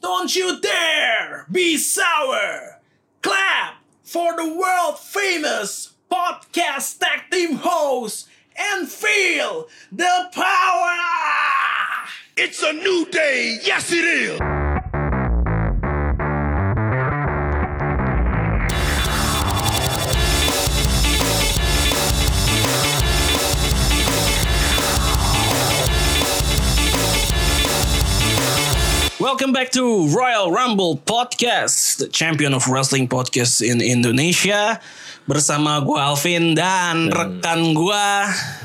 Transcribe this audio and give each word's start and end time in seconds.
Don't 0.00 0.36
you 0.36 0.60
dare 0.60 1.46
be 1.50 1.76
sour! 1.78 2.80
Clap 3.22 3.76
for 4.02 4.36
the 4.36 4.54
world 4.54 4.98
famous 4.98 5.94
podcast 6.10 6.98
tag 6.98 7.22
team 7.30 7.56
host 7.56 8.28
and 8.56 8.88
feel 8.88 9.68
the 9.90 10.28
power! 10.32 10.98
It's 12.36 12.62
a 12.62 12.72
new 12.72 13.06
day. 13.06 13.58
Yes, 13.62 13.92
it 13.92 14.04
is. 14.04 14.63
Welcome 29.24 29.56
back 29.56 29.72
to 29.72 30.04
Royal 30.12 30.52
Rumble 30.52 31.00
Podcast, 31.00 31.96
the 31.96 32.12
champion 32.12 32.52
of 32.52 32.68
wrestling 32.68 33.08
podcast 33.08 33.64
in 33.64 33.80
Indonesia. 33.80 34.76
Bersama 35.24 35.80
gue 35.80 35.96
Alvin 35.96 36.52
dan 36.52 37.08
rekan 37.08 37.72
gue 37.72 38.04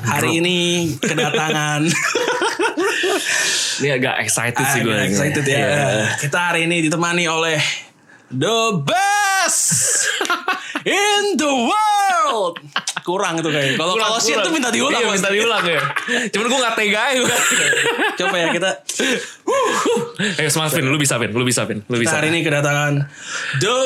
hari 0.04 0.44
ini 0.44 0.60
kedatangan. 1.00 1.88
Ini 3.80 4.04
agak 4.04 4.20
excited 4.20 4.66
sih 4.76 4.84
gue. 4.84 5.00
Excited 5.00 5.48
ya. 5.48 5.56
Iya. 5.64 5.88
Kita 6.28 6.52
hari 6.52 6.68
ini 6.68 6.84
ditemani 6.84 7.24
oleh 7.32 7.64
the 8.28 8.84
best 8.84 9.89
in 10.86 11.34
the 11.36 11.50
world. 11.50 12.62
Kurang 13.04 13.42
itu 13.42 13.50
kayak. 13.50 13.74
Kalau 13.80 13.98
kalau 13.98 14.20
shit 14.22 14.38
tuh 14.38 14.54
minta 14.54 14.70
diulang. 14.70 15.02
Iya 15.02 15.10
minta 15.12 15.30
diulang 15.34 15.64
ya. 15.66 15.82
Cuman 16.30 16.46
gue 16.46 16.60
gak 16.62 16.76
tega 16.78 17.04
ya. 17.16 17.24
Coba 18.20 18.36
ya 18.38 18.48
kita. 18.54 18.70
Ayo 20.40 20.50
semangat 20.52 20.76
Vin, 20.78 20.86
lu 20.92 21.00
bisa 21.00 21.16
Vin, 21.18 21.32
lu 21.32 21.46
bisa 21.48 21.64
Vin, 21.66 21.82
lu 21.88 21.98
bisa. 21.98 22.20
hari 22.20 22.28
ini 22.30 22.44
kedatangan 22.44 23.08
the 23.64 23.78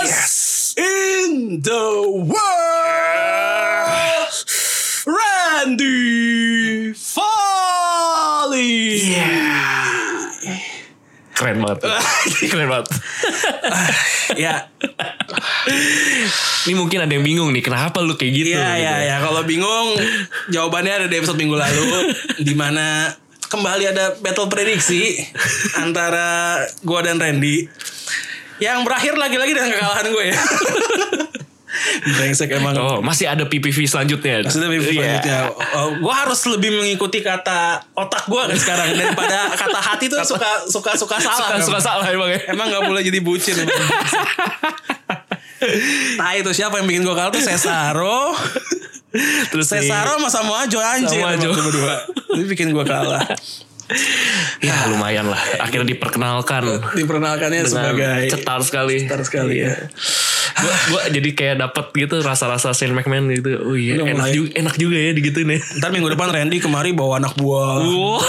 best 0.00 0.78
in 0.78 1.58
the 1.60 1.84
world, 2.30 4.30
Randy 5.04 6.94
Foley. 6.94 8.70
Keren 11.40 11.64
banget. 11.64 11.88
Keren 12.52 12.68
banget. 12.68 12.86
ya, 14.44 14.68
Ini 16.68 16.76
mungkin 16.76 17.00
ada 17.00 17.12
yang 17.16 17.24
bingung 17.24 17.48
nih, 17.56 17.64
kenapa 17.64 18.04
lu 18.04 18.12
kayak 18.20 18.32
gitu? 18.36 18.48
ya, 18.52 18.76
gitu. 18.76 18.84
ya, 18.84 18.94
ya. 19.08 19.16
Kalau 19.24 19.40
bingung, 19.48 19.96
jawabannya 20.52 20.92
ada 21.00 21.06
di 21.08 21.16
episode 21.16 21.40
minggu 21.40 21.56
lalu, 21.56 22.12
di 22.48 22.52
mana 22.52 23.08
kembali 23.48 23.84
ada 23.88 24.20
battle 24.20 24.52
prediksi 24.52 25.16
antara 25.80 26.60
gua 26.84 27.08
dan 27.08 27.16
Randy, 27.16 27.64
yang 28.60 28.84
berakhir 28.84 29.16
lagi-lagi 29.16 29.56
dengan 29.56 29.72
kekalahan 29.72 30.06
gue 30.12 30.24
ya. 30.28 30.40
Brengsek 32.02 32.50
emang. 32.50 32.74
Oh, 32.74 32.98
masih 32.98 33.30
ada 33.30 33.46
PPV 33.46 33.86
selanjutnya. 33.86 34.42
Maksudnya 34.42 34.68
mimpi 34.68 34.90
Iya. 34.90 35.22
selanjutnya. 35.22 35.38
Oh, 35.78 35.88
gue 35.96 36.14
harus 36.14 36.40
lebih 36.50 36.70
mengikuti 36.74 37.22
kata 37.22 37.78
otak 37.94 38.26
gue 38.26 38.42
kan 38.42 38.58
sekarang 38.58 38.88
daripada 38.92 39.54
kata 39.54 39.78
hati 39.78 40.10
tuh 40.10 40.18
suka 40.26 40.66
suka 40.66 40.92
suka 40.98 41.16
salah. 41.16 41.38
Suka, 41.38 41.54
kan. 41.54 41.60
suka 41.62 41.80
salah 41.80 42.06
emang 42.10 42.26
ya. 42.28 42.40
Emang 42.50 42.66
nggak 42.66 42.84
boleh 42.84 43.02
jadi 43.02 43.22
bucin. 43.22 43.54
nah 46.16 46.32
itu 46.34 46.50
siapa 46.50 46.80
yang 46.80 46.88
bikin 46.88 47.02
gue 47.04 47.14
kalah 47.14 47.30
tuh 47.30 47.38
Cesaro. 47.38 48.32
Terus 49.50 49.66
nih, 49.70 49.86
Cesaro 49.86 50.18
sama 50.18 50.28
Samoa 50.30 50.62
Joe 50.66 50.82
anjir. 50.82 51.18
Samoa 51.22 51.34
Joe. 51.36 51.54
berdua. 51.54 51.94
Itu 52.34 52.44
bikin 52.46 52.70
gue 52.70 52.84
kalah. 52.84 53.22
ya 54.66 54.74
lumayan 54.88 55.26
lah. 55.26 55.40
Akhirnya 55.58 55.88
diperkenalkan 55.88 56.62
Diperkenalkannya 56.94 57.62
sebagai 57.64 58.28
cetar 58.28 58.60
sekali. 58.62 59.04
cetar 59.04 59.22
sekali 59.22 59.62
ya. 59.62 59.74
Gua, 60.60 60.74
gua 60.90 61.02
jadi 61.08 61.30
kayak 61.30 61.56
dapet 61.58 61.86
gitu 61.96 62.20
rasa-rasa 62.20 62.70
Shane 62.70 62.92
McMahon 62.92 63.30
gitu. 63.32 63.50
Oh 63.62 63.74
iya, 63.74 63.96
Udah 63.96 64.06
enak 64.08 64.26
mulai. 64.26 64.34
juga, 64.34 64.50
enak 64.56 64.74
juga 64.76 64.96
ya 64.98 65.10
digituin 65.10 65.48
ya. 65.48 65.58
Ntar 65.78 65.90
minggu 65.90 66.08
depan 66.08 66.28
Randy 66.28 66.58
kemari 66.58 66.90
bawa 66.92 67.18
anak 67.18 67.34
buah. 67.34 67.80
Wah. 67.80 68.20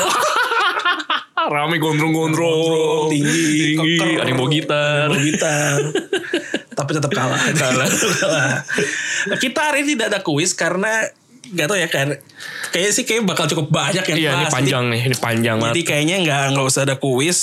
Rame 1.42 1.82
gondrong-gondrong. 1.82 3.10
tinggi, 3.10 3.74
Tinggi. 3.74 3.98
keker. 3.98 4.22
Ada 4.22 4.30
yang 4.30 4.40
bawa 4.40 4.50
gitar. 4.54 5.08
Bawa 5.10 5.20
gitar. 5.20 5.78
Tapi 6.78 6.90
tetap. 6.94 7.10
Kalah. 7.12 7.42
Kalah. 7.52 7.90
Kita 9.36 9.60
hari 9.74 9.84
ini 9.84 9.98
tidak 9.98 10.08
ada 10.16 10.20
kuis 10.22 10.54
karena 10.54 11.02
gak 11.52 11.66
tau 11.66 11.76
ya 11.76 11.86
kan 11.86 12.08
kayaknya 12.70 12.92
sih 12.92 13.04
kayak 13.04 13.24
bakal 13.24 13.44
cukup 13.46 13.68
banyak 13.70 14.04
yang 14.06 14.18
Iya, 14.18 14.32
ini 14.34 14.46
panjang 14.48 14.84
nih. 14.88 15.02
Ini 15.04 15.16
panjang 15.18 15.56
Jadi, 15.56 15.62
banget. 15.62 15.74
jadi 15.74 15.82
kayaknya 15.84 16.16
nggak 16.22 16.42
nggak 16.52 16.66
usah 16.66 16.82
ada 16.82 16.96
kuis. 16.96 17.40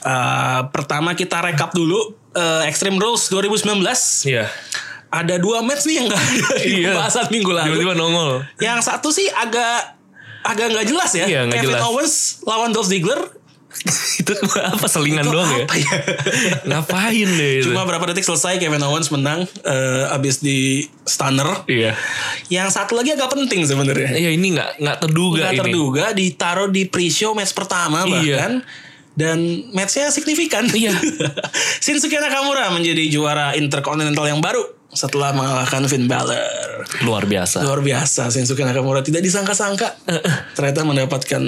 Eh, 0.00 0.60
pertama 0.68 1.12
kita 1.12 1.38
rekap 1.40 1.70
dulu 1.70 1.98
eh, 2.32 2.66
Extreme 2.66 2.96
Rules 2.96 3.26
2019. 3.28 3.86
Iya. 4.24 4.50
Ada 5.08 5.38
dua 5.38 5.62
match 5.62 5.86
nih 5.86 5.94
yang 5.96 6.06
nggak 6.06 6.18
ada 6.20 6.46
di 6.60 6.70
Iya. 6.76 6.90
pembahasan 6.92 7.26
minggu 7.28 7.50
lalu. 7.50 7.66
Tiba-tiba 7.72 7.94
nongol. 7.94 8.30
Yang 8.58 8.78
satu 8.84 9.08
sih 9.08 9.26
agak 9.28 9.94
agak 10.42 10.66
nggak 10.68 10.86
jelas 10.86 11.10
ya. 11.12 11.24
Iya, 11.24 11.40
nggak 11.46 11.58
Kevin 11.60 11.70
jelas. 11.72 11.82
Owens 11.84 12.14
lawan 12.42 12.70
Dolph 12.70 12.86
Ziggler. 12.86 13.20
itu 14.20 14.32
apa 14.56 14.86
selingan 14.86 15.24
Itu 15.24 15.32
doang 15.32 15.50
ya? 15.50 15.64
apa 15.64 15.74
ya? 15.74 15.90
Ngapain 16.68 17.28
deh 17.28 17.52
itu? 17.62 17.70
Cuma 17.70 17.82
berapa 17.84 18.04
detik 18.06 18.22
selesai 18.22 18.58
Kevin 18.58 18.82
Owens 18.82 19.08
menang 19.08 19.48
eh, 19.62 20.14
abis 20.14 20.40
di 20.40 20.84
stunner. 21.02 21.64
Iya. 21.64 21.94
Yang 22.48 22.76
satu 22.76 22.94
lagi 22.94 23.14
agak 23.14 23.32
penting 23.32 23.64
sebenarnya. 23.64 24.12
Iya 24.12 24.30
ini 24.30 24.52
nggak 24.52 24.70
nggak 24.78 24.98
terduga 25.00 25.40
Nggak 25.40 25.54
ini. 25.54 25.60
terduga 25.64 26.04
ditaruh 26.12 26.68
di 26.68 26.82
pre-show 26.84 27.32
match 27.32 27.52
pertama 27.52 28.04
Iya. 28.04 28.12
bahkan 28.12 28.52
dan 29.16 29.38
matchnya 29.72 30.12
signifikan. 30.12 30.68
Iya. 30.68 30.92
Shinsuke 31.84 32.20
Nakamura 32.20 32.68
menjadi 32.68 33.00
juara 33.08 33.56
Intercontinental 33.56 34.28
yang 34.28 34.44
baru 34.44 34.75
setelah 34.96 35.36
mengalahkan 35.36 35.84
Finn 35.86 36.08
Balor. 36.08 36.88
Luar 37.04 37.28
biasa. 37.28 37.66
Luar 37.66 37.82
biasa 37.82 38.30
Shinsuke 38.30 38.62
Nakamura 38.62 39.02
tidak 39.02 39.20
disangka-sangka 39.20 40.00
ternyata 40.56 40.86
mendapatkan 40.86 41.42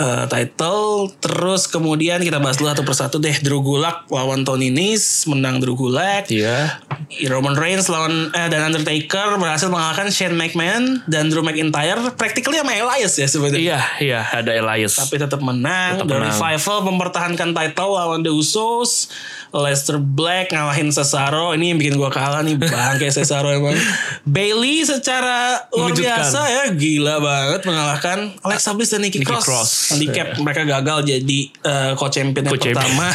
uh, 0.00 0.24
title. 0.26 1.12
Terus 1.20 1.70
kemudian 1.70 2.18
kita 2.24 2.42
bahas 2.42 2.58
dulu 2.58 2.72
satu 2.72 2.82
persatu 2.82 3.16
deh. 3.22 3.36
Drew 3.44 3.60
Gulak 3.62 4.08
lawan 4.10 4.42
Tony 4.42 4.72
Nese 4.74 5.28
menang 5.30 5.62
Drew 5.62 5.78
Gulak. 5.78 6.32
Iya. 6.32 6.82
Roman 7.30 7.54
Reigns 7.54 7.86
lawan 7.92 8.32
eh, 8.32 8.48
dan 8.48 8.72
Undertaker 8.72 9.36
berhasil 9.36 9.68
mengalahkan 9.68 10.08
Shane 10.08 10.34
McMahon 10.34 11.04
dan 11.06 11.28
Drew 11.28 11.44
McIntyre 11.44 12.00
practically 12.16 12.58
sama 12.58 12.74
Elias 12.74 13.14
ya 13.20 13.28
sebenarnya. 13.28 13.60
Iya 13.60 13.80
iya 14.00 14.20
ada 14.32 14.50
Elias. 14.50 14.96
Tapi 14.98 15.20
tetap 15.20 15.38
menang. 15.44 16.00
Tetap 16.00 16.08
The 16.08 16.16
menang. 16.16 16.34
Revival 16.34 16.78
mempertahankan 16.90 17.48
title 17.52 17.90
lawan 17.94 18.20
The 18.24 18.32
Usos. 18.32 19.12
Leicester 19.54 20.02
Black 20.02 20.50
ngalahin 20.50 20.90
Cesaro. 20.90 21.54
Ini 21.54 21.70
yang 21.70 21.78
bikin 21.78 21.94
gua 21.94 22.10
kalah 22.10 22.42
nih 22.42 22.58
bangke 22.66 23.08
Cesaro 23.08 23.50
emang. 23.50 23.76
Bailey 24.22 24.82
secara 24.82 25.68
luar 25.70 25.92
biasa 25.92 26.40
ya 26.44 26.64
gila 26.70 27.20
banget 27.20 27.60
mengalahkan 27.64 28.18
Alexa 28.40 28.72
Bliss 28.72 28.90
dan 28.90 29.02
Nikki, 29.02 29.20
Nikki 29.20 29.30
Cross. 29.30 29.44
Cross. 29.44 29.70
Handicap 29.92 30.38
mereka 30.38 30.62
gagal 30.64 30.98
jadi 31.04 31.40
eh, 31.50 31.92
co-champion 31.94 32.44
yang 32.46 32.54
Co-champion. 32.54 32.76
pertama. 32.80 33.06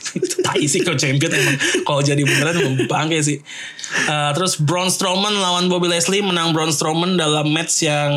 Tai 0.44 0.64
sih 0.64 0.80
co-champion 0.80 1.32
emang. 1.32 1.56
Kalau 1.82 2.00
jadi 2.00 2.22
beneran 2.22 2.56
bangke 2.86 3.20
sih. 3.20 3.38
Eh, 3.94 4.30
terus 4.34 4.58
Braun 4.58 4.88
Strowman 4.88 5.36
lawan 5.36 5.68
Bobby 5.68 5.86
Leslie 5.86 6.24
menang 6.24 6.50
Braun 6.50 6.72
Strowman 6.72 7.14
dalam 7.14 7.48
match 7.52 7.84
yang 7.84 8.10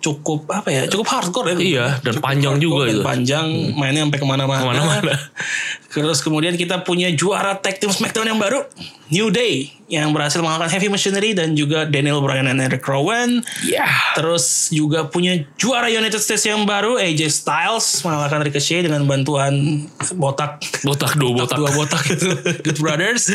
cukup 0.00 0.48
apa 0.50 0.68
ya? 0.68 0.82
Cukup 0.88 1.06
hardcore 1.06 1.54
ya. 1.54 1.56
Iya, 1.56 1.86
dan 2.00 2.18
Cukup 2.18 2.24
panjang 2.24 2.54
juga 2.58 2.88
dan 2.88 2.94
itu. 2.96 3.02
Panjang 3.04 3.46
mainnya 3.76 4.02
sampai 4.08 4.18
ke 4.18 4.26
mana-mana. 4.26 4.60
Ke 4.60 4.68
mana-mana. 4.72 5.14
Terus 5.90 6.22
kemudian 6.22 6.54
kita 6.54 6.86
punya 6.86 7.10
juara 7.10 7.58
tag 7.58 7.82
team 7.82 7.90
SmackDown 7.90 8.30
yang 8.30 8.38
baru, 8.38 8.62
New 9.10 9.34
Day, 9.34 9.74
yang 9.90 10.14
berhasil 10.14 10.38
mengalahkan 10.38 10.70
Heavy 10.70 10.86
Machinery 10.86 11.34
dan 11.34 11.58
juga 11.58 11.82
Daniel 11.82 12.22
Bryan 12.22 12.46
dan 12.46 12.62
Eric 12.62 12.86
Rowan. 12.86 13.42
Iya. 13.66 13.90
Terus 14.14 14.70
juga 14.70 15.10
punya 15.10 15.42
juara 15.58 15.90
United 15.90 16.22
States 16.22 16.46
yang 16.46 16.62
baru, 16.62 16.94
AJ 16.94 17.42
Styles 17.42 18.06
mengalahkan 18.06 18.46
Ricochet 18.46 18.86
dengan 18.86 19.02
bantuan 19.10 19.84
botak. 20.14 20.62
Botak 20.86 21.18
dua 21.18 21.42
botak. 21.42 21.58
Dua 21.58 21.70
botak 21.74 22.06
itu 22.06 22.30
Good 22.64 22.78
Brothers 22.78 23.26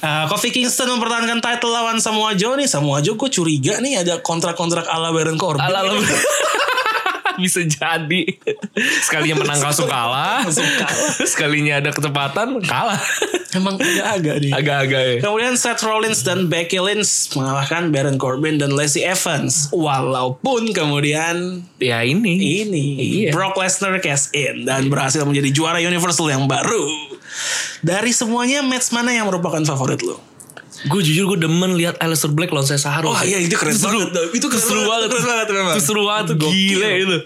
Uh, 0.00 0.24
Kofi 0.32 0.48
Kingston 0.48 0.88
mempertahankan 0.96 1.44
title 1.44 1.76
lawan 1.76 2.00
Samoa 2.00 2.32
Joe 2.32 2.56
nih 2.56 2.64
Samoa 2.64 3.04
Joe 3.04 3.20
gue 3.20 3.28
curiga 3.28 3.84
nih 3.84 4.00
ada 4.00 4.16
kontrak-kontrak 4.24 4.88
ala 4.88 5.12
Baron 5.12 5.36
Corbin 5.36 5.60
Ala 5.60 5.84
ala. 5.84 5.92
Bisa 7.40 7.64
jadi. 7.64 8.22
Sekalinya 9.02 9.42
menang 9.42 9.58
langsung 9.64 9.88
kalah. 9.88 10.44
Langsung 10.44 10.68
kalah. 10.78 11.10
Sekalinya 11.24 11.80
ada 11.80 11.90
kecepatan 11.90 12.60
kalah. 12.62 13.00
Emang 13.50 13.74
agak-agak 13.74 14.36
nih 14.46 14.52
Agak-agak 14.54 15.02
ya. 15.02 15.16
Kemudian 15.26 15.58
Seth 15.58 15.82
Rollins 15.82 16.22
dan 16.22 16.46
Becky 16.46 16.78
Lynch 16.78 17.34
mengalahkan 17.34 17.90
Baron 17.90 18.14
Corbin 18.14 18.62
dan 18.62 18.70
Lacey 18.76 19.02
Evans. 19.02 19.72
Walaupun 19.74 20.70
kemudian 20.70 21.66
Ya 21.82 22.06
ini. 22.06 22.62
ini 22.62 22.86
Iya. 23.26 23.30
Brock 23.34 23.58
Lesnar 23.58 23.98
cash 23.98 24.30
in 24.36 24.68
dan 24.68 24.86
berhasil 24.86 25.26
menjadi 25.26 25.50
juara 25.50 25.82
Universal 25.82 26.30
yang 26.30 26.46
baru. 26.46 27.10
Dari 27.80 28.12
semuanya 28.14 28.60
match 28.62 28.92
mana 28.92 29.10
yang 29.10 29.26
merupakan 29.26 29.62
favorit 29.64 30.04
lo? 30.04 30.29
Gue 30.82 31.00
jujur 31.00 31.28
gue 31.28 31.38
demen 31.40 31.74
lihat 31.74 31.98
Aleister 31.98 32.28
Black 32.28 32.48
lawan 32.48 32.64
Cesaro. 32.64 33.10
Wah, 33.10 33.20
iya, 33.20 33.36
itu 33.36 33.52
keren 33.52 33.72
seru, 33.72 34.00
banget. 34.02 34.32
Itu 34.32 34.46
keren 34.46 34.62
seru 34.62 34.80
banget, 34.80 34.88
banget. 34.88 35.04
itu 35.04 35.16
keren 35.18 35.28
banget, 35.28 35.48
memang. 35.50 35.74
Itu 35.74 35.82
seru 35.82 36.02
banget. 36.02 36.24
Itu 36.24 36.34
gokil. 36.38 36.56
Gile 36.70 36.88
itu. 36.96 37.16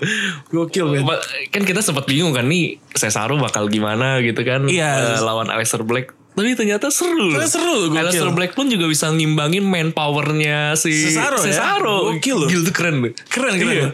Gokil. 0.51 0.87
Ma- 1.01 1.23
Kan 1.49 1.63
kita 1.63 1.79
sempat 1.79 2.05
bingung 2.05 2.31
kan 2.31 2.45
nih 2.45 2.83
Cesaro 2.91 3.37
bakal 3.37 3.67
gimana 3.67 4.19
gitu 4.21 4.41
kan 4.41 4.67
Iya. 4.67 5.15
eh, 5.15 5.21
lawan 5.21 5.47
Aleister 5.49 5.81
Black. 5.81 6.11
Tapi 6.35 6.51
ternyata 6.53 6.91
seru. 6.91 7.31
Ternyata 7.31 7.47
seru. 7.49 7.79
Aleister 7.93 8.31
Black 8.31 8.53
pun 8.53 8.67
juga 8.67 8.85
bisa 8.85 9.07
ngimbangin 9.09 9.63
manpowernya 9.63 10.75
si 10.75 10.91
Cesaro 10.91 11.39
ya? 11.39 11.47
Cesaro. 11.47 11.97
Gokil 12.13 12.37
loh. 12.37 12.49
Gila 12.49 12.63
tuh 12.65 12.75
keren. 12.75 12.97
Keren 13.25 13.55
keren. 13.55 13.71
Iya. 13.73 13.89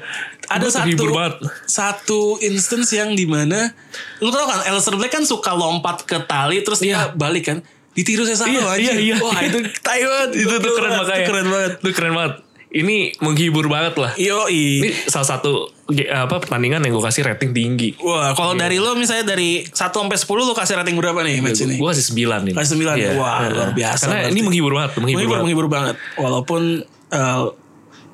Ada 0.49 0.67
Gua 0.67 0.73
satu 0.73 1.05
banget. 1.11 1.35
satu 1.65 2.21
instance 2.41 2.91
yang 2.91 3.12
di 3.12 3.23
mana 3.23 3.71
lu 4.19 4.29
tau 4.29 4.45
kan 4.45 4.65
Aleister 4.65 4.95
Black 4.95 5.12
kan 5.12 5.23
suka 5.23 5.53
lompat 5.53 6.03
ke 6.03 6.19
tali 6.21 6.59
terus 6.61 6.81
dia 6.81 6.91
Iya. 6.91 7.01
balik 7.12 7.45
kan 7.47 7.59
ditiru 7.92 8.22
saya 8.22 8.37
Iya, 8.46 8.60
aja. 8.64 8.78
iya, 8.81 8.94
iya. 8.96 9.14
Wah 9.16 9.38
itu 9.40 9.58
tai 9.81 10.00
banget. 10.00 10.31
itu 10.38 10.54
tuh 10.54 10.72
keren 10.72 10.90
banget. 10.90 11.00
makanya. 11.00 11.19
Itu 11.19 11.28
keren 11.28 11.48
banget. 11.48 11.72
Itu 11.76 11.90
keren 11.92 12.14
banget. 12.14 12.34
Ini 12.70 12.96
menghibur 13.19 13.66
banget 13.66 13.94
lah. 13.96 14.14
Yo 14.14 14.46
Ini 14.46 14.94
salah 15.04 15.26
satu 15.28 15.75
apa 16.06 16.38
pertandingan 16.38 16.78
yang 16.81 16.92
gue 16.92 17.02
kasih 17.02 17.26
rating 17.26 17.50
tinggi. 17.50 17.98
Wah, 17.98 18.31
kalau 18.31 18.54
Iya. 18.54 18.62
dari 18.62 18.78
lo 18.78 18.94
misalnya 18.94 19.26
dari 19.28 19.66
1 19.66 19.75
sampai 19.90 20.14
10 20.14 20.22
lo 20.40 20.54
kasih 20.54 20.78
rating 20.78 20.94
berapa 20.94 21.19
nih 21.20 21.42
match 21.42 21.60
ini? 21.60 21.75
Gue 21.75 21.90
kasih 21.90 22.06
9 22.06 22.46
nih. 22.46 22.54
Kasih 22.54 22.70
9. 22.72 22.94
Iya. 22.94 23.10
Wah, 23.14 23.42
Heeh. 23.42 23.50
luar 23.50 23.70
biasa 23.72 24.06
Karena 24.06 24.16
berarti. 24.22 24.31
ini 24.31 24.40
menghibur 24.40 24.72
banget, 24.72 24.90
menghibur, 24.92 25.10
menghibur, 25.10 25.26
banget. 25.26 25.42
menghibur 25.42 25.66
banget. 25.69 25.96
Walaupun 26.16 26.62
eh, 27.10 27.42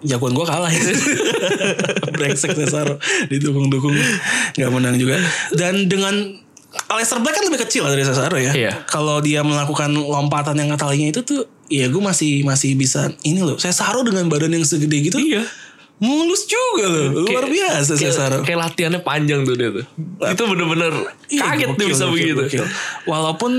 jagoan 0.02 0.32
gue 0.32 0.46
kalah 0.46 0.70
ya. 0.70 0.82
Brengsek 2.17 2.50
Cesaro 2.55 2.96
didukung-dukung 3.28 3.93
nggak 4.55 4.70
menang 4.73 4.96
juga. 4.96 5.20
Dan 5.52 5.84
dengan 5.84 6.14
Aleister 6.87 7.19
Black 7.19 7.34
kan 7.34 7.44
lebih 7.44 7.61
kecil 7.62 7.82
lah 7.82 7.93
dari 7.93 8.02
Cesaro 8.02 8.37
ya. 8.37 8.52
Iya. 8.52 8.73
Kalau 8.84 9.19
dia 9.19 9.40
melakukan 9.40 9.93
lompatan 9.93 10.55
yang 10.55 10.73
talinya 10.75 11.08
itu 11.08 11.20
tuh, 11.20 11.40
ya 11.67 11.87
gue 11.87 11.99
masih 11.99 12.43
masih 12.43 12.75
bisa 12.75 13.11
ini 13.23 13.40
loh. 13.40 13.56
Cesaro 13.56 14.00
dengan 14.00 14.26
badan 14.26 14.50
yang 14.50 14.62
segede 14.62 15.02
gitu, 15.02 15.19
Iya. 15.19 15.43
mulus 15.96 16.44
juga 16.44 16.87
loh. 16.87 17.25
Luar 17.25 17.44
Kayak- 17.44 17.52
biasa 17.52 17.93
kayak- 17.93 18.02
Cesaro. 18.06 18.38
Kayak 18.43 18.61
latihannya 18.64 19.00
panjang 19.00 19.40
tuh 19.43 19.55
dia 19.55 19.70
tuh. 19.70 19.84
Itu 20.23 20.43
bener-bener 20.46 20.93
Iya, 21.26 21.43
kaget 21.46 21.69
gokil, 21.69 21.76
tuh 21.76 21.87
bisa 21.88 22.05
gokil, 22.05 22.14
begitu. 22.14 22.43
gokil. 22.44 22.64
Walaupun 23.05 23.52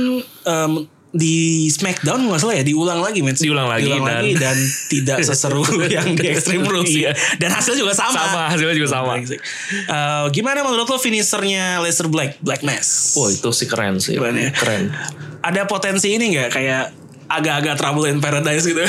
em, 0.45 0.71
di 1.07 1.65
Smackdown 1.68 2.27
nggak 2.27 2.38
salah 2.38 2.56
ya 2.56 2.63
diulang 2.63 3.00
lagi 3.00 3.24
men. 3.24 3.31
Diulang 3.31 3.65
lagi 3.65 3.88
dan- 3.88 4.04
lagi 4.04 4.31
dan 4.36 4.57
tidak 4.92 5.18
seseru 5.21 5.63
yang 5.89 6.13
di 6.13 6.27
Extreme 6.27 6.63
Rules 6.63 6.92
Iya. 6.92 7.12
Dan 7.38 7.50
hasilnya 7.50 7.80
juga 7.80 7.94
sama. 7.94 8.19
Sama, 8.19 8.44
hasilnya 8.50 8.75
juga 8.75 8.89
sama. 8.92 9.15
Eh, 9.18 10.25
gimana 10.30 10.62
menurut 10.62 10.86
lo 10.86 10.98
finishernya 10.98 11.80
Lester 11.80 12.06
Black, 12.06 12.38
Black 12.39 12.62
Mass? 12.62 13.15
Wah 13.15 13.30
itu 13.30 13.50
sih 13.50 13.65
keren 13.65 13.98
sih. 13.98 14.13
Keren 14.13 14.36
ya? 14.36 14.51
Keren. 14.51 14.92
Ada 15.39 15.63
potensi 15.63 16.12
ini 16.12 16.33
nggak 16.33 16.50
kayak 16.51 16.83
agak-agak 17.27 17.75
Trouble 17.75 18.07
in 18.07 18.19
Paradise 18.19 18.63
gitu? 18.63 18.83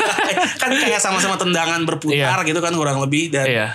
kan 0.62 0.70
kayak 0.70 1.00
sama-sama 1.00 1.36
tendangan 1.36 1.80
berputar 1.84 2.16
Iya. 2.40 2.44
gitu 2.44 2.60
kan 2.60 2.72
kurang 2.72 2.96
lebih 2.98 3.28
dan 3.28 3.44
Iya. 3.44 3.66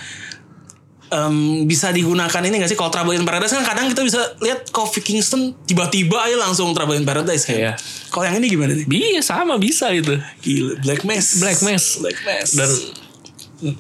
Em, 1.09 1.35
bisa 1.65 1.89
digunakan 1.89 2.41
ini 2.41 2.55
gak 2.57 2.69
sih 2.69 2.77
kalau 2.77 2.89
Trouble 2.89 3.17
in 3.17 3.25
Paradise 3.25 3.51
kan 3.51 3.65
kadang 3.65 3.89
kita 3.89 4.01
bisa 4.01 4.21
lihat 4.39 4.69
Kofi 4.69 5.01
Kingston 5.01 5.57
tiba-tiba 5.65 6.21
aja 6.21 6.37
langsung 6.37 6.69
Trouble 6.71 6.95
in 6.95 7.05
Paradise 7.05 7.45
kan. 7.45 7.57
Iya. 7.57 7.73
Kalau 8.09 8.25
yang 8.25 8.37
ini 8.37 8.47
gimana 8.47 8.71
nih? 8.73 8.85
Iya 8.85 9.21
sama 9.21 9.57
bisa 9.57 9.89
itu. 9.89 10.17
Gila, 10.41 10.81
Black 10.81 11.01
Mass. 11.03 11.41
Black 11.41 11.59
Mass. 11.61 11.85
Black 11.97 12.19
Mass. 12.21 12.49
Dan 12.53 12.69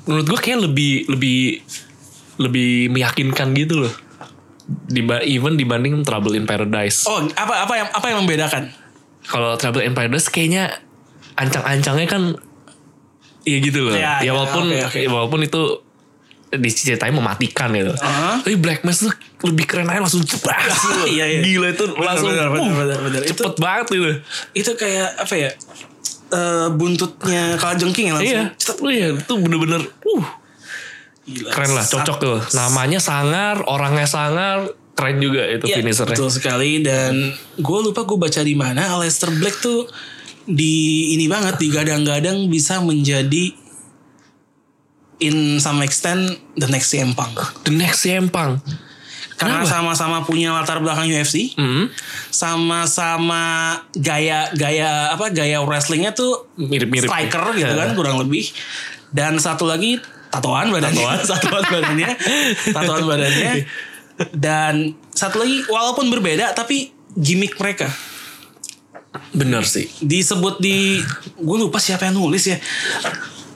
menurut 0.05 0.25
gue 0.27 0.39
kayak 0.39 0.59
lebih 0.65 1.07
lebih 1.07 1.39
lebih 2.39 2.89
meyakinkan 2.89 3.53
gitu 3.53 3.87
loh. 3.87 3.93
Diba 4.85 5.21
even 5.25 5.57
dibanding 5.57 6.01
Trouble 6.03 6.37
in 6.37 6.45
Paradise. 6.45 7.05
Oh, 7.05 7.25
apa 7.33 7.65
apa 7.65 7.73
yang 7.73 7.87
apa 7.89 8.05
yang 8.09 8.17
membedakan? 8.21 8.69
Kalau 9.25 9.57
Trouble 9.57 9.85
in 9.85 9.93
Paradise 9.93 10.29
kayaknya 10.29 10.81
ancang-ancangnya 11.37 12.09
kan 12.09 12.23
Iya 13.39 13.57
gitu 13.63 13.79
loh. 13.87 13.95
Ya, 13.95 14.19
Ya, 14.19 14.29
ya, 14.29 14.31
walaupun 14.35 14.67
oke, 14.67 14.83
oke. 14.91 14.99
ya 14.99 15.09
walaupun 15.09 15.39
itu 15.41 15.61
diceritain 16.49 17.13
mematikan 17.13 17.69
gitu. 17.71 17.93
Uh-huh. 17.93 18.41
Tapi 18.41 18.57
Black 18.57 18.81
Mass 18.81 19.05
tuh 19.05 19.13
lebih 19.45 19.69
keren 19.69 19.85
aja 19.85 20.01
langsung 20.01 20.25
cepat. 20.25 20.57
Iya, 21.13 21.25
iya. 21.25 21.39
Gila 21.41 21.67
itu 21.69 21.85
Bener, 21.85 22.01
langsung 22.01 22.29
bener, 22.29 22.47
bener, 22.49 22.65
uh, 22.65 22.75
bener, 22.75 22.97
bener. 23.05 23.21
Itu- 23.23 23.43
cepet 23.45 23.55
banget 23.57 23.85
gitu. 23.89 24.09
Itu 24.51 24.71
kayak 24.73 25.09
apa 25.21 25.35
ya? 25.35 25.49
Eh 26.29 26.67
buntutnya 26.73 27.57
kalajengking 27.57 28.05
ya 28.09 28.13
langsung. 28.13 28.33
Iya, 28.33 28.43
Cet, 28.55 28.77
iya 28.85 29.07
itu 29.13 29.33
bener-bener 29.35 29.81
uh 29.85 30.25
gila. 31.23 31.49
keren 31.53 31.71
lah, 31.73 31.85
cocok 31.85 32.17
tuh. 32.17 32.37
Namanya 32.53 32.97
sangar, 32.97 33.61
orangnya 33.65 34.05
sangar, 34.05 34.65
keren 34.93 35.17
juga 35.17 35.45
itu 35.45 35.65
Iya, 35.65 35.79
finishernya. 35.79 36.17
betul 36.17 36.29
sekali 36.29 36.81
dan 36.81 37.13
gue 37.55 37.79
lupa 37.79 38.03
gue 38.03 38.17
baca 38.17 38.41
di 38.41 38.53
mana 38.53 38.93
Aleister 38.93 39.29
Black 39.31 39.61
tuh 39.61 39.85
di 40.43 40.73
ini 41.13 41.29
banget 41.29 41.61
digadang-gadang 41.61 42.49
bisa 42.49 42.81
menjadi 42.81 43.53
in 45.19 45.35
some 45.57 45.79
extent 45.79 46.27
the 46.55 46.65
next 46.65 46.89
CM 46.89 47.11
Punk. 47.11 47.35
The 47.63 47.71
next 47.71 48.01
CM 48.01 48.27
Punk. 48.27 48.63
Karena 49.35 49.63
Kenapa? 49.63 49.71
sama-sama 49.71 50.17
punya 50.21 50.51
latar 50.51 50.79
belakang 50.79 51.07
UFC, 51.07 51.55
Hmm, 51.55 51.87
sama-sama 52.29 53.43
gaya 53.93 54.51
gaya 54.51 55.11
apa 55.11 55.31
gaya 55.31 55.61
wrestlingnya 55.61 56.11
tuh 56.11 56.51
mirip-mirip. 56.55 57.07
striker 57.07 57.51
gitu 57.53 57.71
kan 57.71 57.93
kurang 57.93 58.19
lebih. 58.19 58.51
Dan 59.09 59.39
satu 59.39 59.63
lagi 59.63 59.95
tatoan 60.27 60.69
badannya, 60.69 61.07
tatoan 61.31 61.65
badannya, 61.65 62.09
tatoan 62.69 63.03
badannya. 63.05 63.51
Dan 64.29 64.91
satu 65.09 65.39
lagi 65.39 65.63
walaupun 65.65 66.07
berbeda 66.09 66.51
tapi 66.51 66.91
gimmick 67.09 67.55
mereka 67.55 67.87
Bener 69.31 69.63
sih. 69.63 69.87
disebut 69.99 70.59
di 70.59 70.99
gue 71.33 71.57
lupa 71.57 71.79
siapa 71.79 72.05
yang 72.05 72.19
nulis 72.19 72.43
ya. 72.45 72.59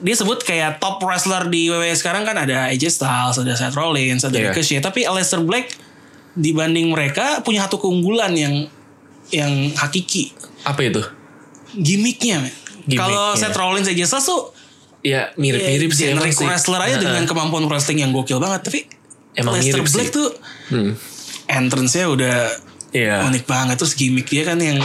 Dia 0.04 0.14
sebut 0.14 0.36
kayak 0.38 0.78
top 0.78 1.00
wrestler 1.00 1.48
di 1.48 1.68
WWE 1.68 1.90
sekarang 1.94 2.22
kan 2.22 2.36
ada 2.36 2.68
AJ 2.68 2.92
Styles, 2.94 3.38
ada 3.38 3.54
Seth 3.54 3.72
Rollins, 3.72 4.22
ada 4.22 4.36
Iya. 4.36 4.52
Ricochet. 4.52 4.80
Tapi 4.80 5.04
Aleister 5.04 5.40
Black 5.40 5.72
dibanding 6.34 6.90
mereka 6.90 7.40
punya 7.40 7.64
satu 7.64 7.80
keunggulan 7.80 8.34
yang 8.34 8.68
yang 9.30 9.50
hakiki 9.72 10.36
Apa 10.62 10.84
itu? 10.84 11.00
gimmicknya. 11.74 12.42
men. 12.42 12.52
Kalau 12.92 13.32
Seth 13.34 13.56
Rollins 13.56 13.88
AJ 13.88 14.02
Styles 14.06 14.28
tuh 14.28 14.42
Ya 15.02 15.32
mirip-mirip 15.34 15.90
ya, 15.90 15.96
sih 15.96 16.06
generic 16.10 16.32
sih. 16.32 16.44
wrestler 16.44 16.80
aja 16.80 16.96
Heeh. 16.96 17.04
dengan 17.04 17.24
kemampuan 17.24 17.64
wrestling 17.66 18.00
yang 18.00 18.12
gokil 18.12 18.38
banget. 18.38 18.64
Tapi 18.64 18.80
Emang 19.34 19.56
Aleister 19.56 19.80
mirip 19.80 19.88
Black 19.90 20.08
sih. 20.08 20.14
tuh 20.14 20.30
Hmm. 20.70 20.92
entrance-nya 21.46 22.06
udah 22.08 22.36
Iya. 22.90 23.26
unik 23.26 23.44
banget 23.44 23.76
terus 23.76 23.94
gimmick 23.94 24.26
dia 24.26 24.44
kan 24.44 24.56
yang 24.56 24.80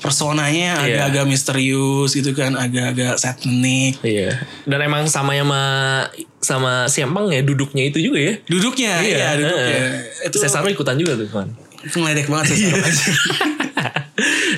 personanya 0.00 0.80
Iya. 0.80 1.06
agak-agak 1.06 1.24
misterius 1.26 2.10
gitu 2.10 2.32
kan 2.32 2.52
agak-agak 2.54 3.14
satanic 3.14 4.00
Iya. 4.00 4.40
Dan 4.64 4.80
emang 4.80 5.06
sama 5.06 5.36
sama 5.36 5.60
sama 6.40 6.72
Punk 7.10 7.30
ya 7.30 7.40
duduknya 7.40 7.84
itu 7.84 8.00
juga 8.00 8.18
ya. 8.18 8.34
duduknya 8.42 8.92
iya, 9.00 9.36
duduknya 9.36 9.76
heeh. 9.76 9.92
itu 10.26 10.36
Cesaro 10.36 10.66
ikutan 10.66 10.96
juga 10.96 11.14
tuh 11.14 11.28
kan. 11.28 11.48
ngeledek 11.80 12.26
banget 12.26 12.44
sih 12.50 12.68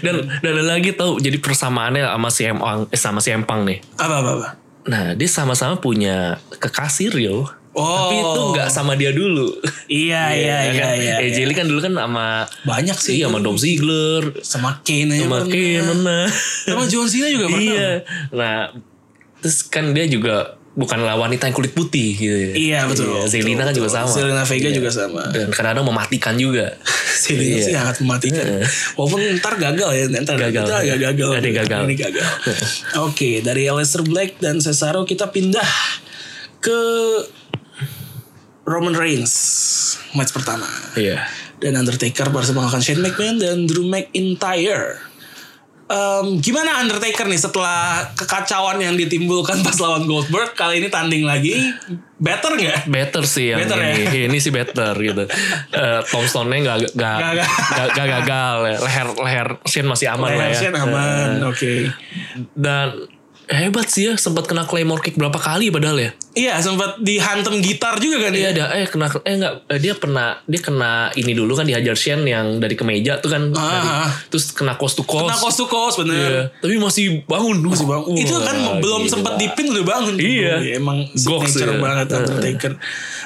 dan 0.02 0.14
dan 0.42 0.52
ada 0.52 0.75
lagi 0.75 0.90
tau 0.90 1.18
jadi 1.18 1.38
persamaannya 1.38 2.02
sama 2.04 2.28
CM 2.28 2.58
Punk 2.58 2.80
eh, 2.88 2.99
sama 2.99 3.18
CM 3.18 3.42
Punk 3.42 3.62
nih. 3.64 3.78
apa 3.96 4.14
apa 4.18 4.30
apa 4.32 4.49
Nah, 4.82 5.14
dia 5.14 5.30
sama-sama 5.30 5.78
punya 5.78 6.42
kekasih 6.52 7.14
real. 7.14 7.46
Oh. 7.72 7.88
Tapi 8.04 8.16
itu 8.20 8.40
nggak 8.52 8.68
sama 8.68 8.92
dia 8.94 9.10
dulu. 9.10 9.48
iya 9.88 10.28
iya 10.30 10.56
iya 10.62 10.72
kan? 10.76 10.92
iya, 10.92 11.14
Eh, 11.18 11.26
iya. 11.26 11.32
Jelly 11.34 11.52
kan 11.52 11.64
dulu 11.64 11.80
kan 11.80 11.92
sama 11.92 12.26
banyak 12.62 12.94
sih 12.94 13.16
iya 13.16 13.26
sama 13.26 13.40
Dom 13.40 13.56
Ziggler, 13.56 14.22
sama 14.40 14.80
Kane 14.80 15.16
sama 15.16 15.40
pernah. 15.40 15.48
Kane 15.48 15.80
pernah. 15.82 16.24
sama 16.62 16.84
John 16.84 17.06
Cena 17.06 17.28
juga 17.28 17.46
pernah 17.48 17.64
Iya. 17.66 17.90
Nah, 18.30 18.58
terus 19.38 19.64
kan 19.64 19.90
dia 19.90 20.04
juga 20.04 20.34
bukanlah 20.72 21.12
wanita 21.14 21.44
yang 21.44 21.52
kulit 21.54 21.72
putih 21.72 22.12
gitu. 22.14 22.32
ya. 22.32 22.52
Iya, 22.54 22.78
betul. 22.86 23.08
Iya, 23.10 23.24
Zelina 23.26 23.60
kan 23.62 23.66
Betul, 23.66 23.78
juga 23.78 23.88
sama. 23.90 24.08
Zelina 24.10 24.42
Vega 24.42 24.68
Iya. 24.68 24.74
juga 24.74 24.90
sama. 24.90 25.22
Dan 25.28 25.48
kadang-kadang 25.48 25.84
mematikan 25.86 26.34
juga. 26.34 26.66
Zelina 27.22 27.56
Iya. 27.56 27.60
sih 27.62 27.72
sangat 27.72 27.96
mematikan 28.00 28.44
walaupun 28.94 29.20
ntar 29.38 29.54
gagal 29.56 29.90
ya 29.90 30.04
ntar 30.18 30.36
Gagal. 30.36 30.64
Itu 30.64 30.74
agak 30.74 30.98
gagal 31.02 31.28
Ada 31.34 31.50
gagal. 31.54 31.80
ini 31.86 31.94
gagal 31.94 32.26
oke 32.98 33.30
dari 33.40 33.62
Aleister 33.64 34.02
Black 34.02 34.36
dan 34.38 34.58
Cesaro 34.58 35.04
kita 35.04 35.28
pindah 35.28 35.64
ke 36.58 36.78
Roman 38.62 38.95
Reigns 38.95 39.33
match 40.12 40.31
pertama 40.31 40.66
Iya. 40.95 41.26
dan 41.59 41.75
Undertaker 41.75 42.28
baru 42.28 42.47
mengalahkan 42.52 42.78
Shane 42.81 43.00
McMahon 43.00 43.37
dan 43.37 43.64
Drew 43.64 43.85
McIntyre. 43.85 45.11
Em, 45.85 46.40
gimana 46.40 46.81
Undertaker 46.81 47.26
nih 47.26 47.37
setelah 47.37 48.09
kekacauan 48.14 48.81
yang 48.81 48.95
ditimbulkan 48.95 49.61
pas 49.61 49.76
lawan 49.76 50.07
Goldberg 50.07 50.54
kali 50.54 50.81
ini 50.81 50.88
tanding 50.88 51.21
lagi 51.23 51.52
better 52.16 52.54
nggak? 52.54 52.88
Better 52.88 53.21
sih 53.23 53.52
yang 53.52 53.61
Better 53.61 53.76
ya? 53.76 53.92
ini. 53.92 54.25
Ini 54.25 54.38
sih 54.38 54.49
better 54.49 54.95
gitu. 54.97 55.28
Eh 55.69 56.00
Tombstone-nya 56.07 56.59
gak, 56.64 56.76
gak, 56.88 57.16
Nggak- 57.19 57.35
gak, 57.35 57.49
nggak. 57.69 57.88
gak 57.92 58.07
gagal. 58.09 58.57
ya. 58.64 58.76
Leher 58.81 59.09
leher 59.19 59.49
Shane 59.64 59.85
masih 59.87 60.07
aman 60.09 60.31
lah 60.33 60.47
ya. 60.49 60.57
Shane 60.57 60.78
aman, 60.78 61.28
Eh, 61.37 61.45
oke. 61.45 61.73
dan 62.54 62.88
hebat 63.54 63.87
sih 63.87 64.04
ya 64.04 64.14
sempat 64.14 64.44
kena 64.44 64.64
claymore 64.64 64.99
kick 64.99 65.14
berapa 65.14 65.35
kali 65.35 65.68
padahal 65.68 65.99
ya 65.99 66.12
Iya 66.32 66.56
sempat 66.59 66.97
dihantem 66.97 67.61
gitar 67.61 68.00
juga 68.00 68.16
kan 68.18 68.32
Iya 68.32 68.50
dia. 68.50 68.64
ada 68.64 68.75
eh 68.75 68.87
kena 68.87 69.04
eh 69.21 69.35
enggak 69.35 69.54
eh, 69.66 69.76
dia 69.76 69.92
pernah 69.92 70.40
dia 70.42 70.59
kena 70.59 70.90
ini 71.12 71.32
dulu 71.32 71.52
kan 71.52 71.62
dihajar 71.62 71.92
Shen 71.92 72.25
yang 72.25 72.56
dari 72.56 72.73
kemeja 72.73 73.21
tuh 73.21 73.28
kan 73.28 73.52
dari- 73.52 73.61
Ah. 73.85 74.09
terus 74.26 74.49
kena 74.50 74.73
cost 74.75 74.97
to 74.97 75.04
cost. 75.04 75.28
Kena 75.28 75.37
cost 75.37 75.56
to 75.56 75.66
cost 75.66 75.97
bener. 75.99 76.16
Iya, 76.16 76.42
tapi 76.56 76.75
masih 76.76 77.04
bangun 77.23 77.61
Masih 77.62 77.85
bang. 77.85 78.00
Wah, 78.00 78.16
itu 78.16 78.32
kan 78.35 78.56
belum 78.80 79.02
sempat 79.06 79.37
dipin 79.37 79.68
udah 79.68 79.85
bangun. 79.85 80.16
Iya. 80.16 80.54
Emang 80.73 81.04
Goks 81.12 81.52
signature 81.52 81.76
ya. 81.76 81.80
banget 81.80 82.06
Undertaker. 82.11 82.73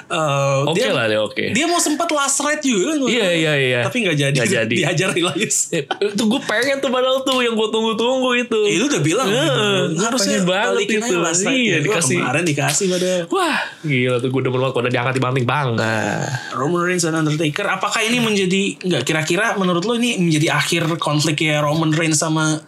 Eh, 0.07 0.59
Oke 0.65 0.79
dia- 0.79 0.95
lah 0.95 1.05
dia 1.05 1.19
oke. 1.19 1.45
Dia 1.51 1.67
mau 1.67 1.77
sempat 1.77 2.07
last 2.09 2.39
ride 2.39 2.63
juga 2.63 2.95
kan. 2.95 2.97
Iya, 3.05 3.29
iya, 3.33 3.53
iya. 3.59 3.81
Tapi 3.83 4.07
nggak 4.07 4.17
jadi. 4.17 4.37
Nggak 4.37 4.51
jadi. 4.55 4.77
Dihajar 4.81 5.09
Elias. 5.13 5.57
Eh, 5.71 5.83
itu 5.83 6.23
gue 6.23 6.41
pengen 6.47 6.79
tuh 6.79 6.89
padahal 6.89 7.21
tuh 7.21 7.43
yang 7.43 7.53
gue 7.53 7.69
tunggu-tunggu 7.69 8.31
itu. 8.37 8.59
Eh, 8.65 8.79
Itu 8.79 8.87
udah 8.87 9.03
bilang. 9.03 9.27
Heeh, 9.27 9.51
gitu. 9.91 9.99
Harusnya 9.99 10.39
banget 10.43 10.87
itu. 10.89 11.15
last 11.17 11.43
ride. 11.43 11.59
Iya, 11.59 11.77
dikasih. 11.83 12.19
Kemarin 12.23 12.45
dikasih 12.45 12.87
pada 12.89 13.11
Wah, 13.27 13.59
gila 13.83 14.17
tuh 14.19 14.29
gue 14.31 14.41
demen 14.41 14.59
banget 14.61 14.75
udah 14.77 14.93
diangkat 14.95 15.15
dibanting 15.15 15.43
bang. 15.45 15.69
Nah, 15.75 16.23
Roman 16.55 16.83
Reigns 16.83 17.03
dan 17.03 17.15
Undertaker. 17.17 17.67
Apakah 17.67 18.01
ini 18.01 18.23
menjadi 18.23 18.63
nggak 18.79 19.03
kira-kira 19.03 19.59
menurut 19.59 19.83
lo 19.83 19.99
ini 19.99 20.15
menjadi 20.17 20.55
akhir 20.55 20.87
konfliknya 20.97 21.59
Roman 21.59 21.91
Reigns 21.91 22.17
sama 22.17 22.63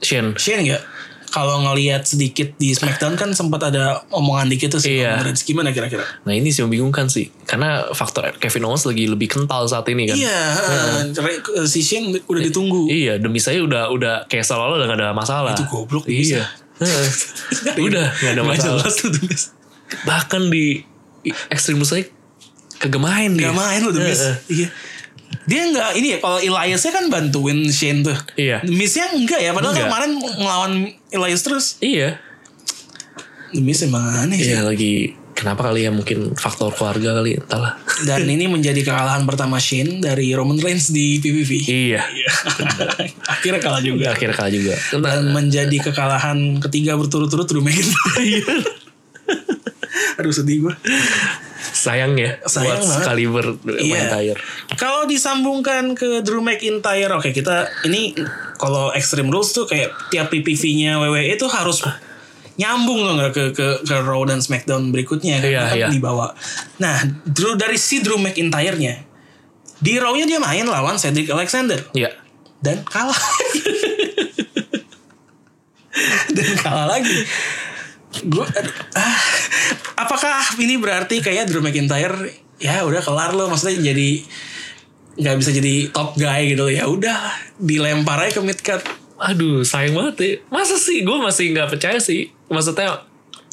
Shen. 0.00 0.34
Shane 0.34 0.66
nggak? 0.66 0.82
Kalau 1.32 1.56
ngelihat 1.62 2.04
sedikit 2.04 2.52
di 2.54 2.70
SmackDown 2.70 3.16
kan 3.16 3.32
sempat 3.32 3.64
ada 3.64 4.04
omongan 4.08 4.46
dikit 4.46 4.76
tuh 4.76 4.80
sih 4.80 5.00
Iya. 5.00 5.16
Reigns. 5.18 5.42
Gimana 5.42 5.72
kira-kira? 5.72 6.04
Nah 6.22 6.30
ini 6.30 6.48
sih 6.48 6.60
membingungkan 6.60 7.08
sih. 7.08 7.32
Karena 7.42 7.88
faktor 7.90 8.36
Kevin 8.36 8.68
Owens 8.68 8.84
lagi 8.84 9.08
lebih 9.08 9.26
kental 9.26 9.64
saat 9.64 9.88
ini 9.88 10.04
kan. 10.04 10.14
Iya, 10.14 10.40
Re- 11.16 11.40
si 11.64 11.80
Shane 11.80 12.20
udah 12.22 12.42
ditunggu. 12.42 12.84
Iya, 12.84 13.16
demi 13.16 13.40
saya 13.40 13.58
udah 13.58 13.88
udah 13.88 14.14
kayak 14.26 14.44
seolah-olah 14.44 14.76
udah 14.76 14.86
gak 14.86 14.98
ada 15.00 15.08
masalah. 15.10 15.52
Itu 15.52 15.64
goblok 15.66 16.04
Iya. 16.04 16.44
Udah 17.78 18.06
gak 18.12 18.32
ada 18.34 18.42
masalah. 18.42 18.84
Bahkan 20.02 20.42
di 20.48 20.82
Extreme 21.48 21.80
Rules 21.80 21.90
saya 21.90 22.04
kagak 22.76 22.98
main 22.98 23.30
dia. 23.32 23.48
Gak 23.48 23.56
main 23.56 23.80
loh 23.80 23.92
The 23.92 24.02
Miz. 24.02 24.18
Heeh. 24.18 24.36
Iya. 24.50 24.68
Dia 25.46 25.62
nggak 25.68 25.90
ini 25.98 26.06
ya 26.14 26.18
kalau 26.20 26.38
Eliasnya 26.38 26.92
kan 26.92 27.04
bantuin 27.08 27.66
Shane 27.68 28.06
tuh. 28.06 28.18
Iya. 28.38 28.62
Miznya 28.64 29.10
enggak 29.12 29.40
ya. 29.40 29.50
Padahal 29.52 29.74
Enggak. 29.74 29.88
kemarin 29.90 30.10
ngelawan 30.18 30.72
Elias 31.10 31.42
terus. 31.42 31.66
Iya. 31.82 32.20
Miz 33.52 33.84
emang 33.84 34.00
aneh 34.08 34.40
sih. 34.40 34.48
Iya 34.48 34.64
lagi 34.64 35.12
kenapa 35.32 35.68
kali 35.68 35.84
ya 35.84 35.90
mungkin 35.92 36.32
faktor 36.38 36.72
keluarga 36.72 37.20
kali 37.20 37.36
entahlah. 37.36 37.76
Dan 38.08 38.24
ini 38.24 38.48
menjadi 38.48 38.80
kekalahan 38.80 39.28
pertama 39.28 39.60
Shane 39.60 40.00
dari 40.00 40.32
Roman 40.32 40.56
Reigns 40.56 40.88
di 40.88 41.20
PPV. 41.20 41.50
iya. 41.68 42.00
Akhirnya 43.32 43.60
kalah 43.60 43.82
juga. 43.84 44.12
Akhirnya 44.14 44.36
kalah 44.36 44.52
juga. 44.52 44.74
Dan 44.94 45.32
menjadi 45.34 45.76
kekalahan 45.90 46.62
ketiga 46.62 46.96
berturut-turut 46.96 47.44
Drew 47.44 47.60
McIntyre. 47.60 48.62
Aduh 50.20 50.32
sedih 50.32 50.68
gue. 50.68 50.74
Sayang 51.62 52.18
ya 52.18 52.34
Sayang 52.42 52.66
buat 52.66 52.78
banget. 52.82 52.96
Excalibur 52.98 53.44
Iya. 53.78 53.94
McIntyre. 54.02 54.38
Kalau 54.74 55.06
disambungkan 55.06 55.94
ke 55.94 56.20
Drew 56.20 56.40
McIntyre, 56.40 57.12
oke 57.12 57.30
kita 57.30 57.68
ini 57.84 58.12
kalau 58.58 58.90
Extreme 58.90 59.28
Rules 59.28 59.50
tuh 59.50 59.64
kayak 59.64 59.90
tiap 60.10 60.28
PPV-nya 60.28 60.98
WWE 60.98 61.30
itu 61.30 61.46
harus 61.46 61.80
nyambung 62.52 63.00
loh 63.00 63.16
nggak 63.16 63.32
ke 63.32 63.44
ke 63.54 63.66
ke 63.82 63.94
Raw 63.96 64.18
dan 64.26 64.38
SmackDown 64.38 64.90
berikutnya 64.90 65.40
Iya, 65.40 65.72
kan 65.72 65.76
iya. 65.78 65.86
dibawa. 65.88 66.30
Nah, 66.76 67.00
Drew 67.24 67.54
dari 67.54 67.76
si 67.76 67.98
Drew 67.98 68.18
McIntyre-nya 68.18 69.08
di 69.78 69.92
Raw-nya 69.96 70.26
dia 70.26 70.38
main 70.38 70.66
lawan 70.66 70.94
Cedric 70.94 71.26
Alexander 71.26 71.78
Iya. 71.92 72.12
dan 72.60 72.82
kalah. 72.84 73.14
dan 76.36 76.50
kalah 76.58 76.86
lagi. 76.88 77.16
Gua, 78.26 78.46
aduh, 78.46 78.74
ah, 78.94 79.18
apakah 80.06 80.38
ini 80.62 80.78
berarti 80.78 81.18
kayak 81.18 81.50
Drew 81.50 81.62
McIntyre 81.62 82.30
ya 82.62 82.86
udah 82.86 83.02
kelar 83.02 83.34
loh 83.34 83.50
maksudnya 83.50 83.90
jadi 83.90 84.22
nggak 85.18 85.36
bisa 85.42 85.50
jadi 85.50 85.90
top 85.90 86.14
guy 86.14 86.54
gitu 86.54 86.70
ya 86.70 86.86
udah 86.86 87.34
dilempar 87.58 88.22
aja 88.22 88.38
ke 88.38 88.40
mid 88.40 88.60
card 88.62 88.86
Aduh 89.22 89.62
sayang 89.62 89.94
banget 89.94 90.14
ya. 90.18 90.32
Masa 90.50 90.74
sih 90.74 91.06
gue 91.06 91.16
masih 91.22 91.54
nggak 91.54 91.78
percaya 91.78 91.98
sih. 92.02 92.34
Maksudnya 92.50 93.06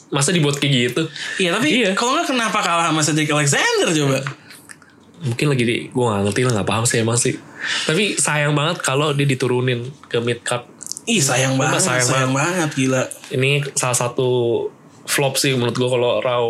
masa 0.09 0.33
dibuat 0.33 0.57
kayak 0.57 0.73
gitu. 0.73 1.03
Iya 1.37 1.49
tapi 1.53 1.67
Iya. 1.69 1.93
kalau 1.93 2.17
nggak 2.17 2.33
kenapa 2.33 2.59
kalah 2.65 2.89
sama 2.89 3.05
Cedric 3.05 3.29
Alexander 3.29 3.93
coba 3.93 4.19
Mungkin 5.19 5.51
lagi 5.51 5.63
di 5.67 5.77
gue 5.91 6.05
gak 6.07 6.31
ngerti 6.31 6.41
lah 6.47 6.51
nggak 6.57 6.69
paham 6.69 6.85
sih 6.87 6.97
emang 7.03 7.19
sih. 7.19 7.35
Tapi 7.85 8.15
sayang 8.17 8.55
banget 8.55 8.81
kalau 8.81 9.13
dia 9.13 9.27
diturunin 9.29 9.85
ke 10.09 10.17
mid 10.23 10.41
card. 10.41 10.65
Ih 11.09 11.17
sayang 11.19 11.53
Sumpah, 11.53 11.65
banget 11.67 11.81
sayang, 11.81 12.05
sayang 12.05 12.31
banget. 12.31 12.69
gila. 12.71 13.03
Ini 13.29 13.49
salah 13.73 13.97
satu 13.97 14.29
flop 15.03 15.35
sih 15.35 15.51
menurut 15.51 15.73
gue 15.73 15.89
kalau 15.89 16.21
Raw 16.21 16.45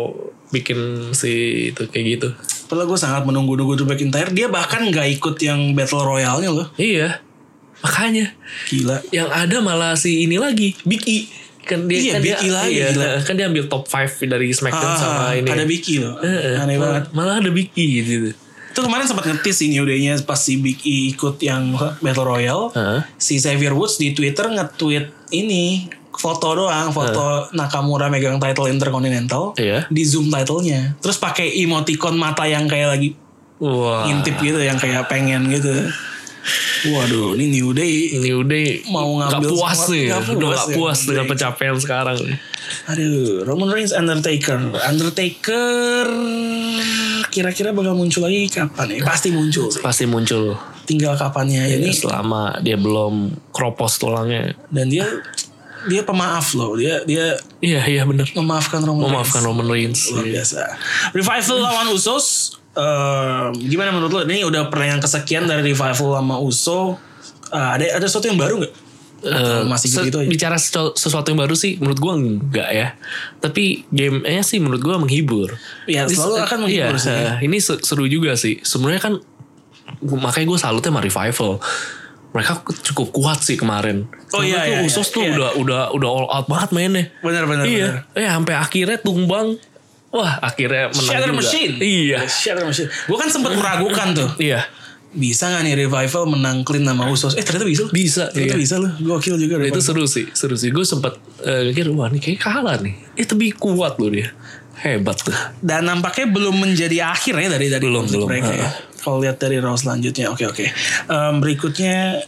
bikin 0.50 0.78
si 1.10 1.32
itu 1.68 1.82
kayak 1.86 2.04
gitu. 2.10 2.28
Padahal 2.66 2.86
gue 2.86 2.98
sangat 2.98 3.22
menunggu-nunggu 3.24 3.74
Drew 3.74 3.88
McIntyre 3.88 4.30
Dia 4.30 4.46
bahkan 4.46 4.84
nggak 4.84 5.16
ikut 5.16 5.36
yang 5.40 5.72
Battle 5.72 6.04
Royale-nya 6.04 6.50
loh. 6.50 6.68
Iya. 6.76 7.24
Makanya. 7.80 8.36
Gila. 8.66 9.00
Yang 9.08 9.28
ada 9.30 9.56
malah 9.58 9.96
si 9.96 10.22
ini 10.22 10.36
lagi 10.36 10.76
Big 10.84 11.00
E. 11.02 11.18
Kan 11.60 11.86
dia 11.86 11.96
Iya, 11.96 12.12
kan 12.12 12.20
Big 12.20 12.30
dia, 12.30 12.38
E 12.40 12.48
lagi, 12.50 12.72
iya, 12.72 12.86
gila. 12.90 13.08
kan 13.22 13.34
dia 13.34 13.46
ambil 13.46 13.64
top 13.66 13.84
5 13.84 14.26
dari 14.26 14.48
SmackDown 14.50 14.94
sama 14.94 15.20
Ah, 15.22 15.32
ini. 15.32 15.46
Ada 15.46 15.64
Vicky 15.64 15.94
loh. 15.98 16.16
Heeh, 16.18 16.56
Aneh 16.56 16.76
banget. 16.76 17.04
malah 17.12 17.36
ada 17.38 17.48
Big 17.48 17.72
E 17.72 17.86
gitu 18.02 18.32
Itu 18.80 18.88
kemarin 18.88 19.04
sempat 19.04 19.28
ngetis 19.28 19.60
ini 19.60 19.76
udahnya 19.76 20.16
pas 20.24 20.40
si 20.40 20.56
Big 20.56 20.80
E 20.80 21.12
ikut 21.12 21.36
yang 21.38 21.76
Battle 22.00 22.24
Royale. 22.24 22.72
Heeh. 22.72 23.00
Si 23.14 23.36
Xavier 23.36 23.76
Woods 23.76 24.00
di 24.00 24.16
Twitter 24.16 24.48
nge-tweet 24.48 25.28
ini 25.30 25.84
foto 26.10 26.56
doang, 26.56 26.88
foto 26.90 27.52
Nakamura 27.52 28.08
megang 28.08 28.40
title 28.40 28.72
Intercontinental. 28.72 29.52
Iya. 29.54 29.84
Di 29.86 30.02
zoom 30.02 30.32
titlenya. 30.32 30.96
Terus 30.96 31.20
pakai 31.20 31.60
emoticon 31.60 32.16
mata 32.16 32.48
yang 32.48 32.64
kayak 32.64 32.88
lagi 32.90 33.08
wah 33.60 34.08
ngintip 34.08 34.40
gitu 34.40 34.56
yang 34.56 34.80
kayak 34.80 35.04
pengen 35.06 35.52
gitu. 35.52 35.68
Waduh, 36.88 37.36
ini 37.36 37.60
New 37.60 37.76
Day. 37.76 38.16
ini 38.16 38.32
udah 38.32 38.88
Mau 38.88 39.20
nggak 39.20 39.28
ngambil 39.36 39.50
puas 39.52 39.76
semua- 39.76 39.92
nih 39.92 40.04
udah 40.08 40.16
puas 40.16 40.32
nggak 40.32 40.56
ya, 40.64 40.72
puas 40.72 40.98
dengan 40.98 41.12
New 41.12 41.20
Day. 41.20 41.30
pencapaian 41.36 41.76
sekarang 41.76 42.16
Aduh, 42.88 43.44
Roman 43.44 43.68
Reigns 43.68 43.92
Undertaker. 43.92 44.56
Undertaker 44.72 46.06
kira-kira 47.28 47.74
bakal 47.74 47.92
muncul 47.92 48.24
lagi 48.24 48.48
kapan 48.48 48.96
ya? 48.96 49.00
Pasti 49.04 49.28
muncul 49.34 49.68
sih. 49.68 49.82
pasti 49.84 50.04
muncul. 50.08 50.56
Tinggal 50.88 51.14
kapannya. 51.14 51.68
Ini. 51.70 51.92
selama 51.92 52.58
dia 52.64 52.80
belum 52.80 53.34
kropos 53.52 54.00
tulangnya. 54.00 54.56
Dan 54.72 54.88
dia 54.88 55.06
dia 55.86 56.02
pemaaf 56.04 56.56
loh. 56.56 56.76
Dia 56.76 57.04
dia 57.04 57.36
iya 57.60 57.80
iya 57.84 58.02
bener. 58.04 58.28
memaafkan 58.32 58.80
Roman 58.84 59.08
memaafkan 59.08 59.40
Reigns. 59.40 59.48
Roman 59.48 59.68
Reigns 59.68 60.00
luar 60.12 60.26
biasa. 60.26 60.60
Revival 61.16 61.58
lawan 61.60 61.88
Usos. 61.92 62.26
Eh, 62.70 63.46
gimana 63.66 63.90
menurut 63.90 64.12
lo? 64.12 64.20
Ini 64.24 64.46
udah 64.46 64.70
pernah 64.70 64.96
yang 64.96 65.00
kesekian 65.02 65.44
dari 65.48 65.74
revival 65.74 66.16
sama 66.16 66.36
Uso. 66.40 66.96
Eh, 67.50 67.70
ada 67.80 67.84
ada 67.98 68.06
sesuatu 68.06 68.28
yang 68.28 68.38
baru 68.38 68.64
nggak 68.64 68.89
Eh, 69.20 69.62
masih 69.68 69.86
se- 69.86 70.00
gitu-gitu 70.00 70.18
aja 70.18 70.28
bicara 70.28 70.56
sesu- 70.56 70.92
sesuatu 70.92 71.28
yang 71.28 71.38
baru 71.38 71.52
sih 71.52 71.76
menurut 71.76 71.98
gua 71.98 72.16
enggak 72.16 72.68
ya. 72.68 72.88
Tapi 73.36 73.84
gamenya 73.88 74.40
sih 74.40 74.56
menurut 74.56 74.80
gua 74.80 74.96
menghibur. 74.96 75.52
Ya, 75.84 76.04
Ini 76.04 76.12
selalu 76.12 76.34
se- 76.34 76.42
akan 76.42 76.58
menghibur 76.64 76.96
iya, 76.96 77.04
sih. 77.04 77.12
eh, 77.12 77.34
ini 77.42 77.56
se- 77.58 77.80
seru 77.80 78.04
juga 78.04 78.32
sih. 78.34 78.60
Sebenarnya 78.60 79.02
kan 79.02 79.14
gua- 80.00 80.22
makanya 80.22 80.46
gue 80.46 80.58
salutnya 80.58 80.88
sama 80.88 81.00
revival. 81.00 81.60
Mereka 82.30 82.52
cukup 82.86 83.10
kuat 83.10 83.42
sih 83.42 83.54
kemarin. 83.54 84.06
Oh, 84.30 84.40
iya, 84.40 84.62
tuh 84.62 84.72
iya, 84.72 84.78
Usos 84.82 85.04
iya, 85.04 85.12
tuh 85.12 85.22
iya. 85.22 85.32
udah 85.34 85.50
udah 85.58 85.80
udah 85.92 86.08
all 86.08 86.28
out 86.30 86.46
banget 86.46 86.70
mainnya. 86.70 87.04
Benar 87.20 87.44
benar 87.44 87.64
iya 87.66 88.06
eh 88.14 88.24
sampai 88.24 88.54
akhirnya 88.54 88.98
tumbang. 88.98 89.58
Wah 90.10 90.38
akhirnya 90.40 90.90
menang 90.90 91.06
Shatter 91.06 91.28
juga. 91.28 91.38
Machine. 91.38 91.74
Iya. 91.78 92.18
Shatter 92.24 92.64
Machine. 92.64 92.88
Gue 92.88 93.14
kan 93.14 93.28
sempat 93.28 93.52
meragukan 93.52 94.08
tuh. 94.10 94.30
Iya 94.38 94.64
bisa 95.10 95.46
nggak 95.46 95.62
nih 95.62 95.74
revival 95.80 96.22
menang 96.28 96.62
clean 96.62 96.82
sama 96.82 97.08
Usos 97.08 97.34
eh 97.34 97.42
ternyata 97.42 97.66
bisa. 97.66 97.82
Bisa, 97.88 98.22
ternyata 98.30 98.54
iya. 98.54 98.62
bisa 98.62 98.74
loh 98.78 98.92
gokil 98.96 99.34
juga 99.36 99.58
Nah, 99.58 99.66
itu 99.66 99.80
seru 99.80 100.06
sih 100.06 100.30
seru 100.30 100.54
sih 100.54 100.70
gue 100.70 100.82
sempat 100.82 101.14
eh, 101.40 101.66
mikir 101.66 101.90
wah 101.90 102.06
ini 102.06 102.18
kayak 102.18 102.38
kalah 102.38 102.78
nih 102.78 102.94
eh 103.14 103.24
tapi 103.24 103.50
kuat 103.50 103.98
loh 103.98 104.06
dia 104.06 104.30
hebat 104.78 105.18
tuh 105.18 105.34
dan 105.58 105.84
nampaknya 105.84 106.26
belum 106.26 106.56
menjadi 106.56 107.10
akhir 107.10 107.34
ya 107.34 107.48
dari 107.48 107.66
dari 107.68 107.82
Belum, 107.82 108.06
belum. 108.06 108.24
mereka 108.24 108.50
ya. 108.50 108.70
Kalau 108.96 109.18
lihat 109.18 109.36
dari 109.36 109.56
round 109.56 109.76
selanjutnya, 109.76 110.28
oke 110.28 110.44
oke. 110.46 110.60
Em, 111.06 111.34
berikutnya 111.36 112.20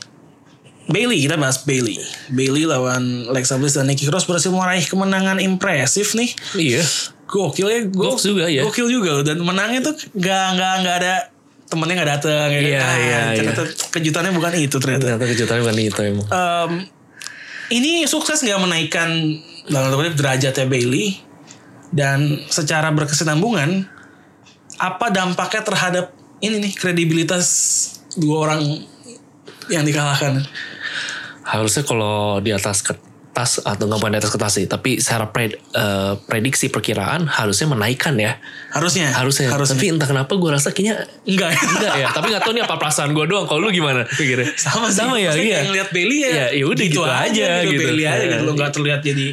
Bailey 0.84 1.22
kita 1.22 1.36
bahas 1.36 1.62
Bailey. 1.62 2.00
Bailey 2.28 2.64
lawan 2.64 3.28
Alexa 3.28 3.56
Bliss 3.56 3.72
dan 3.72 3.86
Nikki 3.86 4.04
Cross 4.04 4.24
berhasil 4.24 4.48
meraih 4.48 4.82
kemenangan 4.82 5.38
impresif 5.38 6.12
nih. 6.12 6.32
iya 6.54 6.82
Gokil 7.24 7.64
ya, 7.66 7.78
go- 7.86 8.12
Goks 8.12 8.24
juga, 8.26 8.44
ya. 8.46 8.60
Gokil 8.62 8.88
juga 8.90 9.10
loh. 9.14 9.22
dan 9.22 9.38
menangnya 9.38 9.80
tuh 9.82 9.94
nggak 10.12 10.46
nggak 10.52 10.72
nggak 10.80 10.96
ada 10.98 11.14
temennya 11.73 11.95
nggak 11.97 12.11
datang. 12.12 12.47
ya 12.47 12.52
kan? 12.52 12.62
Iya, 12.62 12.81
Ah, 12.83 12.97
iya, 12.99 13.21
ternyata 13.33 13.62
kejutannya 13.91 14.31
bukan 14.31 14.52
itu 14.55 14.76
ternyata. 14.76 15.02
ternyata 15.09 15.25
kejutannya 15.26 15.62
bukan 15.62 15.79
itu 15.79 16.00
emang 16.05 16.26
Em, 16.29 16.73
ini 17.73 18.05
sukses 18.05 18.38
nggak 18.38 18.61
menaikkan 18.61 19.09
dalam 19.64 19.88
tanda 19.91 20.12
derajatnya 20.12 20.67
Bailey 20.67 21.17
dan 21.88 22.21
secara 22.47 22.91
berkesinambungan 22.91 23.88
apa 24.76 25.07
dampaknya 25.09 25.62
terhadap 25.62 26.05
ini 26.38 26.59
nih 26.59 26.73
kredibilitas 26.73 27.47
dua 28.14 28.45
orang 28.45 28.61
yang 29.67 29.83
dikalahkan 29.83 30.43
harusnya 31.43 31.83
kalau 31.83 32.38
di 32.38 32.50
atas 32.50 32.83
ke 32.83 32.93
atas 33.32 33.64
atau 33.64 33.88
nggak 33.88 33.96
bukan 33.96 34.12
di 34.12 34.18
atas 34.20 34.28
kertas 34.28 34.52
sih, 34.54 34.68
tapi 34.68 35.00
secara 35.00 35.24
pred- 35.24 35.56
eh, 35.56 36.12
prediksi 36.20 36.68
perkiraan 36.68 37.24
harusnya 37.24 37.64
menaikkan 37.64 38.12
ya. 38.14 38.36
Harusnya. 38.68 39.08
Harusnya. 39.08 39.48
Harusnya. 39.48 39.72
Tapi 39.72 39.86
entah 39.88 40.04
kenapa 40.04 40.36
gue 40.36 40.50
rasa 40.52 40.68
kayaknya 40.68 41.08
enggak. 41.24 41.56
enggak 41.56 41.94
ya. 41.96 42.08
Tapi 42.12 42.26
nggak 42.28 42.44
tahu 42.44 42.52
nih 42.52 42.62
apa 42.68 42.76
perasaan 42.76 43.16
gue 43.16 43.24
doang. 43.24 43.48
Kalau 43.48 43.64
lu 43.64 43.72
gimana? 43.72 44.04
Pikirnya? 44.04 44.52
sama 44.54 44.92
sih. 44.92 45.00
Sama 45.00 45.16
ya. 45.16 45.32
Maksudnya 45.32 45.48
Iya. 45.48 45.60
ngeliat 45.64 45.88
Bailey 45.90 46.18
ya. 46.20 46.28
Ya, 46.28 46.46
ya 46.52 46.64
udah 46.68 46.84
gitu 46.84 47.02
aja 47.02 47.48
gitu. 47.64 47.80
Bailey 47.80 48.04
aja 48.04 48.24
gitu. 48.28 48.42
Lo 48.42 48.52
Iya. 48.52 48.60
gak 48.60 48.72
terlihat 48.76 49.00
jadi 49.00 49.26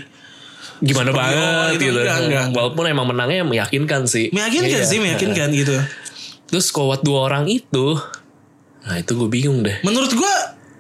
Gimana 0.80 1.12
Superior 1.12 1.20
banget 1.20 1.70
gitu, 1.76 1.84
gitu. 1.84 2.00
enggak, 2.00 2.18
enggak, 2.24 2.44
enggak. 2.48 2.56
Walaupun 2.56 2.84
emang 2.88 3.08
menangnya 3.12 3.44
meyakinkan 3.44 4.02
sih. 4.08 4.32
meyakinkan 4.32 4.80
Iya. 4.80 4.88
sih, 4.88 4.98
meyakinkan 4.98 5.52
gitu. 5.52 5.76
Terus 6.48 6.72
kuat 6.72 7.04
dua 7.04 7.28
orang 7.28 7.52
itu, 7.52 8.00
nah 8.82 8.96
itu 8.96 9.12
gue 9.12 9.28
bingung 9.28 9.60
deh. 9.60 9.76
Menurut 9.84 10.16
gua 10.16 10.32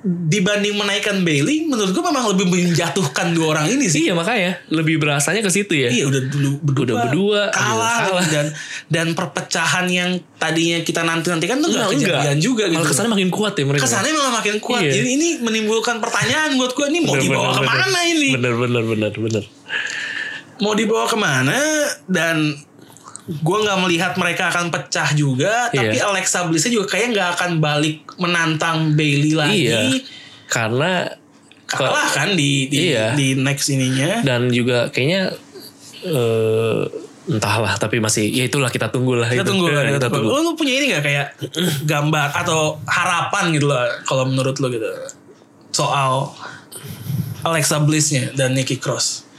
dibanding 0.03 0.79
menaikkan 0.79 1.27
Bailey, 1.27 1.68
menurut 1.68 1.91
gua 1.91 2.08
memang 2.08 2.32
lebih 2.32 2.48
menjatuhkan 2.48 3.36
dua 3.36 3.58
orang 3.58 3.68
ini 3.68 3.91
sih. 3.91 4.08
Iya 4.08 4.15
makanya 4.15 4.63
lebih 4.72 4.96
berasanya 4.96 5.44
ke 5.44 5.51
situ 5.51 5.75
ya. 5.75 5.91
Iya 5.91 6.08
udah 6.08 6.22
dulu 6.32 6.50
berdua, 6.63 6.84
Udah 6.88 6.96
berdua, 7.03 7.41
kalah, 7.51 7.98
kalah. 8.08 8.25
dan 8.32 8.46
dan 8.88 9.08
perpecahan 9.12 9.86
yang 9.91 10.15
tadinya 10.39 10.79
kita 10.82 11.03
nanti 11.03 11.27
nantikan 11.27 11.60
tuh 11.60 11.68
nggak 11.68 11.91
Enggak, 11.91 12.15
kejadian 12.15 12.39
juga 12.39 12.63
gitu. 12.72 12.79
Malah 12.79 12.89
kesannya 12.89 13.12
makin 13.12 13.29
kuat 13.29 13.53
ya 13.60 13.65
mereka. 13.68 13.84
Kesannya 13.84 14.13
malah 14.15 14.34
makin 14.39 14.56
kuat. 14.63 14.82
Iya. 14.88 14.94
Jadi 14.96 15.10
ini 15.20 15.27
menimbulkan 15.44 15.96
pertanyaan 16.00 16.50
buat 16.56 16.72
gua 16.72 16.88
ini 16.88 17.00
mau 17.03 17.13
Bener, 17.20 17.24
dibawa 17.27 17.48
bener, 17.51 17.60
ke 17.60 17.62
mana 17.68 17.86
bener. 17.86 18.03
ini? 18.08 18.29
Bener 18.39 18.53
bener 18.56 18.84
bener 18.88 19.13
bener. 19.13 19.44
Mau 20.60 20.74
dibawa 20.75 21.06
ke 21.08 21.18
mana 21.20 21.60
dan 22.08 22.56
gua 23.39 23.57
nggak 23.62 23.79
melihat 23.81 24.12
mereka 24.15 24.50
akan 24.50 24.69
pecah 24.69 25.13
juga. 25.13 25.69
Tapi 25.69 25.95
Iya. 25.95 26.09
Alexa 26.09 26.45
Blissnya 26.45 26.74
juga 26.74 26.89
kayaknya 26.89 27.09
nggak 27.13 27.29
akan 27.36 27.51
balik 27.57 27.98
menantang 28.17 28.93
Bailey 28.93 29.33
lagi. 29.33 29.69
Iya. 29.69 29.79
Karena 30.45 31.05
Kalah 31.65 32.09
kan 32.09 32.33
di 32.33 32.65
di, 32.65 32.89
Iya. 32.89 33.13
di 33.13 33.38
next 33.38 33.69
ininya. 33.69 34.25
dan 34.25 34.50
juga 34.50 34.89
kayaknya 34.89 35.29
eh 36.01 36.81
entahlah 37.29 37.77
tapi 37.77 38.01
masih 38.01 38.25
ya 38.25 38.50
itulah 38.50 38.67
kita 38.67 38.89
tunggu 38.89 39.13
lah 39.13 39.29
Kita 39.29 39.45
itu. 39.45 39.50
tunggu. 39.53 39.69
Iya, 39.69 40.01
Kita 40.01 40.09
tunggu. 40.09 40.33
Lu, 40.33 40.41
lu 40.41 40.51
punya 40.57 40.74
ini 40.74 40.89
gak 40.89 41.03
kayak 41.05 41.27
gambar 41.86 42.33
atau 42.36 42.81
harapan 42.83 43.53
gitu 43.53 43.69
lah 43.69 43.86
kalau 44.01 44.25
menurut 44.25 44.57
lu 44.57 44.74
gitu 44.74 44.89
soal 45.69 46.33
Alexa 47.39 47.77
Blissnya 47.79 48.33
dan 48.33 48.57
Nikki 48.57 48.81
Cross. 48.81 49.29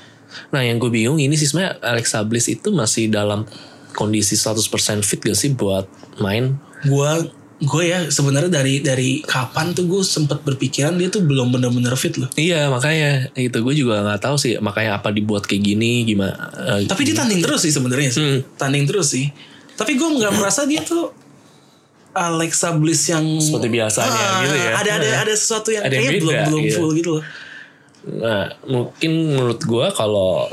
Nah 0.55 0.63
yang 0.63 0.79
gue 0.79 0.87
bingung 0.87 1.19
ini 1.19 1.35
sih 1.35 1.45
sebenarnya 1.45 1.83
Alexa 1.83 2.23
Bliss 2.23 2.47
itu 2.47 2.71
masih 2.71 3.11
dalam 3.11 3.43
kondisi 3.93 4.35
100% 4.35 4.61
fit 5.03 5.21
gak 5.21 5.39
sih 5.39 5.51
buat 5.53 5.87
main? 6.19 6.57
Gua 6.87 7.21
gue 7.61 7.93
ya 7.93 8.09
sebenarnya 8.09 8.49
dari 8.49 8.81
dari 8.81 9.21
kapan 9.21 9.77
tuh 9.77 9.85
gue 9.85 10.01
sempat 10.01 10.41
berpikiran 10.41 10.97
dia 10.97 11.13
tuh 11.13 11.21
belum 11.21 11.53
bener-bener 11.53 11.93
fit 11.93 12.17
loh. 12.17 12.33
Iya 12.33 12.73
makanya 12.73 13.29
itu 13.37 13.53
gue 13.53 13.75
juga 13.77 14.01
nggak 14.01 14.21
tahu 14.25 14.41
sih 14.41 14.57
makanya 14.65 14.97
apa 14.97 15.13
dibuat 15.13 15.45
kayak 15.45 15.61
gini 15.69 16.09
gimana. 16.09 16.33
eh, 16.57 16.89
Tapi 16.89 17.05
dia 17.05 17.13
tanding 17.13 17.45
terus 17.45 17.61
sih 17.61 17.69
sebenarnya 17.69 18.17
sih. 18.17 18.25
Hmm. 18.25 18.41
Tanding 18.57 18.89
terus 18.89 19.13
sih. 19.13 19.29
Tapi 19.77 19.93
gue 19.93 20.09
nggak 20.09 20.41
merasa 20.41 20.65
dia 20.65 20.81
tuh 20.81 21.13
Alexa 22.17 22.73
Bliss 22.81 23.07
yang 23.13 23.23
Seperti 23.39 23.69
biasanya 23.69 24.09
Ah, 24.09 24.41
gitu 24.41 24.57
ya. 24.57 24.71
Ada 24.81 24.91
ada 24.97 25.09
ada 25.29 25.35
sesuatu 25.37 25.69
yang 25.69 25.85
Ada 25.85 25.95
yang 26.01 26.05
kayak 26.09 26.21
belum 26.25 26.37
belum 26.49 26.63
iya. 26.65 26.75
full 26.75 26.91
gitu 26.97 27.11
loh. 27.21 27.25
Nah 28.25 28.45
mungkin 28.65 29.11
menurut 29.37 29.61
gue 29.61 29.87
kalau 29.93 30.49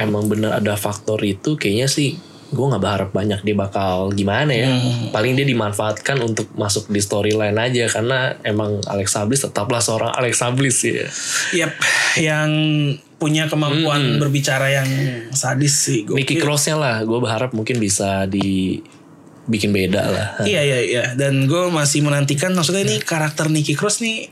emang 0.00 0.24
bener 0.24 0.56
ada 0.56 0.72
faktor 0.80 1.20
itu 1.20 1.60
kayaknya 1.60 1.84
sih 1.84 2.16
gue 2.46 2.66
nggak 2.66 2.82
berharap 2.82 3.10
banyak 3.10 3.42
dia 3.42 3.56
bakal 3.58 4.14
gimana 4.14 4.54
ya. 4.54 4.70
Hmm. 4.70 5.10
Paling 5.10 5.34
dia 5.34 5.42
dimanfaatkan 5.42 6.22
untuk 6.22 6.46
masuk 6.54 6.86
di 6.94 7.02
storyline 7.02 7.58
aja 7.58 7.90
karena 7.90 8.38
emang 8.46 8.78
Alexa 8.86 9.26
Bliss 9.26 9.42
tetaplah 9.42 9.82
seorang 9.82 10.14
Alexa 10.14 10.54
Bliss 10.54 10.86
ya. 10.86 11.06
Yap, 11.54 11.72
yang 12.22 12.50
punya 13.18 13.48
kemampuan 13.50 14.20
berbicara 14.22 14.70
yang 14.70 14.88
sadis 15.32 15.74
sih. 15.74 16.04
Gokil. 16.06 16.22
Nikki 16.22 16.36
Crossnya 16.38 16.76
lah, 16.78 16.96
gue 17.02 17.18
berharap 17.18 17.50
mungkin 17.56 17.80
bisa 17.82 18.28
di 18.30 18.78
bikin 19.46 19.74
beda 19.74 20.02
lah. 20.06 20.28
Iya 20.42 20.62
iya 20.62 20.78
iya. 20.82 21.04
Dan 21.18 21.50
gue 21.50 21.70
masih 21.70 22.02
menantikan 22.06 22.54
maksudnya 22.54 22.86
ini 22.86 23.02
karakter 23.02 23.50
Nikki 23.50 23.74
Cross 23.74 24.02
nih 24.02 24.30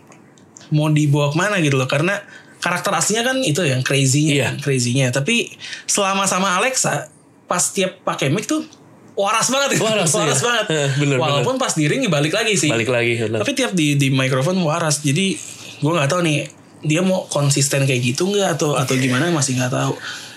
mau 0.74 0.90
dibawa 0.90 1.30
ke 1.30 1.36
mana 1.38 1.56
gitu 1.62 1.78
loh 1.78 1.86
karena 1.86 2.18
karakter 2.58 2.96
aslinya 2.96 3.22
kan 3.28 3.36
itu 3.44 3.60
yang 3.60 3.84
crazy-nya, 3.84 4.32
Iya. 4.34 4.48
crazy-nya. 4.62 5.12
Tapi 5.12 5.52
selama 5.84 6.24
sama 6.24 6.56
Alexa 6.56 7.12
pas 7.44 7.62
tiap 7.62 8.00
pakai 8.02 8.28
mic 8.28 8.44
tuh 8.44 8.64
waras 9.14 9.46
banget 9.46 9.78
ya. 9.78 9.78
Waras, 9.80 10.10
iya. 10.16 10.34
banget. 10.34 10.64
Eh, 10.68 10.88
bener, 10.98 11.16
Walaupun 11.16 11.54
pas 11.54 11.70
di 11.70 11.86
ring 11.86 12.00
ya 12.00 12.10
balik 12.10 12.32
lagi 12.32 12.54
sih. 12.54 12.66
Balik 12.66 12.88
lagi. 12.88 13.14
bener. 13.16 13.38
Tapi 13.38 13.52
tiap 13.52 13.70
di 13.70 13.94
di 13.94 14.10
mikrofon 14.10 14.58
waras. 14.58 15.00
Jadi 15.00 15.38
gue 15.78 15.92
nggak 15.92 16.08
tahu 16.08 16.20
nih 16.20 16.50
dia 16.82 17.00
mau 17.00 17.24
konsisten 17.24 17.84
kayak 17.84 18.02
gitu 18.02 18.26
nggak 18.26 18.58
atau 18.58 18.74
atau 18.74 18.94
gimana 18.94 19.30
masih 19.30 19.54
nggak 19.54 19.70
tahu. 19.70 19.94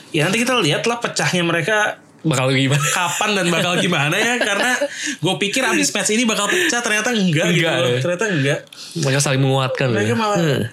Ya 0.10 0.24
nanti 0.24 0.40
kita 0.40 0.56
lihat 0.58 0.86
lah 0.86 0.98
pecahnya 0.98 1.42
mereka 1.42 1.98
bakal 2.22 2.50
gimana? 2.50 2.82
kapan 2.98 3.30
dan 3.34 3.48
bakal 3.48 3.78
gimana 3.78 4.14
ya 4.14 4.36
karena 4.38 4.74
gue 5.18 5.34
pikir 5.40 5.64
abis 5.64 5.90
match 5.90 6.12
ini 6.12 6.24
bakal 6.24 6.46
pecah 6.46 6.82
ternyata 6.82 7.14
enggak, 7.14 7.50
gitu 7.50 7.64
Enggak, 7.64 7.76
loh. 7.78 7.90
ya. 7.90 8.00
ternyata 8.00 8.26
enggak 8.28 8.60
Mereka 8.96 9.20
saling 9.22 9.40
menguatkan. 9.40 9.88
mereka 9.90 10.12
ya. 10.12 10.18
malah 10.18 10.38
Hmm. 10.38 10.64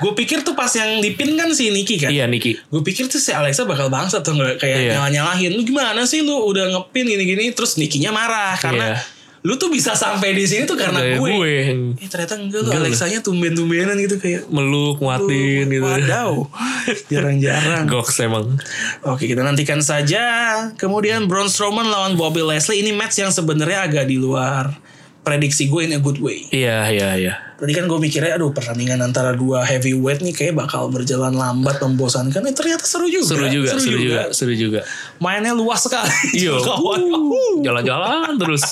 Gue 0.00 0.12
pikir 0.14 0.40
tuh 0.40 0.52
pas 0.52 0.68
yang 0.70 0.98
dipin 0.98 1.32
kan 1.34 1.48
si 1.50 1.68
Nicky 1.68 1.96
kan 1.96 2.08
Iya 2.08 2.24
Niki. 2.24 2.56
gue 2.56 2.82
pikir 2.82 3.06
tuh 3.06 3.16
si 3.16 3.30
Alexa 3.30 3.62
bakal 3.62 3.86
bangsa 3.86 4.20
tuh 4.20 4.32
nggak 4.32 4.56
kayak 4.58 4.78
Iya. 4.80 4.90
nyalah 4.96 5.10
nyalahin 5.10 5.52
lu 5.52 5.62
gimana 5.62 6.02
sih 6.02 6.20
lu 6.20 6.32
udah 6.42 6.68
ngepin 6.70 7.04
gini 7.06 7.24
gini 7.26 7.44
terus 7.50 7.76
Nikinya 7.76 8.10
marah 8.10 8.56
karena 8.56 8.96
Iya. 8.96 9.00
lu 9.40 9.56
tuh 9.56 9.68
bisa 9.68 9.92
sampai 9.92 10.32
di 10.32 10.44
sini 10.44 10.64
tuh 10.64 10.76
karena 10.76 11.00
gue. 11.00 11.16
gue. 11.16 11.54
Eh 11.96 12.08
ternyata 12.08 12.36
enggak 12.36 12.60
lu 12.60 12.70
Alexanya 12.70 13.20
tumben-tumbenan 13.20 13.96
gitu 13.96 14.16
kayak 14.16 14.44
Meluk, 14.48 15.00
nguatin 15.00 15.64
gitu. 15.66 15.80
Wadaw. 15.80 16.44
Jarang-jarang. 17.12 17.88
Goks 17.88 18.20
emang. 18.20 18.60
Oke, 19.00 19.24
kita 19.24 19.40
nantikan 19.40 19.80
saja. 19.80 20.20
Kemudian 20.76 21.24
Braun 21.24 21.48
Strowman 21.48 21.88
lawan 21.88 22.14
Bobby 22.14 22.40
Leslie 22.40 22.80
ini 22.80 22.92
match 22.92 23.16
yang 23.16 23.32
sebenarnya 23.32 23.88
agak 23.88 24.04
di 24.04 24.20
luar 24.20 24.76
prediksi 25.20 25.68
gue 25.68 25.84
in 25.84 25.96
a 25.96 26.00
good 26.00 26.20
way. 26.20 26.44
Iya, 26.50 26.88
iya, 26.90 27.08
iya. 27.16 27.34
Tadi 27.60 27.72
kan 27.76 27.84
gue 27.84 28.00
mikirnya 28.00 28.34
aduh 28.34 28.50
pertandingan 28.50 29.04
antara 29.04 29.36
dua 29.36 29.60
heavyweight 29.62 30.24
nih 30.24 30.32
kayak 30.32 30.56
bakal 30.56 30.88
berjalan 30.88 31.30
lambat 31.30 31.76
membosankan. 31.76 32.40
Eh, 32.42 32.56
ternyata 32.56 32.88
seru 32.88 33.04
juga. 33.04 33.28
Seru 33.28 33.46
juga, 33.46 33.70
seru 33.76 33.98
juga, 34.00 34.20
seru 34.32 34.54
juga. 34.56 34.80
Mainnya 35.20 35.52
luas 35.52 35.84
sekali. 35.84 36.08
Iya, 36.32 36.56
jalan-jalan 37.66 38.32
terus. 38.34 38.64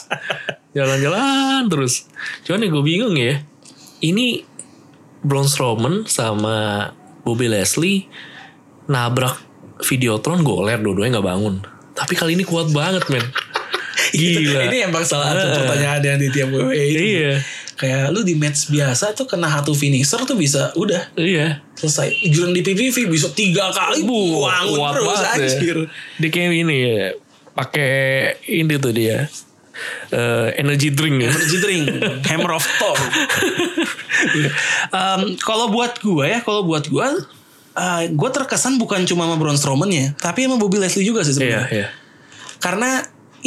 Jalan-jalan 0.72 1.68
terus. 1.68 2.08
Cuman 2.42 2.64
yang 2.64 2.72
gue 2.72 2.84
bingung 2.86 3.14
ya. 3.14 3.44
Ini 4.00 4.40
Braun 5.20 5.44
Strowman 5.44 6.08
sama 6.08 6.88
Bobby 7.20 7.50
Leslie 7.50 8.08
nabrak 8.86 9.36
Videotron 9.78 10.40
goler 10.40 10.80
dua-duanya 10.80 11.20
nggak 11.20 11.28
bangun. 11.28 11.54
Tapi 11.92 12.14
kali 12.16 12.34
ini 12.34 12.42
kuat 12.42 12.72
banget 12.72 13.04
men. 13.12 13.22
Gila. 14.16 14.64
Ini 14.70 14.88
emang 14.88 15.04
salah 15.04 15.36
satu 15.36 15.44
Ah. 15.44 15.54
pertanyaan 15.60 16.00
yang 16.00 16.18
di 16.18 16.28
tiap 16.30 16.48
WWE 16.48 16.72
itu. 16.88 17.02
Iya. 17.20 17.32
Kayak 17.78 18.10
lu 18.10 18.20
di 18.20 18.34
match 18.34 18.68
biasa 18.68 19.14
tuh 19.14 19.24
kena 19.24 19.46
satu 19.48 19.70
finisher 19.70 20.18
tuh 20.20 20.34
bisa 20.34 20.74
udah 20.74 21.14
Iya. 21.14 21.62
selesai. 21.72 22.10
Giliran 22.26 22.50
di 22.50 22.60
PPV 22.60 23.06
bisa 23.06 23.30
tiga 23.30 23.70
kali 23.70 24.02
Bu, 24.02 24.42
bangun 24.42 24.90
terus 24.92 25.06
banget 25.14 25.30
anjir. 25.46 25.76
ya. 25.78 25.88
Dia 26.18 26.28
kayak 26.28 26.52
ini 26.58 26.76
ya. 26.76 27.04
Pakai 27.54 27.90
ini 28.44 28.74
tuh 28.76 28.90
dia. 28.90 29.30
Eh, 30.10 30.48
energy 30.58 30.90
drink 30.90 31.22
ya. 31.22 31.30
Energy 31.30 31.58
drink, 31.58 31.82
Hammer 32.26 32.50
of 32.52 32.66
Thor. 32.76 32.98
Em, 34.90 35.22
kalau 35.48 35.70
buat 35.70 35.98
gue 35.98 36.26
ya, 36.26 36.42
kalau 36.42 36.66
buat 36.66 36.82
gue, 36.84 37.06
eh 37.78 38.02
gue 38.10 38.30
terkesan 38.32 38.74
bukan 38.76 39.06
cuma 39.06 39.30
sama 39.30 39.38
Braun 39.38 39.54
Strowman 39.54 39.90
ya, 39.90 40.10
tapi 40.18 40.50
sama 40.50 40.58
Bobby 40.58 40.82
Leslie 40.82 41.06
juga 41.06 41.22
sih 41.22 41.30
Iya, 41.30 41.38
sebenarnya. 41.38 41.66
iya. 41.70 41.86
Karena 42.58 42.90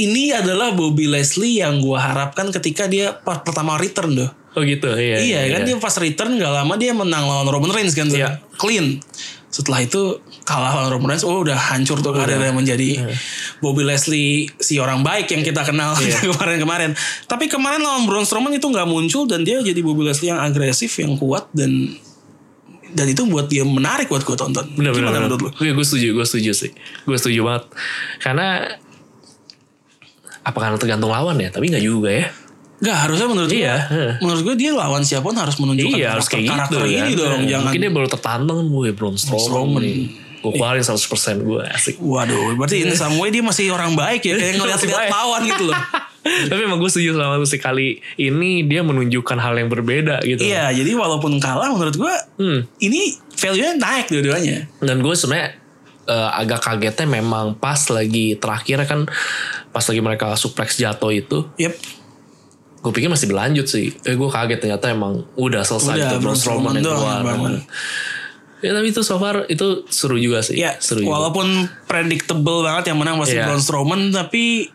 ini 0.01 0.33
adalah 0.33 0.73
Bobby 0.73 1.05
Leslie 1.05 1.61
yang 1.61 1.77
gue 1.77 1.93
harapkan 1.93 2.49
ketika 2.49 2.85
dia 2.85 3.13
pas 3.13 3.39
pertama 3.39 3.77
return 3.77 4.17
doh. 4.17 4.31
Oh 4.51 4.61
gitu, 4.61 4.91
iya. 4.91 5.15
Iya, 5.15 5.41
kan 5.47 5.61
dia 5.63 5.77
pas 5.77 5.95
return 5.95 6.35
gak 6.35 6.51
lama 6.51 6.73
dia 6.75 6.91
menang 6.91 7.23
lawan 7.23 7.47
Roman 7.47 7.71
Reigns 7.71 7.93
kan. 7.93 8.09
Iya. 8.09 8.43
Clean. 8.57 8.99
Setelah 9.47 9.79
itu 9.79 10.19
kalah 10.43 10.75
lawan 10.75 10.91
Roman 10.91 11.07
Reigns, 11.11 11.23
oh 11.23 11.39
udah 11.39 11.55
hancur 11.55 11.99
tuh 11.99 12.11
karirnya 12.11 12.51
menjadi 12.51 12.99
Iya. 12.99 13.15
Bobby 13.59 13.83
Leslie 13.83 14.51
si 14.59 14.75
orang 14.75 15.01
baik 15.01 15.31
yang 15.31 15.39
kita 15.41 15.63
kenal 15.63 15.95
Iya. 15.95 16.19
kemarin-kemarin. 16.27 16.91
Tapi 17.25 17.47
kemarin 17.47 17.79
lawan 17.79 18.03
Braun 18.03 18.27
Strowman 18.27 18.51
itu 18.51 18.67
nggak 18.67 18.87
muncul 18.87 19.23
dan 19.23 19.47
dia 19.47 19.61
jadi 19.61 19.79
Bobby 19.79 20.03
Leslie 20.03 20.29
yang 20.29 20.41
agresif, 20.41 20.99
yang 20.99 21.15
kuat 21.15 21.47
dan 21.55 21.95
dan 22.91 23.07
itu 23.07 23.23
buat 23.23 23.47
dia 23.47 23.63
menarik 23.63 24.11
buat 24.11 24.19
gue 24.19 24.35
tonton. 24.35 24.67
Bener, 24.75 24.91
bener, 24.91 25.07
Gimana 25.07 25.15
bener. 25.15 25.21
menurut 25.31 25.41
lu? 25.47 25.49
Gue, 25.55 25.71
gue 25.71 25.85
setuju, 25.87 26.11
gue 26.11 26.25
setuju 26.27 26.51
sih. 26.51 26.71
Gue 27.07 27.15
setuju 27.15 27.39
banget. 27.47 27.63
Karena 28.19 28.67
apa 30.41 30.57
karena 30.57 30.77
tergantung 30.77 31.09
lawan 31.09 31.37
ya? 31.37 31.49
Tapi 31.49 31.65
nggak 31.67 31.83
juga 31.83 32.09
ya. 32.11 32.27
Gak 32.81 32.97
harusnya 32.97 33.29
menurut 33.29 33.45
gue. 33.47 33.61
Iya, 33.61 33.77
heeh. 33.85 34.13
Menurut 34.19 34.41
gue 34.41 34.55
dia 34.57 34.71
lawan 34.73 35.05
siapa 35.05 35.21
pun 35.21 35.37
harus 35.37 35.53
menunjukkan 35.55 35.93
iya 35.93 36.17
harus 36.17 36.25
kayak 36.25 36.49
gitu 36.49 36.55
karakter 36.57 36.81
kan. 36.81 36.89
ini 36.89 37.11
dong. 37.13 37.39
Jangan 37.45 37.63
Mungkin 37.69 37.79
dia 37.79 37.91
baru 37.93 38.07
tertantang 38.09 38.59
gue 38.65 38.87
Braun 38.89 39.15
Strowman. 39.15 39.45
Strowman. 39.45 39.81
nih. 39.85 39.97
Gue 40.41 40.51
keluarin 40.51 40.81
100% 40.81 40.97
gue 41.39 41.61
asik. 41.69 41.95
Waduh, 42.01 42.57
berarti 42.57 42.81
in 42.81 42.89
some 42.91 43.13
way 43.15 43.29
dia 43.29 43.45
masih 43.45 43.69
orang 43.69 43.93
baik 43.93 44.25
ya, 44.25 44.33
kayak 44.33 44.57
ngeliat 44.57 44.73
Masih 44.75 44.89
lihat 44.89 44.97
baik. 44.99 45.11
lawan 45.13 45.41
gitu 45.45 45.63
loh. 45.69 45.77
Tapi 46.49 46.61
emang 46.63 46.77
gue 46.77 46.89
setuju 46.89 47.13
sama 47.13 47.33
lu 47.35 47.45
sih 47.45 47.57
kali 47.57 47.87
ini 48.15 48.61
dia 48.63 48.81
menunjukkan 48.81 49.37
hal 49.37 49.53
yang 49.55 49.69
berbeda 49.69 50.21
gitu. 50.23 50.41
Iya, 50.41 50.69
jadi 50.71 50.91
walaupun 50.95 51.37
kalah 51.37 51.69
menurut 51.69 51.93
gua 51.95 52.17
Hmm. 52.35 52.65
ini 52.79 53.13
value-nya 53.31 53.77
naik 53.77 54.09
dua-duanya. 54.09 54.65
Dan 54.79 54.97
gue 54.99 55.13
sebenarnya 55.13 55.53
eh, 56.03 56.29
agak 56.35 56.61
kagetnya 56.63 57.05
memang 57.05 57.53
pas 57.55 57.77
lagi 57.87 58.33
terakhir 58.35 58.81
kan 58.83 59.05
pas 59.71 59.81
lagi 59.81 59.99
mereka 59.99 60.35
suplex 60.35 60.75
jatuh 60.75 61.09
itu, 61.09 61.47
Yep. 61.55 61.73
gue 62.79 62.91
pikir 62.91 63.07
masih 63.07 63.25
berlanjut 63.25 63.65
sih. 63.65 63.93
Eh 64.01 64.13
gue 64.13 64.27
kaget 64.27 64.59
ternyata 64.59 64.87
emang 64.87 65.23
udah 65.33 65.61
selesai 65.61 65.95
Udah, 65.95 66.03
gitu 66.03 66.15
Braun 66.19 66.33
Strowman 66.33 66.73
Strowman 66.73 66.73
yang 66.75 66.83
keluar. 66.83 67.21
yang. 67.21 67.61
Ya 68.61 68.71
tapi 68.71 68.87
itu 68.87 69.01
so 69.01 69.17
far 69.17 69.45
itu 69.47 69.65
seru 69.87 70.15
juga 70.15 70.39
sih. 70.39 70.53
Ya, 70.55 70.77
seru 70.77 71.01
juga. 71.01 71.17
walaupun 71.17 71.49
predictable 71.85 72.61
banget 72.61 72.93
yang 72.93 72.97
menang 72.97 73.17
pasti 73.17 73.33
Iya. 73.33 73.45
Braun 73.47 73.57
Strowman, 73.59 74.01
tapi 74.11 74.69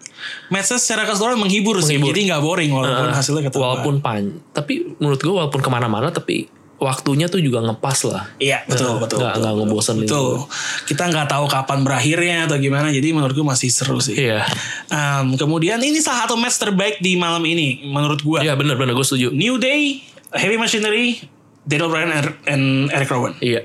matchnya 0.49 0.75
secara 0.77 1.05
keseluruhan 1.05 1.39
menghibur, 1.39 1.79
sih. 1.79 1.95
Menghibur. 1.95 2.11
Jadi 2.11 2.21
nggak 2.27 2.43
boring 2.43 2.71
walaupun 2.73 3.07
Uh, 3.07 3.15
hasilnya 3.15 3.43
ketebak. 3.45 3.63
walaupun 3.63 3.95
pan, 4.01 4.23
tapi 4.51 4.73
menurut 4.97 5.21
gue 5.21 5.31
walaupun 5.31 5.61
ke 5.61 5.69
mana-mana 5.69 6.11
tapi 6.11 6.51
waktunya 6.77 7.25
tuh 7.27 7.41
juga 7.41 7.65
ngepas 7.65 7.99
lah. 8.05 8.29
Iya 8.37 8.65
betul 8.69 9.01
betul. 9.01 9.19
Nggak 9.19 9.33
betul, 9.33 9.43
nggak 9.43 9.55
betul. 9.55 9.67
ngebosenin. 9.67 10.05
Betul. 10.05 10.31
Kita 10.85 11.03
nggak 11.09 11.27
tahu 11.27 11.45
kapan 11.47 11.79
berakhirnya 11.83 12.37
atau 12.45 12.57
gimana. 12.57 12.89
Jadi 12.91 13.09
menurut 13.11 13.33
gue 13.33 13.47
masih 13.47 13.69
seru 13.69 13.99
sih. 13.99 14.17
Iya, 14.17 14.45
Um, 14.87 15.35
kemudian 15.35 15.81
ini 15.81 15.99
salah 15.99 16.25
satu 16.25 16.37
match 16.37 16.57
terbaik 16.57 17.01
di 17.01 17.17
malam 17.17 17.43
ini 17.43 17.83
menurut 17.83 18.21
gue. 18.21 18.39
iya 18.41 18.55
benar-benar 18.55 18.93
gue 18.93 19.03
setuju. 19.03 19.33
New 19.33 19.57
Day, 19.57 20.05
Heavy 20.31 20.57
Machinery, 20.57 21.19
Daniel 21.63 21.89
Bryan 21.89 22.11
and- 22.13 22.37
and 22.47 22.65
Eric 22.91 23.09
Rowan. 23.09 23.35
Iya, 23.41 23.65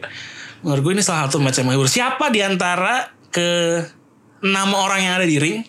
Menurut 0.62 0.82
gue 0.82 0.94
ini 0.94 1.02
salah 1.02 1.26
satu 1.26 1.38
match 1.38 1.58
yang 1.58 1.68
menghibur. 1.68 1.86
Siapa 1.86 2.30
di 2.30 2.40
antara 2.40 3.10
ke 3.28 3.82
enam 4.42 4.70
orang 4.72 5.00
yang 5.00 5.14
ada 5.16 5.26
di 5.26 5.38
ring 5.38 5.62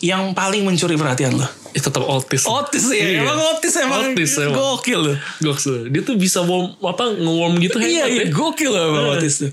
yang 0.00 0.32
paling 0.32 0.60
mencuri 0.60 0.96
perhatian 0.96 1.36
lo? 1.36 1.44
Itu 1.76 1.84
tetap 1.84 2.02
Otis. 2.02 2.48
Otis 2.48 2.88
ya, 2.88 3.04
Iya. 3.04 3.20
emang 3.20 3.36
Otis 3.52 3.74
emang 3.76 4.00
Otis 4.10 4.32
emang. 4.40 4.56
gokil 4.56 4.98
loh. 4.98 5.16
Gokil. 5.38 5.92
Dia 5.92 6.00
tuh 6.00 6.16
bisa 6.16 6.40
warm 6.40 6.72
apa 6.80 7.12
nge-warm 7.12 7.60
gitu 7.60 7.76
Iya, 7.76 8.08
hebat 8.08 8.16
iya 8.16 8.24
ya. 8.24 8.32
gokil 8.32 8.70
loh 8.72 8.82
emang 8.88 9.04
Iya. 9.06 9.14
Otis 9.20 9.34
tuh. 9.44 9.50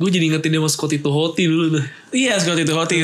Gue 0.00 0.08
jadi 0.08 0.24
ingetin 0.26 0.50
dia 0.50 0.58
sama 0.58 0.70
Scotty 0.72 0.98
Tuhoti 0.98 1.44
dulu 1.44 1.76
tuh. 1.76 1.84
Iya 2.10 2.40
Scotty 2.40 2.64
Tuhoti 2.64 2.96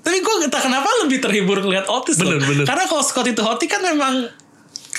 Tapi 0.00 0.18
gue 0.18 0.34
entah 0.42 0.58
kenapa 0.58 0.88
lebih 1.04 1.20
terhibur 1.20 1.60
ngeliat 1.60 1.86
Otis 1.86 2.16
Bener, 2.18 2.40
loh. 2.40 2.48
bener. 2.48 2.64
Karena 2.64 2.84
kalau 2.84 3.04
Scotty 3.04 3.32
Tuhoti 3.32 3.68
kan 3.68 3.78
memang 3.78 4.26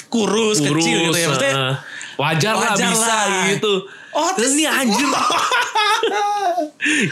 kurus, 0.07 0.61
kecil 0.61 1.11
gitu 1.11 1.17
ya. 1.17 1.27
Maksudnya 1.27 1.53
ah. 1.53 1.75
wajar, 2.15 2.53
lah 2.55 2.71
wajar 2.71 2.87
bisa 2.87 3.09
lah. 3.11 3.45
gitu. 3.51 3.73
Otis 4.15 4.35
Terus 4.39 4.53
nih 4.55 4.67
anjir. 4.71 5.07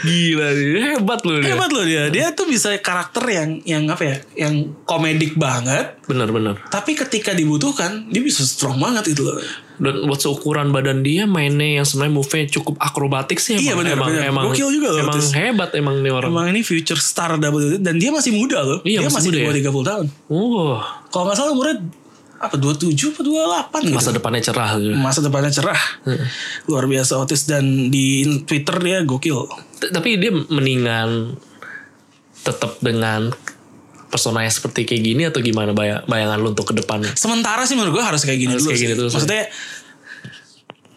Gila 0.04 0.48
nih, 0.54 0.68
hebat 0.96 1.20
loh 1.26 1.38
dia. 1.42 1.50
Hebat 1.52 1.70
loh 1.70 1.84
dia. 1.84 2.02
Dia 2.08 2.26
tuh 2.32 2.46
bisa 2.46 2.72
karakter 2.78 3.24
yang 3.28 3.50
yang 3.66 3.82
apa 3.90 4.02
ya? 4.06 4.16
Yang 4.48 4.72
komedik 4.86 5.34
banget. 5.34 5.98
Bener-bener. 6.06 6.56
Tapi 6.70 6.94
ketika 6.94 7.34
dibutuhkan 7.34 8.06
dia 8.08 8.22
bisa 8.22 8.40
strong 8.46 8.78
banget 8.78 9.12
itu 9.12 9.20
loh. 9.20 9.36
Dan 9.74 10.06
buat 10.06 10.22
seukuran 10.22 10.70
badan 10.70 11.02
dia 11.02 11.26
mainnya 11.26 11.82
yang 11.82 11.86
sebenarnya 11.86 12.14
move-nya 12.14 12.46
cukup 12.46 12.78
akrobatik 12.78 13.42
sih 13.42 13.58
Iya, 13.58 13.74
emang, 13.74 13.82
bener, 13.82 13.96
emang, 13.98 14.08
bener. 14.14 14.22
emang, 14.30 14.44
Gokil 14.54 14.68
juga 14.70 14.88
loh, 14.94 15.00
emang 15.02 15.18
Otis. 15.18 15.34
hebat 15.34 15.70
emang 15.74 15.96
nih 15.98 16.12
orang. 16.14 16.30
Emang 16.30 16.46
ini 16.54 16.62
future 16.62 17.02
star 17.02 17.34
WWE 17.34 17.82
dan 17.82 17.98
dia 17.98 18.14
masih 18.14 18.30
muda 18.30 18.62
loh. 18.62 18.78
Iya, 18.86 19.02
dia 19.02 19.10
masih 19.10 19.18
masih, 19.18 19.28
muda 19.34 19.36
di 19.36 19.60
ya. 19.60 19.70
bawah 19.70 19.82
30 19.82 19.90
tahun. 19.90 20.06
Oh, 20.30 20.78
Kalau 21.10 21.24
nggak 21.26 21.36
salah 21.36 21.50
umurnya 21.50 21.76
apa 22.44 22.56
27 22.56 22.92
atau 23.10 23.24
28 23.24 23.84
gitu. 23.84 23.94
masa 23.94 24.10
depannya 24.10 24.40
cerah 24.40 24.70
gitu. 24.74 24.94
masa 24.94 25.20
depannya 25.20 25.50
cerah. 25.50 25.80
Luar 26.64 26.84
biasa 26.84 27.16
Otis 27.16 27.44
dan 27.44 27.64
di 27.88 28.06
Twitter 28.42 28.76
dia 28.78 29.00
gokil. 29.00 29.48
T- 29.76 29.88
Tapi 29.88 30.16
dia 30.16 30.30
mendingan 30.30 31.34
tetap 32.40 32.76
dengan 32.78 33.32
personanya 34.06 34.46
seperti 34.46 34.84
kayak 34.84 35.02
gini 35.02 35.22
atau 35.24 35.40
gimana 35.40 35.72
bayang 35.72 36.04
bayangan 36.04 36.38
lu 36.38 36.52
untuk 36.52 36.68
ke 36.68 36.74
depannya? 36.74 37.10
Sementara 37.14 37.64
sih 37.64 37.74
menurut 37.74 37.96
gue 37.96 38.04
harus 38.04 38.22
kayak 38.22 38.38
gini 38.38 38.52
Harus 38.52 38.62
dulu 38.62 38.70
kayak 38.70 38.78
sih. 38.78 38.86
gini 38.86 38.94
terus 38.94 39.08
ya. 39.08 39.14
Maksudnya 39.16 39.42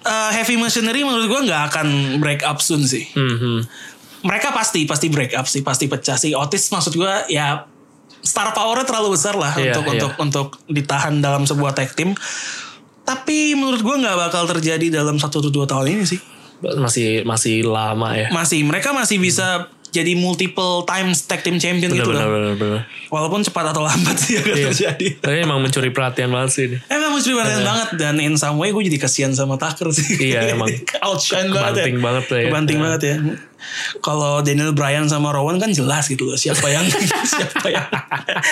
eh, 0.03 0.29
Heavy 0.33 0.55
Machinery 0.55 1.01
menurut 1.01 1.25
gue 1.25 1.41
nggak 1.45 1.63
akan 1.67 1.87
break 2.17 2.41
up 2.41 2.59
soon 2.59 2.83
sih. 2.83 3.07
Mhm. 3.09 3.65
Mereka 4.17 4.49
pasti 4.49 4.83
pasti 4.83 5.07
break 5.07 5.33
up 5.33 5.45
sih, 5.45 5.61
pasti 5.61 5.85
pecah 5.85 6.15
sih. 6.15 6.33
Otis 6.33 6.67
maksud 6.67 6.93
gue 6.93 7.13
ya 7.29 7.63
star 8.27 8.51
powernya 8.51 8.83
terlalu 8.83 9.15
besar 9.15 9.39
lah 9.39 9.55
Iya, 9.55 9.79
untuk 9.79 9.83
iya. 9.87 9.91
untuk 9.95 10.11
untuk 10.19 10.47
ditahan 10.67 11.23
dalam 11.23 11.47
sebuah 11.47 11.71
tag 11.71 11.95
team. 11.95 12.11
Tapi 13.07 13.55
menurut 13.55 13.79
gue 13.79 13.95
nggak 14.03 14.17
bakal 14.19 14.43
terjadi 14.51 14.91
dalam 14.91 15.15
satu 15.15 15.39
atau 15.39 15.47
dua 15.47 15.63
tahun 15.63 15.95
ini 15.95 16.03
sih. 16.03 16.19
Masih 16.59 17.23
masih 17.23 17.63
lama 17.63 18.11
ya. 18.11 18.27
Masih 18.35 18.67
mereka 18.67 18.91
masih 18.91 19.15
bisa 19.23 19.71
jadi 19.97 20.13
multiple 20.13 20.81
times 20.83 21.23
tag 21.23 21.41
team 21.41 21.57
champion 21.57 21.89
Bener 21.89 21.99
gitu 21.99 22.09
bener 22.11 22.21
loh. 22.21 22.31
bener 22.31 22.53
bener. 22.55 22.79
Walaupun 23.07 23.41
cepat 23.41 23.71
atau 23.71 23.81
lambat 23.81 24.13
sih 24.15 24.37
akan 24.37 24.51
Iya. 24.51 24.67
terjadi. 24.69 25.07
Tapi 25.17 25.37
emang 25.39 25.57
mencuri 25.57 25.89
perhatian 25.89 26.29
banget 26.29 26.49
sih 26.51 26.63
ini. 26.65 26.77
Emang 26.87 27.11
mencuri 27.11 27.33
perhatian 27.33 27.63
banget 27.63 27.89
dan 27.95 28.13
in 28.17 28.35
some 28.35 28.55
way 28.55 28.69
gue 28.69 28.83
jadi 28.83 28.97
kasihan 28.97 29.31
sama 29.31 29.55
Tucker 29.55 29.89
sih. 29.89 30.29
Iya, 30.29 30.45
emang. 30.53 30.69
outshine 31.01 31.49
banget 31.49 31.73
ya. 31.81 31.85
Banget 31.97 32.25
ya. 32.27 32.41
Kebanting 32.45 32.77
Nah. 32.77 32.83
banget 32.85 33.01
ya. 33.03 33.15
Kalau 33.99 34.39
Daniel 34.39 34.71
Bryan 34.71 35.05
sama 35.05 35.29
Rowan 35.29 35.57
kan 35.57 35.69
jelas 35.69 36.05
gitu 36.05 36.23
loh 36.23 36.35
siapa 36.35 36.67
yang 36.67 36.85
siapa 37.33 37.67
yang 37.67 37.87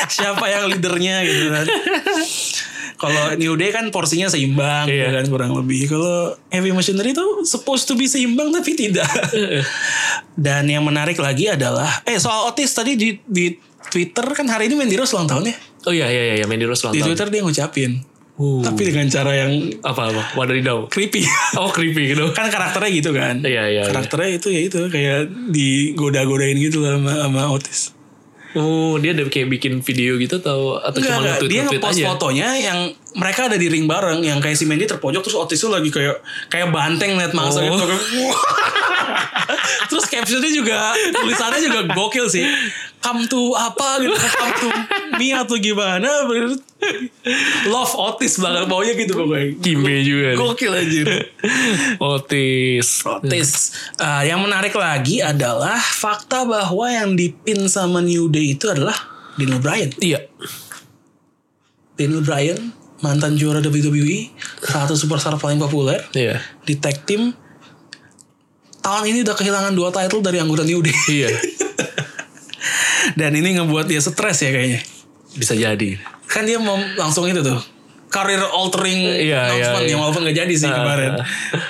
siapa 0.07 0.45
yang 0.45 0.63
leadernya 0.67 1.21
gitu 1.21 1.45
kan. 1.49 1.65
Kalau 2.95 3.35
New 3.35 3.53
Day 3.53 3.69
kan 3.69 3.87
porsinya 3.89 4.25
seimbang 4.25 4.85
Iya. 4.85 5.07
gitu 5.07 5.11
kan 5.13 5.25
kurang 5.27 5.51
lebih. 5.53 5.85
Kalau 5.85 6.31
Heavy 6.47 6.71
Machinery 6.71 7.11
itu 7.11 7.25
supposed 7.43 7.85
to 7.85 7.93
be 7.93 8.05
seimbang 8.05 8.49
tapi 8.49 8.71
tidak. 8.73 9.07
Dan 10.33 10.65
yang 10.65 10.81
menarik 10.81 11.15
lagi 11.17 11.47
adalah 11.47 11.87
eh 12.03 12.15
soal 12.15 12.47
Otis 12.47 12.71
tadi 12.71 12.93
di 12.93 13.19
di 13.19 13.55
Twitter 13.85 14.25
kan 14.27 14.45
hari 14.45 14.67
ini 14.67 14.75
Mandy 14.75 14.95
Rose 14.95 15.11
ulang 15.11 15.27
tahun 15.27 15.43
ya. 15.45 15.55
Oh 15.85 15.93
iya 15.93 16.07
iya 16.07 16.35
iya 16.35 16.45
Mandy 16.45 16.63
Rose 16.63 16.83
ulang 16.83 16.91
Di 16.91 16.99
tahun. 16.99 17.07
Twitter 17.09 17.27
dia 17.29 17.41
ngucapin. 17.41 17.91
Uh. 18.35 18.59
Tapi 18.59 18.81
dengan 18.85 19.07
cara 19.07 19.31
yang 19.31 19.51
Apa 19.79 20.11
apa? 20.11 20.23
Wadadidau. 20.35 20.87
creepy. 20.87 21.23
Oh 21.55 21.71
creepy 21.71 22.11
gitu. 22.11 22.31
kan 22.31 22.47
karakternya 22.47 22.91
gitu 22.91 23.11
kan. 23.11 23.39
Iya, 23.39 23.63
iya, 23.69 23.83
Karakternya 23.87 24.29
itu 24.35 24.47
ya 24.51 24.61
itu 24.61 24.79
kayak 24.87 25.31
digoda-godain 25.51 26.59
gitu 26.59 26.83
lah 26.83 26.99
sama, 26.99 27.11
sama 27.15 27.41
Otis. 27.47 27.95
Oh 28.55 28.95
dia 28.95 29.11
ada 29.11 29.23
kayak 29.23 29.47
bikin 29.49 29.79
video 29.79 30.15
gitu 30.15 30.39
atau 30.39 30.79
atau 30.79 30.95
cuma 30.97 31.19
nge-tweet 31.21 31.49
Dia 31.49 31.61
ngepost 31.65 31.91
aja? 31.93 32.05
fotonya 32.09 32.49
yang 32.55 32.79
mereka 33.13 33.45
ada 33.45 33.55
di 33.55 33.67
ring 33.67 33.83
bareng 33.83 34.19
yang 34.21 34.39
kayak 34.39 34.55
si 34.55 34.63
Mandy 34.63 34.83
terpojok 34.85 35.21
terus 35.21 35.35
Otis 35.35 35.57
tuh 35.57 35.69
lagi 35.69 35.87
kayak 35.87 36.19
kayak 36.47 36.67
banteng 36.69 37.13
liat 37.13 37.31
mangsa 37.31 37.59
Oh. 37.61 37.67
gitu. 37.69 37.83
Terus 39.85 40.05
captionnya 40.07 40.51
juga 40.51 40.77
tulisannya 41.13 41.59
juga 41.61 41.79
gokil 41.89 42.25
sih. 42.27 42.45
Come 42.97 43.27
to 43.27 43.53
apa 43.53 44.01
gitu, 44.01 44.13
come 44.13 44.53
to 44.57 44.69
me 45.25 45.33
atau 45.33 45.57
gimana. 45.57 46.05
Love 47.73 47.93
Otis 47.97 48.37
banget 48.37 48.69
maunya 48.69 48.93
gitu 48.93 49.17
pokoknya. 49.17 49.57
Kimbe 49.57 49.93
juga. 50.05 50.27
nih. 50.33 50.37
Gokil 50.37 50.71
anjir. 50.71 51.07
Otis. 51.97 53.01
Otis. 53.01 53.49
Uh, 53.97 54.21
yang 54.21 54.45
menarik 54.45 54.77
lagi 54.77 55.25
adalah 55.25 55.77
fakta 55.77 56.45
bahwa 56.45 56.85
yang 56.85 57.17
dipin 57.17 57.65
sama 57.65 58.05
New 58.05 58.29
Day 58.29 58.53
itu 58.53 58.69
adalah 58.69 58.93
Daniel 59.33 59.57
Bryan. 59.57 59.89
Iya. 59.97 60.19
Daniel 61.97 62.21
Bryan 62.21 62.59
mantan 63.01 63.35
juara 63.35 63.59
WWE, 63.59 64.33
salah 64.61 64.87
satu 64.87 64.95
superstar 64.97 65.35
paling 65.37 65.59
populer 65.59 65.99
Iya. 66.13 66.41
di 66.63 66.77
tag 66.77 67.05
team. 67.05 67.33
Tahun 68.81 69.03
ini 69.09 69.25
udah 69.25 69.33
kehilangan 69.33 69.73
dua 69.73 69.89
title 69.89 70.21
dari 70.21 70.37
anggota 70.37 70.61
New 70.61 70.85
Day. 70.85 70.93
Iya. 71.09 71.29
Dan 73.19 73.37
ini 73.37 73.57
ngebuat 73.57 73.85
dia 73.85 74.01
stres 74.01 74.41
ya 74.41 74.49
kayaknya. 74.49 74.81
Bisa 75.35 75.53
jadi. 75.53 75.99
Kan 76.25 76.43
dia 76.43 76.57
mau 76.57 76.75
langsung 76.95 77.27
itu 77.27 77.39
tuh. 77.39 77.59
Career 78.05 78.39
altering 78.39 79.01
Iya, 79.27 79.51
announcement 79.51 79.75
iya, 79.75 79.83
iya. 79.83 79.91
yang 79.91 79.99
walaupun 79.99 80.23
gak 80.23 80.37
jadi 80.37 80.53
sih 80.55 80.65
Ah, 80.65 80.79
kemarin. 80.79 81.11
ah. 81.19 81.25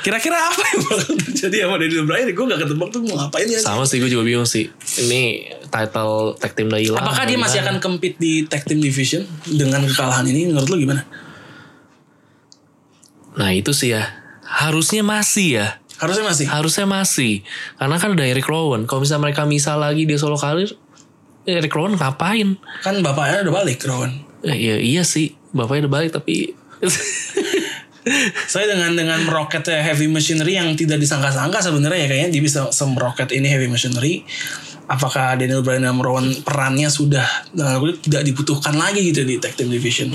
Kira-kira 0.06 0.38
apa 0.38 0.62
yang 0.62 0.80
bakal 0.86 0.97
terjadi 1.17 1.56
sama 1.65 1.75
Daniel 1.82 2.06
Bryan? 2.06 2.28
Gue 2.30 2.45
gak 2.45 2.60
ketebak 2.62 2.89
tuh 2.93 2.99
mau 3.01 3.15
ngapain 3.17 3.47
ya. 3.49 3.58
Sama 3.58 3.82
sih 3.84 3.97
gue 3.97 4.06
juga 4.06 4.21
bingung 4.21 4.45
sih. 4.45 4.69
Ini 5.01 5.21
title 5.67 6.38
tag 6.38 6.54
team 6.54 6.69
udah 6.69 6.78
hilang. 6.78 7.01
Apakah 7.01 7.25
dia 7.25 7.41
masih 7.41 7.65
akan 7.65 7.82
compete 7.82 8.21
di 8.21 8.45
tag 8.45 8.62
team 8.62 8.78
division 8.78 9.25
dengan 9.43 9.82
kekalahan 9.84 10.21
ini? 10.23 10.54
Menurut 10.54 10.69
lu 10.69 10.78
gimana? 10.78 11.01
Nah 13.36 13.49
itu 13.49 13.73
sih 13.73 13.91
ya. 13.91 14.06
Harusnya 14.45 15.01
masih 15.01 15.60
ya. 15.60 15.67
Harusnya 15.97 16.25
masih. 16.28 16.45
Harusnya 16.45 16.86
masih. 16.86 17.34
Karena 17.75 17.95
kan 17.97 18.13
ada 18.13 18.21
Eric 18.21 18.45
Rowan. 18.45 18.86
Kalau 18.86 19.01
misalnya 19.01 19.32
mereka 19.32 19.43
misal 19.43 19.82
lagi 19.82 20.06
dia 20.06 20.19
solo 20.19 20.38
karir. 20.38 20.75
Eric 21.45 21.73
Rowan 21.77 21.93
ngapain? 21.93 22.58
Kan 22.81 23.05
bapaknya 23.05 23.45
udah 23.45 23.53
balik, 23.62 23.86
Rowan. 23.86 24.12
Eh, 24.41 24.58
iya, 24.58 24.75
iya 24.81 25.03
sih. 25.05 25.38
Bapaknya 25.53 25.88
udah 25.88 25.93
balik 25.93 26.10
tapi... 26.13 26.53
Saya 28.53 28.69
dengan 28.69 28.93
dengan 28.93 29.17
meroketnya 29.25 29.81
heavy 29.81 30.05
machinery 30.05 30.62
yang 30.62 30.77
tidak 30.77 31.01
disangka-sangka 31.01 31.58
sebenarnya 31.58 32.05
ya 32.05 32.08
kayaknya 32.13 32.29
dia 32.38 32.43
bisa 32.45 32.69
semeroket 32.69 33.34
ini 33.34 33.49
heavy 33.49 33.65
machinery. 33.65 34.21
Apakah 34.86 35.34
Daniel 35.34 35.65
Bryan 35.65 35.89
dan 35.89 35.97
Rowan 35.97 36.29
perannya 36.45 36.93
sudah 36.93 37.25
aku 37.58 37.97
tidak 38.05 38.21
dibutuhkan 38.21 38.77
lagi 38.77 39.10
gitu 39.10 39.25
di 39.25 39.41
tag 39.41 39.58
team 39.58 39.73
division? 39.73 40.13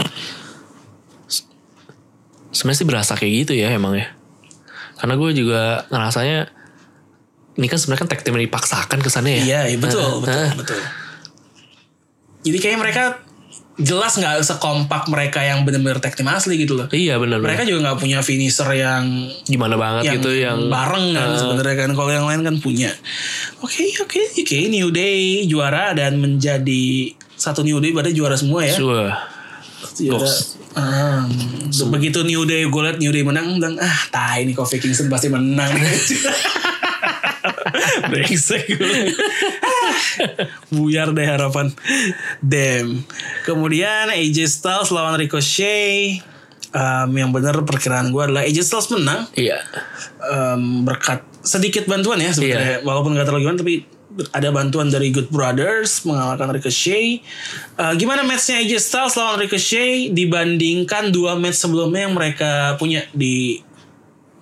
Sebenarnya 2.55 2.79
sih 2.79 2.87
berasa 2.87 3.19
kayak 3.19 3.33
gitu 3.47 3.53
ya 3.59 3.75
emang 3.75 3.99
ya. 3.99 4.14
Karena 4.95 5.19
gue 5.19 5.31
juga 5.35 5.90
ngerasanya... 5.90 6.38
Ini 7.59 7.66
kan 7.66 7.79
sebenarnya 7.83 8.01
kan 8.07 8.11
tag 8.14 8.23
team 8.23 8.38
dipaksakan 8.38 8.99
kesannya 9.03 9.43
ya. 9.43 9.43
Iya, 9.43 9.61
iya 9.75 9.79
betul, 9.83 9.99
Ah, 10.07 10.23
betul, 10.23 10.38
ah. 10.38 10.55
betul. 10.55 10.81
Jadi 12.40 12.57
kayaknya 12.57 12.81
mereka 12.81 13.05
jelas 13.81 14.12
nggak 14.20 14.44
sekompak 14.44 15.09
mereka 15.09 15.40
yang 15.40 15.64
benar-benar 15.64 16.05
tag 16.05 16.12
team 16.12 16.29
asli 16.29 16.61
gitu 16.61 16.76
loh. 16.76 16.87
Iya 16.92 17.16
benar 17.16 17.40
Mereka 17.40 17.64
juga 17.64 17.90
nggak 17.90 17.98
punya 17.98 18.20
finisher 18.20 18.68
yang 18.76 19.33
gimana 19.48 19.81
banget 19.81 20.03
yang, 20.05 20.14
gitu 20.20 20.31
yang 20.37 20.68
bareng 20.68 21.16
kan 21.16 21.29
sebenarnya 21.40 21.76
kan 21.88 21.90
kalau 21.96 22.11
yang 22.12 22.26
lain 22.29 22.44
kan 22.44 22.57
punya. 22.61 22.92
Oke 23.64 23.88
oke 24.05 24.20
oke 24.37 24.59
New 24.68 24.92
Day 24.92 25.48
juara 25.48 25.96
dan 25.96 26.20
menjadi 26.20 27.16
satu 27.40 27.64
New 27.64 27.81
Day 27.81 27.96
pada 27.96 28.12
juara 28.12 28.37
semua 28.37 28.68
ya. 28.68 28.76
Juara. 28.76 29.16
Goks. 30.00 30.61
Ah, 30.76 31.26
begitu 31.90 32.22
New 32.22 32.44
Day 32.46 32.68
gue 32.68 32.83
liat 32.85 33.00
New 33.00 33.11
Day 33.11 33.24
menang 33.24 33.59
bilang 33.59 33.74
ah 33.81 34.00
tai 34.12 34.44
nih 34.44 34.55
Kofi 34.55 34.76
Kingston 34.76 35.09
pasti 35.09 35.33
menang. 35.33 35.72
Brengsek 38.12 38.76
gue. 38.76 38.92
Buyar 40.75 41.13
deh 41.15 41.27
harapan. 41.27 41.73
Damn. 42.43 43.05
Kemudian 43.47 44.11
AJ 44.13 44.51
Styles 44.51 44.91
lawan 44.95 45.19
Ricochet. 45.19 46.23
Um, 46.71 47.11
yang 47.19 47.35
benar 47.35 47.59
perkiraan 47.67 48.15
gue 48.15 48.23
adalah 48.23 48.47
AJ 48.47 48.63
Styles 48.63 48.95
menang 48.95 49.27
iya. 49.35 49.59
um, 50.23 50.87
berkat 50.87 51.27
sedikit 51.43 51.83
bantuan 51.91 52.23
ya 52.23 52.31
sebenarnya 52.31 52.87
walaupun 52.87 53.19
nggak 53.19 53.27
terlalu 53.27 53.43
gimana 53.43 53.59
tapi 53.59 53.75
ada 54.35 54.49
bantuan 54.51 54.91
dari 54.91 55.15
Good 55.15 55.31
Brothers 55.31 56.03
mengalahkan 56.03 56.51
Ricochet. 56.51 57.23
Uh, 57.79 57.95
gimana 57.95 58.27
matchnya 58.27 58.63
AJ 58.63 58.83
Styles 58.83 59.15
lawan 59.15 59.39
Ricochet 59.43 60.11
dibandingkan 60.11 61.15
dua 61.15 61.39
match 61.39 61.63
sebelumnya 61.63 62.11
yang 62.11 62.15
mereka 62.15 62.75
punya 62.77 63.07
di 63.15 63.63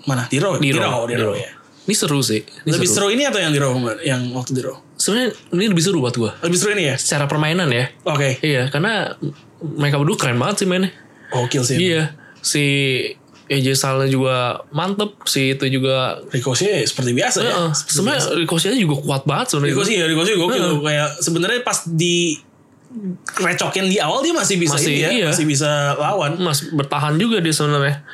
mana 0.08 0.24
di 0.28 0.40
Raw? 0.40 0.56
Di 0.56 0.72
Di 0.72 0.78
Raw, 0.80 0.88
Raw, 0.88 1.02
di 1.04 1.14
di 1.14 1.20
Raw 1.20 1.32
Raw. 1.32 1.36
ya. 1.36 1.50
Ini 1.88 1.94
seru 1.96 2.20
sih. 2.20 2.40
Ini 2.44 2.70
Lebih 2.76 2.88
seru. 2.88 3.08
seru 3.08 3.14
ini 3.16 3.24
atau 3.28 3.40
yang 3.40 3.52
di 3.52 3.60
Raw 3.60 3.72
yang 4.04 4.22
waktu 4.32 4.52
di 4.56 4.62
Raw? 4.64 4.76
Sebenarnya 5.08 5.32
ini 5.56 5.64
lebih 5.72 5.80
seru 5.80 6.04
buat 6.04 6.12
gua. 6.20 6.36
Lebih 6.44 6.58
seru 6.60 6.76
ini 6.76 6.92
ya? 6.92 7.00
Secara 7.00 7.24
permainan 7.24 7.72
ya. 7.72 7.88
Oke. 8.04 8.36
Iya, 8.44 8.68
karena 8.68 9.16
mereka 9.64 9.96
berdua 9.96 10.20
keren 10.20 10.36
banget 10.36 10.60
sih 10.60 10.66
mainnya. 10.68 10.92
Gokil 11.32 11.64
sih. 11.64 11.80
Iya, 11.80 12.12
si 12.44 12.64
AJ 13.48 13.80
Styles 13.80 14.12
juga 14.12 14.60
mantep, 14.68 15.16
si 15.24 15.56
itu 15.56 15.64
juga 15.72 16.20
Ricochet 16.28 16.84
seperti 16.84 17.16
biasa 17.16 17.38
ya. 17.40 17.52
Heeh, 17.56 17.70
sebenarnya 17.72 18.22
Ricochet 18.36 18.76
juga 18.76 19.00
kuat 19.00 19.24
banget 19.24 19.56
sebenarnya. 19.56 19.72
Ricochet 19.72 19.96
ya, 19.96 20.06
Ricochet 20.12 20.36
gokil. 20.36 20.84
Kayak 20.84 21.08
sebenarnya 21.24 21.60
pas 21.64 21.78
di 21.88 22.36
recokin 23.40 23.88
di 23.88 23.96
awal 23.96 24.20
dia 24.20 24.36
masih 24.36 24.60
bisa 24.60 24.76
Masih, 24.76 24.92
ini 24.92 25.00
ya, 25.00 25.10
iya. 25.24 25.26
masih 25.32 25.48
bisa 25.48 25.96
lawan. 25.96 26.36
Mas 26.36 26.68
bertahan 26.68 27.16
juga 27.16 27.40
dia 27.40 27.56
sebenarnya. 27.56 28.04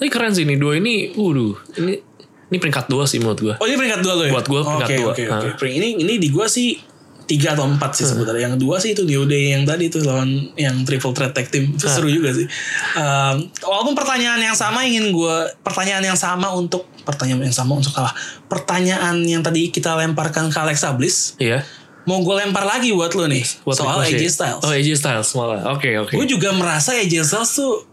Tapi 0.00 0.08
keren 0.08 0.32
sih 0.32 0.48
ini 0.48 0.56
dua 0.56 0.80
ini, 0.80 1.12
waduh, 1.12 1.58
ini 1.76 2.07
ini 2.48 2.56
peringkat 2.56 2.86
dua 2.86 3.04
sih 3.04 3.18
menurut 3.18 3.38
gua. 3.38 3.54
Oh 3.56 3.64
ini 3.64 3.74
peringkat 3.74 4.00
dua 4.00 4.14
lo 4.14 4.24
ya? 4.24 4.32
Buat 4.32 4.46
gua 4.46 4.60
peringkat 4.62 4.90
dua. 4.94 5.10
Oke 5.10 5.22
Ah. 5.24 5.38
oke. 5.38 5.48
Peringkat- 5.54 5.78
Ini 5.78 5.88
ini 5.98 6.14
di 6.16 6.28
gua 6.28 6.46
sih 6.46 6.76
tiga 7.24 7.52
atau 7.52 7.64
empat 7.64 7.92
sih 7.92 8.04
sebenarnya. 8.04 8.48
Yang 8.48 8.56
dua 8.58 8.76
sih 8.78 8.90
itu 8.90 9.04
New 9.04 9.24
Day 9.24 9.52
yang 9.52 9.62
tadi 9.62 9.86
tuh 9.86 10.00
lawan 10.00 10.28
yang 10.54 10.80
triple 10.82 11.12
threat 11.12 11.30
tag 11.30 11.44
team. 11.46 11.70
Itu 11.70 11.84
seru 11.86 12.08
juga 12.08 12.32
sih. 12.32 12.48
Um, 12.94 13.36
walaupun 13.62 13.92
pertanyaan 13.92 14.40
yang 14.40 14.54
sama 14.54 14.80
ingin 14.82 15.12
gua 15.12 15.44
pertanyaan 15.60 16.00
yang 16.02 16.16
sama 16.16 16.48
untuk 16.50 16.88
pertanyaan 17.04 17.40
yang 17.42 17.52
sama 17.54 17.72
untuk 17.74 17.92
kalah. 17.92 18.16
Pertanyaan 18.48 19.20
yang 19.22 19.40
tadi 19.40 19.68
kita 19.68 19.92
lemparkan 19.94 20.48
ke 20.48 20.56
Alexa 20.56 20.92
Bliss, 20.92 21.36
Iya. 21.36 21.64
mau 22.04 22.18
gue 22.18 22.32
lempar 22.34 22.64
lagi 22.64 22.88
buat 22.90 23.12
lo 23.12 23.24
nih 23.24 23.44
Buat 23.62 23.76
soal. 23.78 24.00
AJ 24.02 24.24
Styles. 24.30 24.60
Oh 24.62 24.68
AJ 24.68 24.88
Styles 24.94 25.28
malah. 25.34 25.68
Oke 25.70 25.92
oke. 25.94 26.12
Gue 26.12 26.24
juga 26.26 26.48
merasa 26.50 26.92
AJ 26.94 27.20
Styles 27.22 27.52
tuh 27.54 27.84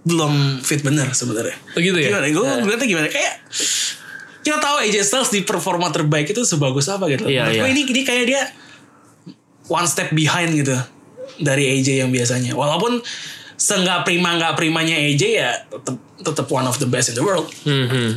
belum 0.00 0.64
fit 0.64 0.80
bener 0.80 1.12
sebenarnya. 1.12 1.56
Oh, 1.76 1.80
gitu 1.80 1.96
ya? 2.00 2.08
Gimana? 2.08 2.26
Gue 2.32 2.44
ngeliatnya 2.64 2.88
gimana? 2.88 3.08
Kayak 3.12 3.34
kita 4.40 4.56
tahu 4.56 4.76
AJ 4.80 4.96
Styles 5.04 5.30
di 5.32 5.40
performa 5.44 5.92
terbaik 5.92 6.32
itu 6.32 6.42
sebagus 6.48 6.88
apa 6.88 7.04
gitu. 7.12 7.28
Iya, 7.28 7.44
Menurut 7.44 7.56
iya. 7.56 7.62
gue 7.62 7.70
ini 7.76 7.82
ini 7.92 8.02
kayak 8.08 8.24
dia 8.24 8.42
one 9.68 9.84
step 9.84 10.08
behind 10.16 10.56
gitu 10.56 10.72
dari 11.36 11.76
AJ 11.76 12.00
yang 12.06 12.10
biasanya. 12.10 12.56
Walaupun 12.56 13.04
seenggak 13.60 14.08
prima 14.08 14.40
nggak 14.40 14.56
primanya 14.56 14.96
AJ 14.96 15.22
ya 15.36 15.50
tetap 15.68 15.96
tetap 16.24 16.46
one 16.48 16.64
of 16.64 16.80
the 16.80 16.88
best 16.88 17.12
in 17.12 17.16
the 17.16 17.24
world. 17.24 17.48
Mhm. 17.68 18.16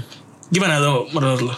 Gimana 0.56 0.80
tuh 0.80 1.12
menurut 1.12 1.42
lo? 1.44 1.56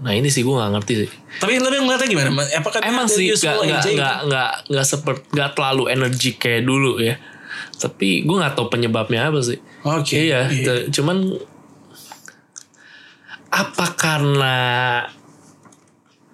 Nah 0.00 0.16
ini 0.16 0.32
sih 0.32 0.40
gue 0.40 0.54
gak 0.56 0.72
ngerti 0.72 0.92
sih. 1.04 1.10
Tapi 1.44 1.60
lebih 1.60 1.84
ngeliatnya 1.84 2.08
gimana? 2.08 2.32
Apakah 2.56 2.80
Emang 2.80 3.04
sih 3.04 3.28
gak 3.36 3.60
AJ? 3.60 4.00
nggak 4.00 4.16
nggak 4.32 4.50
nggak 4.72 4.86
seperti 4.88 5.24
nggak 5.36 5.50
terlalu 5.52 5.84
energi 5.92 6.30
kayak 6.40 6.64
dulu 6.64 6.96
ya. 7.04 7.20
Tapi 7.76 8.22
gue 8.22 8.36
nggak 8.36 8.54
tahu 8.54 8.68
penyebabnya 8.68 9.28
apa 9.28 9.40
sih. 9.40 9.58
Oke. 9.82 10.16
Iya, 10.20 10.46
Iya. 10.46 10.64
t- 10.64 10.86
cuman 10.92 11.40
apa 13.50 13.86
karena 13.94 14.56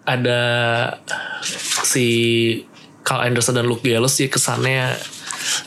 ada 0.04 0.42
si 1.82 2.06
Carl 3.00 3.24
Anderson 3.24 3.56
dan 3.56 3.66
Luke 3.66 3.82
Gallows 3.82 4.14
sih 4.14 4.28
kesannya 4.28 4.94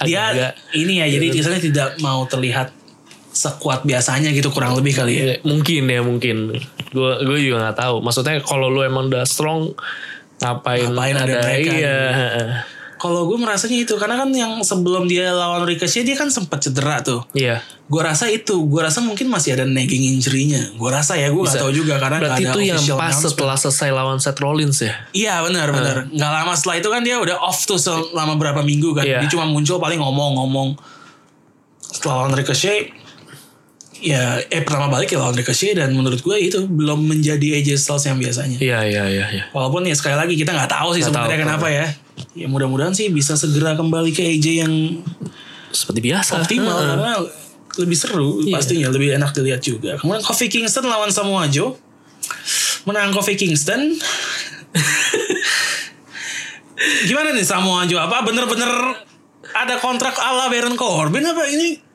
dia 0.04 0.22
agak 0.30 0.54
ini 0.72 1.00
ya 1.00 1.08
jadi 1.10 1.26
kesannya 1.32 1.62
tidak 1.64 1.90
mau 2.00 2.24
terlihat 2.24 2.70
sekuat 3.30 3.84
biasanya 3.84 4.30
gitu 4.30 4.50
kurang 4.50 4.76
lebih 4.76 4.94
kali 4.94 5.14
ya. 5.16 5.24
Ya, 5.24 5.36
mungkin 5.42 5.84
ya 5.86 6.02
mungkin 6.02 6.38
gue 6.90 7.12
gue 7.24 7.38
juga 7.42 7.58
nggak 7.64 7.78
tahu 7.78 7.96
maksudnya 8.02 8.42
kalau 8.42 8.68
lu 8.68 8.82
emang 8.82 9.08
udah 9.08 9.24
strong 9.24 9.72
ngapain, 10.40 10.88
Ngapain 10.88 11.16
ada 11.16 11.38
mereka 11.40 11.72
iya 11.72 11.98
Kalau 13.00 13.32
gue 13.32 13.40
merasanya 13.40 13.80
itu 13.80 13.96
karena 13.96 14.20
kan 14.20 14.28
yang 14.36 14.60
sebelum 14.60 15.08
dia 15.08 15.32
lawan 15.32 15.64
Ricochet 15.64 16.04
dia 16.04 16.20
kan 16.20 16.28
sempat 16.28 16.60
cedera 16.60 17.00
tuh. 17.00 17.24
iya 17.32 17.64
Gue 17.90 18.06
rasa 18.06 18.30
itu, 18.30 18.54
gue 18.70 18.82
rasa 18.86 19.02
mungkin 19.02 19.32
masih 19.32 19.58
ada 19.58 19.66
nagging 19.66 20.14
injury-nya. 20.14 20.78
Gue 20.78 20.94
rasa 20.94 21.18
ya, 21.18 21.34
gue 21.34 21.42
gak 21.42 21.58
tahu 21.58 21.74
juga 21.74 21.98
karena 21.98 22.22
berarti 22.22 22.44
gak 22.46 22.54
ada 22.54 22.60
itu 22.60 22.60
yang 22.70 22.84
pas 23.00 23.16
setelah 23.18 23.58
selesai 23.58 23.90
lawan 23.90 24.22
Seth 24.22 24.38
Rollins 24.38 24.78
ya 24.84 24.94
Iya 25.10 25.42
benar 25.42 25.74
benar. 25.74 25.96
Nggak 26.12 26.32
lama 26.38 26.54
setelah 26.54 26.76
itu 26.78 26.90
kan 26.92 27.02
dia 27.02 27.16
udah 27.18 27.40
off 27.42 27.66
tuh 27.66 27.80
selama 27.82 28.36
berapa 28.38 28.62
minggu 28.62 28.94
kan. 28.94 29.08
Iya. 29.08 29.26
Dia 29.26 29.30
cuma 29.32 29.48
muncul 29.50 29.80
paling 29.80 29.98
ngomong-ngomong. 29.98 30.78
Setelah 31.82 32.28
lawan 32.28 32.38
Ricochet, 32.38 32.94
ya 34.00 34.40
eh 34.48 34.62
pertama 34.64 34.88
balik 34.88 35.12
ya 35.12 35.20
lawan 35.20 35.36
Ricochet 35.36 35.76
dan 35.76 35.92
menurut 35.92 36.22
gue 36.22 36.36
itu 36.40 36.70
belum 36.70 37.04
menjadi 37.04 37.60
AJ 37.60 37.80
Styles 37.80 38.06
yang 38.08 38.18
biasanya. 38.20 38.58
iya 38.60 38.80
iya 38.86 39.04
iya 39.08 39.26
iya 39.28 39.44
Walaupun 39.52 39.84
ya 39.84 39.96
sekali 39.96 40.16
lagi 40.16 40.38
kita 40.40 40.56
nggak 40.56 40.72
tahu 40.72 40.96
sih 40.96 41.04
sebenarnya 41.04 41.40
kenapa 41.42 41.68
ya. 41.68 41.88
Ya 42.34 42.48
mudah-mudahan 42.48 42.92
sih 42.92 43.10
bisa 43.10 43.36
segera 43.36 43.74
kembali 43.74 44.12
ke 44.12 44.22
AJ 44.22 44.46
yang 44.66 44.74
seperti 45.70 46.02
biasa 46.02 46.42
optimal 46.42 46.74
Heeh. 46.74 46.88
karena 46.96 47.12
lebih 47.78 47.98
seru 47.98 48.42
Iya. 48.42 48.58
pastinya 48.58 48.88
lebih 48.90 49.16
enak 49.16 49.32
dilihat 49.32 49.62
juga. 49.62 49.96
Kemudian 49.98 50.22
Kofi 50.22 50.48
Kingston 50.48 50.86
lawan 50.86 51.10
Samoa 51.10 51.46
Joe. 51.48 51.78
Menang 52.84 53.14
Kofi 53.14 53.36
Kingston. 53.36 53.94
Gimana 57.08 57.36
nih 57.36 57.44
Samoa 57.44 57.84
Joe? 57.86 58.00
Apa 58.00 58.24
bener-bener 58.24 58.72
ada 59.52 59.76
kontrak 59.78 60.16
ala 60.16 60.48
Baron 60.48 60.76
Corbin 60.76 61.26
apa 61.26 61.44
ini? 61.50 61.89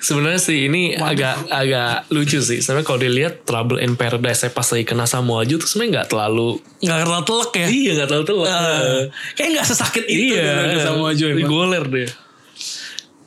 Sebenarnya 0.00 0.40
sih 0.40 0.64
ini 0.64 0.96
agak 0.96 1.52
agak 1.52 2.08
lucu 2.08 2.40
sih. 2.40 2.64
Sebenarnya 2.64 2.86
kalau 2.88 3.00
dilihat 3.04 3.44
Trouble 3.44 3.84
in 3.84 4.00
Paradise 4.00 4.48
pas 4.48 4.64
lagi 4.64 4.84
kena 4.88 5.04
Samoa 5.04 5.44
Joe 5.44 5.60
tuh 5.60 5.68
sebenarnya 5.68 5.92
nggak 6.00 6.08
terlalu 6.08 6.56
Nggak 6.80 6.98
terlalu 7.04 7.24
telek 7.28 7.52
ya? 7.52 7.66
iya 7.68 7.90
nggak 8.00 8.08
terlalu 8.08 8.26
telak. 8.32 8.48
Eh, 8.48 9.02
kayak 9.36 9.48
nggak 9.52 9.66
sesakit 9.68 10.04
itu 10.08 10.40
iya, 10.40 10.72
gitu, 10.72 10.78
Samoa 10.88 11.12
Joe. 11.12 11.36
Goler 11.44 11.84
deh. 11.84 12.08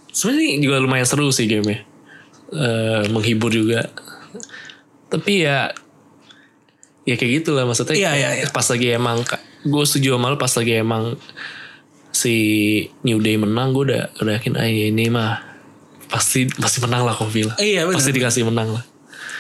Sebenarnya 0.10 0.50
ini 0.50 0.62
juga 0.66 0.82
lumayan 0.82 1.06
seru 1.06 1.30
sih 1.30 1.46
gamenya. 1.46 1.86
Eh, 2.50 3.04
menghibur 3.14 3.54
juga. 3.54 3.94
Tapi 5.14 5.46
ya 5.46 5.70
ya 7.06 7.14
kayak 7.14 7.46
gitu 7.46 7.54
lah 7.54 7.70
maksudnya. 7.70 7.94
Iya, 7.94 8.12
iya, 8.18 8.30
iya. 8.42 8.46
Pas 8.50 8.66
lagi 8.66 8.98
emang 8.98 9.22
gue 9.62 9.84
setuju 9.86 10.18
sama 10.18 10.34
lu 10.34 10.42
pas 10.42 10.50
lagi 10.58 10.74
emang 10.82 11.16
si 12.10 12.36
New 13.06 13.22
Day 13.22 13.38
menang 13.38 13.78
gue 13.78 13.94
udah 13.94 14.04
udah 14.26 14.34
yakin 14.42 14.58
ah 14.58 14.66
ini 14.66 15.08
mah 15.14 15.53
pasti 16.14 16.46
pasti 16.46 16.78
menang 16.86 17.10
lah 17.10 17.18
Kofi 17.18 17.42
lah. 17.50 17.58
Iya, 17.58 17.90
benar. 17.90 17.98
Pasti 17.98 18.12
dikasih 18.14 18.44
menang 18.46 18.78
lah. 18.78 18.84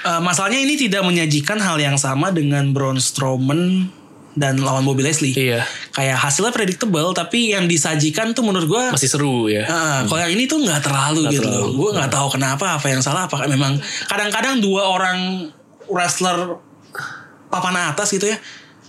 Eh, 0.03 0.21
masalahnya 0.25 0.59
ini 0.65 0.73
tidak 0.73 1.05
menyajikan 1.05 1.61
hal 1.61 1.77
yang 1.77 1.95
sama 2.01 2.33
dengan 2.33 2.73
Braun 2.73 2.97
Strowman 2.97 3.87
dan 4.33 4.57
lawan 4.57 4.81
Bobby 4.81 5.05
Leslie. 5.05 5.37
Iya. 5.37 5.61
Kayak 5.93 6.17
hasilnya 6.17 6.49
predictable 6.49 7.13
tapi 7.13 7.53
yang 7.53 7.69
disajikan 7.69 8.33
tuh 8.33 8.41
menurut 8.41 8.65
gue 8.65 8.83
Masih 8.97 9.07
seru 9.07 9.45
ya. 9.45 9.69
Ah, 9.69 10.01
kalau 10.09 10.25
yang 10.25 10.33
ini 10.33 10.49
tuh 10.49 10.57
nggak 10.65 10.81
terlalu 10.81 11.29
gitu 11.29 11.45
loh. 11.45 11.69
Gue 11.77 11.93
nggak 11.93 12.09
tahu 12.09 12.33
kenapa 12.33 12.81
apa 12.81 12.87
yang 12.89 13.05
salah. 13.05 13.29
Apakah 13.29 13.45
memang 13.45 13.77
kadang-kadang 14.09 14.57
dua 14.57 14.89
orang 14.89 15.53
wrestler 15.85 16.57
papan 17.53 17.93
atas 17.93 18.09
gitu 18.09 18.25
ya 18.25 18.37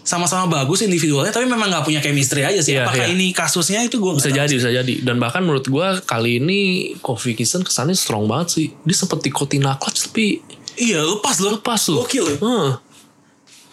sama-sama 0.05 0.45
bagus 0.47 0.85
individualnya 0.85 1.33
tapi 1.33 1.49
memang 1.49 1.65
nggak 1.67 1.81
punya 1.83 1.99
chemistry 1.99 2.45
aja 2.45 2.61
sih. 2.61 2.77
Iya, 2.77 2.85
Apakah 2.85 3.09
iya. 3.09 3.17
ini 3.17 3.33
kasusnya 3.33 3.81
itu 3.81 3.97
gue 3.97 4.13
Bisa 4.15 4.29
jadi, 4.29 4.53
bisa 4.53 4.69
jadi. 4.69 4.95
Dan 5.01 5.17
bahkan 5.17 5.41
menurut 5.41 5.65
gua 5.65 5.97
kali 5.99 6.37
ini 6.39 6.61
Kofi 7.01 7.33
Kingston 7.33 7.65
kesannya 7.65 7.97
strong 7.97 8.29
banget 8.29 8.49
sih. 8.53 8.67
Dia 8.85 8.93
sempet 8.95 9.25
ikotin 9.25 9.65
clutch 9.65 10.07
tapi 10.07 10.45
Iya 10.77 11.01
lepas 11.01 11.41
loh. 11.41 11.57
lepas 11.57 11.81
tuh. 11.81 12.05
Gokil 12.05 12.25
ya. 12.27 12.37
Heeh. 12.37 12.71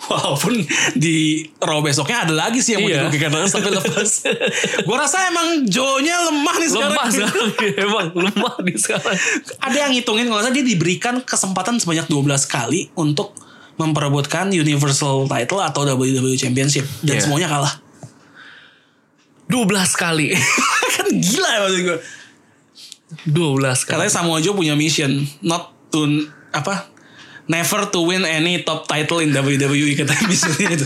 Walaupun 0.02 0.58
di 0.98 1.46
Raw 1.62 1.78
besoknya 1.78 2.26
ada 2.26 2.34
lagi 2.34 2.58
sih 2.58 2.74
yang 2.74 2.82
Iya. 2.82 3.06
mau 3.06 3.12
dirugikan 3.12 3.30
tapi 3.46 3.70
lepas. 3.70 4.10
gue 4.88 4.96
rasa 4.98 5.30
emang 5.30 5.68
Joe-nya 5.68 6.32
lemah 6.32 6.56
nih 6.58 6.70
sekarang. 6.72 6.96
Lemah 6.96 7.08
sekarang. 7.12 7.50
Emang 7.86 8.08
lemah 8.16 8.56
di 8.64 8.74
sekarang. 8.80 9.14
ada 9.60 9.78
yang 9.78 9.92
ngitungin 9.92 10.26
kalau 10.26 10.42
salah 10.42 10.56
dia 10.56 10.64
diberikan 10.64 11.20
kesempatan 11.22 11.78
sebanyak 11.78 12.08
12 12.08 12.24
kali 12.48 12.88
untuk 12.96 13.36
memperebutkan 13.76 14.50
Universal 14.50 15.26
Title 15.26 15.62
atau 15.62 15.82
WWE 15.86 16.36
Championship 16.36 16.84
dan 17.02 17.18
Iya. 17.18 17.24
semuanya 17.24 17.48
kalah. 17.48 17.74
12 19.48 19.68
kali. 19.94 20.32
kan 20.96 21.08
gila 21.12 21.50
ya 21.50 21.60
maksud 21.62 21.82
gue. 21.84 22.00
12 23.28 23.88
kali. 23.88 23.98
Katanya 24.00 24.14
Samoa 24.14 24.40
Joe 24.40 24.56
punya 24.56 24.74
mission 24.74 25.12
not 25.44 25.76
to 25.92 26.08
apa? 26.52 26.88
Never 27.52 27.84
to 27.92 28.08
win 28.08 28.24
any 28.24 28.64
top 28.64 28.88
title 28.88 29.20
in 29.20 29.36
WWE 29.36 29.92
katanya 29.98 30.24
misalnya 30.24 30.68
itu. 30.72 30.86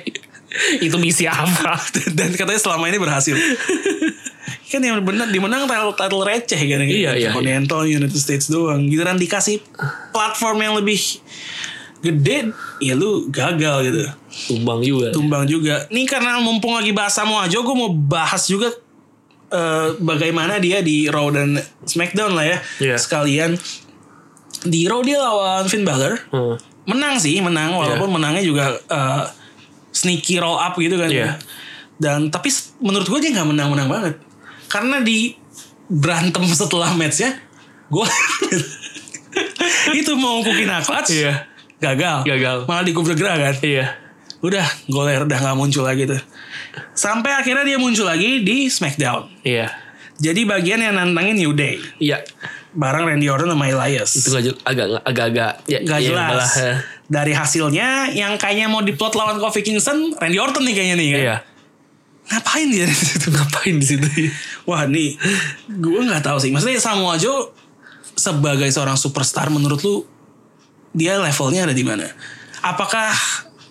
itu 0.86 0.96
misi 1.02 1.26
apa? 1.26 1.74
Dan 2.18 2.30
katanya 2.30 2.60
selama 2.62 2.86
ini 2.86 2.98
berhasil. 2.98 3.34
kan 4.70 4.78
yang 4.78 5.02
benar 5.02 5.26
dimenang 5.34 5.66
title, 5.66 5.98
title 5.98 6.22
receh 6.22 6.54
kan 6.62 6.78
Iya, 6.86 7.18
iya, 7.18 7.34
Continental 7.34 7.82
United 7.82 8.14
States 8.14 8.46
doang. 8.46 8.86
Giliran 8.86 9.18
dikasih 9.18 9.58
platform 10.14 10.62
yang 10.62 10.74
lebih 10.78 11.18
gede, 12.00 12.52
ya 12.80 12.96
lu 12.96 13.28
gagal 13.28 13.76
gitu. 13.88 14.00
Tumbang 14.48 14.80
juga. 14.80 15.08
Tumbang 15.12 15.44
juga. 15.44 15.84
Nih 15.92 16.08
karena 16.08 16.40
mumpung 16.40 16.72
lagi 16.72 16.96
bahas 16.96 17.12
Samoa 17.12 17.46
Joe, 17.46 17.60
gue 17.64 17.76
mau 17.76 17.92
bahas 17.92 18.48
juga 18.48 18.72
eh, 19.52 19.88
bagaimana 20.00 20.56
dia 20.56 20.80
di 20.80 21.06
Raw 21.12 21.28
dan 21.28 21.60
SmackDown 21.84 22.32
lah 22.32 22.46
ya. 22.48 22.58
Iya. 22.80 22.96
Sekalian 22.96 23.54
di 24.64 24.88
Raw 24.88 25.00
dia 25.04 25.20
lawan 25.20 25.68
Finn 25.68 25.84
Balor. 25.84 26.16
Hmm. 26.32 26.56
Menang 26.88 27.20
sih, 27.20 27.36
menang 27.44 27.76
walaupun 27.76 28.08
menangnya 28.08 28.42
juga 28.42 28.72
eh, 28.74 29.24
sneaky 29.92 30.40
roll 30.40 30.56
up 30.56 30.74
gitu 30.80 30.96
kan. 30.96 31.12
Iya. 31.12 31.36
Dan 32.00 32.32
tapi 32.32 32.48
menurut 32.80 33.04
gue 33.04 33.20
dia 33.20 33.30
nggak 33.36 33.48
menang-menang 33.52 33.88
banget. 33.92 34.14
Karena 34.72 35.04
di 35.04 35.36
berantem 35.90 36.46
setelah 36.54 36.94
matchnya, 36.94 37.36
gue 37.90 38.06
itu 40.00 40.12
mau 40.16 40.40
kukin 40.40 40.70
clutch, 40.86 41.12
Iya. 41.12 41.49
Gagal, 41.80 42.16
Gagal. 42.22 42.56
malah 42.64 42.84
dikubur 42.84 43.12
gerah 43.12 43.36
kan 43.36 43.54
Iya. 43.58 43.96
udah 44.40 44.64
goler 44.86 45.20
udah 45.22 45.38
nggak 45.38 45.52
muncul 45.54 45.82
lagi 45.82 46.04
tuh 46.04 46.20
sampai 46.92 47.32
akhirnya 47.34 47.64
dia 47.66 47.76
muncul 47.76 48.04
lagi 48.04 48.40
di 48.40 48.68
Smackdown 48.68 49.28
Iya. 49.42 49.68
jadi 50.16 50.40
bagian 50.44 50.78
yang 50.78 50.94
nantangin 50.94 51.36
New 51.36 51.52
Day 51.52 51.80
Iya. 51.96 52.20
bareng 52.70 53.04
Randy 53.04 53.26
Orton 53.26 53.48
sama 53.48 53.66
Elias 53.66 54.14
Itu 54.14 54.30
gak, 54.30 54.42
jel- 54.42 54.60
agak 54.62 54.86
agak-agak 55.02 55.52
ya, 55.66 55.78
Gak 55.82 55.98
ya, 55.98 56.06
jelas 56.06 56.28
malah, 56.30 56.50
eh, 56.62 56.76
dari 57.06 57.32
hasilnya 57.32 57.88
yang 58.10 58.36
kayaknya 58.36 58.66
mau 58.66 58.80
diplot 58.80 59.12
lawan 59.12 59.36
Kofi 59.36 59.60
Kingston 59.60 60.14
Randy 60.14 60.38
Orton 60.38 60.62
nih 60.62 60.74
kayaknya 60.74 60.96
nih 60.96 61.08
kan 61.10 61.20
Iya. 61.20 61.36
ngapain 62.30 62.68
dia 62.68 62.84
di 62.84 62.94
situ 62.94 63.26
Ngapain 63.34 63.74
di 63.74 63.86
situ? 63.86 64.06
wah 64.62 64.86
nih 64.86 65.18
gue 65.68 66.00
nggak 66.00 66.22
tahu 66.22 66.38
sih 66.38 66.48
maksudnya 66.48 66.78
Samoa 66.78 67.16
Joe 67.16 67.50
sebagai 68.12 68.68
seorang 68.68 68.94
superstar 68.94 69.48
menurut 69.48 69.80
lu 69.80 70.06
dia 70.90 71.18
levelnya 71.18 71.70
ada 71.70 71.74
di 71.76 71.84
mana 71.86 72.06
apakah 72.60 73.14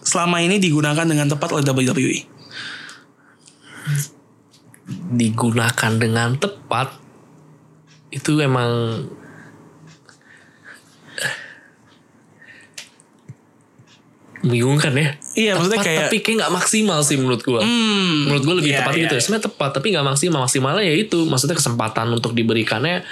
selama 0.03 0.41
ini 0.41 0.57
digunakan 0.57 1.05
dengan 1.05 1.27
tepat 1.29 1.49
oleh? 1.53 1.63
WWE 1.67 2.19
Digunakan 4.89 5.91
dengan 6.01 6.33
tepat 6.41 6.97
itu 8.09 8.41
emang 8.41 9.05
membingungkan 14.39 14.95
ya. 14.95 15.09
Iya, 15.35 15.51
maksudnya 15.59 15.77
Tepat, 15.83 15.87
kayak- 15.91 16.03
tapi 16.09 16.17
kayak 16.23 16.37
nggak 16.39 16.53
maksimal 16.55 16.99
sih 17.03 17.15
menurut 17.19 17.41
gua. 17.43 17.59
Hmm, 17.59 18.31
menurut 18.31 18.43
gua 18.47 18.55
lebih 18.63 18.71
iya, 18.71 18.79
tepat 18.81 18.93
iya, 18.95 19.01
gitu. 19.05 19.13
Sebenarnya 19.19 19.45
tepat 19.51 19.69
tapi 19.75 19.87
nggak 19.91 20.05
maksimal. 20.07 20.39
Maksimalnya 20.47 20.83
ya 20.87 20.95
itu 20.95 21.19
maksudnya 21.27 21.57
kesempatan 21.59 22.07
untuk 22.15 22.31
diberikannya 22.31 23.03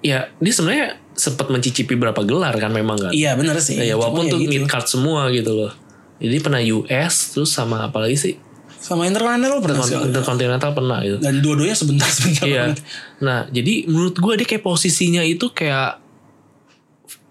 ya 0.00 0.28
dia 0.28 0.52
sebenarnya 0.52 0.99
sempat 1.14 1.52
mencicipi 1.52 1.94
berapa 1.98 2.22
gelar 2.24 2.54
kan 2.56 2.72
memang 2.72 2.96
kan. 2.96 3.12
Iya 3.12 3.36
bener 3.36 3.58
sih. 3.60 3.76
Ya, 3.76 3.98
walaupun 3.98 4.28
Cuma 4.28 4.32
tuh 4.34 4.38
ya 4.40 4.46
gitu. 4.46 4.52
mid 4.52 4.64
card 4.70 4.86
semua 4.88 5.28
gitu 5.34 5.52
loh. 5.52 5.72
Jadi 6.20 6.36
pernah 6.40 6.60
US 6.60 7.14
terus 7.32 7.50
sama 7.52 7.88
apa 7.88 8.04
lagi 8.04 8.16
sih? 8.16 8.34
sama 8.80 9.04
Intercontinental 9.04 9.60
pernah 9.60 9.84
sekali. 9.84 10.08
Intercontinental 10.08 10.70
pernah 10.72 10.98
gitu. 11.04 11.16
Dan 11.20 11.44
dua-duanya 11.44 11.76
sebentar-sebentar. 11.76 12.44
Iya. 12.48 12.62
banget. 12.72 12.80
Nah, 13.20 13.38
jadi 13.52 13.74
menurut 13.84 14.16
gue 14.16 14.32
dia 14.40 14.46
kayak 14.48 14.64
posisinya 14.64 15.22
itu 15.22 15.52
kayak 15.52 16.00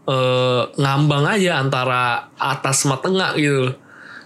eh 0.09 0.63
ngambang 0.77 1.25
aja 1.25 1.57
antara 1.57 2.29
atas 2.37 2.85
sama 2.85 3.01
tengah 3.01 3.33
gitu. 3.35 3.73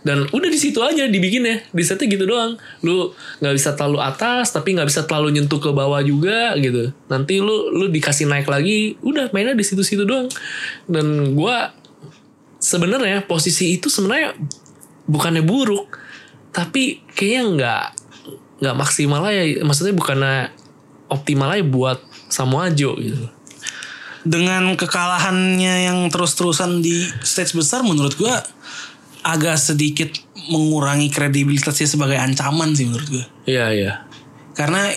Dan 0.03 0.27
udah 0.35 0.49
di 0.51 0.59
situ 0.59 0.83
aja 0.83 1.07
dibikinnya, 1.07 1.63
di 1.71 1.83
setnya 1.83 2.11
gitu 2.11 2.27
doang. 2.27 2.59
Lu 2.83 3.15
nggak 3.39 3.53
bisa 3.55 3.71
terlalu 3.73 4.03
atas, 4.03 4.51
tapi 4.51 4.75
nggak 4.75 4.91
bisa 4.91 5.07
terlalu 5.07 5.39
nyentuh 5.39 5.63
ke 5.63 5.71
bawah 5.71 6.03
juga 6.03 6.53
gitu. 6.59 6.91
Nanti 7.07 7.39
lu 7.39 7.71
lu 7.71 7.87
dikasih 7.87 8.27
naik 8.27 8.51
lagi, 8.51 8.99
udah 8.99 9.31
mainnya 9.31 9.55
di 9.55 9.63
situ-situ 9.63 10.03
doang. 10.03 10.27
Dan 10.85 11.31
gua 11.39 11.71
sebenarnya 12.59 13.23
posisi 13.23 13.79
itu 13.79 13.87
sebenarnya 13.87 14.35
bukannya 15.07 15.43
buruk, 15.43 15.95
tapi 16.51 16.99
kayaknya 17.15 17.41
nggak 17.55 17.83
nggak 18.59 18.75
maksimal 18.75 19.23
aja. 19.23 19.63
Maksudnya 19.63 19.95
bukannya 19.95 20.51
optimal 21.07 21.55
aja 21.55 21.63
buat 21.63 21.99
Samoa 22.27 22.75
Joe 22.75 22.99
gitu. 22.99 23.31
Dengan 24.23 24.75
kekalahannya 24.75 25.87
yang 25.87 25.99
terus-terusan 26.11 26.83
di 26.83 27.07
stage 27.23 27.55
besar 27.55 27.87
menurut 27.87 28.19
gua 28.19 28.43
agak 29.23 29.55
sedikit 29.55 30.11
mengurangi 30.51 31.07
kredibilitasnya 31.07 31.87
sebagai 31.87 32.19
ancaman 32.19 32.75
sih 32.75 32.87
menurut 32.87 33.07
gua. 33.07 33.25
Iya 33.47 33.65
iya. 33.71 33.91
Karena 34.53 34.91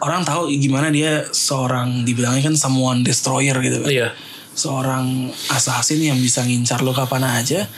orang 0.00 0.24
tahu 0.24 0.48
gimana 0.56 0.88
dia 0.88 1.24
seorang 1.30 2.02
dibilangnya 2.08 2.48
kan 2.52 2.56
someone 2.56 3.04
destroyer 3.04 3.56
gitu 3.60 3.84
kan. 3.84 3.90
Iya. 3.92 4.08
Seorang 4.54 5.30
assassin 5.52 6.00
yang 6.00 6.16
bisa 6.16 6.40
ngincar 6.42 6.80
lo 6.80 6.96
kapan 6.96 7.24
aja. 7.44 7.68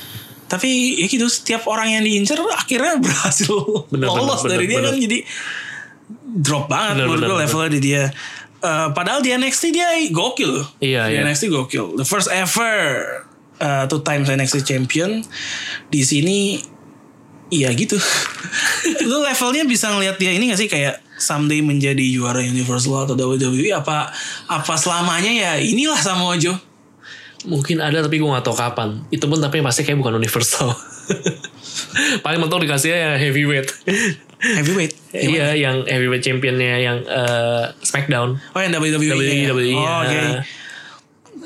Tapi 0.47 1.03
ya 1.03 1.07
gitu 1.11 1.27
setiap 1.27 1.67
orang 1.67 1.99
yang 1.99 2.03
diincar 2.07 2.39
akhirnya 2.39 2.99
berhasil 3.05 3.51
Bener, 3.91 4.07
lolos 4.07 4.47
bener, 4.47 4.51
dari 4.55 4.65
bener, 4.65 4.71
dia 4.71 4.79
bener. 4.79 4.91
kan 4.95 4.97
jadi 5.03 5.19
drop 6.39 6.65
banget 6.71 6.95
Bener, 6.95 7.07
menurut 7.11 7.23
bener, 7.23 7.31
gue 7.35 7.39
levelnya 7.43 7.71
di 7.75 7.81
dia. 7.83 8.05
Eh, 8.67 8.89
padahal 8.95 9.21
di 9.21 9.31
NXT 9.35 9.65
dia 9.75 9.89
gokil. 10.11 10.53
Iya, 10.79 11.11
di 11.11 11.15
iya. 11.19 11.27
NXT 11.27 11.51
gokil. 11.51 11.99
The 11.99 12.07
first 12.07 12.31
ever 12.31 12.79
uh, 13.59 13.85
two 13.87 14.01
times 14.01 14.27
NXT 14.27 14.65
champion 14.65 15.21
di 15.89 16.03
sini 16.03 16.39
Iya 17.47 17.71
gitu. 17.79 17.95
Lu 19.09 19.23
levelnya 19.23 19.63
bisa 19.63 19.87
ngelihat 19.95 20.19
dia 20.19 20.35
ini 20.35 20.51
gak 20.51 20.59
sih 20.59 20.67
kayak 20.67 20.99
someday 21.15 21.63
menjadi 21.63 22.03
juara 22.11 22.43
Universal 22.43 23.07
atau 23.07 23.15
WWE 23.15 23.71
apa 23.71 24.11
apa 24.51 24.75
selamanya 24.75 25.31
ya 25.31 25.53
inilah 25.63 25.95
Samoa 25.95 26.35
Joe. 26.43 26.59
Mungkin 27.47 27.79
ada 27.79 28.03
tapi 28.03 28.19
gue 28.19 28.27
gak 28.27 28.43
tahu 28.43 28.59
kapan. 28.59 28.99
Itu 29.15 29.31
pun 29.31 29.39
tapi 29.39 29.63
pasti 29.63 29.87
kayak 29.87 30.03
bukan 30.03 30.19
universal. 30.19 30.75
Paling 32.27 32.43
mentok 32.43 32.67
dikasihnya 32.67 32.99
yang 32.99 33.15
heavyweight. 33.23 33.69
Heavyweight. 34.43 34.93
iya, 35.15 35.55
yang 35.55 35.87
heavyweight 35.87 36.27
championnya 36.27 36.83
yang 36.83 36.99
eh, 37.07 37.65
Smackdown. 37.79 38.43
Oh 38.43 38.59
yang 38.59 38.75
WWE. 38.75 39.07
ya? 39.23 39.55
WWE, 39.55 39.75
Oh, 39.79 40.03
Oke. 40.03 40.11
ya. 40.19 40.43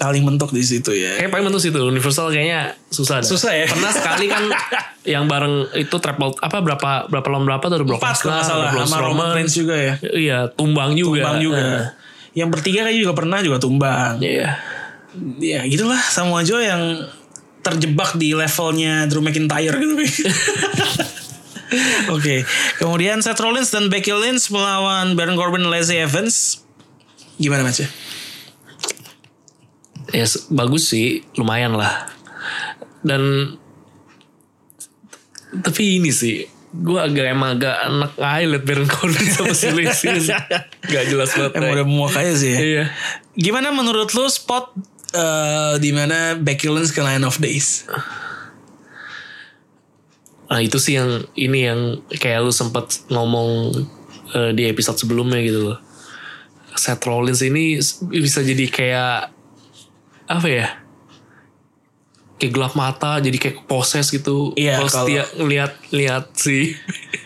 Paling 0.01 0.25
mentok 0.25 0.49
di 0.51 0.65
situ 0.65 0.97
ya. 0.97 1.21
Kayak 1.21 1.29
paling 1.29 1.45
mentok 1.45 1.61
situ. 1.61 1.77
Universal 1.77 2.33
kayaknya 2.33 2.73
susah. 2.89 3.21
dah. 3.21 3.29
Susah 3.29 3.53
ya? 3.53 3.69
Pernah 3.69 3.93
sekali 3.93 4.33
kan 4.33 4.49
yang 5.13 5.29
bareng 5.29 5.69
itu 5.77 5.93
triple 6.01 6.33
apa 6.41 6.65
berapa 6.65 7.05
berapa 7.05 7.27
lawan 7.29 7.45
berapa 7.45 7.65
tuh 7.69 7.85
Brock 7.85 8.01
Empat 8.01 8.17
kalau 8.19 8.33
nggak 8.33 8.45
Lesnar, 8.49 8.73
salah 8.73 8.89
sama 8.89 8.99
Roman. 9.05 9.29
Reigns 9.37 9.53
juga 9.53 9.77
ya. 9.77 9.95
Iya, 10.01 10.39
tumbang 10.57 10.97
juga. 10.97 11.21
Tumbang 11.21 11.39
juga. 11.45 11.61
Eh, 11.61 11.85
Yang 12.33 12.49
bertiga 12.57 12.81
kayaknya 12.89 13.01
juga 13.05 13.15
pernah 13.15 13.39
juga 13.45 13.59
tumbang. 13.61 14.17
Iya. 14.25 14.49
Ya 15.37 15.61
gitulah 15.69 16.01
Samoa 16.01 16.41
Joe 16.49 16.65
yang 16.65 17.05
terjebak 17.61 18.17
di 18.17 18.33
levelnya 18.33 19.05
Drew 19.05 19.21
McIntyre 19.21 19.77
gitu. 19.77 19.95
Oke, 22.11 22.43
kemudian 22.83 23.23
Seth 23.23 23.39
Rollins 23.39 23.71
dan 23.71 23.87
Becky 23.87 24.11
Lynch 24.11 24.51
melawan 24.51 25.15
Baron 25.15 25.39
Corbin 25.39 25.63
dan 25.63 25.71
Lacey 25.71 26.03
Evans. 26.03 26.67
Gimana 27.39 27.63
matchnya? 27.63 27.87
Ya 30.11 30.27
bagus 30.51 30.91
sih 30.91 31.23
lumayan 31.39 31.75
lah. 31.75 32.11
Dan 33.01 33.55
tapi 35.51 35.99
ini 35.99 36.15
sih 36.15 36.47
gue 36.71 37.01
agak 37.03 37.35
emang 37.35 37.59
agak 37.59 37.77
anak 37.83 38.13
highlight 38.15 38.63
Baron 38.63 38.87
Corbin 38.87 39.27
sama 39.27 39.51
si 39.51 39.75
Lacey 39.75 40.31
gak 40.87 41.05
jelas 41.11 41.35
banget 41.35 41.59
Emang 41.59 41.75
udah 41.75 41.87
muak 41.91 42.15
aja 42.15 42.35
sih 42.39 42.55
ya. 42.55 42.59
iya. 42.63 42.85
Gimana 43.35 43.75
menurut 43.75 44.15
lu 44.15 44.31
spot 44.31 44.71
eh, 45.11 45.75
di 45.83 45.91
mana 45.91 46.39
Becky 46.39 46.71
Lynch 46.71 46.95
ke 46.95 47.03
Line 47.03 47.27
of 47.27 47.43
Days? 47.43 47.91
nah 50.51 50.59
itu 50.59 50.83
sih 50.83 50.99
yang 50.99 51.23
ini 51.39 51.63
yang 51.63 52.03
kayak 52.11 52.43
lu 52.43 52.51
sempet 52.51 53.07
ngomong 53.07 53.71
eh, 54.35 54.51
di 54.51 54.67
episode 54.67 54.99
sebelumnya 54.99 55.39
gitu 55.43 55.75
loh. 55.75 55.79
Seth 56.75 57.07
Rollins 57.07 57.43
ini 57.43 57.79
bisa 58.11 58.43
jadi 58.43 58.67
kayak 58.71 59.19
apa 60.31 60.47
ya 60.47 60.69
kayak 62.41 62.57
gelap 62.57 62.73
mata 62.73 63.21
jadi 63.21 63.37
kayak 63.37 63.69
poses 63.69 64.09
gitu 64.09 64.57
Iya, 64.57 64.81
kalau 64.81 64.89
setiap 64.89 65.29
lihat 65.45 65.73
lihat 65.93 66.33
si 66.33 66.73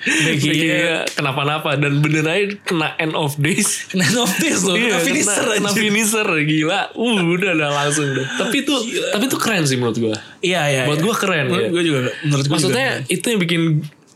Becky 0.03 0.51
Becky 0.51 0.67
ya. 0.91 1.07
kenapa-napa 1.07 1.79
dan 1.79 2.03
bener 2.03 2.27
aja 2.27 2.51
kena 2.67 2.99
end 2.99 3.15
of 3.15 3.39
days 3.39 3.87
Line 3.99 4.19
of 4.19 4.27
Days 4.43 4.67
loh, 4.67 4.75
kena 4.75 4.91
Iya, 4.91 4.99
finisher 5.07 5.45
kena, 5.47 5.55
kena 5.63 5.71
finisher 5.71 6.27
gila 6.43 6.81
uh 6.99 7.19
udah 7.31 7.51
udah 7.55 7.71
langsung 7.71 8.11
deh 8.11 8.27
tapi 8.35 8.67
itu 8.67 8.75
tapi 9.15 9.25
itu 9.31 9.39
keren 9.39 9.63
sih 9.63 9.79
menurut 9.79 9.97
gua 10.03 10.19
Iya, 10.43 10.63
iya. 10.67 10.83
buat 10.91 10.99
iya. 10.99 11.05
gua 11.07 11.15
keren 11.15 11.45
Menurut 11.47 11.63
ya. 11.63 11.71
gue 11.71 11.83
juga, 11.87 11.99
menurut 12.27 12.45
gue 12.45 12.53
maksudnya 12.59 12.89
juga. 12.99 13.15
itu 13.15 13.25
yang 13.31 13.41
bikin 13.41 13.63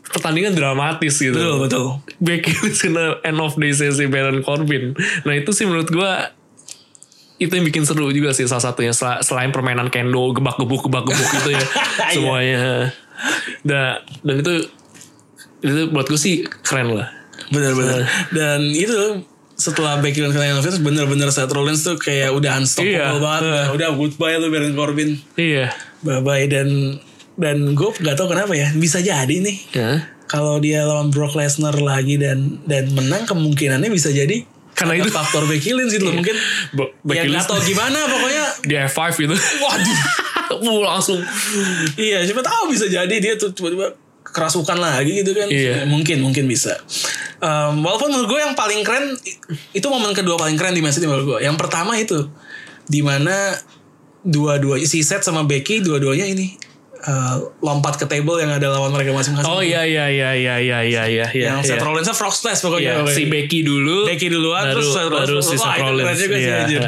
pertandingan 0.09 0.57
dramatis 0.57 1.21
gitu. 1.21 1.37
Betul, 1.37 1.55
betul. 1.63 1.85
Becky 2.17 2.51
kena 2.81 3.21
end 3.21 3.37
of 3.37 3.53
day 3.55 3.69
sesi 3.71 4.09
Baron 4.09 4.41
Corbin. 4.41 4.97
Nah 5.21 5.33
itu 5.37 5.53
sih 5.53 5.63
menurut 5.63 5.85
gue 5.85 6.11
itu 7.39 7.49
yang 7.49 7.63
bikin 7.63 7.83
seru 7.83 8.07
juga 8.09 8.29
sih 8.29 8.45
salah 8.45 8.61
satunya 8.61 8.91
Sel- 8.91 9.19
selain 9.19 9.49
permainan 9.49 9.87
kendo 9.87 10.31
gebak 10.31 10.55
gebuk 10.55 10.85
gebak 10.85 11.03
gebuk 11.03 11.27
gitu 11.33 11.49
ya 11.51 11.63
semuanya. 12.13 12.91
Dan 13.61 13.99
dan 14.21 14.35
itu 14.37 14.53
itu 15.59 15.81
buat 15.89 16.05
gue 16.05 16.15
sih 16.15 16.35
keren 16.61 16.93
lah. 16.93 17.07
Bener-bener. 17.49 18.03
Dan 18.29 18.69
itu 18.69 19.23
setelah 19.55 19.99
Lynch 19.99 20.31
kena 20.31 20.51
Elvis 20.53 20.79
bener-bener 20.79 21.27
Seth 21.29 21.49
Rollins 21.49 21.79
tuh 21.81 21.95
kayak 21.95 22.31
udah 22.31 22.59
unstoppable 22.59 22.95
Iya. 22.95 23.19
banget. 23.19 23.41
Udah, 23.43 23.65
udah 23.75 23.89
goodbye 23.93 24.35
lu 24.35 24.47
Baron 24.47 24.71
Corbin. 24.71 25.19
Iya. 25.35 25.71
Bye 25.99 26.19
bye 26.19 26.45
dan 26.45 26.99
dan 27.35 27.71
gue 27.71 27.89
gak 27.97 28.15
tau 28.15 28.27
kenapa 28.27 28.51
ya 28.51 28.71
bisa 28.73 28.99
jadi 28.99 29.31
nih 29.31 29.57
Ya. 29.71 30.11
kalau 30.27 30.59
dia 30.59 30.83
lawan 30.83 31.07
Brock 31.07 31.35
Lesnar 31.35 31.75
lagi 31.75 32.15
dan 32.15 32.59
dan 32.63 32.87
menang 32.89 33.23
kemungkinannya 33.23 33.87
bisa 33.87 34.07
jadi 34.09 34.43
Karena 34.79 34.95
ada 34.95 35.03
itu- 35.03 35.11
faktor 35.11 35.43
Becky 35.43 35.71
Lynch 35.71 35.91
gitu 35.91 36.05
loh 36.05 36.15
mungkin 36.15 36.33
ya 36.33 36.87
Becky 37.03 37.19
gak 37.21 37.31
Lynch 37.35 37.45
tau 37.45 37.59
gimana 37.59 37.99
pokoknya 38.07 38.45
di 38.69 38.75
F5 38.79 38.99
gitu. 39.17 39.35
waduh 39.59 39.99
Wuh, 40.65 40.81
langsung. 40.81 41.19
iya 41.93 42.23
siapa 42.23 42.39
tahu 42.39 42.71
bisa 42.71 42.87
jadi 42.87 43.15
dia 43.15 43.35
tuh 43.35 43.51
tiba-tiba 43.51 43.91
kerasukan 44.23 44.75
lagi 44.75 45.19
gitu 45.19 45.31
kan 45.31 45.45
Iya. 45.45 45.85
mungkin 45.85 46.19
mungkin 46.19 46.45
bisa 46.45 46.73
Em, 47.37 47.79
walaupun 47.79 48.09
menurut 48.09 48.27
gue 48.27 48.39
yang 48.41 48.51
paling 48.51 48.81
keren 48.81 49.15
itu 49.71 49.87
momen 49.87 50.11
kedua 50.11 50.35
paling 50.35 50.53
keren 50.53 50.71
di 50.71 50.79
match 50.79 50.97
ini 50.97 51.07
menurut 51.07 51.25
gue 51.25 51.39
yang 51.41 51.55
pertama 51.55 51.95
itu 51.95 52.27
di 52.83 52.99
mana 52.99 53.55
dua-duanya 54.21 54.83
si 54.83 54.99
Seth 54.99 55.23
sama 55.23 55.43
Becky 55.43 55.79
dua-duanya 55.79 56.27
ini 56.27 56.59
eh, 57.01 57.35
lompat 57.59 57.95
ke 57.95 58.05
table 58.05 58.37
yang 58.37 58.51
ada 58.51 58.67
lawan 58.67 58.91
mereka 58.91 59.11
masing-masing 59.11 59.47
Oh 59.47 59.59
iya 59.59 59.83
iya 59.83 60.05
iya 60.07 60.29
iya 60.33 60.55
iya 60.59 60.79
iya 60.83 61.03
iya. 61.05 61.25
yang 61.31 61.59
iya. 61.59 61.67
Seth 61.69 61.79
Rollinsnya 61.79 62.11
frog 62.11 62.31
splash 62.31 62.59
Iya, 62.59 62.65
pokoknya 62.65 62.93
si 63.09 63.23
Becky 63.25 63.59
dulu. 63.61 64.03
Becky 64.05 64.27
duluan 64.27 64.63
baru, 64.65 64.73
terus 64.75 64.87
Seth 64.89 65.07
baru 65.07 65.25
Rollins 65.33 65.45
si 65.45 65.55
Wah, 65.55 65.63
Seth 65.65 65.81
Rollins. 65.81 66.17
sih 66.17 66.27
Iya. 66.29 66.55
anjir 66.59 66.81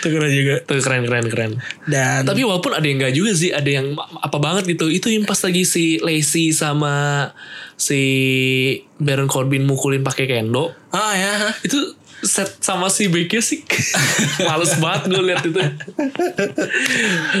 itu 0.00 0.08
keren 0.08 0.30
juga 0.30 0.54
Itu 0.58 0.72
keren 0.80 1.02
keren 1.04 1.26
keren. 1.26 1.52
dan 1.84 2.24
Tapi 2.24 2.40
walaupun 2.40 2.72
ada 2.72 2.82
yang 2.82 2.98
enggak 2.98 3.12
juga 3.12 3.32
sih, 3.32 3.50
ada 3.50 3.68
yang 3.68 3.92
apa 4.16 4.36
banget 4.36 4.64
gitu. 4.66 4.88
Itu 4.88 5.06
yang 5.06 5.22
pas 5.22 5.36
lagi 5.38 5.62
si 5.62 5.96
Lacey 5.98 6.50
sama 6.50 7.28
si 7.74 8.00
Baron 8.96 9.26
Corbin 9.26 9.62
mukulin 9.62 10.00
pakai 10.00 10.24
kendo. 10.26 10.72
ah 10.90 11.12
ya 11.12 11.34
Itu 11.60 11.96
set 12.20 12.60
sama 12.60 12.88
si 12.88 13.08
Becky 13.08 13.40
sih 13.40 13.64
males 14.44 14.76
banget 14.76 15.08
gue 15.08 15.22
liat 15.22 15.40
itu 15.42 15.56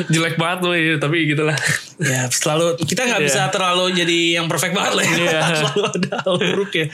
jelek 0.08 0.36
banget 0.36 0.58
loh 0.62 0.72
ya, 0.72 0.96
tapi 0.96 1.26
gitulah 1.26 1.52
ya 1.98 2.24
selalu 2.26 2.80
kita 2.80 3.04
nggak 3.04 3.20
Iya. 3.20 3.26
bisa 3.26 3.40
terlalu 3.50 3.92
jadi 3.94 4.18
yang 4.40 4.46
perfect 4.46 4.72
banget 4.72 4.92
lah 4.94 5.04
ya. 5.04 5.12
Iya. 5.14 5.40
selalu 5.60 5.82
ada 5.86 6.10
hal 6.18 6.34
buruk 6.38 6.72
ya 6.74 6.86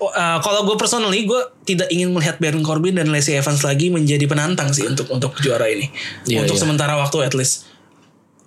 Eh, 0.00 0.38
kalau 0.38 0.62
gue 0.62 0.74
personally 0.74 1.24
gue 1.24 1.36
tidak 1.64 1.88
ingin 1.88 2.08
melihat 2.08 2.38
Baron 2.38 2.62
Corbin 2.62 2.94
dan 2.94 3.08
Lacey 3.08 3.34
Evans 3.34 3.60
lagi 3.60 3.88
menjadi 3.88 4.24
penantang 4.24 4.70
sih 4.70 4.84
untuk 4.84 5.06
untuk 5.08 5.34
juara 5.36 5.66
ini 5.66 5.90
Iya, 6.24 6.40
untuk 6.40 6.54
iya. 6.54 6.62
sementara 6.62 6.94
waktu 6.94 7.18
at 7.20 7.34
least 7.34 7.66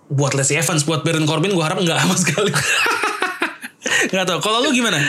buat 0.07 0.31
Lacey 0.31 0.55
Evans 0.55 0.81
buat 0.81 1.01
Baron 1.01 1.23
Corbin 1.23 1.51
gue 1.51 1.59
harap 1.59 1.75
nggak 1.77 1.97
sama 1.97 2.15
sekali 2.15 2.51
nggak 4.11 4.25
tahu 4.25 4.39
kalau 4.39 4.61
lu 4.61 4.71
gimana 4.71 4.99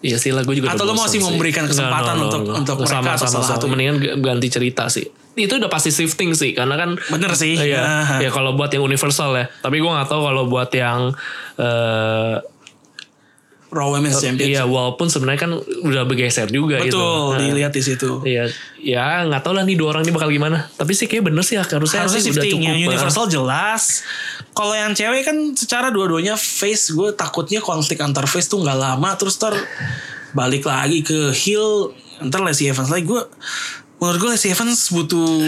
Iya 0.00 0.18
sih 0.18 0.28
lah 0.28 0.42
gue 0.42 0.50
juga 0.52 0.74
Atau 0.74 0.82
bosan 0.84 0.98
masih 0.98 1.14
sih. 1.14 1.22
memberikan 1.24 1.62
kesempatan 1.62 2.18
Nggak, 2.18 2.26
untuk- 2.34 2.58
untuk 2.58 2.76
mereka 2.80 2.90
sama, 2.98 3.10
atau 3.14 3.22
salah 3.24 3.38
sama. 3.40 3.54
satu? 3.54 3.64
Mendingan 3.70 3.96
ganti 4.18 4.50
cerita 4.50 4.90
sih. 4.90 5.06
Itu 5.32 5.56
udah 5.56 5.70
pasti 5.70 5.88
shifting 5.88 6.34
sih 6.34 6.50
karena 6.50 6.74
kan 6.74 6.98
bener 7.06 7.30
sih 7.32 7.54
Iya, 7.54 7.78
Ah. 7.78 8.18
ya 8.18 8.26
kalau 8.28 8.52
buat 8.52 8.66
yang 8.68 8.82
universal 8.82 9.30
ya. 9.32 9.46
Tapi 9.54 9.78
gue 9.78 9.86
nggak 9.86 10.10
tahu 10.10 10.20
kalau 10.20 10.44
buat 10.44 10.74
yang 10.74 11.14
eh 11.54 12.34
Raw 13.72 13.88
Women's 13.88 14.20
Championship 14.20 14.52
iya 14.52 14.68
walaupun 14.68 15.08
sebenarnya 15.08 15.48
kan 15.48 15.52
udah 15.56 16.04
bergeser 16.04 16.52
juga 16.52 16.76
gitu. 16.84 17.00
betul 17.00 17.32
Nah, 17.32 17.38
dilihat 17.40 17.72
di 17.72 17.82
situ 17.82 18.10
Iya, 18.22 18.52
ya 18.78 19.24
nggak 19.24 19.40
tahu 19.40 19.56
lah 19.56 19.64
nih 19.64 19.80
dua 19.80 19.96
orang 19.96 20.04
ini 20.04 20.12
bakal 20.12 20.28
gimana. 20.28 20.68
Tapi 20.76 20.92
sih 20.92 21.08
kayak 21.08 21.32
bener 21.32 21.40
sih 21.40 21.56
harusnya, 21.56 22.04
harusnya 22.04 22.20
sih 22.20 22.32
udah 22.36 22.44
cukup. 22.44 22.62
yang 22.68 22.76
lah. 22.76 22.88
universal 22.92 23.24
jelas 23.26 24.04
kalau 24.52 24.76
yang 24.76 24.92
cewek 24.92 25.24
kan 25.24 25.36
secara 25.56 25.88
dua-duanya 25.88 26.36
face 26.36 26.92
gue 26.92 27.16
takutnya 27.16 27.64
konflik 27.64 28.04
antar 28.04 28.28
face 28.28 28.52
tuh 28.52 28.60
nggak 28.60 28.76
lama 28.76 29.10
terus 29.16 29.40
ter 29.40 29.56
balik 30.36 30.68
lagi 30.68 31.00
ke 31.00 31.32
heel 31.32 31.96
ntar 32.28 32.44
Lacey 32.44 32.68
Evans 32.68 32.92
lagi 32.92 33.08
gue 33.08 33.22
menurut 34.00 34.18
gue 34.20 34.30
Lacey 34.36 34.52
Evans 34.52 34.92
butuh 34.92 35.40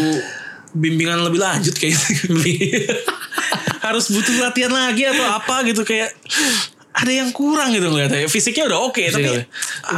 bimbingan 0.75 1.23
lebih 1.23 1.39
lanjut 1.39 1.77
kayak 1.77 1.95
gitu. 1.95 2.35
harus 3.87 4.09
butuh 4.11 4.35
latihan 4.41 4.73
lagi 4.73 5.05
atau 5.05 5.25
apa 5.29 5.61
gitu 5.69 5.85
kayak 5.85 6.11
ada 6.95 7.11
yang 7.11 7.31
kurang 7.31 7.71
gitu 7.71 7.87
ngeliatnya 7.87 8.25
fisiknya 8.25 8.65
udah 8.67 8.79
oke 8.81 9.03
tapi 9.05 9.27
ada 9.27 9.43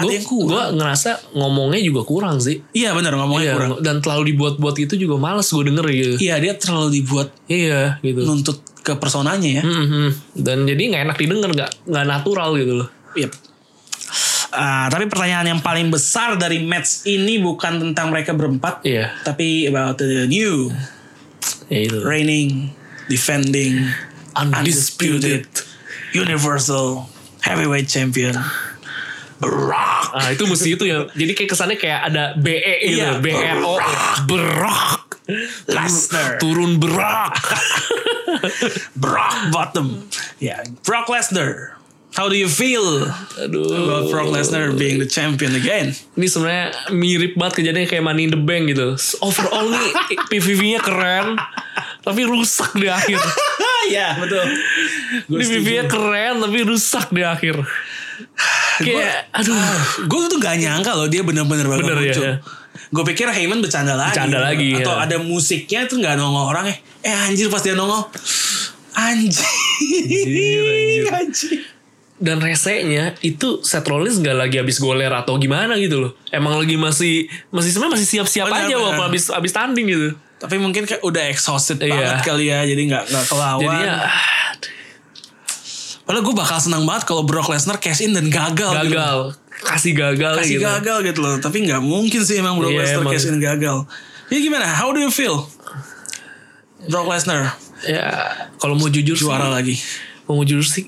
gue 0.00 0.10
yang 0.10 0.24
kurang 0.24 0.48
gue 0.48 0.62
ngerasa 0.74 1.10
ngomongnya 1.32 1.80
juga 1.82 2.02
kurang 2.02 2.36
sih. 2.38 2.64
iya 2.72 2.90
benar 2.90 3.12
ngomongnya 3.14 3.44
Iya, 3.44 3.54
kurang 3.54 3.70
dan 3.80 3.96
terlalu 4.00 4.32
dibuat-buat 4.32 4.76
itu 4.78 4.96
juga 4.96 5.16
males 5.16 5.44
gue 5.44 5.60
denger 5.62 5.84
gitu. 5.86 6.14
iya 6.18 6.36
dia 6.36 6.54
terlalu 6.54 6.96
dibuat 6.96 7.36
Iya, 7.46 8.00
gitu. 8.00 8.24
nuntut 8.24 8.64
ke 8.80 8.96
personanya 8.96 9.50
ya 9.52 9.62
Mhm. 9.62 10.08
Dan 10.34 10.64
jadi 10.64 10.82
nggak 10.86 11.02
enak 11.04 11.16
didengar, 11.16 11.50
nggak 11.50 11.70
nggak 11.84 12.04
natural 12.06 12.54
gitu 12.54 12.72
loh. 12.80 12.88
Yep. 13.12 13.32
Ah, 14.48 14.86
tapi 14.86 15.04
pertanyaan 15.04 15.44
yang 15.48 15.60
paling 15.60 15.90
besar 15.90 16.34
dari 16.34 16.62
match 16.62 17.04
ini 17.04 17.36
bukan 17.36 17.76
tentang 17.78 18.08
mereka 18.08 18.32
berempat, 18.32 18.80
Iya, 18.80 19.12
tapi 19.20 19.66
about 19.66 19.98
the 19.98 20.24
new 20.24 20.70
ya 21.66 21.78
itu. 21.82 21.98
reigning, 22.00 22.72
defending, 23.04 23.84
Undisputed. 24.34 25.44
Universal 26.12 27.08
Heavyweight 27.42 27.86
Champion, 27.86 28.34
Brock. 29.38 30.10
Ah 30.12 30.30
itu 30.30 30.44
mesti 30.44 30.74
itu 30.74 30.84
ya. 30.84 31.06
Jadi 31.12 31.32
kayak 31.32 31.50
kesannya 31.50 31.76
kayak 31.76 32.00
ada 32.08 32.24
BE 32.34 32.58
gitu, 32.82 32.98
Iya. 32.98 33.20
BRO, 33.20 33.76
berak, 34.24 35.20
Lesnar. 35.66 36.38
turun 36.38 36.78
berak. 36.78 37.36
Brock 39.02 39.34
Bottom. 39.50 40.08
Ya, 40.38 40.60
Brock 40.82 41.06
Lesnar. 41.08 41.75
How 42.14 42.30
do 42.30 42.38
you 42.38 42.46
feel 42.48 43.10
Aduh. 43.36 43.66
about 43.66 44.08
Brock 44.08 44.30
Lesnar 44.30 44.72
being 44.72 45.02
the 45.02 45.08
champion 45.10 45.52
again? 45.52 45.92
Ini 46.14 46.26
sebenarnya 46.30 46.66
mirip 46.94 47.34
banget 47.34 47.60
kejadiannya 47.60 47.90
kayak 47.90 48.04
Money 48.06 48.30
in 48.30 48.32
the 48.32 48.40
Bank 48.40 48.70
gitu. 48.70 48.94
Overall 49.20 49.68
nih 49.68 49.90
PVV-nya 50.30 50.80
keren, 50.80 51.36
tapi 52.00 52.24
rusak 52.24 52.72
di 52.72 52.88
akhir. 52.88 53.20
ya, 53.96 54.16
betul. 54.16 54.44
Ini 55.28 55.44
PVV-nya 55.44 55.84
keren 55.90 56.40
tapi 56.40 56.58
rusak 56.64 57.12
di 57.12 57.20
akhir. 57.20 57.60
Kayak 58.80 59.28
aduh. 59.36 59.52
gue 60.08 60.20
tuh 60.32 60.38
gak 60.40 60.56
nyangka 60.56 60.96
loh 60.96 61.08
dia 61.08 61.20
bener-bener 61.20 61.68
bakal 61.68 61.84
Bener, 61.84 62.00
muncul. 62.00 62.22
ya, 62.24 62.32
ya. 62.32 62.34
Gue 62.92 63.04
pikir 63.12 63.28
Heyman 63.28 63.60
bercanda 63.60 63.92
lagi. 63.92 64.16
Bercanda 64.16 64.40
lagi, 64.40 64.68
Atau 64.80 64.94
ya. 64.96 65.04
ada 65.04 65.16
musiknya 65.20 65.84
tuh 65.84 66.00
gak 66.00 66.16
nongol 66.16 66.48
orang 66.48 66.72
eh. 66.72 66.78
Eh 67.04 67.12
anjir 67.12 67.52
pas 67.52 67.60
dia 67.60 67.76
nongol. 67.76 68.08
Anjir. 68.96 69.44
anjir. 69.44 71.04
anjir. 71.12 71.60
Dan 72.16 72.40
resenya 72.40 73.12
itu 73.20 73.60
Seth 73.60 73.84
Rollins 73.84 74.16
gak 74.18 74.32
lagi 74.32 74.56
habis 74.56 74.80
goler 74.80 75.12
atau 75.12 75.36
gimana 75.36 75.76
gitu 75.76 76.00
loh. 76.00 76.12
Emang 76.32 76.56
lagi 76.56 76.80
masih 76.80 77.28
masih 77.52 77.76
sebenarnya 77.76 78.00
masih 78.00 78.08
siap-siap 78.08 78.48
aja 78.48 78.72
walaupun 78.72 79.04
habis 79.04 79.28
habis 79.28 79.52
tanding 79.52 79.84
gitu. 79.84 80.08
Tapi 80.36 80.56
mungkin 80.56 80.84
kayak 80.84 81.00
udah 81.00 81.28
exhausted 81.28 81.76
Iya. 81.76 81.92
banget 81.92 82.20
kali 82.24 82.48
ya. 82.48 82.64
Jadi 82.64 82.82
gak, 82.88 83.04
gak 83.06 83.24
kelawan. 83.26 83.60
Jadinya 83.60 83.94
ah, 84.00 84.12
Padahal 86.06 86.22
gue 86.22 86.34
bakal 86.34 86.58
senang 86.62 86.86
banget 86.86 87.02
kalau 87.04 87.26
Brock 87.26 87.50
Lesnar 87.50 87.76
cash 87.76 87.98
in 88.00 88.14
dan 88.14 88.30
gagal. 88.30 88.70
gitu. 88.80 88.94
gagal. 88.94 89.18
Kasih 89.56 89.92
gagal 89.92 90.34
Kasih 90.38 90.56
gitu. 90.56 90.62
gagal 90.62 90.98
gitu 91.04 91.18
loh. 91.20 91.34
Tapi 91.36 91.66
gak 91.66 91.82
mungkin 91.82 92.20
sih 92.22 92.38
emang 92.38 92.56
Brock 92.56 92.72
Iya, 92.72 92.96
Lesnar 92.96 93.04
cash 93.10 93.26
in 93.26 93.36
gagal. 93.36 93.84
Jadi 94.30 94.40
gimana? 94.40 94.64
How 94.70 94.88
do 94.88 94.98
you 94.98 95.10
feel? 95.10 95.44
Brock 96.86 97.06
Lesnar 97.06 97.58
Ya 97.82 98.08
kalau 98.56 98.72
mau 98.72 98.86
jujur 98.86 99.12
juara 99.14 99.46
sih, 99.46 99.52
lagi. 99.52 99.74
Mau 100.24 100.40
jujur 100.40 100.62
sih 100.62 100.86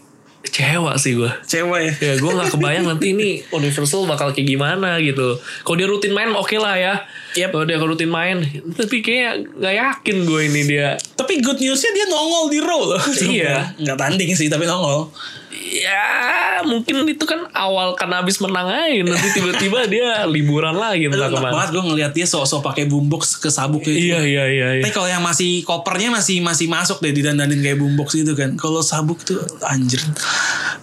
kecewa 0.48 0.96
sih 0.96 1.14
gue. 1.14 1.30
Cewek 1.44 1.80
ya. 1.84 1.92
Ya 2.00 2.12
gue 2.16 2.32
gak 2.32 2.50
kebayang 2.56 2.88
nanti 2.88 3.12
ini 3.12 3.44
Universal 3.52 4.08
bakal 4.08 4.32
kayak 4.32 4.48
gimana 4.48 4.96
gitu. 4.98 5.36
Kalau 5.62 5.76
dia 5.76 5.86
rutin 5.86 6.16
main 6.16 6.32
oke 6.32 6.56
lah 6.56 6.74
ya. 6.74 6.94
Yep. 7.36 7.52
Kalau 7.54 7.66
dia 7.68 7.78
rutin 7.78 8.10
main, 8.10 8.40
tapi 8.74 9.04
kayak 9.04 9.46
gak 9.60 9.74
yakin 9.76 10.16
gue 10.24 10.40
ini 10.48 10.60
dia. 10.66 10.96
Tapi 11.14 11.44
good 11.44 11.60
newsnya 11.60 11.92
dia 11.92 12.06
nongol 12.08 12.48
di 12.48 12.60
loh. 12.64 12.98
Iya. 13.20 13.76
Nggak 13.76 13.98
tanding 14.00 14.32
sih 14.32 14.48
tapi 14.48 14.64
nongol. 14.64 15.12
Ya 15.58 16.62
mungkin 16.62 17.02
itu 17.06 17.24
kan 17.26 17.50
awal 17.50 17.98
karena 17.98 18.22
habis 18.22 18.38
menang 18.38 18.70
aja. 18.70 19.02
Nanti 19.02 19.28
tiba-tiba 19.34 19.84
dia 19.90 20.22
liburan 20.24 20.78
lagi 20.78 21.10
entah 21.10 21.28
ke 21.28 21.38
mana. 21.38 21.50
banget 21.50 21.68
gue 21.74 21.82
ngeliat 21.82 22.12
dia 22.14 22.26
sok-sok 22.30 22.62
pakai 22.62 22.86
boombox 22.86 23.42
ke 23.42 23.50
sabuk 23.50 23.82
gitu. 23.82 24.14
Iya 24.14 24.22
iya 24.22 24.44
iya. 24.48 24.68
iya. 24.78 24.82
Tapi 24.86 24.94
kalau 24.94 25.10
yang 25.10 25.22
masih 25.22 25.66
kopernya 25.66 26.14
masih 26.14 26.38
masih 26.40 26.70
masuk 26.70 27.02
deh 27.02 27.10
didandanin 27.10 27.58
kayak 27.58 27.78
boombox 27.82 28.14
gitu 28.14 28.38
kan. 28.38 28.54
Kalau 28.54 28.80
sabuk 28.80 29.20
tuh 29.26 29.42
anjir. 29.66 30.00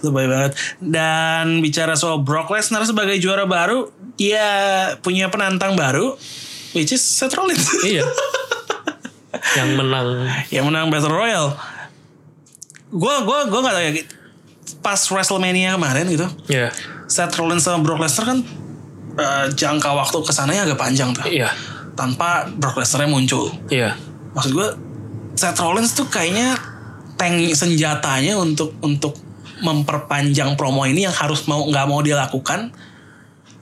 Lebay 0.04 0.28
banget. 0.28 0.52
Dan 0.78 1.64
bicara 1.64 1.96
soal 1.96 2.20
Brock 2.20 2.52
Lesnar 2.52 2.84
sebagai 2.84 3.16
juara 3.16 3.48
baru, 3.48 3.88
dia 4.20 4.44
punya 5.00 5.32
penantang 5.32 5.74
baru 5.74 6.14
which 6.76 6.92
is 6.92 7.00
Seth 7.00 7.32
Rollins. 7.32 7.64
iya. 7.88 8.04
Yang 9.56 9.70
menang. 9.78 10.08
yang 10.48 10.64
menang 10.68 10.88
Battle 10.88 11.12
Royale. 11.12 11.56
Gue 12.92 13.14
gua 13.24 13.48
gua 13.48 13.60
nggak 13.64 13.74
tahu 13.76 13.84
ya. 13.84 13.92
Pas 14.86 15.02
WrestleMania 15.02 15.74
kemarin 15.74 16.06
gitu, 16.06 16.30
Iya. 16.46 16.70
Seth 17.10 17.34
Rollins 17.34 17.66
sama 17.66 17.82
Brock 17.82 17.98
Lesnar 17.98 18.30
kan 18.30 18.38
eh, 19.18 19.46
jangka 19.50 19.90
waktu 19.90 20.22
ke 20.22 20.30
sananya 20.30 20.70
agak 20.70 20.78
panjang 20.78 21.10
tuh. 21.10 21.26
Iya. 21.26 21.50
Tanpa 21.98 22.46
Brock 22.46 22.78
Lesnar 22.78 23.10
muncul. 23.10 23.50
Iya. 23.66 23.98
Maksud 24.38 24.54
gue 24.54 24.68
Seth 25.34 25.58
Rollins 25.58 25.90
tuh 25.98 26.06
kayaknya 26.06 26.54
tank 27.18 27.50
senjatanya 27.56 28.38
untuk 28.38 28.78
untuk 28.78 29.18
memperpanjang 29.64 30.52
promo 30.54 30.84
ini 30.84 31.08
yang 31.08 31.16
harus 31.16 31.48
mau 31.48 31.64
nggak 31.64 31.86
mau 31.88 32.04
dia 32.04 32.12
lakukan 32.14 32.68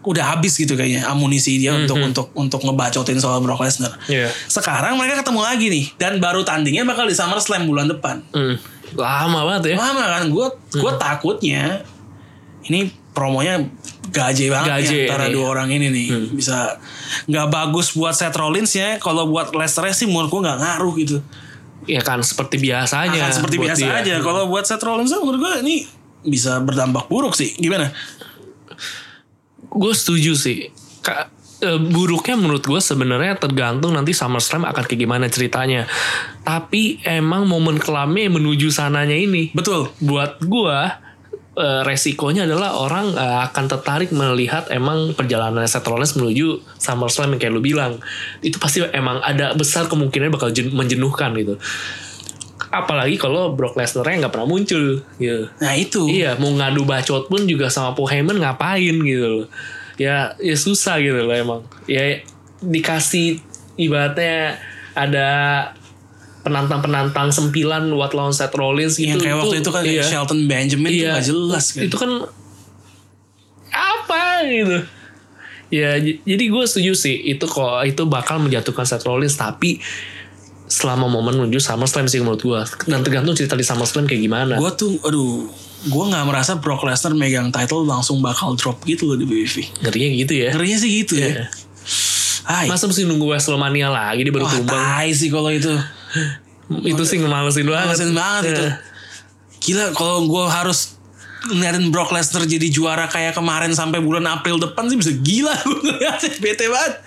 udah 0.04 0.36
habis 0.36 0.60
gitu 0.60 0.76
kayaknya 0.76 1.08
amunisi 1.08 1.56
dia 1.56 1.72
untuk 1.72 1.96
untuk 1.96 2.26
untuk 2.36 2.60
ngebacotin 2.60 3.16
soal 3.16 3.40
Brock 3.40 3.64
Lesnar. 3.64 3.96
Iya. 4.04 4.28
Sekarang 4.52 5.00
mereka 5.00 5.24
ketemu 5.24 5.40
lagi 5.40 5.66
nih 5.72 5.84
dan 5.96 6.20
baru 6.20 6.44
tandingnya 6.44 6.84
bakal 6.84 7.08
di 7.08 7.16
SummerSlam 7.16 7.64
bulan 7.64 7.88
depan. 7.88 8.20
Hmm. 8.36 8.60
Lama 8.94 9.40
banget 9.44 9.62
ya. 9.70 9.76
Lama 9.76 10.04
kan 10.08 10.24
gue 10.26 10.46
gue 10.72 10.92
takutnya 10.96 11.82
ini 12.64 12.86
promonya 13.10 13.60
gaje 14.06 14.48
banget 14.48 14.68
Gaje 14.70 14.96
nih 14.96 15.06
antara 15.06 15.26
ini. 15.26 15.32
dua 15.32 15.46
orang 15.48 15.68
ini 15.68 15.86
nih 15.88 16.06
bisa 16.30 16.78
nggak 17.24 17.46
bagus 17.46 17.92
buat 17.92 18.10
Seth 18.10 18.34
Rollins 18.34 18.70
ya 18.70 18.96
kalau 18.96 19.26
buat 19.26 19.50
Lesnar 19.50 19.90
sih 19.90 20.04
menurut 20.04 20.28
gue 20.28 20.40
nggak 20.40 20.58
ngaruh 20.58 20.94
gitu 20.96 21.18
Ya 21.84 22.00
kan 22.00 22.16
seperti 22.20 22.56
biasanya. 22.58 23.20
akan 23.20 23.32
seperti 23.34 23.56
buat 23.56 23.68
biasa 23.70 23.84
dia. 23.84 24.00
aja 24.00 24.14
kalau 24.18 24.46
buat 24.46 24.64
Seth 24.64 24.80
Rollins 24.80 25.12
menurut 25.12 25.38
gue 25.38 25.52
ini 25.60 25.76
bisa 26.22 26.56
berdampak 26.58 27.06
buruk 27.06 27.32
sih 27.32 27.52
gimana 27.54 27.92
Gue 29.66 29.90
setuju 29.90 30.32
sih. 30.34 30.70
Ka- 31.00 31.33
eh, 31.64 31.80
buruknya 31.80 32.36
menurut 32.36 32.60
gue 32.60 32.76
sebenarnya 32.76 33.40
tergantung 33.40 33.96
nanti 33.96 34.12
SummerSlam 34.12 34.68
akan 34.68 34.84
kayak 34.84 35.00
gimana 35.00 35.26
ceritanya. 35.26 35.88
Tapi 36.40 37.00
emang 37.02 37.48
momen 37.48 37.80
kelamnya 37.80 38.28
yang 38.28 38.36
menuju 38.36 38.68
sananya 38.68 39.16
ini. 39.16 39.48
betul 39.50 39.88
Buat 39.98 40.44
gue 40.44 40.78
eh, 41.54 41.80
resikonya 41.82 42.44
adalah 42.44 42.76
orang 42.76 43.16
eh, 43.16 43.38
akan 43.48 43.64
tertarik 43.66 44.12
melihat 44.12 44.68
emang 44.68 45.16
perjalanan 45.16 45.64
Seth 45.64 45.88
Rollins 45.88 46.12
menuju 46.14 46.60
SummerSlam 46.76 47.34
yang 47.34 47.40
kayak 47.40 47.54
lu 47.54 47.62
bilang. 47.64 47.96
Itu 48.38 48.60
pasti 48.60 48.84
emang 48.92 49.24
ada 49.24 49.56
besar 49.56 49.88
kemungkinan 49.88 50.28
bakal 50.28 50.52
jen- 50.52 50.70
menjenuhkan 50.70 51.32
gitu. 51.34 51.56
Apalagi 52.74 53.14
kalau 53.14 53.54
Brock 53.54 53.78
Lesnar-nya 53.78 54.26
nggak 54.26 54.34
pernah 54.34 54.50
muncul 54.50 54.98
gitu. 55.16 55.46
nah 55.62 55.78
itu 55.78 56.10
Iya, 56.10 56.34
mau 56.42 56.50
ngadu 56.50 56.82
bacot 56.82 57.30
pun 57.30 57.46
juga 57.46 57.70
sama 57.70 57.94
Paul 57.94 58.10
Heyman 58.10 58.42
ngapain 58.42 58.98
gitu 58.98 59.26
loh. 59.26 59.46
Ya, 59.94 60.34
ya 60.42 60.56
susah 60.58 60.98
gitu 60.98 61.22
loh 61.22 61.34
emang. 61.34 61.60
Ya 61.86 62.22
dikasih 62.58 63.38
ibaratnya 63.76 64.58
ada 64.94 65.28
penantang-penantang 66.44 67.32
sempilan 67.32 67.88
buat 67.90 68.12
lawan 68.12 68.30
Seth 68.30 68.52
Rollins 68.52 69.00
gitu. 69.00 69.08
yang 69.08 69.20
kayak 69.20 69.36
waktu 69.40 69.56
itu 69.64 69.70
kan 69.72 69.82
iya. 69.82 70.04
Shelton 70.04 70.44
Benjamin 70.44 70.90
Iya. 70.92 71.16
nggak 71.16 71.26
jelas 71.26 71.64
kan 71.72 71.82
Itu 71.88 71.96
kan 71.96 72.10
apa 73.72 74.22
gitu. 74.44 74.78
Ya, 75.72 75.98
jadi 75.98 76.44
gue 76.46 76.64
setuju 76.68 76.92
sih 76.94 77.16
itu 77.26 77.42
kok 77.48 77.82
itu 77.82 78.04
bakal 78.06 78.38
menjatuhkan 78.38 78.86
Seth 78.86 79.02
Rollins 79.02 79.34
tapi 79.34 79.80
selama 80.64 81.08
momen 81.08 81.40
menuju 81.40 81.58
SummerSlam 81.58 82.06
sih 82.06 82.20
menurut 82.20 82.40
gue 82.40 82.60
dan 82.86 83.00
tergantung 83.02 83.34
cerita 83.34 83.56
di 83.56 83.64
SummerSlam 83.64 84.04
kayak 84.06 84.22
gimana. 84.22 84.54
gue 84.56 84.70
tuh 84.76 84.96
aduh 85.02 85.48
gue 85.84 86.04
nggak 86.08 86.24
merasa 86.24 86.56
Brock 86.56 86.82
Lesnar 86.82 87.12
megang 87.12 87.52
title 87.52 87.84
langsung 87.84 88.18
bakal 88.18 88.56
drop 88.56 88.80
gitu 88.84 89.04
loh 89.12 89.16
di 89.16 89.24
WWE 89.24 89.64
Ngerinya 89.84 90.08
gitu 90.16 90.32
ya. 90.32 90.48
ngerinya 90.56 90.78
sih 90.80 90.90
gitu 91.04 91.14
Iya. 91.20 91.28
ya 91.28 91.46
Hai. 92.44 92.68
Masa 92.68 92.84
mesti 92.84 93.08
nunggu 93.08 93.24
WrestleMania 93.24 93.88
lagi 93.88 94.20
dia 94.20 94.32
baru 94.32 94.44
Wah, 94.44 94.52
tumbang. 94.52 94.76
tai 94.76 95.16
sih 95.16 95.32
kalau 95.32 95.48
itu. 95.48 95.72
Itu 96.92 97.02
sih 97.08 97.16
ngemalesin 97.16 97.64
banget. 97.64 97.88
Malesin 97.88 98.12
banget 98.12 98.42
itu. 98.52 98.64
Iya. 98.64 98.72
Gila 99.64 99.84
kalau 99.96 100.28
gue 100.28 100.44
harus 100.48 101.00
ngeliatin 101.48 101.88
Brock 101.88 102.12
Lesnar 102.12 102.44
jadi 102.44 102.68
juara 102.68 103.08
kayak 103.08 103.32
kemarin 103.36 103.72
sampai 103.72 104.00
bulan 104.00 104.24
April 104.28 104.60
depan 104.60 104.88
sih 104.88 104.96
bisa 104.96 105.12
gila 105.12 105.56
gue 105.64 106.08
bete 106.40 106.68
banget. 106.68 107.00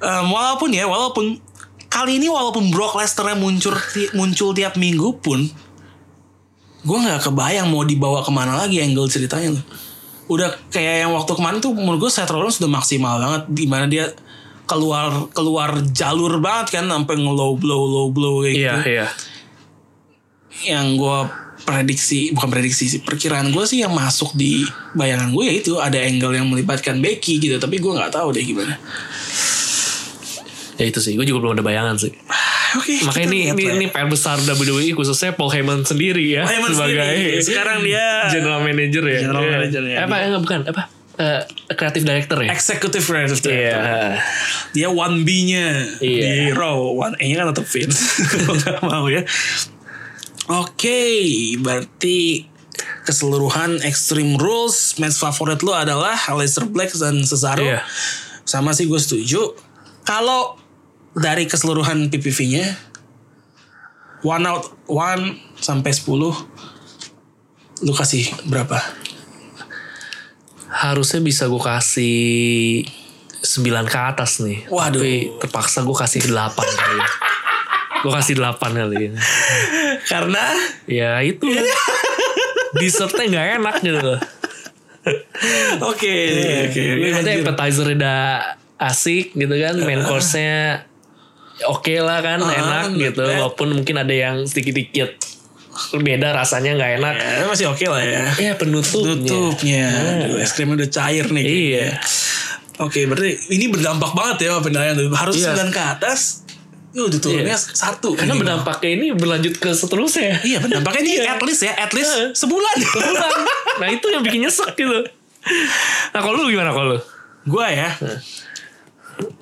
Em, 0.00 0.24
walaupun 0.28 0.72
ya, 0.72 0.84
walaupun 0.88 1.40
kali 1.88 2.16
ini 2.16 2.28
walaupun 2.28 2.68
Brock 2.72 2.96
Lesnar 2.96 3.36
muncul 3.36 3.76
muncul 4.12 4.52
tiap 4.52 4.80
minggu 4.80 5.16
pun, 5.20 5.44
gue 6.86 6.98
nggak 7.02 7.26
kebayang 7.26 7.66
mau 7.66 7.82
dibawa 7.82 8.22
ke 8.22 8.30
mana 8.30 8.54
lagi 8.54 8.78
angle 8.78 9.10
ceritanya 9.10 9.58
loh. 9.58 9.64
Udah 10.26 10.54
kayak 10.70 11.06
yang 11.06 11.12
waktu 11.14 11.34
kemarin 11.34 11.58
tuh 11.58 11.74
menurut 11.74 12.06
gue 12.06 12.10
Seth 12.10 12.30
Rollins 12.30 12.62
sudah 12.62 12.70
maksimal 12.70 13.18
banget 13.18 13.42
di 13.50 13.66
mana 13.66 13.86
dia 13.86 14.06
keluar 14.66 15.30
keluar 15.30 15.78
jalur 15.90 16.38
banget 16.38 16.78
kan 16.78 16.86
sampai 16.86 17.14
nge-low 17.18 17.54
blow 17.54 17.82
low 17.86 18.06
blow 18.10 18.42
kayak 18.42 18.54
Iya, 18.54 18.72
gitu 18.74 18.82
iya. 18.90 19.06
yang 20.66 20.98
gue 20.98 21.18
prediksi 21.62 22.34
bukan 22.34 22.50
prediksi 22.50 22.90
sih 22.90 23.00
perkiraan 23.02 23.54
gue 23.54 23.62
sih 23.62 23.86
yang 23.86 23.94
masuk 23.94 24.34
di 24.34 24.66
bayangan 24.94 25.30
gue 25.30 25.44
ya 25.46 25.54
itu 25.54 25.72
ada 25.78 25.98
angle 25.98 26.34
yang 26.34 26.46
melibatkan 26.46 26.98
Becky 26.98 27.38
gitu 27.38 27.58
tapi 27.58 27.78
gue 27.78 27.92
nggak 27.94 28.10
tahu 28.10 28.34
deh 28.34 28.42
gimana 28.42 28.74
Ya 30.76 30.84
itu 30.84 31.00
sih, 31.00 31.16
gue 31.16 31.24
juga 31.24 31.40
belum 31.40 31.56
ada 31.56 31.64
bayangan 31.64 31.96
sih. 31.96 32.12
Oke 32.74 32.94
Makanya 33.04 33.26
ini 33.28 33.38
ini, 33.50 33.62
ini 33.72 33.86
PR 33.86 34.06
besar 34.06 34.36
WWE 34.38 34.90
khususnya 34.92 35.30
Paul 35.30 35.50
Heyman 35.50 35.82
sendiri 35.82 36.26
ya 36.32 36.42
Paul 36.42 36.52
Heyman 36.52 36.70
sebagai 36.72 36.98
sendiri. 36.98 37.38
Sekarang 37.40 37.78
dia 37.80 38.04
general 38.28 38.60
manager 38.60 39.04
ya. 39.04 39.18
General 39.22 39.42
Iya. 39.42 39.52
manager 39.52 39.82
ya. 39.84 39.96
Eh, 39.96 40.04
Apa 40.04 40.14
enggak 40.22 40.42
bukan 40.42 40.60
apa? 40.66 40.82
Eh, 41.16 41.42
creative 41.72 42.04
director 42.04 42.38
ya. 42.38 42.50
executive 42.50 43.00
creative 43.00 43.40
director 43.40 43.80
Iya. 43.80 44.20
dia 44.70 44.88
one 44.88 45.24
B 45.24 45.28
nya 45.46 45.66
Iya. 45.96 46.22
di 46.22 46.52
Raw 46.52 46.76
one 46.92 47.16
A 47.16 47.24
nya 47.24 47.36
kan 47.38 47.46
tetap 47.50 47.64
Vince 47.64 48.00
nggak 48.60 48.80
mau 48.82 49.08
ya 49.08 49.24
oke 50.46 51.00
berarti 51.58 52.44
keseluruhan 53.02 53.80
Extreme 53.80 54.36
Rules 54.36 54.98
match 54.98 55.16
favorit 55.16 55.58
lu 55.60 55.72
adalah 55.72 56.14
Aleister 56.28 56.66
Black 56.66 56.92
dan 56.92 57.22
Cesaro 57.22 57.64
Iya. 57.64 57.80
sama 58.44 58.70
sih 58.70 58.84
gue 58.84 58.98
setuju 58.98 59.56
kalau 60.02 60.54
dari 61.16 61.48
keseluruhan 61.48 62.12
PPV-nya 62.12 62.76
one 64.20 64.44
out 64.44 64.68
one 64.84 65.40
sampai 65.56 65.92
10 65.92 66.12
lu 67.84 67.92
kasih 67.92 68.24
berapa? 68.48 68.80
Harusnya 70.72 71.20
bisa 71.20 71.48
gue 71.48 71.60
kasih 71.60 72.84
9 73.44 73.92
ke 73.92 73.98
atas 74.00 74.40
nih. 74.40 74.64
Waduh. 74.68 75.00
Tapi 75.00 75.14
terpaksa 75.40 75.84
gue 75.84 75.96
kasih 75.96 76.20
8 76.24 76.56
kali. 76.56 77.00
gue 78.04 78.12
kasih 78.12 78.34
8 78.40 78.60
kali. 78.60 79.12
Karena 80.08 80.44
Ya 80.88 81.20
itu. 81.20 81.48
Dessertnya 82.76 83.24
gak 83.28 83.48
enak 83.60 83.76
gitu 83.80 84.00
loh. 84.00 84.20
oke 85.86 86.14
oke 86.66 86.82
Anjir. 87.14 87.46
appetizer 87.46 87.86
udah 87.94 88.20
asik 88.80 89.36
gitu 89.36 89.54
kan. 89.54 89.76
Main 89.84 90.02
course-nya 90.04 90.85
oke 91.64 91.94
lah 92.04 92.20
kan. 92.20 92.38
Ah, 92.44 92.52
enak 92.52 92.82
not 92.92 93.00
gitu. 93.00 93.24
bad. 93.24 93.36
Walaupun 93.40 93.68
mungkin 93.72 93.96
ada 93.96 94.12
yang 94.12 94.44
sedikit-sedikit 94.44 95.16
beda 95.92 96.32
rasanya 96.32 96.72
gak 96.72 96.90
enak. 97.00 97.14
Ya, 97.20 97.44
masih 97.44 97.66
oke 97.68 97.84
lah 97.84 98.00
ya. 98.00 98.24
Ya 98.40 98.52
penutupnya. 98.56 99.12
Tutupnya. 99.28 99.86
Aduh, 100.24 100.40
es 100.40 100.56
krimnya 100.56 100.80
udah 100.80 100.90
cair 100.90 101.26
nih. 101.28 101.44
Iya. 101.44 101.88
Oke, 102.80 103.04
berarti 103.08 103.36
ini 103.52 103.68
berdampak 103.68 104.12
banget 104.12 104.48
ya 104.48 104.60
penilaian. 104.60 104.96
Harus 105.12 105.36
Iya. 105.36 105.52
9 105.52 105.72
ke 105.72 105.80
atas. 105.80 106.44
Itu 106.96 107.12
udah 107.12 107.20
turunnya 107.20 107.56
satu. 107.56 108.16
Karena 108.16 108.32
Ini. 108.32 108.40
berdampaknya 108.40 108.88
ini 108.88 109.06
berlanjut 109.12 109.54
ke 109.60 109.68
seterusnya. 109.72 110.40
Iya, 110.40 110.64
berdampaknya 110.64 111.00
ini 111.04 111.14
at 111.28 111.40
least 111.44 111.60
ya, 111.60 111.72
at 111.76 111.92
least 111.92 112.08
Iya. 112.08 112.32
sebulan. 112.32 112.76
Sebulan. 112.80 113.32
nah 113.84 113.88
itu 113.92 114.06
yang 114.08 114.24
bikin 114.24 114.48
nyesek 114.48 114.72
gitu. 114.76 115.04
Nah 116.12 116.20
kalau 116.20 116.40
lu 116.40 116.48
gimana 116.48 116.72
kalau 116.72 116.96
lu? 116.96 117.00
Gua 117.44 117.68
ya. 117.68 117.92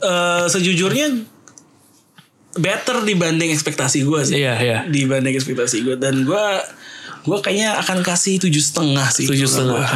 eh 0.03 0.45
sejujurnya 0.47 1.31
better 2.59 3.03
dibanding 3.03 3.51
ekspektasi 3.51 4.07
gue 4.07 4.21
sih. 4.27 4.35
Iya, 4.43 4.55
iya. 4.63 4.79
Dibanding 4.87 5.35
ekspektasi 5.35 5.83
gue 5.83 5.97
dan 5.99 6.23
gue 6.23 6.47
gue 7.25 7.39
kayaknya 7.41 7.81
akan 7.81 8.05
kasih 8.05 8.37
tujuh 8.37 8.61
setengah 8.61 9.09
sih. 9.09 9.25
Tujuh 9.25 9.49
setengah. 9.49 9.89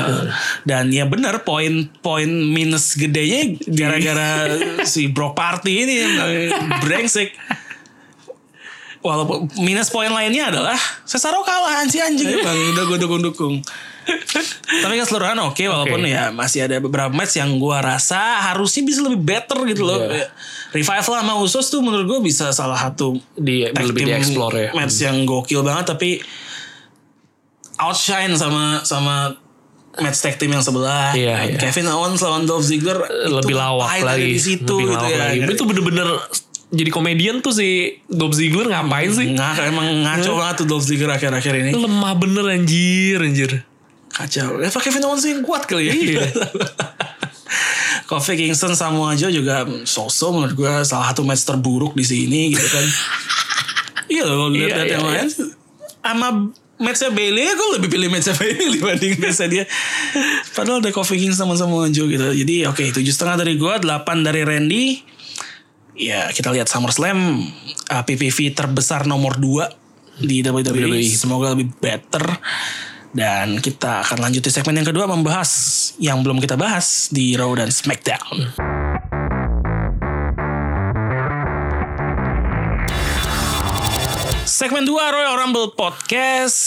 Dan 0.65 0.89
ya 0.89 1.05
benar 1.05 1.45
poin 1.45 1.93
poin 2.01 2.29
minus 2.29 2.97
gedenya 2.97 3.59
gara-gara 3.69 4.57
si 4.93 5.13
Brock 5.13 5.37
Party 5.37 5.73
ini 5.85 5.95
brengsek. 6.83 7.37
Walaupun 8.99 9.47
minus 9.63 9.95
poin 9.95 10.11
lainnya 10.11 10.51
adalah 10.51 10.75
Cesaro 11.07 11.47
kalah 11.47 11.87
anjing 11.87 12.03
anjing 12.03 12.35
bang 12.43 12.59
udah 12.75 12.85
gue 12.91 12.99
dukung 12.99 13.23
dukung. 13.23 13.57
Tapi 14.69 14.95
keseluruhan 15.01 15.37
oke 15.45 15.65
walaupun 15.69 16.01
Oke. 16.05 16.13
ya 16.13 16.33
masih 16.33 16.65
ada 16.65 16.81
beberapa 16.81 17.13
match 17.13 17.37
yang 17.41 17.61
gua 17.61 17.85
rasa 17.85 18.41
harusnya 18.53 18.83
bisa 18.85 19.05
lebih 19.05 19.21
better 19.21 19.59
gitu 19.69 19.85
loh. 19.85 20.01
Iya. 20.01 20.29
Revival 20.69 21.15
sama 21.25 21.35
Usos 21.41 21.67
tuh 21.73 21.81
menurut 21.81 22.05
gua 22.05 22.21
bisa 22.21 22.53
salah 22.53 22.77
satu 22.77 23.17
Di 23.33 23.69
tag 23.73 23.89
lebih 23.89 24.05
team 24.05 24.21
dieksplor 24.21 24.53
ya. 24.53 24.71
match 24.77 25.01
yang 25.01 25.25
gokil 25.25 25.65
banget 25.65 25.97
tapi 25.97 26.21
outshine 27.81 28.35
sama 28.37 28.85
sama 28.85 29.33
match 29.99 30.19
tag 30.21 30.37
team 30.37 30.53
yang 30.53 30.63
sebelah. 30.63 31.15
Iya, 31.17 31.57
iya. 31.57 31.59
Kevin 31.59 31.89
Owens 31.91 32.21
lawan 32.21 32.45
Dolph 32.45 32.67
Ziggler 32.67 32.99
lebih 33.33 33.55
lawak 33.57 34.03
lagi 34.05 34.37
di 34.37 34.41
situ 34.41 34.77
lebih 34.79 34.95
gitu 34.95 35.07
lawak 35.07 35.11
ya. 35.11 35.19
lagi. 35.25 35.39
itu 35.57 35.65
bener-bener 35.65 36.09
jadi 36.69 36.91
komedian 36.93 37.41
tuh 37.41 37.57
si 37.57 37.97
Dolph 38.13 38.37
Ziggler 38.37 38.69
ngapain 38.69 39.09
sih? 39.09 39.33
Nggak, 39.33 39.73
emang 39.73 40.05
ngaco 40.05 40.33
banget 40.37 40.55
tuh 40.61 40.67
Dolph 40.69 40.85
Ziggler 40.85 41.17
akhir-akhir 41.17 41.55
ini. 41.65 41.71
Lemah 41.73 42.13
bener 42.13 42.45
anjir, 42.45 43.25
anjir. 43.25 43.65
Kacau. 44.13 44.61
Eva 44.61 44.81
Kevin 44.83 45.05
Owens 45.09 45.25
yang 45.25 45.41
kuat 45.41 45.65
kali 45.65 45.89
ya. 45.89 45.93
Iya. 45.97 46.21
Kofi 48.09 48.41
Kingston 48.41 48.73
Samoa 48.73 49.13
Joe 49.13 49.29
juga 49.29 49.69
so-so 49.85 50.33
menurut 50.33 50.57
gue 50.57 50.73
salah 50.89 51.13
satu 51.13 51.29
match 51.29 51.45
terburuk 51.45 51.93
di 51.93 52.09
sini 52.09 52.57
gitu 52.57 52.65
kan. 52.65 52.87
iya 54.15 54.25
loh 54.25 54.49
Iya, 54.49 54.73
lihat 54.73 54.89
iya, 54.89 54.97
yang 54.97 55.05
lain 55.05 55.29
sama 56.01 56.29
matchnya 56.81 57.11
Bailey 57.13 57.45
gue 57.45 57.69
lebih 57.77 57.89
pilih 57.93 58.09
matchnya 58.09 58.33
Bailey 58.39 58.67
dibanding 58.81 59.15
matchnya 59.21 59.47
dia. 59.53 59.65
Padahal 60.57 60.81
ada 60.81 60.89
Kofi 60.89 61.21
Kingston 61.21 61.45
sama 61.45 61.55
Samoa 61.61 61.93
Joe 61.93 62.09
gitu. 62.09 62.33
Jadi 62.33 62.65
oke 62.65 62.85
tujuh 62.97 63.13
setengah 63.13 63.45
dari 63.45 63.61
gue, 63.61 63.75
delapan 63.85 64.25
dari 64.25 64.41
Randy. 64.47 64.85
Ya 65.99 66.31
kita 66.31 66.55
lihat 66.55 66.71
SummerSlam 66.71 67.45
uh, 67.91 68.03
PPV 68.07 68.55
terbesar 68.55 69.05
nomor 69.05 69.37
2 69.37 70.25
di 70.25 70.41
WWE. 70.41 70.63
WWE. 70.65 71.03
Semoga 71.13 71.53
lebih 71.53 71.75
better. 71.77 72.25
Dan 73.09 73.59
kita 73.59 74.05
akan 74.05 74.21
lanjut 74.21 74.45
di 74.45 74.53
segmen 74.53 74.77
yang 74.77 74.89
kedua 74.89 75.09
membahas 75.09 75.51
yang 75.97 76.21
belum 76.21 76.39
kita 76.39 76.61
bahas 76.61 77.09
di 77.09 77.35
Raw 77.35 77.49
dan 77.57 77.73
SmackDown. 77.73 78.53
Segmen 84.45 84.83
2 84.83 84.91
Royal 84.91 85.37
Rumble 85.39 85.71
Podcast 85.73 86.59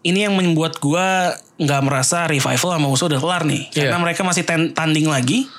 Ini 0.00 0.30
yang 0.30 0.38
membuat 0.38 0.78
gua 0.78 1.34
nggak 1.58 1.82
merasa 1.82 2.24
revival 2.24 2.70
sama 2.72 2.86
Uso 2.88 3.10
udah 3.10 3.18
kelar 3.18 3.42
nih 3.44 3.66
Karena 3.68 3.98
Iya. 3.98 4.02
mereka 4.02 4.22
masih 4.22 4.46
ten- 4.46 4.70
tanding 4.72 5.10
lagi 5.10 5.50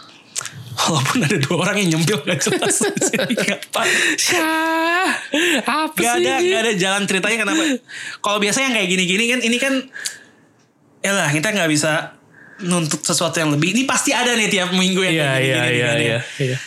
Walaupun 0.70 1.17
ada 1.22 1.38
dua 1.38 1.57
orang 1.63 1.76
yang 1.82 1.97
nyempil 1.97 2.22
gak 2.24 2.39
jelas? 2.39 2.82
Syah, 4.15 5.09
apa 5.65 5.93
Gak 5.93 6.15
sih? 6.20 6.26
ada, 6.26 6.34
gak 6.39 6.61
ada 6.61 6.74
jalan 6.74 7.01
ceritanya 7.03 7.38
kenapa 7.41 7.63
Kalau 8.20 8.38
biasa 8.38 8.63
yang 8.63 8.74
kayak 8.74 8.88
gini-gini 8.88 9.24
kan 9.28 9.39
Ini 9.41 9.57
kan 9.57 9.74
Ya 10.99 11.11
lah 11.15 11.30
kita 11.30 11.51
gak 11.51 11.70
bisa 11.70 12.15
Nuntut 12.59 13.01
sesuatu 13.01 13.39
yang 13.39 13.51
lebih 13.51 13.72
Ini 13.72 13.84
pasti 13.84 14.11
ada 14.11 14.36
nih 14.36 14.47
tiap 14.47 14.72
minggu 14.72 14.99
yang 14.99 15.15
kayak 15.15 15.39
iya, 15.39 15.39
gini-gini 15.39 15.78
iya, 15.78 15.88
kan 15.88 15.97
ya. 15.97 15.99
iya, 15.99 16.20
iya. 16.39 16.57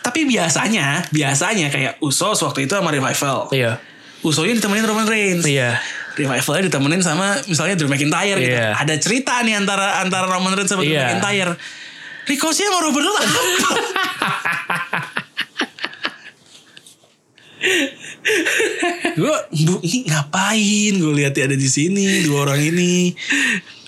Tapi 0.00 0.20
biasanya 0.24 0.86
Biasanya 1.08 1.66
kayak 1.68 1.92
Usos 2.00 2.38
waktu 2.40 2.64
itu 2.64 2.72
sama 2.72 2.88
Revival 2.88 3.48
Iya, 3.52 3.80
Usonya 4.20 4.58
ditemenin 4.58 4.84
Roman 4.84 5.06
Reigns 5.06 5.44
iya. 5.46 5.78
Revivalnya 6.18 6.66
ditemenin 6.66 6.98
sama 6.98 7.38
misalnya 7.46 7.78
Drew 7.78 7.86
McIntyre 7.86 8.42
gitu. 8.42 8.50
Iya. 8.50 8.74
Ada 8.74 8.98
cerita 8.98 9.38
nih 9.46 9.54
antara 9.54 10.02
antara 10.02 10.26
Roman 10.26 10.50
Reigns 10.50 10.66
sama 10.66 10.82
Drew 10.82 10.90
Iya. 10.90 11.14
McIntyre. 11.14 11.54
Ricochet 12.28 12.64
sama 12.64 12.78
Robert 12.80 13.06
apa? 13.06 13.22
gue 19.10 19.34
bu 19.64 19.74
ini 19.82 20.06
ngapain 20.06 20.92
gue 20.94 21.12
lihat 21.16 21.34
ada 21.34 21.56
di 21.56 21.68
sini 21.68 22.22
dua 22.22 22.46
orang 22.46 22.60
ini 22.62 23.14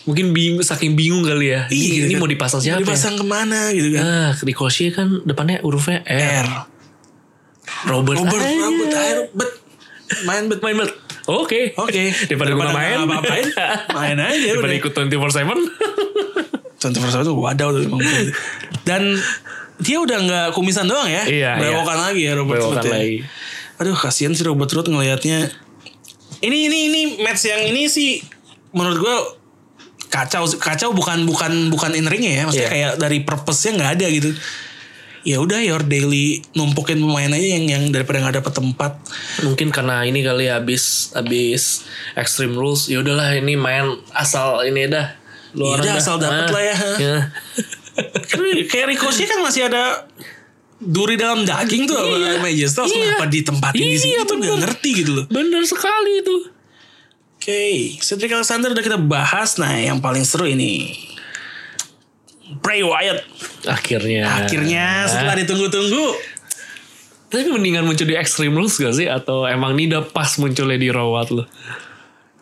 Mungkin 0.00 0.32
bingung, 0.32 0.64
saking 0.64 0.96
bingung 0.96 1.22
kali 1.22 1.52
ya. 1.52 1.68
Iya, 1.68 1.76
ini, 2.00 2.08
ini 2.08 2.14
kan. 2.16 2.18
mau 2.18 2.26
dipasang 2.26 2.58
siapa? 2.58 2.80
mau 2.80 2.88
dipasang 2.88 3.14
ke 3.14 3.22
mana 3.22 3.68
gitu 3.70 3.94
kan 3.94 4.02
Ah, 4.02 4.30
Ricochet 4.34 4.90
kan 4.90 5.22
depannya 5.22 5.60
hurufnya 5.60 6.00
R. 6.02 6.40
R 6.40 6.48
Robert. 7.86 8.16
Robert 8.18 8.42
aja. 8.42 8.58
Robert 8.58 8.90
air 8.92 9.18
bet 9.30 9.50
main 10.24 10.42
bet 10.48 10.58
Main 10.60 10.76
bet. 10.78 10.90
Oke. 11.28 11.76
Oke. 11.76 12.10
Daripada 12.26 12.50
gue 12.50 12.58
Daripada 12.58 12.74
main. 12.74 12.96
nggak 12.96 13.06
apa-apain, 13.12 13.44
main 13.94 14.18
aja 14.18 14.48
Daripada 14.50 14.72
udah. 14.72 14.80
ikut 14.80 14.92
24-7. 15.14 16.39
Contoh 16.80 16.98
pertama 16.98 17.22
tuh 17.22 17.36
wadaw 17.36 17.68
tuh 17.70 17.82
emang. 17.84 18.00
Dan 18.82 19.20
dia 19.78 19.96
udah 19.96 20.18
nggak 20.18 20.46
kumisan 20.52 20.84
doang 20.84 21.06
ya. 21.06 21.24
Iya, 21.24 21.50
Berewokan 21.56 21.98
lagi 22.00 22.24
ya 22.24 22.32
Robert 22.34 22.58
Roode 22.58 22.82
ya. 22.82 22.90
lagi. 22.90 23.18
Aduh 23.76 23.94
kasihan 23.94 24.32
sih 24.32 24.42
Robert 24.42 24.68
Roode 24.68 24.88
ngelihatnya. 24.88 25.52
Ini 26.40 26.58
ini 26.66 26.78
ini 26.88 27.00
match 27.20 27.44
yang 27.44 27.68
ini 27.68 27.84
sih 27.84 28.24
menurut 28.72 28.96
gue 28.96 29.16
kacau 30.08 30.48
kacau 30.56 30.90
bukan 30.90 31.22
bukan 31.22 31.68
bukan 31.68 31.92
in 31.92 32.08
ringnya 32.08 32.32
ya 32.32 32.42
maksudnya 32.42 32.66
Iya. 32.66 32.72
kayak 32.72 32.92
dari 32.98 33.18
purpose-nya 33.22 33.78
nggak 33.78 33.90
ada 33.94 34.06
gitu 34.10 34.30
ya 35.20 35.36
udah 35.36 35.60
your 35.60 35.84
daily 35.84 36.40
numpukin 36.50 36.96
pemain 36.96 37.28
aja 37.28 37.44
yang 37.44 37.68
yang 37.68 37.84
daripada 37.92 38.18
nggak 38.18 38.40
dapet 38.40 38.52
tempat 38.56 38.92
Mungkin 39.44 39.68
karena 39.68 40.00
ini 40.02 40.24
kali 40.24 40.48
ya 40.48 40.58
abis 40.58 41.12
abis 41.12 41.84
Extreme 42.16 42.56
Rules. 42.56 42.88
Ya 42.88 43.00
udahlah 43.00 43.36
ini 43.36 43.52
main 43.54 44.00
asal 44.10 44.64
ini 44.64 44.88
dah. 44.88 45.19
Iya 45.50 45.56
Lu 45.56 45.64
orang 45.66 45.82
dah, 45.82 45.94
dah. 45.94 46.00
asal 46.00 46.16
dapet 46.16 46.44
Ah, 46.44 46.50
lah 46.50 46.62
ya. 46.62 46.76
ya. 46.96 47.16
Kayak 48.64 48.86
Ricochet 48.88 49.26
kan 49.26 49.40
masih 49.40 49.66
ada 49.66 50.06
duri 50.76 51.14
dalam 51.14 51.42
daging 51.42 51.84
tuh 51.84 51.98
Iya. 51.98 52.66
Styles 52.66 52.88
Iya. 52.88 53.02
kenapa 53.12 53.26
ditempatin 53.26 53.82
di 53.84 53.96
sini 53.96 54.14
Iya, 54.14 54.22
tuh 54.24 54.36
bener. 54.36 54.58
ngerti 54.60 54.90
gitu 54.96 55.10
loh 55.12 55.24
Bener 55.26 55.62
sekali 55.62 56.12
itu. 56.18 56.36
Oke, 57.34 57.62
Cedric 57.98 58.30
Alexander 58.30 58.68
udah 58.68 58.84
kita 58.84 58.98
bahas. 58.98 59.56
Nah, 59.56 59.72
yang 59.72 59.98
paling 59.98 60.22
seru 60.22 60.44
ini 60.44 60.92
Bray 62.58 62.82
Wyatt. 62.82 63.24
Akhirnya. 63.64 64.28
Akhirnya 64.44 65.06
setelah 65.06 65.36
ditunggu-tunggu, 65.36 66.04
Tapi 67.30 67.46
mendingan 67.46 67.86
muncul 67.86 68.04
di 68.04 68.12
Extreme 68.12 68.50
Rules 68.52 68.74
gak 68.74 68.90
sih? 68.92 69.06
Atau 69.06 69.46
emang 69.46 69.72
ini 69.72 69.86
udah 69.86 70.02
pas 70.04 70.34
munculnya 70.36 70.74
di 70.74 70.90
Raw 70.90 71.06
lo? 71.30 71.46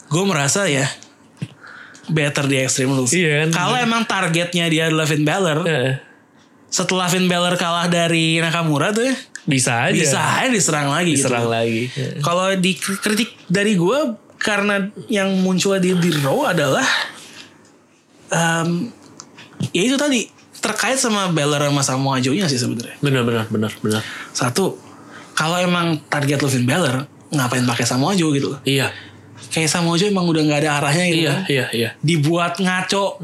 gue 0.09 0.24
merasa 0.24 0.64
ya 0.64 0.88
better 2.09 2.44
di 2.44 2.56
Extreme 2.59 2.92
Rules. 2.92 3.12
Iya 3.12 3.30
kan? 3.44 3.48
Kalau 3.54 3.76
emang 3.76 4.02
targetnya 4.02 4.66
dia 4.66 4.88
adalah 4.88 5.04
Finn 5.04 5.22
Balor, 5.22 5.59
Eh, 5.62 5.92
setelah 6.68 7.06
Finn 7.06 7.24
Balor 7.24 7.54
kalah 7.54 7.86
dari 7.86 8.36
Nakamura 8.38 8.90
tuh 8.90 9.04
ya, 9.04 9.16
bisa 9.44 9.86
aja. 9.86 9.94
bisa 9.94 10.18
aja 10.20 10.48
diserang 10.48 10.88
lagi. 10.88 11.12
gitu. 11.12 11.24
Diserang 11.24 11.48
lagi. 11.48 11.88
Kalau 12.20 12.52
di 12.54 12.72
kritik 12.74 13.32
dari 13.46 13.72
gue 13.72 13.98
karena 14.36 14.76
yang 15.06 15.32
muncul 15.38 15.74
di 15.76 15.92
di 15.92 16.11
Raw 16.14 16.48
adalah 16.48 16.84
em, 18.28 18.92
ya 19.70 19.82
itu 19.82 19.96
tadi 19.96 20.28
terkait 20.59 20.94
sama 20.94 21.30
Balor 21.30 21.64
sama 21.64 21.82
Samoa 21.82 22.16
Joe-nya 22.18 22.46
sih 22.46 22.59
sebenarnya. 22.59 22.98
Bener 22.98 23.22
bener 23.22 23.46
bener 23.48 23.72
bener. 23.78 24.02
Satu, 24.30 24.74
kalau 25.32 25.56
emang 25.56 26.02
target 26.04 26.38
lu 26.38 26.48
Finn 26.48 26.66
Balor, 26.66 27.06
ngapain 27.30 27.64
pakai 27.64 27.86
Samoa 27.86 28.12
Joe 28.12 28.30
gitu 28.32 28.52
loh. 28.52 28.61
Iya. 28.62 28.90
Kayak 29.59 29.68
Samoa 29.68 29.94
Joe 29.94 30.06
emang 30.06 30.24
udah 30.24 30.38
nggak 30.40 30.61
ada 30.62 30.70
arahnya 30.78 31.04
gitu 31.04 31.18
Iya 31.20 31.32
kan. 31.32 31.42
iya 31.48 31.66
iya. 31.72 31.90
Dibuat 31.98 32.54
ngaco, 32.56 33.18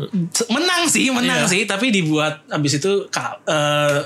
menang 0.49 0.83
sih, 0.85 1.07
menang 1.09 1.47
Iya. 1.47 1.51
sih, 1.51 1.63
tapi 1.65 1.89
dibuat 1.89 2.43
abis 2.49 2.83
itu 2.83 3.07
eh, 3.07 3.99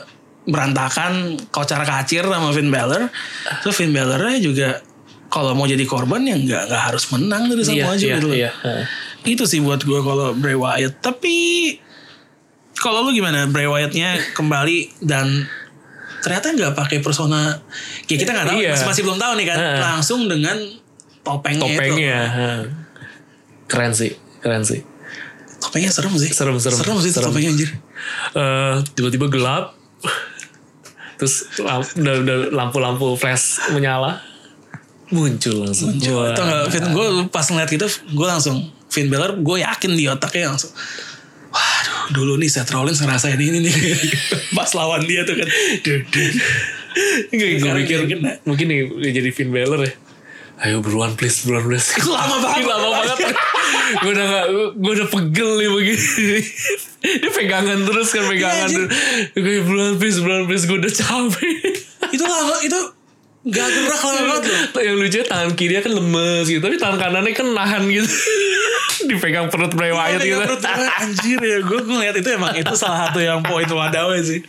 berantakan 0.45 1.13
kocar 1.49 1.81
kacir 1.83 2.23
sama 2.23 2.53
Finn 2.53 2.69
Balor. 2.69 3.09
Terus 3.61 3.75
Finn 3.75 3.91
Balornya 3.91 4.37
juga 4.39 4.69
kalau 5.29 5.53
mau 5.53 5.65
jadi 5.65 5.85
korban 5.85 6.21
ya 6.23 6.37
nggak 6.37 6.63
nggak 6.67 6.83
harus 6.89 7.05
menang 7.11 7.49
dari 7.49 7.61
Iya 7.61 7.69
Samoa 7.69 7.95
Joe 7.95 8.05
iya 8.05 8.17
gitu 8.17 8.29
iya. 8.33 8.51
Itu 9.25 9.45
sih 9.45 9.61
buat 9.61 9.81
gue 9.81 10.01
kalau 10.01 10.33
Bray 10.33 10.57
Wyatt. 10.57 11.01
Tapi 11.01 11.35
kalau 12.75 13.03
lu 13.03 13.11
gimana 13.11 13.45
Bray 13.45 13.67
Wyatt-nya 13.67 14.17
kembali 14.33 15.03
dan 15.03 15.45
ternyata 16.19 16.51
nggak 16.51 16.75
pakai 16.75 16.99
persona 16.99 17.59
ya 18.07 18.17
kita 18.17 18.31
nggak 18.31 18.49
tahu 18.49 18.59
Iya. 18.59 18.73
masih, 18.73 18.87
masih 18.89 19.03
belum 19.05 19.19
tahu 19.19 19.33
nih 19.37 19.47
kan 19.47 19.59
langsung 19.79 20.21
dengan 20.27 20.57
topengnya, 21.29 21.61
itu 21.61 21.77
Topengnya. 21.77 22.19
heeh. 22.27 22.61
Keren 23.67 23.93
sih, 23.93 24.11
keren 24.41 24.65
sih. 24.65 24.81
topengnya 25.59 25.91
serem 25.91 26.15
sih 26.15 26.31
Serem, 26.31 26.57
serem. 26.57 26.79
serem 26.79 26.97
sih 26.99 27.11
Serem. 27.11 27.29
topengnya 27.29 27.51
anjir 27.53 27.71
Eh, 28.31 28.75
tiba-tiba 28.95 29.29
gelap. 29.29 29.75
Terus 31.19 31.51
lampu-lampu 32.49 33.13
flash 33.15 33.59
menyala. 33.69 34.23
Muncul 35.09 35.65
langsung. 35.65 35.93
Wah. 36.13 36.31
Tau 36.33 36.45
gak 36.45 36.63
Finn 36.71 36.87
gue 36.89 37.07
pas 37.27 37.43
ngeliat 37.43 37.69
gitu 37.69 37.85
gue 38.09 38.27
langsung 38.27 38.57
Finn 38.87 39.09
Balor 39.09 39.37
gue 39.39 39.57
yakin 39.59 39.93
di 39.93 40.05
otaknya 40.05 40.49
langsung 40.49 40.71
Waduh 41.49 42.13
dulu 42.13 42.37
nih 42.37 42.47
Seth 42.47 42.69
Rollins 42.71 43.01
ngerasain 43.01 43.35
ini 43.35 43.59
nih 43.59 43.75
Pas 44.57 44.69
lawan 44.73 45.03
dia 45.03 45.25
tuh 45.25 45.33
kan 45.35 45.49
gue 47.31 47.49
pikir 47.83 47.99
kena. 48.07 48.37
mungkin 48.45 48.67
nih 48.69 48.81
jadi 49.11 49.29
Finn 49.31 49.49
Balor 49.49 49.81
ya. 49.83 49.93
Ayo 50.59 50.83
buruan 50.83 51.15
please, 51.15 51.47
buruan 51.47 51.63
please. 51.71 51.95
Lama 52.11 52.43
banget. 52.43 52.67
Lama 52.67 52.89
banget. 52.91 53.19
gue 54.03 54.11
udah 54.11 54.27
gak, 54.27 54.47
gue 54.75 54.93
udah 54.99 55.09
pegel 55.09 55.51
nih 55.55 55.71
begini. 55.71 56.39
dia 57.23 57.31
pegangan 57.31 57.79
terus 57.87 58.09
kan 58.11 58.25
pegangan 58.27 58.67
Iya, 58.67 58.75
terus. 58.75 58.91
Gue 59.39 59.63
buruan 59.63 59.95
please, 60.03 60.19
buruan 60.19 60.45
please, 60.51 60.67
gue 60.67 60.79
udah 60.83 60.91
capek. 60.91 61.55
Itu 62.15 62.25
lama 62.27 62.57
Itu 62.67 62.81
Gak 63.49 63.65
gerak 63.71 64.03
lama 64.03 64.23
banget 64.35 64.45
loh 64.51 64.83
yang 64.83 64.97
lucunya 64.99 65.25
tangan 65.25 65.51
kirinya 65.55 65.83
kan 65.87 65.93
lemes 65.95 66.47
gitu, 66.51 66.59
tapi 66.59 66.77
tangan 66.77 66.99
kanannya 66.99 67.33
kan 67.33 67.47
nahan 67.55 67.83
gitu. 67.87 68.11
Dipegang 69.07 69.47
perut 69.47 69.71
Bray 69.79 69.95
Wyatt 69.95 70.21
Iya, 70.21 70.27
gitu. 70.27 70.43
perut 70.43 70.63
Anjir 70.67 71.39
ya 71.39 71.59
Gue 71.63 71.87
ngeliat 71.87 72.19
itu 72.19 72.35
emang 72.35 72.51
Itu 72.59 72.75
salah 72.75 73.07
satu 73.07 73.23
yang 73.23 73.47
poin 73.47 73.63
wadahnya 73.71 74.27
sih 74.27 74.43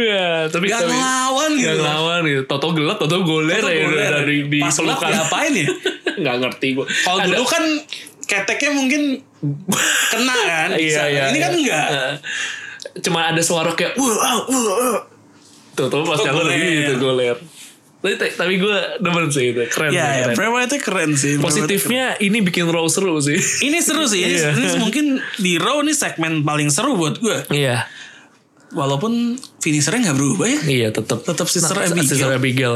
ya, 0.00 0.48
tapi 0.48 0.66
Gak 0.72 0.80
tapi, 0.82 0.92
ngelawan 0.92 1.50
gitu 1.54 1.68
Gak 1.68 1.76
ngelawan 1.78 2.20
gitu. 2.24 2.42
Toto 2.48 2.68
gelap, 2.72 2.96
Toto 2.96 3.18
goler 3.22 3.60
Toto 3.60 3.70
ya 3.70 3.84
goler. 3.86 4.10
dari 4.24 4.38
di 4.48 4.60
Pas 4.60 4.74
gelap 4.74 4.98
diapain 5.00 5.52
ya? 5.52 5.66
Gak 6.24 6.36
ngerti 6.40 6.66
gue. 6.76 6.86
Kalau 6.86 7.18
dulu 7.22 7.44
kan 7.46 7.64
Keteknya 8.24 8.70
mungkin 8.72 9.02
Kena 10.08 10.36
kan 10.48 10.70
Iya 10.80 11.02
iya. 11.12 11.22
Ini 11.28 11.38
kan 11.38 11.52
iya. 11.52 11.58
enggak 11.60 11.86
Heeh. 11.92 12.14
Cuma 13.04 13.28
ada 13.28 13.42
suara 13.44 13.72
kayak 13.76 13.98
wah 14.00 14.16
wah 14.16 14.38
wah. 14.48 15.00
Tuh 15.74 15.90
pas 15.90 16.20
Goler. 16.22 16.54
gitu 16.54 16.94
goler. 17.02 17.36
Tapi, 18.04 18.20
tapi 18.36 18.54
gue 18.60 18.78
demen 19.00 19.32
sih 19.32 19.56
itu, 19.56 19.64
keren. 19.72 19.88
Ya, 19.88 20.04
ya, 20.20 20.24
keren. 20.28 20.36
Bray 20.36 20.50
Wyatt 20.52 20.76
keren 20.76 21.10
sih. 21.16 21.40
Positifnya 21.40 22.20
ini 22.20 22.44
bikin 22.44 22.68
Raw 22.68 22.84
seru 22.84 23.16
sih. 23.16 23.40
keren. 23.40 23.64
Ini 23.64 23.78
seru 23.80 24.04
sih. 24.04 24.20
Ini, 24.28 24.36
Iya. 24.44 24.48
ini 24.52 24.66
mungkin 24.76 25.04
di 25.40 25.56
Raw 25.56 25.80
ini 25.80 25.96
segmen 25.96 26.44
paling 26.44 26.68
seru 26.68 27.00
buat 27.00 27.16
gue. 27.16 27.48
Iya, 27.48 27.88
Walaupun 28.74 29.38
finishernya 29.58 30.10
nggak 30.10 30.18
berubah 30.18 30.46
ya. 30.46 30.60
iya 30.66 30.88
tetap 30.90 31.22
Tetap 31.22 31.46
Sister 31.46 31.72
Nah, 31.72 31.86
Abigail. 31.86 32.06
Sister 32.10 32.30
Abigail. 32.30 32.74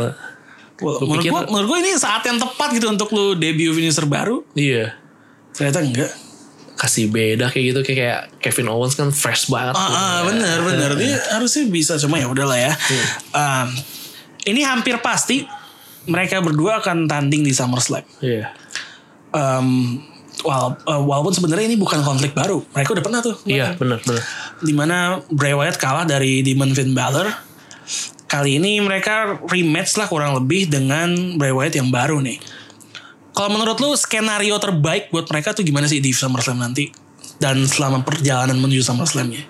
Menurut 0.79 1.27
gue, 1.27 1.43
menurut 1.51 1.69
gue 1.69 1.79
ini 1.83 1.91
saat 1.95 2.23
yang 2.23 2.39
tepat 2.39 2.71
gitu 2.71 2.87
untuk 2.87 3.11
lu 3.11 3.35
debut 3.35 3.75
finisher 3.75 4.07
baru. 4.07 4.47
Iya. 4.55 4.95
Ternyata 5.51 5.83
enggak. 5.83 6.13
Kasih 6.79 7.11
beda 7.11 7.51
kayak 7.51 7.65
gitu 7.75 7.81
kayak 7.83 7.99
kayak 7.99 8.21
Kevin 8.39 8.71
Owens 8.71 8.95
kan 8.95 9.11
fresh 9.11 9.51
banget. 9.51 9.75
Ah, 9.75 9.91
ah, 9.91 10.19
bener 10.23 10.63
bener 10.63 10.95
dia 10.95 11.19
harusnya 11.35 11.67
bisa 11.67 11.99
cuma 11.99 12.23
ya 12.23 12.31
udahlah 12.31 12.55
ya. 12.55 12.71
Um, 13.35 13.67
ini 14.47 14.63
hampir 14.63 14.95
pasti 15.03 15.43
mereka 16.07 16.39
berdua 16.39 16.79
akan 16.79 17.11
tanding 17.11 17.43
di 17.43 17.51
SummerSlam. 17.51 18.07
Iya. 18.23 18.55
Um, 19.29 19.99
uh, 20.45 20.75
walaupun 21.03 21.35
sebenarnya 21.35 21.67
ini 21.71 21.77
bukan 21.81 22.05
konflik 22.05 22.37
baru, 22.37 22.63
mereka 22.71 22.95
udah 22.95 23.05
pernah 23.05 23.21
tuh. 23.25 23.37
Iya, 23.49 23.75
benar 23.75 23.99
benar. 24.05 24.23
Di 24.63 24.73
mana 24.77 24.97
Bray 25.33 25.55
Wyatt 25.57 25.81
kalah 25.81 26.07
dari 26.07 26.45
Demon 26.47 26.75
Finn 26.77 26.95
Balor. 26.95 27.27
Kali 28.29 28.61
ini 28.61 28.77
mereka 28.85 29.41
rematch 29.49 29.97
lah 29.97 30.05
kurang 30.05 30.37
lebih 30.37 30.69
dengan 30.69 31.41
Bray 31.41 31.51
Wyatt 31.51 31.81
yang 31.81 31.89
baru 31.89 32.21
nih. 32.21 32.37
Kalau 33.33 33.55
menurut 33.55 33.79
lu 33.79 33.95
skenario 33.95 34.59
terbaik 34.59 35.15
buat 35.15 35.25
mereka 35.31 35.55
tuh 35.55 35.63
gimana 35.63 35.87
sih 35.87 36.03
di 36.03 36.11
SummerSlam 36.11 36.59
nanti? 36.59 36.91
Dan 37.39 37.65
selama 37.65 38.03
perjalanan 38.03 38.59
menuju 38.59 38.83
SummerSlamnya? 38.83 39.47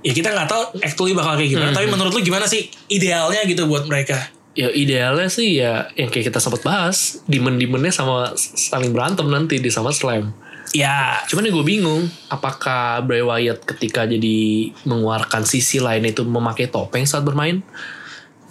Ya 0.00 0.12
kita 0.16 0.32
nggak 0.32 0.48
tahu 0.48 0.62
actually 0.80 1.12
bakal 1.12 1.36
kayak 1.36 1.52
gimana. 1.52 1.70
Tapi 1.76 1.86
menurut 1.86 2.16
lu 2.16 2.22
gimana 2.24 2.48
sih 2.48 2.66
idealnya 2.88 3.44
gitu 3.44 3.68
buat 3.68 3.84
mereka? 3.86 4.35
Ya 4.56 4.72
idealnya 4.72 5.28
sih 5.28 5.60
ya 5.60 5.92
yang 5.94 6.08
kayak 6.08 6.32
kita 6.32 6.40
sempat 6.40 6.64
bahas, 6.64 7.20
demon-demonnya 7.28 7.92
sama 7.92 8.32
saling 8.36 8.90
berantem 8.90 9.28
nanti 9.28 9.60
di 9.60 9.68
SummerSlam. 9.68 10.32
Ya, 10.72 11.22
Cuman 11.28 11.46
ya 11.46 11.52
gue 11.52 11.62
bingung, 11.62 12.08
apakah 12.26 12.98
Bray 13.00 13.22
Wyatt 13.22 13.62
ketika 13.64 14.02
jadi 14.02 14.38
mengeluarkan 14.82 15.44
sisi 15.44 15.78
lain 15.78 16.02
itu 16.04 16.24
memakai 16.24 16.66
topeng 16.66 17.04
saat 17.04 17.22
bermain? 17.22 17.60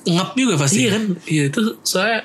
ngep 0.06 0.38
juga 0.38 0.54
pasti. 0.56 0.86
Iya 0.86 0.90
kan? 0.94 1.04
Iya 1.26 1.44
itu 1.50 1.62
soalnya 1.82 2.22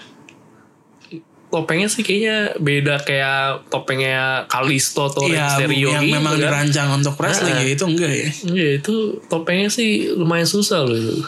topengnya 1.51 1.89
sih 1.91 2.05
kayaknya 2.05 2.55
beda 2.61 3.03
kayak 3.03 3.67
topengnya 3.67 4.47
Kalisto 4.47 5.11
atau 5.11 5.27
Rey 5.27 5.35
Iya, 5.35 5.49
Mysterio 5.51 5.89
yang 5.91 6.05
gitu 6.05 6.15
memang 6.15 6.35
kan. 6.37 6.43
dirancang 6.45 6.89
untuk 6.95 7.15
wrestling 7.19 7.57
Nah. 7.57 7.65
ya 7.65 7.71
itu 7.75 7.85
enggak 7.89 8.13
ya. 8.13 8.29
Iya 8.55 8.69
itu 8.79 8.95
topengnya 9.27 9.67
sih 9.67 10.13
lumayan 10.15 10.47
susah 10.47 10.87
loh 10.87 11.25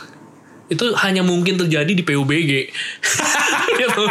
itu. 0.70 0.84
Hanya 0.98 1.24
mungkin 1.24 1.58
terjadi 1.58 1.90
di 1.90 2.04
PUBG. 2.04 2.52
Ya, 3.72 3.86
gitu. 3.88 4.02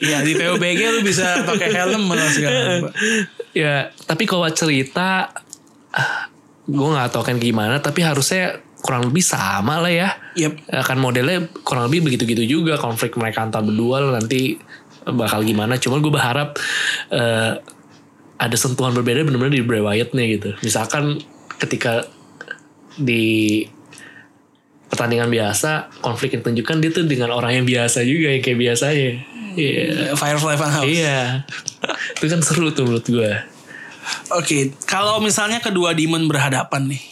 Iya 0.00 0.18
di 0.24 0.32
PUBG 0.38 0.80
lu 0.94 1.00
bisa 1.02 1.42
pakai 1.44 1.68
helm 1.74 2.06
malah 2.08 2.30
sekarang. 2.30 2.88
Ya 3.52 3.90
tapi 4.06 4.24
kalau 4.24 4.46
cerita 4.54 5.34
gue 6.70 6.88
nggak 6.94 7.10
tahu 7.10 7.22
kan 7.26 7.36
gimana 7.42 7.82
tapi 7.82 8.06
harusnya 8.06 8.62
kurang 8.80 9.10
lebih 9.10 9.24
sama 9.24 9.82
lah 9.82 9.92
ya 9.92 10.08
Yep. 10.38 10.70
akan 10.70 10.98
modelnya 11.02 11.38
kurang 11.66 11.90
lebih 11.90 12.06
begitu-gitu 12.06 12.46
juga 12.46 12.78
konflik 12.78 13.18
mereka 13.18 13.42
antar 13.42 13.66
berdua 13.66 14.14
nanti 14.14 14.56
bakal 15.04 15.42
gimana 15.42 15.76
cuman 15.76 15.98
gue 15.98 16.12
berharap 16.14 16.54
eh, 17.10 17.58
ada 18.40 18.56
sentuhan 18.56 18.94
berbeda 18.94 19.26
benar-benar 19.26 19.52
di 19.52 19.66
Bray 19.66 19.82
Wyatt 19.82 20.14
nih 20.14 20.26
gitu 20.38 20.50
misalkan 20.62 21.18
ketika 21.58 22.06
di 22.96 23.66
pertandingan 24.90 25.30
biasa 25.30 25.88
konflik 26.02 26.34
yang 26.34 26.42
ditunjukkan 26.42 26.76
dia 26.82 26.90
tuh 26.90 27.06
dengan 27.06 27.30
orang 27.30 27.62
yang 27.62 27.66
biasa 27.66 28.02
juga 28.02 28.34
yang 28.34 28.42
kayak 28.42 28.58
biasanya 28.58 29.10
iya 29.54 30.12
Firefly 30.12 30.54
Funhouse. 30.58 30.86
iya 30.90 31.46
itu 32.18 32.26
kan 32.26 32.40
seru 32.42 32.70
tuh 32.70 32.84
menurut 32.86 33.06
gue 33.06 33.32
Oke, 34.34 34.74
kalau 34.90 35.22
misalnya 35.22 35.62
kedua 35.62 35.94
demon 35.94 36.26
berhadapan 36.26 36.88
nih. 36.88 37.02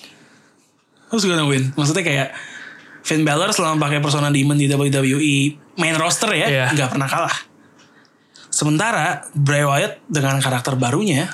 Terus 1.12 1.22
gimana 1.22 1.46
Win? 1.46 1.70
Maksudnya 1.78 2.02
kayak 2.02 2.28
Finn 3.06 3.22
Balor 3.22 3.54
selama 3.54 3.86
pakai 3.86 4.02
persona 4.02 4.34
demon 4.34 4.58
di 4.58 4.66
WWE 4.66 5.36
main 5.78 5.94
roster 5.94 6.32
ya, 6.34 6.48
Iya. 6.48 6.66
nggak 6.74 6.90
pernah 6.98 7.06
kalah. 7.06 7.36
Sementara 8.50 9.28
Bray 9.30 9.62
Wyatt 9.62 10.00
dengan 10.10 10.40
karakter 10.42 10.74
barunya, 10.74 11.28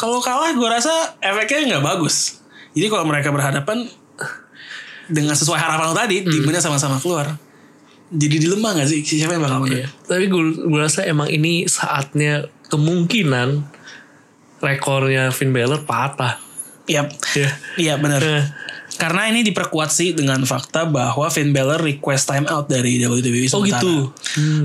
kalau 0.00 0.18
kalah 0.18 0.50
gue 0.56 0.66
rasa 0.66 1.14
efeknya 1.22 1.76
nggak 1.78 1.84
bagus. 1.86 2.42
Jadi 2.74 2.90
kalau 2.90 3.06
mereka 3.06 3.30
berhadapan 3.30 3.86
dengan 5.06 5.32
sesuai 5.32 5.56
harapan 5.56 5.86
lo 5.86 5.94
tadi, 5.94 6.22
demonnya 6.22 6.58
sama-sama 6.58 6.96
keluar. 6.96 7.38
Jadi 8.06 8.36
dilema 8.38 8.70
gak 8.72 8.86
sih? 8.86 9.02
Siapa 9.02 9.34
yang 9.34 9.42
bakal 9.42 9.58
menang? 9.60 9.82
Iya. 9.82 9.88
Tapi 10.04 10.24
gue, 10.26 10.42
gue 10.62 10.78
rasa 10.78 11.02
emang 11.02 11.26
ini 11.26 11.66
saatnya 11.66 12.46
kemungkinan 12.66 13.66
rekornya 14.58 15.30
Finn 15.30 15.50
Balor 15.50 15.82
patah. 15.82 16.38
Yap. 16.86 17.10
Iya. 17.34 17.50
Iya 17.76 17.94
benar. 17.98 18.22
Eh. 18.22 18.44
Karena 18.96 19.28
ini 19.28 19.44
diperkuat 19.44 19.92
sih 19.92 20.16
dengan 20.16 20.40
fakta 20.42 20.86
bahwa 20.86 21.28
Finn 21.28 21.50
Balor 21.50 21.82
request 21.82 22.30
time 22.30 22.46
out 22.46 22.64
dari 22.64 22.96
WWE 22.96 23.50
Oh 23.52 23.60
sementara. 23.60 23.82
gitu. 23.82 23.96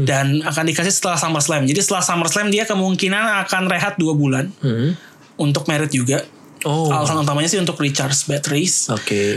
Dan 0.05 0.39
akan 0.39 0.63
dikasih 0.63 0.93
setelah 0.93 1.17
SummerSlam. 1.17 1.65
Jadi 1.65 1.81
setelah 1.81 1.99
SummerSlam 1.99 2.47
dia 2.47 2.63
kemungkinan 2.63 3.43
akan 3.43 3.63
rehat 3.67 3.97
dua 3.97 4.13
bulan 4.13 4.53
Hmm. 4.61 4.95
untuk 5.35 5.65
merit 5.67 5.91
juga. 5.91 6.23
Oh. 6.65 6.89
Oke. 6.89 6.95
Alasan 6.95 7.21
utamanya 7.21 7.49
sih 7.49 7.59
untuk 7.61 7.77
recharge 7.81 8.27
batteries. 8.29 8.89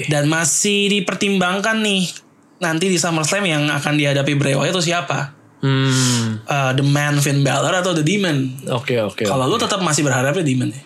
Dan 0.08 0.28
masih 0.28 0.92
dipertimbangkan 0.92 1.80
nih 1.80 2.08
nanti 2.60 2.88
di 2.88 2.96
SummerSlam 2.96 3.44
yang 3.44 3.62
akan 3.68 3.98
dihadapi 3.98 4.32
Bray 4.36 4.54
Wyatt 4.56 4.72
itu 4.72 4.92
siapa? 4.92 5.36
Hmm. 5.64 6.44
Uh, 6.44 6.72
the 6.76 6.84
Man 6.84 7.16
Finn 7.24 7.40
Balor 7.40 7.72
atau 7.80 7.96
The 7.96 8.04
Demon? 8.04 8.68
Oke 8.68 9.00
oke. 9.00 9.24
Kalau 9.24 9.48
lu 9.48 9.56
tetap 9.56 9.80
masih 9.80 10.04
berharapnya 10.04 10.44
Demon 10.44 10.68
ya? 10.68 10.82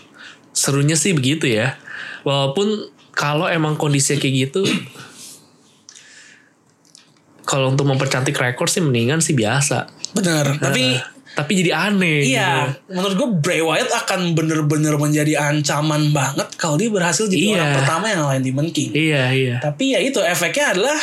Serunya 0.55 0.95
sih 0.95 1.15
begitu 1.15 1.51
ya. 1.51 1.75
Walaupun 2.23 2.91
kalau 3.11 3.51
emang 3.51 3.75
kondisinya 3.75 4.23
kayak 4.23 4.35
gitu, 4.51 4.63
kalau 7.43 7.75
untuk 7.75 7.91
mempercantik 7.91 8.39
rekor 8.39 8.71
sih 8.71 8.79
mendingan 8.79 9.19
sih 9.19 9.35
biasa. 9.35 9.91
Bener. 10.15 10.63
Tapi 10.63 10.95
tapi 11.35 11.53
jadi 11.59 11.71
aneh. 11.91 12.25
Iya, 12.25 12.51
gitu. 12.73 12.97
menurut 12.97 13.15
gue 13.15 13.29
Bray 13.39 13.61
Wyatt 13.61 13.91
akan 13.95 14.33
bener-bener 14.33 14.95
menjadi 14.95 15.39
ancaman 15.39 16.11
banget 16.11 16.49
kalau 16.57 16.75
dia 16.75 16.89
berhasil 16.89 17.27
jadi 17.27 17.45
Iya. 17.45 17.55
orang 17.57 17.71
pertama 17.79 18.05
yang 18.09 18.19
ngalahin 18.23 18.43
Demon 18.43 18.69
King. 18.71 18.91
Iya 18.91 19.25
iya. 19.31 19.55
Tapi 19.61 19.85
ya 19.93 20.01
itu 20.01 20.19
efeknya 20.19 20.73
adalah 20.73 20.99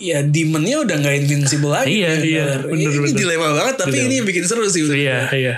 ya 0.00 0.24
demonnya 0.24 0.80
udah 0.80 0.96
nggak 0.96 1.14
invincible 1.20 1.70
lagi. 1.70 2.00
Iya, 2.00 2.10
Bener. 2.16 2.24
iya, 2.24 2.44
ini, 2.72 2.84
bener, 2.88 2.90
ini 2.90 3.00
bener. 3.04 3.18
dilema 3.20 3.48
banget 3.52 3.74
tapi 3.78 3.92
Dilema. 3.92 4.06
ini 4.08 4.14
yang 4.16 4.26
bikin 4.26 4.44
seru 4.44 4.64
sih. 4.64 4.82
Iya 4.82 5.18
iya. 5.30 5.54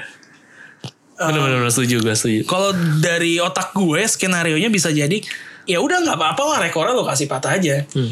Benar-benar 1.14 1.70
setuju 1.70 2.02
gue 2.02 2.14
setuju. 2.14 2.40
Kalau 2.44 2.74
dari 2.98 3.38
otak 3.38 3.70
gue 3.72 4.02
skenario 4.04 4.58
nya 4.58 4.68
bisa 4.68 4.90
jadi 4.90 5.22
ya 5.62 5.78
udah 5.78 6.02
nggak 6.02 6.18
apa-apa 6.18 6.42
lah 6.42 6.58
rekornya 6.60 6.92
lo 6.92 7.06
kasih 7.06 7.30
patah 7.30 7.54
aja. 7.54 7.86
Hmm. 7.94 8.10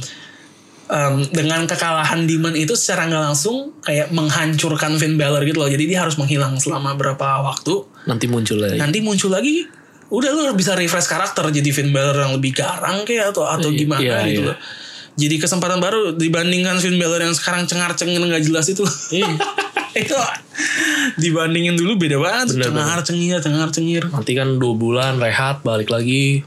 Em, 0.91 1.23
dengan 1.31 1.63
kekalahan 1.71 2.27
Demon 2.27 2.59
itu 2.59 2.75
secara 2.75 3.07
nggak 3.07 3.23
langsung 3.31 3.79
kayak 3.79 4.11
menghancurkan 4.11 4.99
Finn 4.99 5.15
Balor 5.15 5.47
gitu 5.47 5.63
loh. 5.63 5.71
Jadi 5.71 5.87
dia 5.87 6.03
harus 6.03 6.19
menghilang 6.19 6.59
selama 6.59 6.99
berapa 6.99 7.47
waktu. 7.47 7.87
Nanti 8.11 8.27
muncul 8.27 8.59
lagi. 8.59 8.75
nanti 8.75 8.99
muncul 8.99 9.31
lagi 9.31 9.71
udah 10.11 10.35
lu 10.35 10.43
bisa 10.59 10.75
refresh 10.75 11.07
karakter 11.07 11.47
jadi 11.55 11.71
Finn 11.71 11.95
Balor 11.95 12.19
yang 12.19 12.33
lebih 12.35 12.59
garang 12.59 13.07
kayak 13.07 13.31
atau 13.31 13.47
atau 13.47 13.71
Iya, 13.71 13.79
gimana 13.79 14.03
iya, 14.03 14.19
gitu 14.27 14.43
iya. 14.43 14.49
loh. 14.51 14.57
Jadi 15.15 15.35
kesempatan 15.39 15.79
baru 15.79 16.19
dibandingkan 16.19 16.83
Finn 16.83 16.99
Balor 16.99 17.23
yang 17.23 17.35
sekarang 17.39 17.71
cengar-cengir 17.71 18.19
nggak 18.19 18.43
jelas 18.43 18.67
itu. 18.67 18.83
Iya. 19.15 19.31
itu 20.03 20.15
dibandingin 21.19 21.75
dulu 21.75 21.99
beda 21.99 22.19
banget 22.19 22.59
Bener, 22.59 22.67
cengar-cengir 22.67 23.39
cengar-cengir. 23.39 24.03
Nanti 24.11 24.35
kan 24.35 24.59
dua 24.59 24.75
bulan 24.75 25.23
rehat 25.23 25.63
balik 25.63 25.87
lagi 25.87 26.43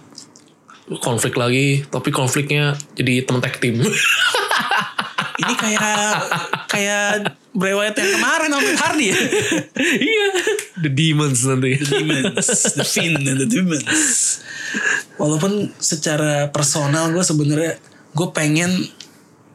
konflik 1.02 1.40
lagi 1.40 1.86
tapi 1.88 2.14
konfliknya 2.14 2.78
jadi 2.94 3.26
temen 3.26 3.42
tag 3.42 3.58
team 3.58 3.82
Ini 5.34 5.54
kayak 5.58 6.14
kayak 6.70 7.10
Bray 7.58 7.74
Wyatt 7.74 7.98
yang 7.98 8.12
kemarin 8.22 8.50
sama 8.54 8.62
Matt 8.64 8.80
Hardy 8.86 9.06
ya. 9.10 9.18
iya 10.14 10.28
the 10.78 10.92
demons 10.94 11.42
nanti 11.46 11.82
Demons, 11.82 12.48
the 12.78 12.86
Finn 12.86 13.18
and 13.18 13.42
the 13.42 13.50
Demons. 13.50 14.46
Walaupun 15.18 15.74
secara 15.82 16.54
personal 16.54 17.10
gue 17.10 17.26
sebenarnya 17.26 17.82
gue 18.14 18.28
pengen 18.30 18.72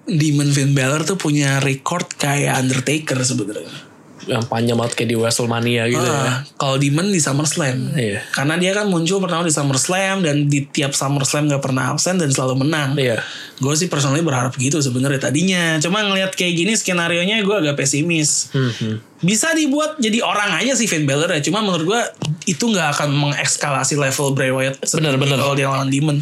Demon 0.08 0.50
Finn 0.50 0.74
Balor 0.74 1.06
tuh 1.06 1.18
punya 1.20 1.62
record 1.62 2.10
kayak 2.18 2.58
Undertaker 2.58 3.22
sebenarnya. 3.22 3.87
Yang 4.28 4.44
panjang 4.44 4.76
banget 4.76 4.92
kayak 4.94 5.08
di 5.08 5.16
Wrestlemania 5.16 5.88
gitu 5.88 5.98
ya 5.98 6.12
Ah, 6.12 6.36
Kalau 6.54 6.76
Demon 6.76 7.08
di 7.08 7.16
SummerSlam. 7.16 7.92
Iya. 7.92 8.20
Karena 8.28 8.54
dia 8.54 8.70
kan 8.70 8.86
muncul 8.86 9.18
pertama 9.18 9.40
di 9.40 9.50
SummerSlam 9.50 10.20
dan 10.20 10.46
di 10.46 10.62
tiap 10.62 10.92
SummerSlam 10.92 11.48
gak 11.48 11.58
pernah 11.60 11.90
absen 11.90 12.14
dan 12.14 12.28
selalu 12.28 12.62
menang. 12.62 12.92
iya 12.94 13.24
Gue 13.56 13.72
sih 13.72 13.86
personally 13.86 14.20
berharap 14.20 14.52
gitu 14.54 14.78
sebenarnya 14.78 15.18
tadinya. 15.18 15.76
Cuma 15.78 16.00
ngelihat 16.02 16.30
kayak 16.32 16.54
gini 16.54 16.72
skenario 16.72 17.18
nya 17.20 17.40
gue 17.40 17.56
agak 17.58 17.74
pesimis. 17.74 18.52
Hmm, 18.52 19.00
Bisa 19.18 19.50
dibuat 19.50 19.96
jadi 19.96 20.20
orang 20.20 20.54
aja 20.56 20.72
sih 20.72 20.84
Finn 20.84 21.02
Balor 21.02 21.32
ya. 21.32 21.40
Cuma 21.40 21.58
menurut 21.58 21.88
gue 21.88 22.00
itu 22.46 22.62
nggak 22.62 22.94
akan 22.94 23.08
mengekskalasi 23.10 23.96
level 23.96 24.30
Bray 24.30 24.52
Wyatt. 24.52 24.84
Bener, 24.92 25.16
bener. 25.16 25.36
Kalau 25.36 25.54
dia 25.54 25.66
lawan 25.66 25.88
Demon. 25.88 26.20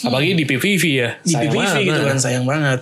Apalagi 0.00 0.34
di 0.34 0.44
PPV 0.44 0.82
ya. 0.88 1.10
di 1.20 1.32
Sayang 1.32 1.42
PPV 1.44 1.56
banget. 1.56 1.82
gitu 1.84 2.02
kan 2.04 2.18
sayang 2.18 2.44
banget. 2.44 2.80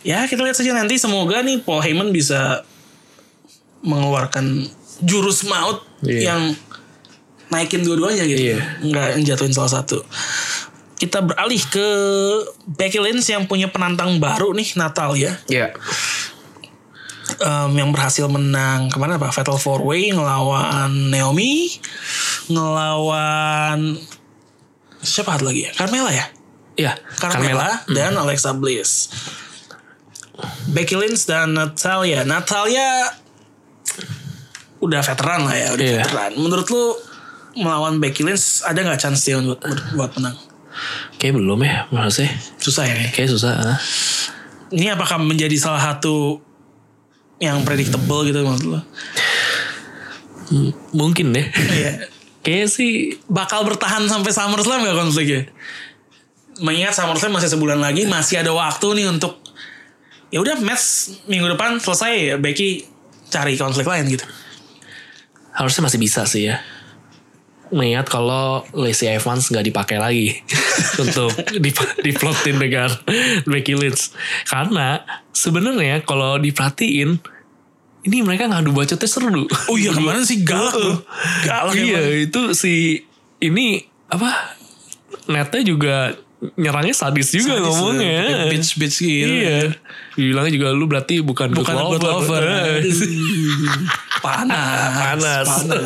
Ya 0.00 0.24
kita 0.24 0.40
lihat 0.40 0.56
saja 0.56 0.72
nanti 0.72 0.96
semoga 0.96 1.40
nih 1.40 1.60
Paul 1.60 1.80
Heyman 1.80 2.08
bisa 2.08 2.64
mengeluarkan 3.80 4.68
jurus 5.00 5.44
maut 5.44 5.80
Iya. 6.00 6.32
yang 6.32 6.42
naikin 7.48 7.82
dua-duanya 7.82 8.24
gitu. 8.24 8.54
Iya. 8.54 8.58
Nggak 8.80 9.08
jatuhin 9.24 9.52
salah 9.52 9.80
satu. 9.80 10.00
Kita 10.96 11.24
beralih 11.24 11.60
ke 11.66 11.88
Becky 12.68 13.00
Lynch 13.00 13.24
yang 13.26 13.48
punya 13.48 13.72
penantang 13.72 14.20
baru 14.20 14.52
nih 14.52 14.76
Natalia 14.76 15.32
Iya. 15.48 15.72
Em, 17.40 17.70
yang 17.72 17.88
berhasil 17.88 18.28
menang 18.28 18.92
ke 18.92 19.00
mana 19.00 19.16
pak 19.16 19.32
Fatal 19.32 19.56
Four 19.56 19.80
Way 19.80 20.12
ngelawan 20.12 21.08
Naomi 21.08 21.72
ngelawan 22.52 23.96
siapa 25.00 25.40
lagi 25.40 25.64
ya 25.64 25.72
Carmela 25.72 26.12
ya 26.12 26.26
Iya. 26.76 26.96
Carmela, 27.20 27.84
dan 27.92 28.16
Alexa 28.16 28.56
Bliss. 28.56 29.12
Becky 30.72 30.96
Lynch 30.96 31.28
dan 31.28 31.52
Natalia. 31.52 32.24
Natalia 32.24 33.04
udah 34.80 35.00
veteran 35.00 35.40
lah 35.44 35.54
ya, 35.54 35.68
udah 35.72 35.84
Iya. 35.84 35.98
veteran. 36.02 36.30
Menurut 36.36 36.66
lu 36.66 36.84
melawan 37.52 37.98
Becky 37.98 38.22
Lynch 38.22 38.62
ada 38.62 38.78
nggak 38.78 38.96
chance 38.96 39.22
dia 39.22 39.36
buat, 39.38 39.60
buat 39.92 40.10
menang? 40.16 40.36
Kayak 41.18 41.36
belum 41.36 41.60
ya 41.60 41.84
saya. 42.08 42.30
Susah 42.56 42.86
ya. 42.86 42.96
Kayak 43.10 43.36
susah. 43.36 43.52
ah. 43.52 43.78
Ini 44.70 44.94
apakah 44.94 45.18
menjadi 45.18 45.52
salah 45.58 45.82
satu 45.82 46.38
yang 47.36 47.60
predictable 47.62 48.22
gitu 48.22 48.40
menurut 48.40 48.64
lu? 48.64 48.80
M- 50.50 50.74
Mungkin 50.92 51.30
deh. 51.30 51.46
Iya. 51.50 51.92
Kayak 52.46 52.72
sih 52.72 53.20
Bakal 53.28 53.68
bertahan 53.68 54.08
sampai 54.08 54.32
SummerSlam 54.32 54.80
gak 54.80 54.96
konfliknya? 54.96 55.42
Mengingat 56.60 56.96
SummerSlam 56.96 57.32
masih 57.32 57.50
sebulan 57.50 57.76
lagi, 57.76 58.08
masih 58.08 58.40
ada 58.40 58.52
waktu 58.52 58.86
nih 58.96 59.06
untuk 59.08 59.36
ya 60.30 60.38
udah 60.38 60.56
match 60.60 61.10
minggu 61.26 61.50
depan 61.50 61.76
selesai 61.76 62.12
ya 62.14 62.36
Becky 62.38 62.86
cari 63.30 63.54
konflik 63.54 63.86
lain 63.86 64.10
gitu. 64.10 64.26
harusnya 65.50 65.82
masih 65.86 65.98
bisa 65.98 66.22
sih 66.24 66.46
ya. 66.46 66.62
Mengingat 67.70 68.10
kalau 68.10 68.66
Lacey 68.74 69.06
Evans 69.06 69.46
nggak 69.46 69.62
dipakai 69.62 69.98
lagi 69.98 70.34
untuk 71.02 71.30
dip- 71.58 71.96
diplotin 72.02 72.58
dengan 72.58 72.90
Becky 73.46 73.78
Lynch. 73.78 74.10
Karena 74.46 74.98
sebenarnya 75.30 76.02
kalau 76.02 76.38
diperhatiin 76.38 77.18
ini 78.00 78.16
mereka 78.24 78.48
ngadu 78.48 78.72
bacotnya 78.72 79.06
seru. 79.06 79.44
Oh 79.68 79.76
iya 79.76 79.92
kemarin 79.92 80.24
sih 80.24 80.42
galak 80.42 80.74
tuh. 80.74 80.98
Galak 81.46 81.74
iya 81.76 82.00
emang. 82.00 82.26
itu 82.26 82.42
si 82.56 82.74
ini 83.38 83.84
apa 84.08 84.56
netnya 85.28 85.62
juga 85.62 85.94
nyerangnya 86.56 86.92
sadis 86.92 87.28
juga 87.30 87.52
Sadis, 87.54 87.64
ngomongnya. 87.68 88.16
kayak 88.22 88.48
bitch-bitch 88.48 88.96
gitu. 88.98 89.28
Iya. 89.30 89.58
Dibilangnya 90.12 90.52
juga 90.52 90.66
lu 90.70 90.84
berarti 90.84 91.20
bukan, 91.20 91.52
Bukan 91.52 91.74
good 91.90 92.00
lover. 92.00 92.40
Eh. 92.40 92.80
Panas. 94.20 94.92
panas. 94.94 95.48
Panas. 95.48 95.84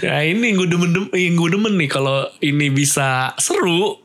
ya 0.00 0.20
ini 0.22 0.52
gue 0.52 0.66
demen, 0.66 0.90
demen 0.90 1.08
yang 1.10 1.34
gue 1.34 1.48
demen 1.50 1.72
nih 1.74 1.88
kalau 1.88 2.28
ini 2.38 2.68
bisa 2.68 3.32
seru 3.36 3.96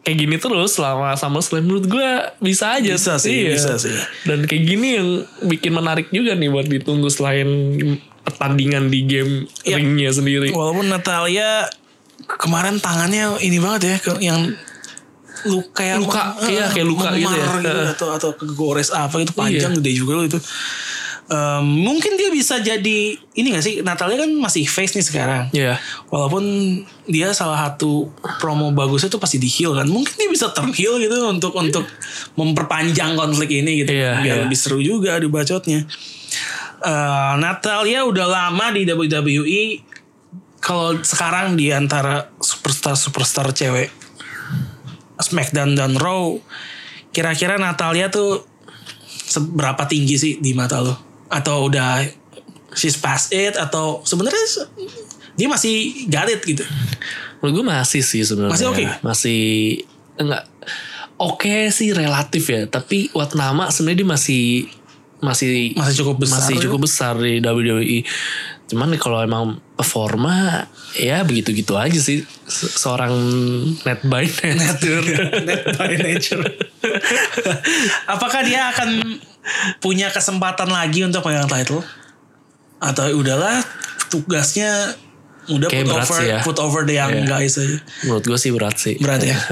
kayak 0.00 0.16
gini 0.16 0.36
terus 0.36 0.72
selama 0.72 1.12
sama 1.12 1.40
selain 1.40 1.64
menurut 1.64 1.84
gue 1.84 2.08
bisa 2.40 2.72
aja 2.72 2.94
Bisa 2.94 3.18
sih, 3.18 3.50
bisa 3.50 3.76
sih. 3.76 3.92
dan 4.22 4.44
kayak 4.44 4.64
gini 4.64 4.88
yang 4.94 5.08
bikin 5.44 5.72
menarik 5.72 6.08
juga 6.08 6.32
nih 6.32 6.46
buat 6.46 6.64
ditunggu 6.64 7.10
selain 7.10 7.48
pertandingan 8.22 8.86
di 8.86 9.02
game 9.02 9.32
Iya. 9.60 9.76
ringnya 9.76 10.10
sendiri 10.10 10.48
Walaupun 10.50 10.88
Natalia 10.88 11.66
kemarin 12.30 12.78
tangannya 12.78 13.36
ini 13.40 13.58
banget 13.58 13.82
ya 13.84 13.96
yang 14.22 14.56
luka 15.46 15.70
kayak 15.76 15.96
Luka, 15.98 16.22
iya, 16.46 16.66
kayak 16.68 16.86
luka 16.86 17.08
gitu 17.12 17.32
ya. 17.32 17.46
Heeh. 17.58 17.86
atau 17.94 18.08
atau 18.12 18.30
kegores 18.34 18.90
apa 18.90 19.18
itu 19.18 19.32
panjang 19.32 19.72
Iya. 19.72 19.78
gede 19.80 19.90
juga 19.94 20.12
loh 20.18 20.26
itu. 20.26 20.38
Em, 21.26 21.58
mungkin 21.82 22.14
dia 22.14 22.30
bisa 22.30 22.62
jadi 22.62 22.98
ini 23.34 23.46
gak 23.50 23.64
sih 23.66 23.74
Natalia 23.82 24.22
kan 24.22 24.30
masih 24.30 24.62
face 24.62 24.94
nih 24.94 25.02
sekarang. 25.02 25.50
Iya. 25.50 25.74
Walaupun 26.06 26.44
dia 27.04 27.34
salah 27.34 27.66
satu 27.66 28.14
promo 28.38 28.70
bagusnya 28.70 29.10
tuh 29.10 29.18
pasti 29.18 29.34
di 29.36 29.50
heel 29.50 29.74
kan. 29.74 29.90
Mungkin 29.90 30.14
dia 30.14 30.30
bisa 30.30 30.54
turn 30.54 30.70
heel 30.70 31.02
gitu 31.02 31.26
untuk 31.26 31.50
untuk 31.52 31.82
memperpanjang 32.34 33.18
konflik 33.18 33.50
ini 33.50 33.82
gitu. 33.82 33.90
Iya, 33.90 34.22
Biar 34.22 34.36
iya. 34.38 34.42
lebih 34.46 34.54
seru 34.54 34.78
juga 34.78 35.18
di 35.18 35.26
bacotnya. 35.26 35.82
Eh, 36.78 37.32
Natalia 37.42 38.06
udah 38.06 38.26
lama 38.30 38.70
di 38.70 38.86
WWE. 38.86 39.62
Kalau 40.56 40.94
sekarang 40.98 41.54
di 41.54 41.70
antara 41.70 42.30
superstar-superstar 42.38 43.50
cewek 43.50 43.90
SmackDown 45.18 45.72
dan 45.72 45.94
Raw, 45.94 46.36
kira-kira 47.10 47.56
Natalia 47.56 48.08
tuh 48.08 48.44
seberapa 49.06 49.84
tinggi 49.84 50.16
sih 50.16 50.32
di 50.36 50.52
mata 50.52 50.80
lo? 50.80 50.94
Atau 51.26 51.66
udah 51.66 52.04
she's 52.72 52.94
past 52.94 53.30
it 53.30 53.56
atau 53.56 54.00
sebenarnya 54.02 54.44
se- 54.46 54.68
dia 55.34 55.48
masih 55.48 56.06
got 56.06 56.26
it 56.26 56.40
gitu? 56.40 56.64
Menurut 57.40 57.52
gue 57.52 57.66
masih 57.66 58.00
sih 58.00 58.22
sebenarnya. 58.22 58.52
Masih 58.54 58.66
oke? 58.68 58.84
Masih 59.02 59.40
enggak 60.16 60.44
oke 61.16 61.68
sih 61.68 61.92
relatif 61.92 62.44
ya, 62.46 62.64
tapi 62.64 63.08
buat 63.10 63.32
nama 63.32 63.68
sebenarnya 63.68 63.98
dia 64.00 64.10
masih 64.10 64.44
masih 65.16 65.72
Masih 65.72 65.94
cukup 65.96 66.16
besar 66.22 66.44
Masih 66.44 66.54
ya? 66.54 66.62
cukup 66.62 66.80
besar 66.84 67.14
di 67.16 67.40
WWE. 67.40 67.98
Cuman 68.66 68.90
kalau 68.96 69.20
emang 69.20 69.44
performa 69.72 70.66
ya 70.92 71.22
begitu-gitu 71.22 71.74
aja 71.74 71.94
sih 71.94 72.26
Se- 72.42 72.66
seorang 72.68 73.14
net 73.80 74.02
by 74.02 74.26
net. 74.52 74.78
Net 75.40 75.62
by 75.72 75.94
nature. 75.94 76.42
Apakah 78.08 78.42
dia 78.42 78.70
akan 78.70 79.20
punya 79.78 80.10
kesempatan 80.10 80.66
lagi 80.68 81.02
untuk 81.02 81.22
pegang 81.22 81.46
title? 81.46 81.82
Atau 82.76 83.06
udahlah 83.14 83.62
tugasnya 84.08 84.94
udah 85.46 85.68
Kayak 85.68 85.86
put 85.86 85.92
berat 85.92 86.02
over 86.04 86.16
sih 86.16 86.26
ya. 86.26 86.38
put 86.42 86.58
over 86.58 86.82
the 86.82 86.94
young 86.96 87.12
Iya. 87.16 87.26
guys 87.28 87.54
aja. 87.56 87.78
Menurut 88.02 88.24
gue 88.24 88.34
sih 88.36 88.50
berat 88.50 88.76
sih. 88.76 88.94
Berat 88.98 89.22
ya? 89.22 89.38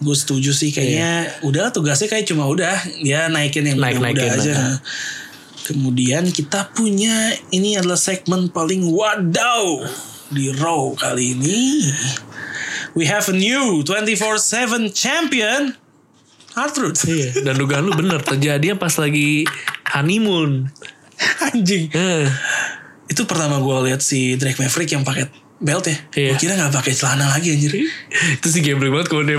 Gue 0.00 0.16
setuju 0.16 0.50
sih 0.50 0.72
kayaknya 0.72 1.28
udah 1.44 1.68
tugasnya 1.70 2.08
kayak 2.08 2.24
cuma 2.24 2.48
udah 2.48 2.72
dia 2.98 3.28
naikin 3.28 3.68
yang 3.68 3.76
Naik- 3.76 4.00
udah, 4.00 4.08
naikin, 4.08 4.32
aja. 4.32 4.52
nah. 4.56 4.76
Kemudian 5.70 6.34
kita 6.34 6.74
punya 6.74 7.30
ini 7.54 7.78
adalah 7.78 7.94
segmen 7.94 8.50
paling 8.50 8.90
wadaw 8.90 9.86
di 10.34 10.50
Raw 10.50 10.90
kali 10.98 11.38
ini. 11.38 11.86
We 12.98 13.06
have 13.06 13.30
a 13.30 13.36
new 13.38 13.86
24/7 13.86 14.90
champion 14.90 15.78
R-Truth. 16.58 17.06
Iya. 17.06 17.46
Dan 17.46 17.54
dugaan 17.54 17.86
lu 17.86 17.94
bener 17.94 18.18
terjadi 18.18 18.74
pas 18.74 18.90
lagi 18.98 19.46
honeymoon. 19.94 20.66
Anjing. 21.54 21.86
Eh, 21.94 22.26
Itu 23.06 23.30
pertama 23.30 23.62
gue 23.62 23.76
lihat 23.90 24.02
si 24.02 24.34
Drake 24.34 24.58
Maverick 24.58 24.90
yang 24.90 25.06
pakai 25.06 25.30
belt 25.62 25.86
ya. 25.86 25.94
Iya. 26.18 26.34
Gue 26.34 26.50
kira 26.50 26.58
nggak 26.58 26.74
pakai 26.82 26.94
celana 26.98 27.30
lagi 27.30 27.54
anjir. 27.54 27.78
itu 28.42 28.46
sih 28.50 28.58
gambling 28.58 28.90
banget 28.90 29.06
kalau 29.06 29.22
dia 29.22 29.38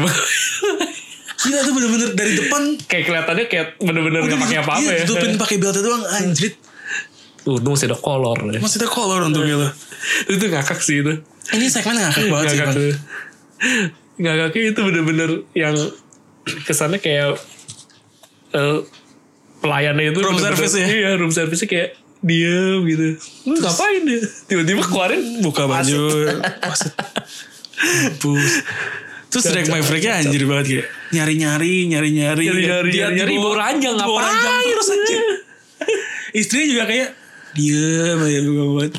Gila 1.42 1.60
tuh 1.66 1.74
bener-bener 1.74 2.10
dari 2.14 2.34
depan 2.38 2.62
kayak 2.86 3.04
kelihatannya 3.10 3.46
kayak 3.50 3.68
bener-bener 3.82 4.20
gak 4.30 4.42
pakai 4.46 4.58
apa-apa 4.62 4.82
iya, 4.86 4.94
ya. 4.94 5.00
ditutupin 5.06 5.32
pakai 5.42 5.56
beltnya 5.58 5.82
doang 5.82 6.04
anjrit. 6.06 6.56
Untung 7.42 7.74
masih 7.74 7.89
ada 7.89 7.98
kolor 7.98 8.38
ya. 8.54 8.60
Masih 8.62 8.78
ada 8.86 8.89
collar 8.89 9.20
untungnya 9.26 9.56
lo. 9.58 9.70
itu 10.30 10.46
ngakak 10.46 10.80
sih 10.82 11.02
itu. 11.02 11.14
Ini 11.58 11.66
segmen 11.70 11.98
ngakak 11.98 12.26
banget 12.30 12.46
sih. 12.46 12.58
ngakak 12.62 12.68
Bang. 12.70 12.78
tuh. 12.78 12.94
Ngakaknya 14.22 14.62
itu 14.70 14.80
bener-bener 14.86 15.30
yang 15.58 15.76
kesannya 16.70 17.02
kayak 17.02 17.42
eh, 18.54 18.78
pelayannya 19.62 20.14
itu 20.14 20.20
Room 20.22 20.38
service 20.38 20.74
ya? 20.78 20.86
Iya, 20.86 21.10
room 21.18 21.34
service 21.34 21.66
kayak 21.66 21.98
diem 22.22 22.86
gitu. 22.86 23.18
Lu 23.50 23.58
ngapain 23.58 24.06
ya? 24.06 24.22
Tiba-tiba 24.46 24.82
keluarin 24.86 25.42
Buka 25.42 25.66
baju. 25.66 26.02
Maksud. 26.62 26.94
Mampus. 27.82 28.54
Terus 29.32 29.43
Drake 29.47 29.71
Mavericknya 29.71 30.13
anjir 30.19 30.43
banget 30.43 30.65
kayak 30.67 30.86
nyari-nyari, 31.11 31.73
nyari-nyari. 31.88 32.43
Nyari-nyari, 32.43 32.89
Dia 32.91 33.07
nyari-nyari, 33.07 33.32
di 33.32 33.38
bawah- 33.39 33.47
bawa 33.47 33.63
ranjang, 33.63 33.95
bawa 33.95 34.19
ngapain? 34.21 34.65
terus 34.69 34.89
aja. 34.91 35.17
Istrinya 36.32 36.67
juga 36.67 36.84
kayak 36.86 37.09
diem 37.51 38.19
aja 38.19 38.39
gue 38.41 38.65
banget. 38.69 38.93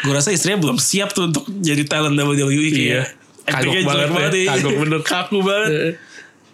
Gue 0.00 0.12
rasa 0.12 0.30
istrinya 0.32 0.58
belum 0.58 0.76
siap 0.76 1.12
tuh 1.12 1.28
untuk 1.28 1.44
jadi 1.60 1.84
talent 1.84 2.12
WWE 2.14 2.40
kayak. 2.66 2.80
Iya. 2.80 3.02
Kagok 3.44 3.72
banget 3.78 4.08
jelek 4.08 4.08
ya. 4.08 4.28
iya. 4.34 4.50
Kagok 4.50 4.74
bener. 4.80 5.00
Kaku 5.02 5.38
banget. 5.40 5.70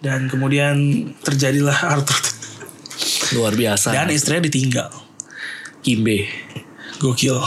Dan 0.01 0.21
kemudian 0.27 0.77
terjadilah 1.21 1.79
Arthur. 1.89 2.19
Luar 3.33 3.55
biasa. 3.55 3.91
Dan 3.91 4.11
istrinya 4.11 4.43
ditinggal. 4.43 4.91
Kimbe. 5.81 6.27
Gokil. 6.99 7.39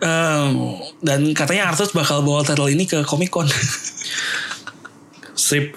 Em, 0.00 0.52
dan 0.98 1.20
katanya 1.30 1.68
Arthur 1.68 1.92
bakal 1.92 2.20
bawa 2.20 2.40
title 2.40 2.66
ini 2.66 2.84
ke 2.84 3.04
Comic 3.04 3.28
Con. 3.28 3.46
Sip. 5.32 5.72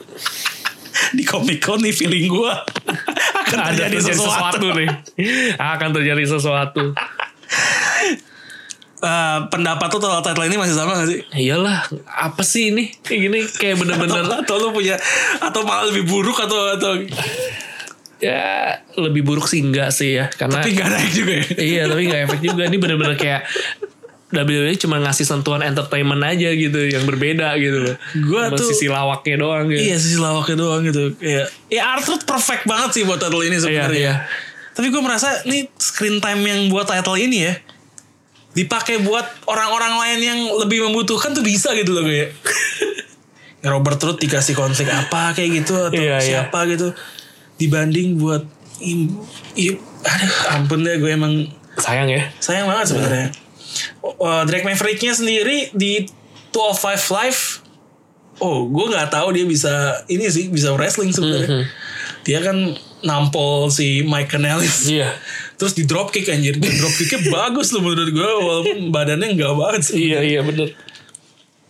Di 1.14 1.24
Comic 1.24 1.60
Con 1.60 1.80
nih 1.80 1.92
feeling 1.92 2.26
gue 2.26 2.52
akan 3.44 3.58
Ada 3.60 3.86
terjadi 3.88 3.98
terjadi 3.98 4.18
sesuatu. 4.18 4.34
sesuatu 4.34 4.68
nih. 4.74 4.90
Akan 5.58 5.90
terjadi 5.92 6.24
sesuatu. 6.26 6.84
eh, 9.04 9.40
pendapat 9.52 9.88
lo 9.90 10.00
soal 10.00 10.22
title 10.22 10.48
ini 10.48 10.56
masih 10.56 10.74
sama 10.74 10.96
gak 10.96 11.10
sih? 11.12 11.20
Iyalah, 11.36 11.86
apa 12.08 12.42
sih 12.42 12.72
ini? 12.72 12.94
Kayak 13.04 13.20
gini 13.20 13.40
kayak 13.52 13.76
bener-bener 13.78 14.24
atau 14.42 14.56
lo 14.58 14.72
punya 14.72 14.96
atau 15.38 15.62
malah 15.68 15.92
lebih 15.92 16.08
buruk 16.08 16.40
atau 16.40 16.80
atau 16.80 16.92
ya 18.24 18.72
lebih 18.96 19.28
buruk 19.28 19.52
sih 19.52 19.60
enggak 19.60 19.92
sih 19.92 20.16
ya 20.16 20.32
karena 20.32 20.64
tapi 20.64 20.72
gak 20.72 20.88
naik 20.88 21.12
juga 21.12 21.34
ya. 21.36 21.46
iya 21.60 21.84
tapi 21.92 22.02
nggak 22.08 22.22
efek 22.24 22.40
juga 22.40 22.64
ini 22.72 22.78
bener-bener 22.80 23.20
kayak 23.20 23.44
WWE 24.34 24.74
cuma 24.76 24.98
ngasih 24.98 25.24
sentuhan 25.24 25.62
entertainment 25.62 26.20
aja 26.20 26.50
gitu 26.50 26.80
yang 26.84 27.06
berbeda 27.06 27.54
gitu 27.56 27.78
loh. 27.80 27.96
Gua 28.26 28.50
Sama 28.50 28.58
tuh- 28.58 28.70
sisi 28.70 28.88
lawaknya 28.88 29.36
doang 29.38 29.70
gitu. 29.70 29.78
Iya 29.80 29.96
sisi 29.96 30.18
lawaknya 30.18 30.56
doang 30.58 30.82
gitu. 30.82 31.14
Kayak 31.16 31.48
ya 31.68 31.82
Arthur 31.94 32.18
perfect 32.20 32.66
banget 32.66 32.90
sih 32.92 33.04
buat 33.04 33.18
title 33.18 33.42
ini 33.42 33.56
sebenarnya. 33.56 33.94
Iya, 33.94 34.14
iya. 34.14 34.14
Tapi 34.74 34.90
gue 34.90 35.00
merasa 35.00 35.30
ini 35.44 35.70
screen 35.76 36.18
time 36.18 36.42
yang 36.42 36.66
buat 36.68 36.84
title 36.84 37.14
ini 37.16 37.46
ya 37.46 37.54
dipakai 38.52 39.00
buat 39.00 39.26
orang-orang 39.46 39.94
lain 39.96 40.20
yang 40.20 40.40
lebih 40.58 40.82
membutuhkan 40.84 41.30
tuh 41.32 41.42
bisa 41.42 41.74
gitu 41.74 41.90
loh 41.90 42.02
kayak. 42.02 42.34
Robert 43.64 43.96
Root 43.98 44.20
dikasih 44.20 44.54
konflik 44.54 44.90
apa 44.90 45.32
kayak 45.32 45.64
gitu 45.64 45.78
atau 45.80 45.96
Iya, 45.96 46.18
iya. 46.18 46.20
siapa 46.20 46.68
gitu 46.68 46.92
dibanding 47.56 48.18
buat 48.18 48.44
im, 48.78 49.08
im, 49.54 49.76
aduh 50.02 50.34
ampun 50.52 50.82
deh 50.82 50.98
gue 50.98 51.08
emang 51.08 51.48
Sayang 51.74 52.06
ya. 52.06 52.22
sayang 52.38 52.68
banget 52.68 52.86
sebenarnya. 52.88 53.28
Uh, 54.04 54.44
Drake 54.48 54.66
Mavericknya 54.68 55.14
sendiri 55.16 55.72
di 55.74 56.08
205 56.54 57.16
Live, 57.18 57.42
oh 58.40 58.70
gue 58.70 58.86
nggak 58.94 59.10
tahu 59.10 59.34
dia 59.34 59.46
bisa 59.46 60.06
ini 60.08 60.30
sih 60.30 60.50
bisa 60.54 60.74
wrestling 60.78 61.10
sebenarnya. 61.10 61.66
Dia 62.24 62.40
kan 62.40 62.78
nampol 63.04 63.68
si 63.68 64.02
Mike 64.06 64.32
Kanellis. 64.32 64.88
Iya. 64.88 65.12
Terus 65.60 65.76
di 65.76 65.84
drop 65.84 66.10
kick 66.10 66.30
anjir, 66.32 66.56
di 66.56 66.70
drop 66.80 66.94
kicknya 66.96 67.20
bagus 67.36 67.76
loh 67.76 67.84
menurut 67.84 68.10
gue 68.10 68.30
walaupun 68.40 68.78
badannya 68.90 69.36
nggak 69.36 69.54
banget 69.54 69.82
sih. 69.84 70.14
Iya 70.14 70.20
iya 70.24 70.40
bener. 70.42 70.72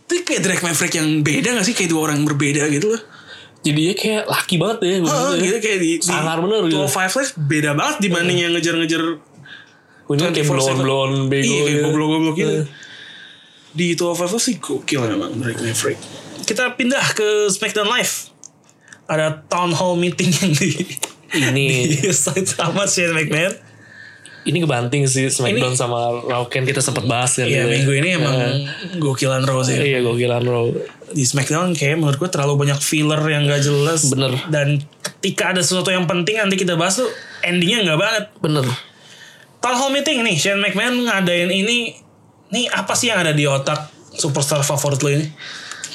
Tapi 0.03 0.21
kayak 0.27 0.41
Drake 0.45 0.63
Maverick 0.63 0.93
yang 0.93 1.09
beda 1.25 1.49
gak 1.57 1.65
sih 1.65 1.73
kayak 1.73 1.89
dua 1.89 2.11
orang 2.11 2.21
berbeda 2.27 2.69
gitu 2.69 2.91
loh. 2.93 3.01
Jadinya 3.63 3.95
kayak 3.95 4.23
laki 4.27 4.55
banget 4.59 4.77
ya. 4.83 4.95
Gitu 5.39 5.57
kayak 5.63 5.79
di, 5.79 5.91
di 5.97 6.05
Sangar 6.05 6.37
bener 6.43 6.67
gitu. 6.67 6.83
205 6.85 7.17
Live 7.17 7.33
beda 7.39 7.71
banget 7.73 7.95
dibanding 8.03 8.37
yang 8.43 8.51
ngejar-ngejar 8.53 9.03
Ini 10.05 10.29
kayak 10.29 10.43
24/7. 10.43 10.49
blon-blon 10.49 11.11
bego 11.27 11.43
Iya 11.45 11.59
kayak 11.59 11.69
gitu. 11.69 11.83
goblok-goblok 11.85 12.35
gitu. 12.35 12.53
Iya. 12.53 12.63
Di 13.73 13.87
205 13.93 14.37
sih 14.37 14.55
gokil 14.57 15.01
memang 15.01 15.31
Drake 15.35 15.59
Maverick. 15.59 15.99
Kita 16.43 16.73
pindah 16.73 17.05
ke 17.11 17.27
SmackDown 17.47 17.89
Live. 17.89 18.29
Ada 19.05 19.43
town 19.45 19.71
hall 19.71 19.95
meeting 19.95 20.29
yang 20.31 20.51
di 20.51 20.69
Ini 21.33 21.65
di 21.89 22.09
side 22.09 22.45
sama 22.45 22.85
Shane 22.85 23.11
McMahon. 23.11 23.55
ini 24.43 24.59
kebanting 24.59 25.07
sih 25.07 25.23
Smackdown 25.25 25.71
Ini- 25.71 25.79
sama 25.79 26.19
Raw 26.21 26.43
kan 26.45 26.61
kita 26.61 26.77
sempat 26.77 27.03
bahas 27.03 27.31
kan. 27.33 27.47
Iya 27.47 27.63
gitu 27.63 27.63
ya. 27.63 27.73
minggu 27.73 27.91
ini 27.95 28.09
emang 28.13 28.35
Iya. 28.35 28.99
gokilan 28.99 29.41
Raw 29.41 29.63
sih. 29.63 29.79
Iya 29.79 30.03
gokilan 30.03 30.43
Raw. 30.43 30.67
Di 31.09 31.23
SmackDown 31.23 31.71
kayak 31.71 31.95
menurut 31.95 32.17
gue 32.17 32.27
terlalu 32.27 32.59
banyak 32.59 32.75
filler 32.77 33.23
yang 33.23 33.47
gak 33.47 33.63
jelas. 33.63 34.03
Bener. 34.05 34.35
Dan 34.45 34.83
ketika 35.01 35.49
ada 35.49 35.63
sesuatu 35.63 35.89
yang 35.89 36.03
penting 36.03 36.37
nanti 36.37 36.53
kita 36.55 36.75
bahas 36.75 36.99
tuh 36.99 37.07
endingnya 37.41 37.87
nggak 37.87 37.97
banget. 37.97 38.23
Bener. 38.37 38.67
Town 39.63 39.73
hall 39.73 39.89
meeting 39.89 40.19
nih 40.21 40.35
Shane 40.35 40.59
McMahon 40.59 41.07
ngadain 41.07 41.47
ini. 41.47 41.95
Nih 42.51 42.67
apa 42.67 42.93
sih 42.93 43.07
yang 43.07 43.23
ada 43.23 43.31
di 43.31 43.47
otak 43.47 43.87
superstar 44.11 44.59
favorit 44.61 44.99
lo 44.99 45.09
ini? 45.09 45.25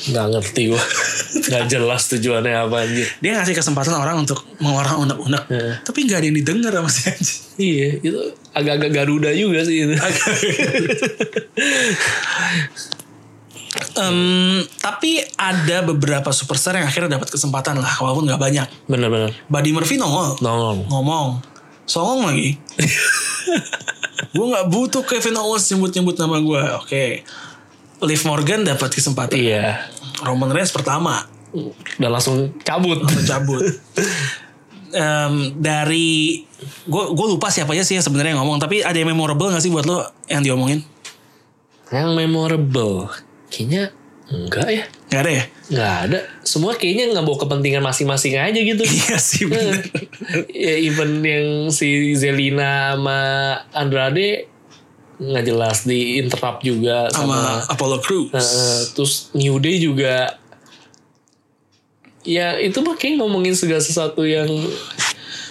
Gak 0.09 0.27
ngerti 0.31 0.63
gua. 0.67 0.81
Gak 1.53 1.69
jelas 1.69 2.09
tujuannya 2.09 2.55
apa 2.57 2.77
anjir. 2.81 3.05
dia 3.21 3.37
ngasih 3.37 3.53
kesempatan 3.53 3.93
orang 3.93 4.25
untuk 4.25 4.41
mengeluarkan 4.57 5.05
unek-unek 5.05 5.43
Iya. 5.47 5.73
tapi 5.83 5.99
nggak 6.03 6.19
ada 6.19 6.27
yang 6.27 6.37
didengar 6.37 6.73
sama 6.73 6.89
si 6.89 7.01
anjing 7.05 7.41
Iya, 7.59 7.89
itu 8.01 8.21
agak-agak 8.51 8.91
Garuda 8.91 9.31
juga 9.31 9.61
sih 9.63 9.85
itu. 9.85 9.93
Em, 13.95 14.19
tapi 14.79 15.21
ada 15.37 15.85
beberapa 15.85 16.31
superstar 16.31 16.73
yang 16.75 16.87
akhirnya 16.87 17.19
dapat 17.19 17.29
kesempatan 17.29 17.77
lah 17.77 17.93
walaupun 17.99 18.25
nggak 18.25 18.41
banyak 18.41 18.67
Bener-bener. 18.87 19.35
Buddy 19.47 19.71
Murphy 19.71 19.99
nongol 19.99 20.39
Nongol. 20.41 20.87
ngomong 20.89 21.27
songong 21.89 22.29
lagi 22.29 22.61
gue 24.35 24.47
nggak 24.47 24.67
butuh 24.69 25.03
Kevin 25.03 25.37
Owens 25.37 25.67
nyebut-nyebut 25.67 26.17
nama 26.17 26.37
gue 26.39 26.63
oke 26.77 27.05
Liv 28.01 28.23
Morgan 28.23 28.63
dapat 28.63 28.91
kesempatan 28.93 29.35
Iya. 29.35 29.89
Roman 30.21 30.49
Reigns 30.49 30.71
pertama 30.71 31.27
Udah 31.49 32.11
langsung 32.11 32.53
cabut. 32.61 33.01
mencabut 33.01 33.63
Em, 34.89 35.35
dari 35.55 36.41
gue 36.85 37.05
gue 37.11 37.27
lupa 37.29 37.49
siapa 37.49 37.73
aja 37.73 37.83
sih 37.83 37.93
yang 37.93 38.03
sebenarnya 38.03 38.33
yang 38.33 38.41
ngomong 38.41 38.57
tapi 38.57 38.81
ada 38.81 38.95
yang 38.95 39.09
memorable 39.09 39.49
gak 39.49 39.61
sih 39.61 39.69
buat 39.69 39.85
lo 39.85 40.01
yang 40.27 40.41
diomongin 40.41 40.81
Yang 41.89 42.11
memorable. 42.15 43.09
Kayaknya 43.49 43.93
enggak 44.29 44.69
ya. 44.69 44.85
Gak 45.09 45.21
ada 45.25 45.33
ya? 45.33 45.45
Nggak 45.69 45.95
ada. 46.05 46.19
Semua 46.43 46.73
kayaknya 46.73 47.13
nggak 47.13 47.25
bawa 47.25 47.39
kepentingan 47.39 47.81
masing-masing 47.81 48.37
aja 48.37 48.57
gitu. 48.57 48.83
Iya 48.99 49.17
sih 49.17 49.45
bener. 49.45 49.81
ya 50.49 50.75
even 50.77 51.21
yang 51.21 51.49
si 51.69 51.89
Zelina 52.13 52.93
sama 52.93 53.21
Andrade 53.73 54.49
nggak 55.19 55.45
jelas 55.45 55.83
di 55.83 56.17
interrupt 56.17 56.63
juga 56.63 57.11
Sama 57.11 57.35
sama, 57.35 57.41
Apollo 57.69 57.99
Crews. 58.01 58.31
Eh, 58.31 58.81
terus 58.93 59.13
New 59.33 59.57
Day 59.59 59.77
juga 59.79 60.37
ya 62.23 62.55
itu 62.57 62.79
mah 62.79 62.95
kayak 62.95 63.17
ngomongin 63.17 63.53
segala 63.53 63.81
sesuatu 63.81 64.23
yang 64.23 64.47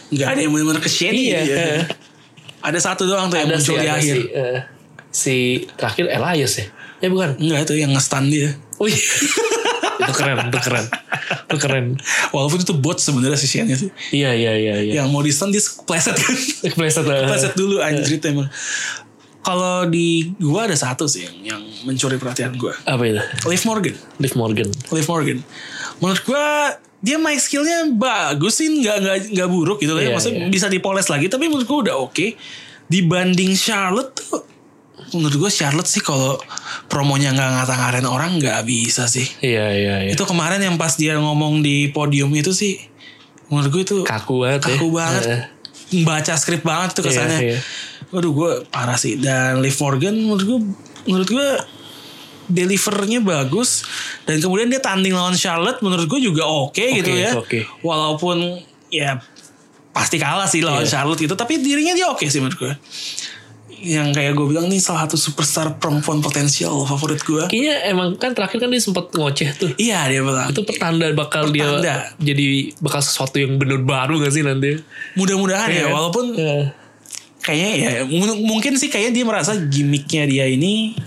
Gak 0.07 0.23
ada 0.29 0.39
yang 0.39 0.53
bener-bener 0.53 0.79
ke 0.79 0.87
Shady. 0.87 1.19
iya 1.27 1.39
ya. 1.41 1.55
eh, 1.75 1.81
Ada 2.59 2.79
satu 2.81 3.03
doang 3.03 3.27
tuh 3.27 3.37
yang 3.37 3.49
ada 3.49 3.59
muncul 3.59 3.75
sih 3.75 3.81
di 3.81 3.89
akhir. 3.89 4.15
si, 4.15 4.21
eh, 4.31 4.59
si 5.09 5.35
terakhir 5.75 6.05
Elias 6.07 6.53
ya 6.55 6.65
ya 6.97 7.07
bukan 7.09 7.29
Enggak 7.35 7.59
itu 7.65 7.73
yang 7.75 7.91
nge-stun 7.91 8.25
dia. 8.27 8.55
Wih. 8.77 8.93
itu 9.97 10.13
keren 10.13 10.37
itu 10.53 10.59
keren 10.61 10.85
itu 11.49 11.57
keren 11.57 11.85
Walaupun 12.29 12.59
itu 12.61 12.73
bot 12.77 13.01
sebenarnya 13.01 13.39
si 13.39 13.49
Shane 13.49 13.73
sih. 13.73 13.89
iya 14.13 14.31
iya 14.37 14.53
iya 14.53 14.75
iya 14.81 14.93
Yang 15.01 15.07
mau 15.09 15.21
di-stun 15.25 15.49
dia 15.49 15.61
pleset 15.83 16.13
kan. 16.13 16.35
Kepleset 16.73 17.05
lah. 17.05 17.25
pleset 17.25 17.53
dulu 17.57 17.81
anjir 17.81 18.21
itu 18.21 18.25
emang. 18.29 18.47
Kalau 19.41 19.87
di 19.87 20.35
gua 20.43 20.67
ada 20.67 20.75
satu 20.75 21.07
sih 21.07 21.23
yang, 21.23 21.55
yang 21.55 21.61
mencuri 21.87 22.19
perhatian 22.19 22.53
gua. 22.59 22.75
apa 22.83 23.03
itu 23.07 23.21
Liv 23.47 23.63
Morgan. 23.65 23.95
Liv 24.19 24.33
Morgan 24.35 24.69
Liv 24.69 25.07
Morgan. 25.07 25.37
Menurut 26.03 26.21
gua 26.27 26.45
dia 26.97 27.17
main 27.21 27.37
skillnya 27.37 27.93
bagus 27.93 28.59
sih 28.59 28.67
nggak 28.69 28.97
nggak 29.01 29.17
nggak 29.33 29.49
buruk 29.49 29.77
gitu 29.81 29.95
lah 29.95 30.03
ya. 30.03 30.11
Iya, 30.11 30.15
maksudnya 30.17 30.45
iya. 30.45 30.51
bisa 30.51 30.67
dipoles 30.67 31.07
lagi 31.07 31.31
tapi 31.31 31.47
menurut 31.49 31.65
gua 31.65 31.79
udah 31.89 31.95
oke 31.97 32.35
dibanding 32.87 33.55
Charlotte 33.55 34.13
tuh 34.15 34.56
menurut 35.09 35.35
gua 35.37 35.49
Charlotte 35.49 35.85
sih 35.85 35.99
kalau 35.99 36.35
promonya 36.85 37.29
nggak 37.29 37.49
ngata-ngatain 37.53 38.03
orang 38.03 38.35
nggak 38.35 38.63
bisa 38.63 39.05
sih. 39.05 39.23
Iya 39.39 39.65
iya 39.71 39.95
iya. 40.03 40.11
Itu 40.11 40.23
kemarin 40.23 40.59
yang 40.59 40.75
pas 40.75 40.93
dia 40.93 41.15
ngomong 41.15 41.59
di 41.59 41.89
podium 41.89 42.29
itu 42.31 42.51
sih 42.51 42.81
menurut 43.47 43.69
gua 43.69 43.81
itu 43.83 43.97
kaku 44.03 44.35
banget 44.41 44.59
ya. 44.59 44.67
kaku 44.67 44.87
banget. 44.89 45.23
Eh, 45.23 45.41
baca 46.03 46.33
skrip 46.35 46.61
banget 46.61 46.89
tuh 46.93 47.03
Iya, 47.03 47.09
kesannya. 47.09 47.39
iya. 47.41 47.59
waduh 48.07 48.31
gue 48.31 48.51
parah 48.67 48.95
sih. 48.95 49.15
Dan 49.15 49.59
Liv 49.59 49.75
Morgan 49.77 50.15
menurut 50.15 50.43
gue 50.43 50.59
menurut 51.05 51.27
gue 51.27 51.47
delivernya 52.47 53.19
bagus. 53.19 53.83
Dan 54.23 54.39
kemudian 54.39 54.67
dia 54.67 54.79
tanding 54.79 55.11
lawan 55.11 55.35
Charlotte 55.35 55.79
menurut 55.79 56.07
gue 56.07 56.19
juga 56.21 56.43
oke 56.43 56.79
gitu 56.79 57.07
ya. 57.09 57.35
oke. 57.35 57.63
walaupun 57.81 58.59
ya 58.87 59.19
pasti 59.91 60.15
kalah 60.15 60.45
sih 60.45 60.59
lawan 60.59 60.83
Iya. 60.83 60.91
Charlotte 60.93 61.19
gitu. 61.19 61.33
Tapi 61.33 61.59
dirinya 61.59 61.91
dia 61.91 62.07
oke 62.07 62.23
sih 62.23 62.39
menurut 62.39 62.57
gue 62.57 62.73
yang 63.79 64.09
kayak 64.09 64.33
gue 64.33 64.47
bilang 64.47 64.65
nih 64.65 64.77
salah 64.77 65.05
satu 65.05 65.15
superstar 65.15 65.75
perempuan 65.75 66.17
potensial 66.17 66.73
favorit 66.83 67.19
gue 67.19 67.45
Kayaknya 67.45 67.75
emang 67.87 68.09
kan 68.15 68.31
terakhir 68.31 68.57
kan 68.57 68.67
dia 68.67 68.79
sempat 68.79 69.09
ngoceh 69.09 69.49
tuh. 69.53 69.69
iya 69.77 70.05
dia 70.05 70.19
bilang 70.19 70.47
Itu 70.47 70.61
pertanda 70.61 71.05
bakal 71.11 71.47
Pertanda. 71.47 72.09
dia 72.17 72.33
jadi 72.33 72.45
bakal 72.75 72.99
sesuatu 72.99 73.37
yang 73.37 73.55
bener 73.55 73.77
baru 73.79 74.17
gak 74.19 74.31
sih 74.31 74.41
nanti? 74.41 74.81
mudah-mudahan 75.13 75.69
ya 75.69 75.75
Iya. 75.79 75.87
walaupun 75.87 76.25
Iya. 76.31 76.73
kayaknya 77.39 77.69
ya 77.77 77.91
mu- 78.03 78.41
mungkin 78.47 78.75
sih 78.75 78.87
kayaknya 78.87 79.13
dia 79.13 79.25
merasa 79.25 79.53
gimmicknya 79.55 80.25
dia 80.25 80.45
ini 80.45 80.97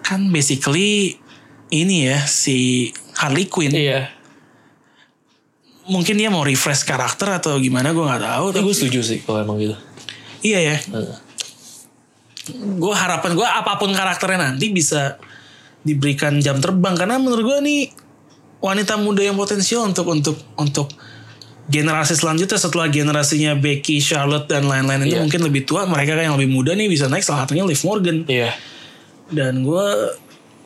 kan 0.00 0.26
basically 0.28 1.16
ini 1.68 2.06
ya 2.06 2.18
si 2.20 2.90
Harley 3.14 3.46
Quinn 3.46 3.70
Iya. 3.70 4.10
mungkin 5.86 6.14
dia 6.14 6.28
mau 6.28 6.42
refresh 6.42 6.82
karakter 6.82 7.30
atau 7.32 7.56
gimana 7.56 7.90
gue 7.90 8.02
nggak 8.02 8.22
tahu 8.24 8.46
Tapi 8.50 8.58
gue 8.60 8.74
setuju 8.74 9.00
sih 9.00 9.18
kalau 9.20 9.38
emang 9.40 9.56
gitu. 9.56 9.76
iya 10.42 10.58
ya. 10.64 10.76
Gue 12.54 12.94
harapan 12.94 13.32
gue 13.34 13.46
apa 13.46 13.72
pun 13.76 13.90
karakternya 13.90 14.52
nanti 14.52 14.70
bisa 14.70 15.18
diberikan 15.82 16.38
jam 16.38 16.58
terbang 16.58 16.94
karena 16.94 17.18
menurut 17.18 17.42
gue 17.42 17.58
nih 17.62 17.80
wanita 18.58 18.98
muda 18.98 19.22
yang 19.22 19.34
potensial 19.34 19.86
untuk 19.86 20.06
untuk 20.08 20.36
untuk 20.58 20.88
generasi 21.66 22.14
selanjutnya 22.14 22.58
setelah 22.58 22.86
generasinya 22.86 23.58
Becky, 23.58 23.98
Charlotte 23.98 24.46
dan 24.46 24.70
lain-lain 24.70 25.02
itu 25.06 25.18
Iya. 25.18 25.22
mungkin 25.26 25.42
lebih 25.42 25.66
tua 25.66 25.82
mereka 25.82 26.14
kan 26.14 26.30
yang 26.30 26.36
lebih 26.38 26.54
muda 26.54 26.78
nih 26.78 26.86
bisa 26.86 27.10
naik 27.10 27.26
salah 27.26 27.42
satunya 27.46 27.66
Liv 27.66 27.78
Morgan 27.82 28.22
Iya. 28.26 28.54
dan 29.34 29.66
gue 29.66 29.86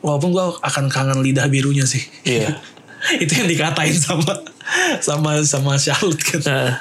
walaupun 0.01 0.29
gue 0.29 0.45
akan 0.61 0.85
kangen 0.89 1.19
lidah 1.25 1.49
birunya 1.49 1.85
sih 1.89 2.01
Iya. 2.21 2.61
itu 3.23 3.33
yang 3.33 3.49
dikatain 3.49 3.97
sama 3.97 4.33
sama 5.01 5.41
sama 5.41 5.73
Charlotte 5.77 6.21
kan 6.21 6.41
Nah, 6.45 6.71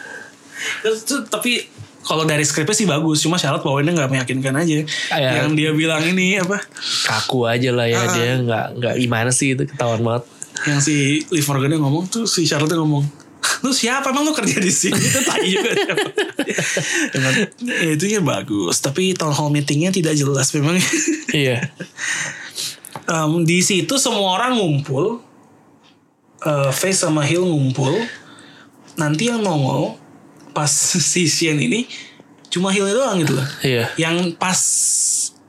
Terus 0.85 1.09
tapi 1.33 1.65
kalau 2.11 2.27
dari 2.27 2.43
skripnya 2.43 2.75
sih 2.75 2.91
bagus, 2.91 3.23
cuma 3.23 3.39
Charlotte 3.39 3.63
bawainnya 3.63 3.95
nggak 3.95 4.11
meyakinkan 4.11 4.59
aja. 4.59 4.83
Ya. 5.15 5.31
Yang 5.47 5.55
dia 5.55 5.71
bilang 5.71 6.03
ini 6.03 6.43
apa? 6.43 6.59
kaku 7.07 7.47
aja 7.47 7.71
lah 7.71 7.87
ya 7.87 8.03
dia 8.11 8.43
nggak 8.43 8.67
nggak 8.83 8.95
gimana 8.99 9.31
sih 9.31 9.55
itu 9.55 9.63
ketahuan 9.71 10.03
banget 10.03 10.25
Yang 10.67 10.81
si 10.83 10.97
Liv 11.31 11.47
Morgan 11.47 11.79
ngomong 11.79 12.11
tuh 12.11 12.27
si 12.27 12.43
Charlotte 12.45 12.75
ngomong, 12.75 13.07
lu 13.63 13.71
siapa 13.71 14.11
emang 14.11 14.27
lu 14.27 14.35
kerja 14.35 14.59
di 14.59 14.69
sini? 14.75 14.99
Itu 14.99 15.21
tai 15.23 15.47
juga. 15.47 15.71
Emang, 17.17 17.35
ya, 17.65 17.91
itu 17.95 18.05
ya 18.11 18.21
bagus, 18.21 18.83
tapi 18.83 19.15
town 19.15 19.33
hall 19.33 19.49
meetingnya 19.49 19.95
tidak 19.95 20.19
jelas 20.19 20.51
memang. 20.53 20.77
iya 21.31 21.63
Em, 23.11 23.43
di 23.43 23.59
situ 23.65 23.97
semua 23.99 24.39
orang 24.39 24.59
ngumpul, 24.59 25.23
Eh, 26.41 26.71
Face 26.73 27.05
sama 27.05 27.21
Hill 27.21 27.45
ngumpul. 27.45 28.01
Nanti 28.97 29.29
yang 29.29 29.45
nongol 29.45 30.00
pas 30.51 30.69
si 30.69 31.25
Shane 31.25 31.61
ini 31.61 31.81
cuma 32.47 32.69
Hill 32.69 32.87
doang 32.89 33.19
gitu 33.19 33.33
loh. 33.33 33.47
iya 33.63 33.87
yang 33.97 34.35
pas 34.35 34.59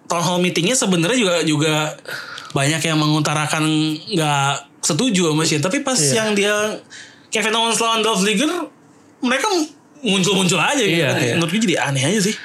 town 0.06 0.22
hall 0.22 0.38
meetingnya 0.38 0.74
sebenarnya 0.74 1.18
juga 1.18 1.36
juga 1.42 1.74
banyak 2.52 2.78
yang 2.80 2.96
mengutarakan 2.96 3.64
nggak 4.08 4.54
setuju 4.80 5.30
sama 5.30 5.44
Shane 5.44 5.62
tapi 5.62 5.82
pas 5.82 5.96
Iya. 5.96 6.14
yang 6.16 6.30
dia 6.32 6.54
Kevin 7.28 7.56
Owens 7.56 7.78
lawan 7.78 8.02
Dolph 8.02 8.22
Ziggler 8.22 8.68
mereka 9.20 9.48
muncul-muncul 10.00 10.58
aja 10.58 10.80
gitu 10.80 10.98
Iya, 10.98 11.10
kan. 11.10 11.22
iya. 11.22 11.34
menurut 11.36 11.52
gue 11.52 11.62
jadi 11.64 11.78
aneh 11.84 12.04
aja 12.04 12.20
sih 12.22 12.36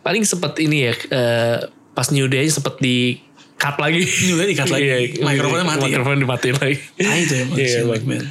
paling 0.00 0.20
sempet 0.22 0.52
ini 0.58 0.84
ya 0.84 0.92
eh, 1.10 1.56
pas 1.90 2.08
New 2.10 2.26
Day 2.26 2.44
sempet 2.46 2.76
di 2.78 3.20
cut 3.54 3.78
lagi 3.78 4.02
New 4.26 4.36
Day 4.36 4.50
di-cut 4.50 4.68
lagi. 4.68 4.84
Iya, 4.84 4.96
Mikrofonnya 5.22 5.64
mati. 5.64 5.86
Mikrofon 5.86 6.18
dimatiin 6.18 6.56
lagi 6.58 6.76
ah 7.00 7.16
itu 7.16 7.34
emang 7.38 7.56
Iya, 7.56 7.78
emang. 7.80 8.24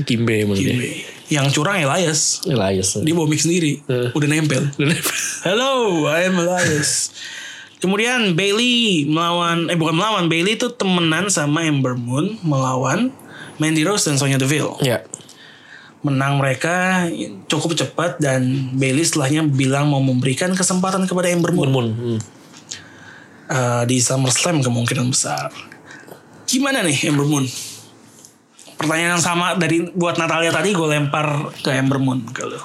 Kimbe 0.00 0.34
emang 0.38 0.56
dia 0.56 0.76
yang 1.30 1.46
curang 1.48 1.78
Elias 1.78 2.42
Elias 2.44 2.98
dia 3.00 3.14
bawa 3.14 3.30
mic 3.30 3.40
sendiri 3.40 3.80
Eh. 3.86 4.10
udah 4.12 4.28
nempel 4.28 4.66
Hello, 5.46 6.04
I 6.04 6.28
am 6.28 6.36
Elias. 6.36 7.16
Kemudian 7.80 8.36
Bailey 8.36 9.08
melawan 9.08 9.72
eh 9.72 9.78
bukan 9.78 9.96
melawan 9.96 10.28
Bailey 10.28 10.60
itu 10.60 10.68
temenan 10.68 11.32
sama 11.32 11.64
Ember 11.64 11.96
Moon 11.96 12.36
melawan 12.44 13.08
Mandy 13.56 13.88
Rose 13.88 14.04
dan 14.04 14.20
Sonya 14.20 14.36
Deville. 14.36 14.76
ya 14.84 15.00
Menang 16.00 16.36
mereka 16.40 17.08
cukup 17.48 17.72
cepat 17.72 18.20
dan 18.20 18.72
Bailey 18.76 19.00
setelahnya 19.00 19.48
bilang 19.48 19.88
mau 19.88 20.04
memberikan 20.04 20.52
kesempatan 20.52 21.08
kepada 21.08 21.32
Ember 21.32 21.56
Moon 21.56 21.70
Mun 21.72 21.88
hmm. 21.88 22.20
Eh, 23.50 23.82
di 23.88 23.98
SummerSlam 23.98 24.62
kemungkinan 24.62 25.10
besar. 25.10 25.50
Gimana 26.46 26.86
nih 26.86 27.10
Ember 27.10 27.26
Moon? 27.26 27.42
Pertanyaan 28.80 29.20
yang 29.20 29.24
sama 29.24 29.52
dari 29.60 29.92
buat 29.92 30.16
Natalia 30.16 30.48
tadi 30.48 30.72
gue 30.72 30.88
lempar 30.88 31.52
ke 31.60 31.68
Ember 31.68 32.00
Moon 32.00 32.24
ke 32.32 32.48
lu. 32.48 32.56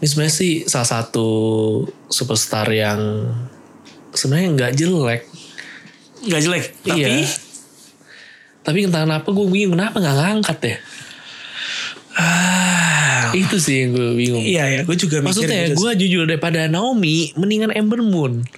Ini 0.00 0.06
sebenarnya 0.08 0.34
sih 0.34 0.52
salah 0.64 0.88
satu 0.88 1.28
superstar 2.08 2.64
yang 2.72 3.28
sebenarnya 4.16 4.48
nggak 4.56 4.72
jelek. 4.72 5.22
Gak 6.22 6.40
jelek, 6.40 6.64
tapi 6.80 7.04
Iya. 7.04 7.28
Tapi 8.62 8.88
entah 8.88 9.04
kenapa 9.04 9.28
gue 9.28 9.46
bingung 9.52 9.76
kenapa 9.76 10.00
nggak 10.00 10.16
ngangkat 10.16 10.58
ya. 10.64 10.76
ah, 12.16 13.28
Itu 13.36 13.60
sih 13.60 13.84
yang 13.84 13.90
gue 13.92 14.16
bingung. 14.16 14.44
iya 14.44 14.64
ya, 14.70 14.80
gue 14.86 14.96
juga 14.96 15.20
mikir 15.20 15.28
Maksudnya 15.28 15.60
gitu 15.68 15.76
gue 15.76 15.90
jujur 16.08 16.22
daripada 16.24 16.70
Naomi 16.72 17.36
mendingan 17.36 17.74
Ember 17.76 18.00
Moon. 18.00 18.48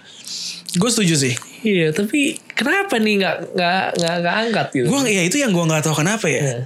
Gue 0.76 0.90
setuju 0.92 1.18
sih. 1.18 1.34
Iya 1.64 1.96
tapi 1.96 2.36
kenapa 2.52 3.00
nih 3.00 3.24
nggak 3.24 3.36
nggak 3.56 3.84
nggak 3.96 4.14
nggak 4.20 4.34
angkat 4.46 4.66
gitu? 4.76 4.86
Gue 4.92 5.00
ya 5.08 5.22
itu 5.24 5.40
yang 5.40 5.56
gue 5.56 5.64
nggak 5.64 5.80
tahu 5.80 6.04
kenapa 6.04 6.28
ya. 6.28 6.42
Iya. 6.44 6.58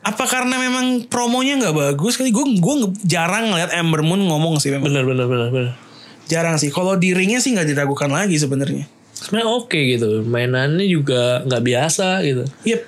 Apa 0.00 0.24
karena 0.24 0.56
memang 0.56 1.04
promonya 1.12 1.60
nggak 1.60 1.76
bagus 1.76 2.16
kali? 2.16 2.32
Gue 2.32 2.56
gue 2.56 2.74
jarang 3.04 3.52
ngeliat 3.52 3.76
Ember 3.76 4.00
Moon 4.00 4.24
ngomong 4.24 4.56
sih 4.56 4.72
memang. 4.72 4.88
bener 4.88 5.04
bener 5.04 5.28
bener 5.28 5.48
bener. 5.52 5.72
Jarang 6.26 6.56
sih. 6.56 6.72
Kalau 6.72 6.96
di 6.96 7.12
ringnya 7.12 7.38
sih 7.38 7.52
nggak 7.52 7.68
diragukan 7.68 8.08
lagi 8.08 8.40
sebenarnya. 8.40 8.88
Sebenarnya 9.12 9.48
oke 9.52 9.76
gitu. 9.76 10.24
Mainannya 10.24 10.88
juga 10.88 11.44
nggak 11.44 11.62
biasa 11.62 12.24
gitu. 12.24 12.48
Yep. 12.64 12.82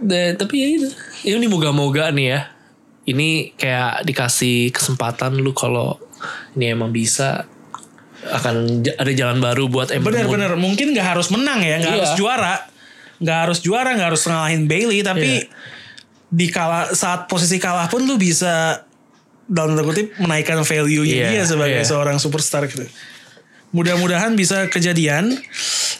Dan, 0.00 0.34
tapi 0.34 0.54
ya 0.58 0.68
itu. 0.80 0.88
Ini 1.30 1.46
moga-moga 1.46 2.10
nih 2.10 2.26
ya. 2.26 2.40
Ini 3.06 3.54
kayak 3.54 4.08
dikasih 4.08 4.72
kesempatan 4.74 5.38
lu 5.38 5.52
kalau 5.54 6.00
ini 6.56 6.72
emang 6.72 6.90
bisa 6.92 7.48
akan 8.20 8.54
ada 8.84 9.12
jalan 9.12 9.38
baru 9.38 9.66
buat 9.66 9.88
Ember 9.88 10.12
Moon. 10.12 10.16
Bener-bener 10.20 10.52
mungkin 10.54 10.92
nggak 10.92 11.06
harus 11.16 11.32
menang 11.32 11.60
ya, 11.60 11.80
nggak 11.80 11.88
Iya. 11.88 11.98
harus 12.04 12.12
juara, 12.14 12.54
nggak 13.16 13.38
harus 13.46 13.58
juara, 13.60 13.90
nggak 13.96 14.08
harus 14.12 14.22
ngalahin 14.24 14.62
Bailey, 14.66 15.00
tapi 15.00 15.44
Iya. 15.44 15.48
di 16.28 16.46
kala 16.48 16.92
saat 16.92 17.26
posisi 17.26 17.56
kalah 17.56 17.88
pun 17.88 18.04
lu 18.04 18.14
bisa 18.14 18.84
dalam 19.44 19.74
tanda 19.74 19.82
kutip 19.82 20.14
menaikkan 20.16 20.62
value-nya 20.62 21.16
Iya, 21.16 21.28
dia 21.32 21.42
sebagai 21.42 21.80
iya. 21.80 21.88
seorang 21.88 22.16
superstar 22.16 22.68
gitu. 22.68 22.86
Mudah-mudahan 23.70 24.34
bisa 24.34 24.66
kejadian. 24.66 25.34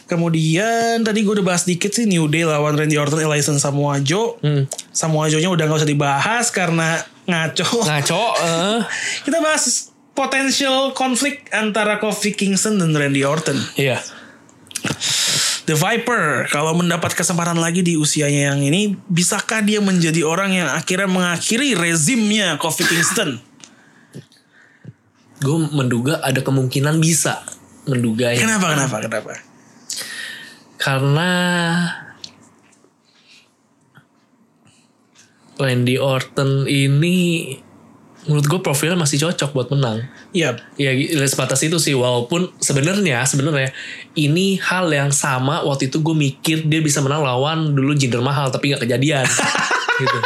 Kemudian 0.05 1.03
tadi 1.03 1.23
gue 1.23 1.39
udah 1.39 1.45
bahas 1.45 1.63
dikit 1.63 1.91
sih 1.91 2.03
New 2.03 2.27
Day 2.27 2.43
lawan 2.43 2.75
Randy 2.75 2.99
Orton, 2.99 3.19
Elias 3.19 3.47
Samoa 3.47 4.03
Joe. 4.03 4.35
Hmm. 4.43 4.67
Samoa 4.91 5.31
Joe-nya 5.31 5.47
udah 5.47 5.71
gak 5.71 5.79
usah 5.79 5.87
dibahas 5.87 6.51
karena 6.51 6.99
ngaco. 7.23 7.87
Ngaco. 7.87 8.23
eh. 8.43 8.79
Kita 9.27 9.39
bahas 9.39 9.90
potential 10.11 10.91
konflik 10.91 11.47
antara 11.55 11.97
Kofi 11.97 12.35
Kingston 12.35 12.79
dan 12.79 12.91
Randy 12.95 13.23
Orton. 13.23 13.57
Iya. 13.79 13.99
The 15.69 15.77
Viper 15.77 16.49
kalau 16.49 16.73
mendapat 16.73 17.13
kesempatan 17.13 17.61
lagi 17.61 17.85
di 17.85 17.93
usianya 17.95 18.51
yang 18.53 18.59
ini, 18.65 18.97
bisakah 19.07 19.61
dia 19.61 19.77
menjadi 19.79 20.25
orang 20.25 20.51
yang 20.57 20.69
akhirnya 20.73 21.07
mengakhiri 21.07 21.77
rezimnya 21.77 22.57
Kofi 22.57 22.83
Kingston? 22.83 23.39
Gue 25.41 25.57
menduga 25.73 26.21
ada 26.21 26.41
kemungkinan 26.41 27.01
bisa. 27.01 27.41
Menduga 27.89 28.29
ya. 28.33 28.41
Kenapa? 28.41 28.77
Kenapa? 28.77 28.97
Kenapa? 29.01 29.33
Karena 30.81 31.31
Randy 35.61 35.97
Orton 36.01 36.65
ini 36.65 37.17
menurut 38.29 38.45
gue 38.45 38.59
profilnya 38.61 38.97
masih 38.99 39.17
cocok 39.17 39.49
buat 39.53 39.67
menang. 39.73 40.05
Ya, 40.29 40.53
Ya 40.77 40.93
sebatas 41.25 41.61
itu 41.65 41.81
sih 41.81 41.97
walaupun 41.97 42.53
sebenarnya 42.61 43.25
sebenarnya 43.25 43.73
ini 44.13 44.61
hal 44.61 44.93
yang 44.93 45.09
sama 45.09 45.65
waktu 45.65 45.89
itu 45.89 46.05
gue 46.05 46.13
mikir 46.13 46.69
dia 46.69 46.81
bisa 46.85 47.01
menang 47.01 47.25
lawan 47.25 47.73
dulu 47.73 47.97
Jinder 47.97 48.21
Mahal 48.21 48.53
tapi 48.53 48.69
nggak 48.73 48.85
kejadian 48.85 49.25
gitu. 50.01 50.17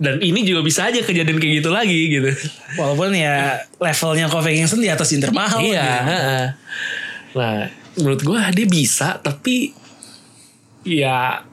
Dan 0.00 0.16
ini 0.24 0.42
juga 0.42 0.64
bisa 0.64 0.88
aja 0.88 1.04
kejadian 1.04 1.36
kayak 1.36 1.54
gitu 1.62 1.70
lagi 1.70 2.00
gitu. 2.10 2.30
walaupun 2.80 3.14
ya 3.14 3.60
levelnya 3.78 4.26
Kofi 4.26 4.58
Kingston 4.58 4.82
di 4.82 4.90
atas 4.90 5.14
Jinder 5.14 5.30
Mahal. 5.30 5.62
iya. 5.62 5.86
gitu. 5.86 6.02
Nah 7.38 7.70
menurut 8.00 8.20
gue 8.22 8.40
dia 8.56 8.66
bisa 8.66 9.18
tapi 9.22 9.74
ya 10.82 11.44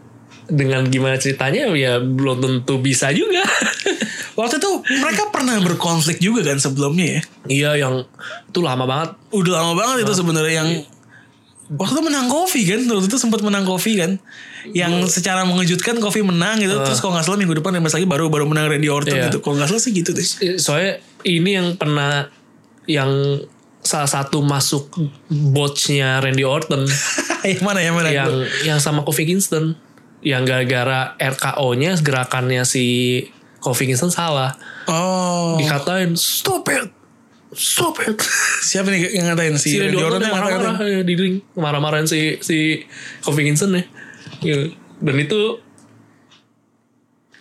dengan 0.48 0.88
gimana 0.88 1.20
ceritanya 1.20 1.70
ya 1.78 2.02
belum 2.02 2.42
tentu 2.42 2.82
bisa 2.82 3.14
juga. 3.14 3.46
Waktu 4.38 4.62
itu 4.62 4.70
mereka 5.02 5.34
pernah 5.34 5.58
berkonflik 5.58 6.22
juga 6.22 6.46
kan 6.46 6.62
sebelumnya 6.62 7.18
ya. 7.18 7.22
iya 7.50 7.72
yang 7.82 8.06
itu 8.46 8.60
lama 8.62 8.86
banget. 8.86 9.18
Udah 9.34 9.54
lama 9.58 9.74
banget 9.74 10.06
itu 10.06 10.14
sebenarnya 10.14 10.54
yang 10.62 10.70
waktu 11.74 11.94
itu 11.98 12.04
menang 12.06 12.30
Kofi 12.30 12.62
kan. 12.64 12.82
Waktu 12.86 13.08
itu 13.10 13.18
sempat 13.18 13.42
menang 13.42 13.66
Kofi 13.66 13.98
kan. 13.98 14.22
Yang 14.72 15.10
secara 15.10 15.42
mengejutkan 15.42 15.98
Kofi 15.98 16.22
menang 16.22 16.62
gitu. 16.62 16.78
Terus 16.86 17.02
kalau 17.02 17.18
nggak 17.18 17.26
salah 17.26 17.42
minggu 17.42 17.58
depan 17.58 17.74
Remes 17.74 17.90
lagi 17.90 18.06
baru 18.06 18.30
baru 18.30 18.46
menang 18.46 18.70
Randy 18.70 18.88
Orton 18.88 19.18
Iya. 19.18 19.34
gitu. 19.34 19.42
Kalau 19.42 19.58
nggak 19.58 19.74
salah 19.74 19.82
sih 19.82 19.92
gitu 19.92 20.14
deh. 20.14 20.26
soalnya 20.62 21.02
ini 21.26 21.58
yang 21.58 21.74
pernah 21.74 22.30
yang 22.86 23.42
salah 23.82 24.08
satu 24.08 24.44
masuk 24.44 24.92
botchnya 25.28 26.20
Randy 26.20 26.44
Orton 26.44 26.84
yang 27.48 27.64
mana 27.64 27.80
yang 27.80 27.96
mana? 27.96 28.12
yang 28.12 28.32
yang 28.64 28.80
sama 28.80 29.02
Kofi 29.02 29.24
Kingston 29.24 29.80
yang 30.20 30.44
gara-gara 30.44 31.16
RKO-nya 31.16 31.96
gerakannya 32.02 32.68
si 32.68 32.86
Kofi 33.68 33.84
Kingston 33.86 34.08
salah 34.08 34.56
Oh. 34.88 35.60
dikatain 35.60 36.16
stop 36.16 36.64
it 36.68 36.88
stop 37.52 38.00
it 38.00 38.16
Siapa 38.68 38.88
nih 38.88 39.12
yang 39.14 39.28
ngatain 39.30 39.56
si, 39.56 39.76
si 39.76 39.78
Randy 39.78 40.00
Orton 40.00 40.20
yang 40.20 40.32
marah-marah 40.34 40.76
ya, 40.82 41.00
di 41.02 41.14
ring 41.14 41.36
marah-marahin 41.54 42.04
si 42.06 42.40
si 42.40 42.84
Kofi 43.20 43.44
Kingston 43.44 43.72
ya 43.74 43.84
Gitu. 44.38 44.72
dan 45.00 45.16
itu 45.16 45.40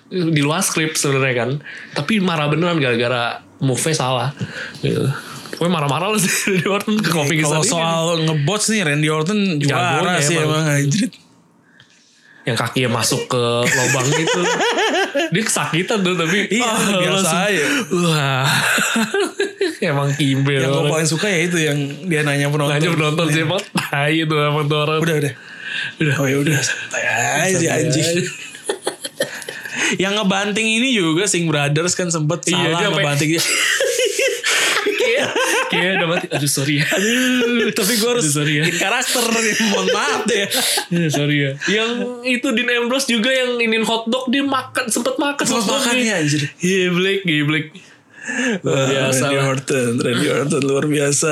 di 0.07 0.39
luar 0.39 0.63
skrip 0.63 0.95
sebenarnya 0.95 1.35
kan 1.37 1.51
tapi 1.93 2.19
marah 2.19 2.47
beneran 2.47 2.79
gara-gara 2.79 3.43
move-nya 3.59 3.93
salah 3.93 4.31
gitu. 4.79 5.03
Pokoknya 5.49 5.73
marah-marah 5.73 6.09
lah 6.09 6.21
si 6.23 6.29
Randy 6.47 6.69
Orton 6.69 6.95
ke 6.97 7.11
Kofi 7.11 7.35
Kingston 7.35 7.59
Kalau 7.59 7.67
soal 7.67 8.05
ngebots 8.23 8.69
nih 8.69 8.81
Randy 8.83 9.09
Orton 9.09 9.39
juara 9.59 10.21
sih 10.21 10.37
emang. 10.37 10.63
emang 10.63 10.65
anjrit. 10.79 11.13
Yang 12.47 12.55
kakinya 12.55 12.91
masuk 12.97 13.27
ke 13.27 13.43
lubang 13.67 14.07
itu 14.07 14.41
dia 15.29 15.43
kesakitan 15.43 15.99
tuh 16.01 16.15
tapi 16.15 16.47
Iya, 16.47 16.63
ah, 16.63 16.79
biasa 16.95 17.19
langsung, 17.19 17.43
aja. 17.43 17.65
wah 17.91 18.47
emang 19.91 20.09
kimbel 20.15 20.63
Yang 20.63 20.71
gue 20.73 20.87
paling 20.89 21.09
suka 21.11 21.27
ya 21.27 21.39
itu 21.43 21.59
yang 21.59 21.79
dia 22.07 22.23
nanya 22.23 22.47
penonton. 22.47 22.79
Ngajak 22.79 22.91
penonton 22.95 23.27
sih 23.29 23.43
emang 23.43 23.59
tai 23.75 24.23
itu 24.23 24.31
emang 24.33 24.65
tuh 24.65 24.79
orang 24.79 25.03
Udah 25.03 25.17
udah. 25.19 25.33
udah 26.01 26.15
Oh 26.17 26.27
ya 26.27 26.37
udah 26.39 26.57
santai 26.57 27.03
aja 27.51 27.67
anjing. 27.77 28.07
yang 30.03 30.15
ngebanting 30.15 30.67
ini 30.67 30.95
juga 30.95 31.27
Sing 31.27 31.47
Brothers 31.47 31.93
kan 31.93 32.09
sempet 32.09 32.47
Iya, 32.47 32.57
salah 32.57 32.79
dia 32.79 32.89
ngebanting 32.91 33.29
dia. 33.35 33.43
Kayak 35.67 35.75
Kayaknya 35.77 35.93
udah 35.97 36.09
mati. 36.09 36.27
Aduh 36.31 36.49
sorry 36.49 36.75
ya. 36.77 36.85
Aduh. 36.89 37.71
Tapi 37.73 37.93
gue 37.95 38.09
harus 38.09 38.23
Aduh, 38.23 38.35
sorry 38.35 38.53
ya. 38.55 38.63
in 38.65 38.77
karakter 38.77 39.23
Mohon 39.67 39.87
maaf 39.91 40.21
deh 40.25 40.45
Aduh, 40.89 41.11
sorry 41.11 41.37
ya. 41.39 41.51
Yang 41.67 41.91
itu 42.25 42.47
Dean 42.53 42.71
Ambrose 42.77 43.07
juga 43.07 43.29
yang 43.29 43.57
inin 43.57 43.83
hotdog 43.83 44.27
dia 44.27 44.43
makan 44.43 44.87
sempet 44.87 45.17
makan 45.17 45.43
Sempet 45.43 45.67
makan 45.67 45.93
ya, 45.97 46.15
anjir. 46.17 46.43
Iya 46.59 46.91
Black, 46.91 47.21
iya 47.25 47.43
Black. 47.43 47.67
Luar 48.61 48.91
biasa 48.91 49.25
Randy. 49.25 49.39
Orton 49.39 49.91
Randy 49.97 50.27
Orton 50.29 50.63
luar 50.65 50.85
biasa 50.85 51.31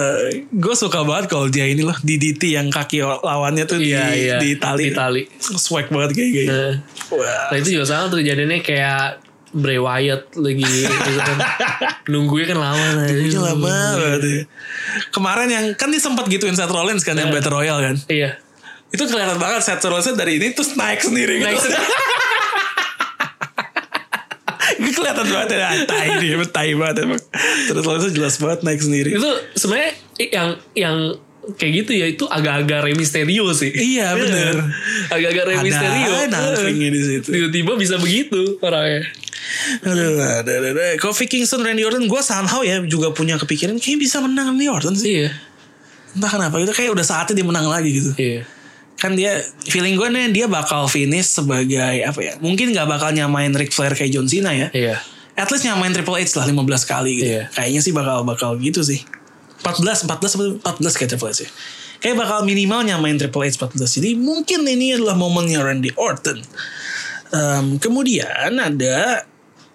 Gue 0.49 0.75
suka 0.75 1.03
banget 1.03 1.27
kalau 1.27 1.47
dia 1.49 1.67
ini 1.67 1.83
loh 1.83 1.99
Di 1.99 2.15
DT 2.15 2.55
yang 2.55 2.71
kaki 2.71 3.03
lawannya 3.03 3.67
tuh 3.67 3.83
Iya, 3.83 4.03
di, 4.07 4.19
iya. 4.21 4.37
di 4.39 4.55
tali 4.55 4.85
Di 4.85 4.95
tali. 4.95 5.23
Swag 5.37 5.91
banget 5.91 6.15
kayak 6.15 6.31
gitu 6.33 6.55
Nah, 6.55 6.73
Wah. 7.11 7.51
nah 7.51 7.57
itu 7.57 7.75
juga 7.75 7.87
sama 7.89 8.07
tuh 8.07 8.23
kejadiannya 8.23 8.63
kayak 8.63 9.24
Bray 9.55 9.79
Wyatt 9.79 10.35
lagi 10.35 10.67
gitu 10.67 11.13
kan. 11.23 11.39
Nunggunya 12.11 12.47
kan 12.51 12.59
lama. 12.59 13.07
Ini 13.11 13.39
lama 13.39 13.75
banget 13.95 14.23
ya. 14.27 14.43
Kemarin 15.15 15.49
yang 15.49 15.65
kan 15.79 15.95
dia 15.95 16.03
sempat 16.03 16.27
gituin 16.27 16.59
Seth 16.59 16.75
Rollins 16.75 17.07
kan 17.07 17.15
yang 17.15 17.31
Battle 17.31 17.55
Royale 17.55 17.81
kan. 17.81 17.97
Iya. 18.11 18.43
Itu 18.91 19.07
kelihatan 19.07 19.39
banget 19.39 19.63
Seth 19.63 19.87
Rollins 19.87 20.11
dari 20.19 20.43
ini 20.43 20.51
terus 20.51 20.75
naik 20.75 20.99
sendiri 21.07 21.39
gitu. 21.39 21.47
Naik 21.47 21.63
sendiri. 21.63 21.87
Itu 24.75 24.91
kelihatan 24.91 25.27
banget 25.31 25.49
ya. 25.55 25.71
Ah, 25.71 25.75
Tai 25.87 26.09
dia, 26.19 26.37
tai 26.51 26.75
banget 26.75 27.07
emang. 27.07 27.21
Terus 27.71 27.85
Rollins 27.87 28.11
jelas 28.11 28.35
banget 28.43 28.67
naik 28.67 28.81
sendiri. 28.83 29.11
itu 29.15 29.31
sebenarnya 29.55 29.93
yang 30.19 30.49
yang 30.75 30.97
kayak 31.53 31.73
gitu 31.85 31.93
ya 31.93 32.07
itu 32.09 32.25
agak-agak 32.25 32.89
Rey 32.89 32.97
Mysterio 32.97 33.45
sih. 33.53 33.71
Iya, 33.71 34.17
bener. 34.17 34.57
Agak-agak 35.13 35.45
Rey 35.47 35.57
Ada 35.61 36.65
di 36.73 37.01
situ. 37.05 37.29
Tiba-tiba 37.29 37.73
bisa 37.77 38.01
begitu 38.01 38.57
orangnya. 38.65 39.05
Aduh, 39.85 40.21
ada, 40.21 40.53
ada, 40.61 40.69
ada. 40.73 40.85
Kofi 41.01 41.29
Kingston, 41.29 41.65
Randy 41.65 41.85
Orton, 41.85 42.05
gue 42.07 42.21
somehow 42.25 42.61
ya 42.63 42.81
juga 42.85 43.13
punya 43.13 43.37
kepikiran 43.41 43.77
kayaknya 43.81 43.99
bisa 44.01 44.17
menang 44.21 44.55
Randy 44.55 44.69
Orton 44.69 44.95
sih. 44.95 45.25
Iya. 45.25 45.31
Entah 46.15 46.31
kenapa 46.31 46.55
gitu, 46.63 46.73
kayak 46.73 46.91
udah 46.95 47.07
saatnya 47.07 47.43
dia 47.43 47.47
menang 47.47 47.67
lagi 47.67 47.91
gitu. 47.91 48.11
Iya. 48.15 48.47
Kan 48.95 49.19
dia, 49.19 49.43
feeling 49.67 49.99
gue 49.99 50.09
nih 50.09 50.31
dia 50.31 50.47
bakal 50.47 50.87
finish 50.87 51.35
sebagai 51.35 52.07
apa 52.07 52.21
ya, 52.23 52.33
mungkin 52.39 52.71
gak 52.71 52.87
bakal 52.87 53.11
nyamain 53.11 53.51
Ric 53.51 53.75
Flair 53.75 53.93
kayak 53.93 54.15
John 54.15 54.31
Cena 54.31 54.55
ya. 54.55 54.71
Iya. 54.71 54.97
At 55.35 55.51
least 55.51 55.67
nyamain 55.67 55.91
Triple 55.91 56.15
H 56.15 56.39
lah 56.39 56.47
15 56.47 56.63
kali 56.87 57.11
gitu. 57.19 57.33
Iya. 57.35 57.51
Kayaknya 57.51 57.81
sih 57.83 57.91
bakal 57.91 58.23
bakal 58.23 58.55
gitu 58.63 58.87
sih. 58.87 59.03
14, 59.67 60.07
14, 60.07 60.63
14 60.63 60.99
kayak 60.99 61.11
Triple 61.17 61.31
H 61.35 61.39
ya. 61.43 61.51
Kayak 61.99 62.17
bakal 62.23 62.39
minimal 62.47 62.87
nyamain 62.87 63.19
Triple 63.19 63.43
H 63.43 63.59
14. 63.59 63.99
Jadi 63.99 64.15
mungkin 64.15 64.63
ini 64.63 64.95
adalah 64.95 65.19
momennya 65.19 65.59
Randy 65.65 65.91
Orton. 65.99 66.39
Em, 67.35 67.67
kemudian 67.83 68.55
ada 68.63 69.27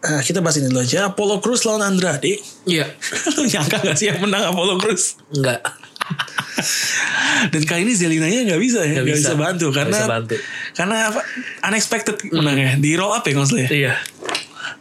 eh, 0.02 0.22
kita 0.22 0.40
bahas 0.40 0.58
ini 0.58 0.68
dulu 0.68 0.80
aja 0.80 1.08
Apollo 1.08 1.40
Crews 1.40 1.64
lawan 1.64 1.84
Andrade. 1.84 2.40
Iya. 2.64 2.88
Lu 3.36 3.44
nyangka 3.44 3.78
gak 3.80 3.96
sih 3.96 4.08
yang 4.08 4.20
menang 4.20 4.48
Apollo 4.48 4.78
Crews? 4.78 5.20
Enggak. 5.32 5.60
Dan 7.52 7.62
kali 7.64 7.84
ini 7.84 7.94
Zelinanya 7.94 8.44
nggak 8.46 8.60
bisa 8.60 8.82
ya, 8.82 9.00
Nggak 9.00 9.08
bisa. 9.14 9.32
bisa. 9.32 9.34
bantu 9.36 9.68
karena 9.70 9.94
bisa 9.94 10.10
bantu. 10.10 10.36
karena 10.74 10.96
apa? 11.08 11.22
Unexpected 11.66 12.16
menangnya 12.30 12.76
di 12.76 12.92
roll 12.94 13.12
up 13.12 13.24
ya 13.24 13.34
maksudnya. 13.34 13.70
Iya. 13.70 13.94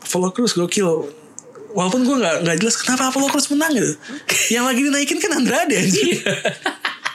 Apollo 0.01 0.33
Crews 0.33 0.55
gokil. 0.55 0.89
Walaupun 1.69 2.01
gue 2.03 2.17
nggak 2.17 2.37
nggak 2.43 2.57
jelas 2.59 2.75
kenapa 2.77 3.13
Apollo 3.13 3.29
Crews 3.29 3.53
menang 3.53 3.71
gitu. 3.73 3.93
Yang 4.51 4.65
lagi 4.65 4.81
dinaikin 4.83 5.19
kan 5.19 5.31
Andrade 5.37 5.75
anjir. 5.77 6.19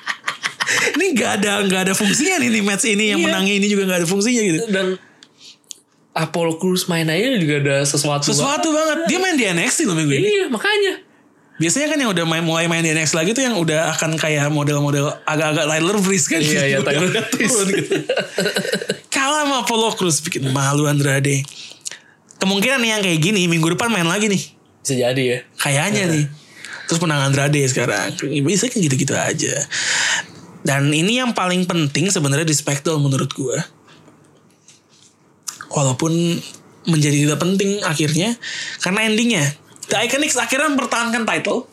ini 0.95 1.05
nggak 1.11 1.31
ada 1.41 1.51
nggak 1.63 1.81
ada 1.89 1.93
fungsinya 1.93 2.38
nih, 2.38 2.49
nih 2.49 2.63
match 2.63 2.85
ini 2.85 3.05
yang 3.11 3.19
Iya. 3.19 3.25
menangnya 3.27 3.53
ini 3.57 3.67
juga 3.67 3.84
nggak 3.85 3.99
ada 3.99 4.07
fungsinya 4.07 4.41
gitu. 4.43 4.59
Dan 4.69 4.85
Apollo 6.14 6.61
Crews 6.61 6.85
main 6.85 7.10
aja 7.10 7.38
juga 7.41 7.57
ada 7.57 7.77
sesuatu. 7.90 8.30
Sesuatu 8.30 8.69
banget. 8.69 9.10
Dia 9.10 9.18
main 9.18 9.34
di 9.34 9.49
NXT 9.49 9.90
loh 9.90 9.98
minggu 9.98 10.14
ini. 10.14 10.30
Iya 10.30 10.45
makanya. 10.53 10.94
Biasanya 11.57 11.88
kan 11.94 11.98
yang 12.02 12.11
udah 12.14 12.26
main, 12.26 12.41
mulai 12.45 12.65
main 12.65 12.81
di 12.81 12.94
NXT 12.94 13.14
lagi 13.14 13.30
tuh 13.34 13.45
yang 13.45 13.57
udah 13.57 13.94
akan 13.98 14.18
kayak 14.18 14.49
model-model 14.49 15.10
agak-agak 15.26 15.65
Tyler 15.69 15.98
Breeze 16.02 16.26
kan. 16.30 16.41
Iya, 16.41 16.64
iya, 16.65 16.77
Tyler 16.81 17.10
turun 17.30 17.68
gitu. 17.69 17.94
Kalah 19.14 19.45
sama 19.45 19.56
Apollo 19.65 19.98
Crews 19.98 20.22
bikin 20.26 20.49
malu 20.49 20.90
Andrade. 20.90 21.45
Kemungkinan 22.41 22.77
nih 22.81 22.90
yang 22.98 23.02
kayak 23.02 23.19
gini 23.22 23.45
minggu 23.45 23.73
depan 23.77 23.90
main 23.90 24.06
lagi 24.06 24.30
nih. 24.30 24.41
Bisa 24.81 24.94
jadi 24.98 25.23
ya. 25.23 25.38
Kayaknya 25.61 26.03
nih. 26.10 26.26
Terus 26.90 26.99
menang 27.02 27.31
Andrade 27.31 27.61
sekarang. 27.69 28.18
Bisa 28.22 28.69
kan 28.69 28.77
gitu-gitu 28.81 29.14
aja. 29.14 29.56
Dan 30.65 30.90
ini 30.91 31.22
yang 31.22 31.31
paling 31.38 31.64
penting 31.69 32.10
sebenarnya 32.10 32.49
di 32.49 32.56
SmackDown 32.56 32.99
menurut 32.99 33.31
gue. 33.31 33.57
Walaupun 35.73 36.13
menjadi 36.85 37.27
tidak 37.27 37.39
penting 37.41 37.81
akhirnya. 37.81 38.37
Karena 38.79 39.09
endingnya. 39.09 39.45
The 39.89 39.97
Iconics 40.05 40.37
akhirnya 40.37 40.69
mempertahankan 40.71 41.25
title. 41.25 41.65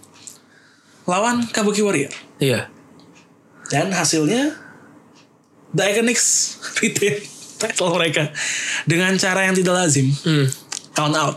Lawan 1.04 1.46
Kabuki 1.52 1.84
Warrior. 1.84 2.10
Iya. 2.40 2.72
Dan 3.68 3.92
hasilnya. 3.92 4.56
The 5.76 5.82
Iconics 5.84 6.56
retain 6.80 7.20
title 7.60 7.92
mereka. 7.94 8.32
Dengan 8.88 9.14
cara 9.20 9.46
yang 9.46 9.54
tidak 9.54 9.76
lazim. 9.76 10.08
Hmm. 10.24 10.48
Count 10.96 11.14
out. 11.14 11.36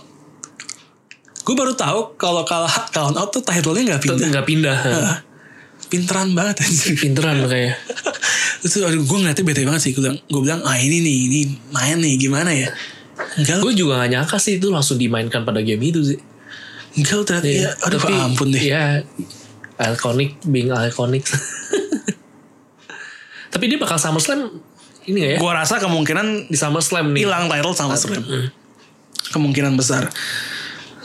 Gue 1.44 1.56
baru 1.60 1.76
tahu 1.76 2.16
kalau 2.16 2.48
kalah 2.48 2.88
count 2.96 3.20
out 3.20 3.30
tuh 3.36 3.44
title-nya 3.44 4.00
gak 4.00 4.02
pindah. 4.08 4.28
Nggak 4.32 4.48
pindah. 4.48 4.78
Ah, 4.80 5.18
Pinteran 5.92 6.32
banget 6.34 6.64
anjir. 6.64 6.96
Pinteran 6.98 7.44
makanya. 7.44 7.76
Terus 8.64 8.80
aduh 8.80 9.04
gue 9.04 9.18
ngeliatnya 9.20 9.44
bete 9.44 9.62
banget 9.68 9.82
sih. 9.84 9.92
Gue 9.92 10.08
bilang, 10.08 10.18
gue 10.24 10.42
bilang 10.42 10.62
ah 10.64 10.80
ini 10.80 11.04
nih, 11.04 11.18
ini 11.28 11.40
main 11.76 12.00
nih 12.00 12.16
gimana 12.16 12.56
ya. 12.56 12.72
Enggak 13.36 13.60
Gue 13.60 13.76
juga 13.76 14.00
gak 14.00 14.10
nyangka 14.16 14.38
sih 14.40 14.58
itu 14.58 14.72
langsung 14.72 14.96
dimainkan 14.96 15.44
pada 15.44 15.60
game 15.60 15.84
itu 15.84 16.00
sih. 16.02 16.20
enggak 16.96 17.14
lu 17.20 17.24
ternyata 17.28 17.50
ya. 17.50 17.70
Aduh 17.84 18.00
ampun 18.24 18.56
deh. 18.56 18.62
Iya. 18.64 19.04
Iconic 19.76 20.40
being 20.48 20.72
iconic. 20.72 21.28
Tapi 23.54 23.70
dia 23.70 23.78
bakal 23.78 24.00
SummerSlam 24.00 24.50
ini 25.06 25.18
gak 25.20 25.32
ya? 25.36 25.38
Gue 25.44 25.52
rasa 25.52 25.76
kemungkinan 25.84 26.48
Di 26.48 26.58
SummerSlam 26.58 27.12
nih. 27.12 27.28
hilang 27.28 27.52
title 27.52 27.76
sama 27.76 28.00
Slam. 28.00 28.24
Kemungkinan 29.36 29.76
besar. 29.76 30.08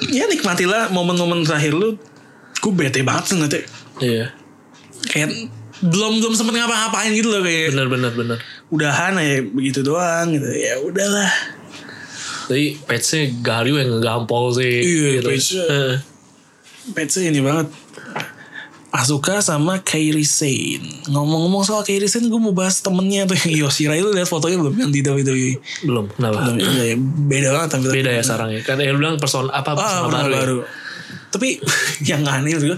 Ya 0.06 0.30
nikmatilah 0.30 0.94
momen-momen 0.94 1.42
terakhir 1.42 1.74
lu. 1.74 1.98
Gue 2.62 2.72
bete 2.72 3.02
banget 3.02 3.26
sih 3.26 3.34
ngeliatnya. 3.34 3.62
Iya. 3.98 4.26
Kayak 5.10 5.28
belum 5.80 6.18
belum 6.18 6.32
sempet 6.32 6.54
ngapa-ngapain 6.54 7.10
gitu 7.12 7.28
loh 7.28 7.40
kayak 7.40 7.70
Bener 7.70 7.86
bener 7.86 8.12
bener. 8.12 8.38
udahan 8.68 9.14
ya 9.16 9.40
begitu 9.44 9.80
doang 9.80 10.30
gitu 10.30 10.48
ya 10.48 10.74
udahlah 10.80 11.30
Tapi 12.48 12.80
patchnya 12.80 13.28
Gario 13.38 13.76
yang 13.76 13.92
ngegampol 13.94 14.56
sih. 14.56 14.80
Iya, 14.80 15.08
gitu. 15.20 15.28
patch-nya. 15.28 15.64
Eh, 15.74 15.94
Petsnya 16.88 17.28
ini 17.28 17.44
banget 17.44 17.68
Asuka 18.88 19.44
sama 19.44 19.84
Kairi 19.84 20.24
Sane 20.24 20.80
Ngomong-ngomong 21.06 21.60
soal 21.60 21.84
Kairi 21.84 22.08
Sane 22.08 22.32
Gue 22.32 22.40
mau 22.40 22.56
bahas 22.56 22.80
temennya 22.80 23.28
tuh 23.28 23.36
yang 23.44 23.68
Yoshira 23.68 23.92
itu 23.92 24.08
lihat 24.08 24.24
fotonya 24.24 24.56
belum 24.56 24.72
Yang 24.72 24.90
di 24.90 25.00
WWE 25.04 25.50
belum, 25.84 26.04
kenapa? 26.08 26.40
Belum, 26.40 26.56
ya, 26.56 26.96
Beda 27.28 27.48
banget 27.52 27.68
tampilan 27.68 27.92
Beda 27.92 28.10
ya 28.10 28.22
sarang 28.24 28.48
ya. 28.48 28.64
Kan 28.64 28.80
yang 28.80 28.96
lu 28.96 29.04
bilang 29.04 29.20
person 29.20 29.52
apa 29.52 29.76
Ah 29.76 29.76
persona 29.76 30.08
baru, 30.08 30.08
baru. 30.08 30.24
ya? 30.24 30.38
baru. 30.40 30.58
Tapi 31.28 31.48
yang 32.08 32.22
aneh 32.24 32.56
juga 32.56 32.76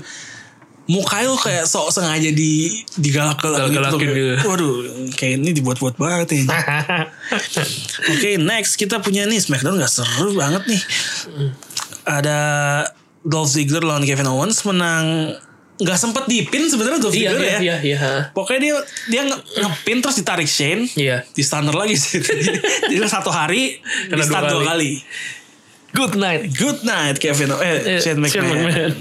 Mukanya 0.91 1.31
kayak 1.37 1.65
sok 1.65 1.89
sengaja 1.89 2.29
di 2.29 2.67
digalak-galak 2.97 3.71
Galak-galakin 3.71 4.09
gitu. 4.11 4.35
Waduh, 4.43 4.75
kayak 5.13 5.39
ini 5.39 5.51
dibuat-buat 5.55 5.95
banget 5.95 6.35
nih. 6.35 6.45
Oke, 8.13 8.31
next 8.37 8.75
kita 8.75 8.99
punya 8.99 9.23
nih 9.25 9.39
SmackDown 9.39 9.79
gak 9.79 9.87
seru 9.89 10.35
banget 10.35 10.67
nih. 10.67 10.81
Ada 12.03 12.39
Dolph 13.23 13.49
Ziggler 13.49 13.81
lawan 13.81 14.03
Kevin 14.03 14.27
Owens 14.27 14.65
menang 14.65 15.37
nggak 15.77 15.97
sempet 15.97 16.25
dipin 16.27 16.69
sebenarnya 16.69 17.01
Dolph 17.01 17.15
Iya, 17.15 17.31
Ziggler 17.31 17.41
iya, 17.41 17.49
ya. 17.49 17.61
iya, 17.61 17.77
iya. 17.81 17.99
Pokoknya 18.31 18.61
dia 18.61 18.75
dia 19.09 19.23
nge- 19.25 19.45
ngepin 19.57 19.99
terus 20.01 20.17
ditarik 20.19 20.45
Shane. 20.45 20.85
Iya. 20.93 21.25
Di 21.27 21.41
stunner 21.41 21.73
lagi 21.73 21.95
sih. 21.95 22.21
Jadi 22.91 23.01
satu 23.03 23.31
hari 23.31 23.79
di 23.79 24.11
Kena 24.11 24.21
dua 24.21 24.27
stun 24.27 24.45
dua 24.51 24.63
kali. 24.67 24.93
Good 25.91 26.15
night. 26.17 26.43
Good 26.53 26.81
night 26.83 27.17
Kevin 27.17 27.51
eh, 27.57 27.97
Eh, 27.97 27.99
Shane 27.99 28.21
Shane 28.23 28.45
McMahon. 28.47 28.93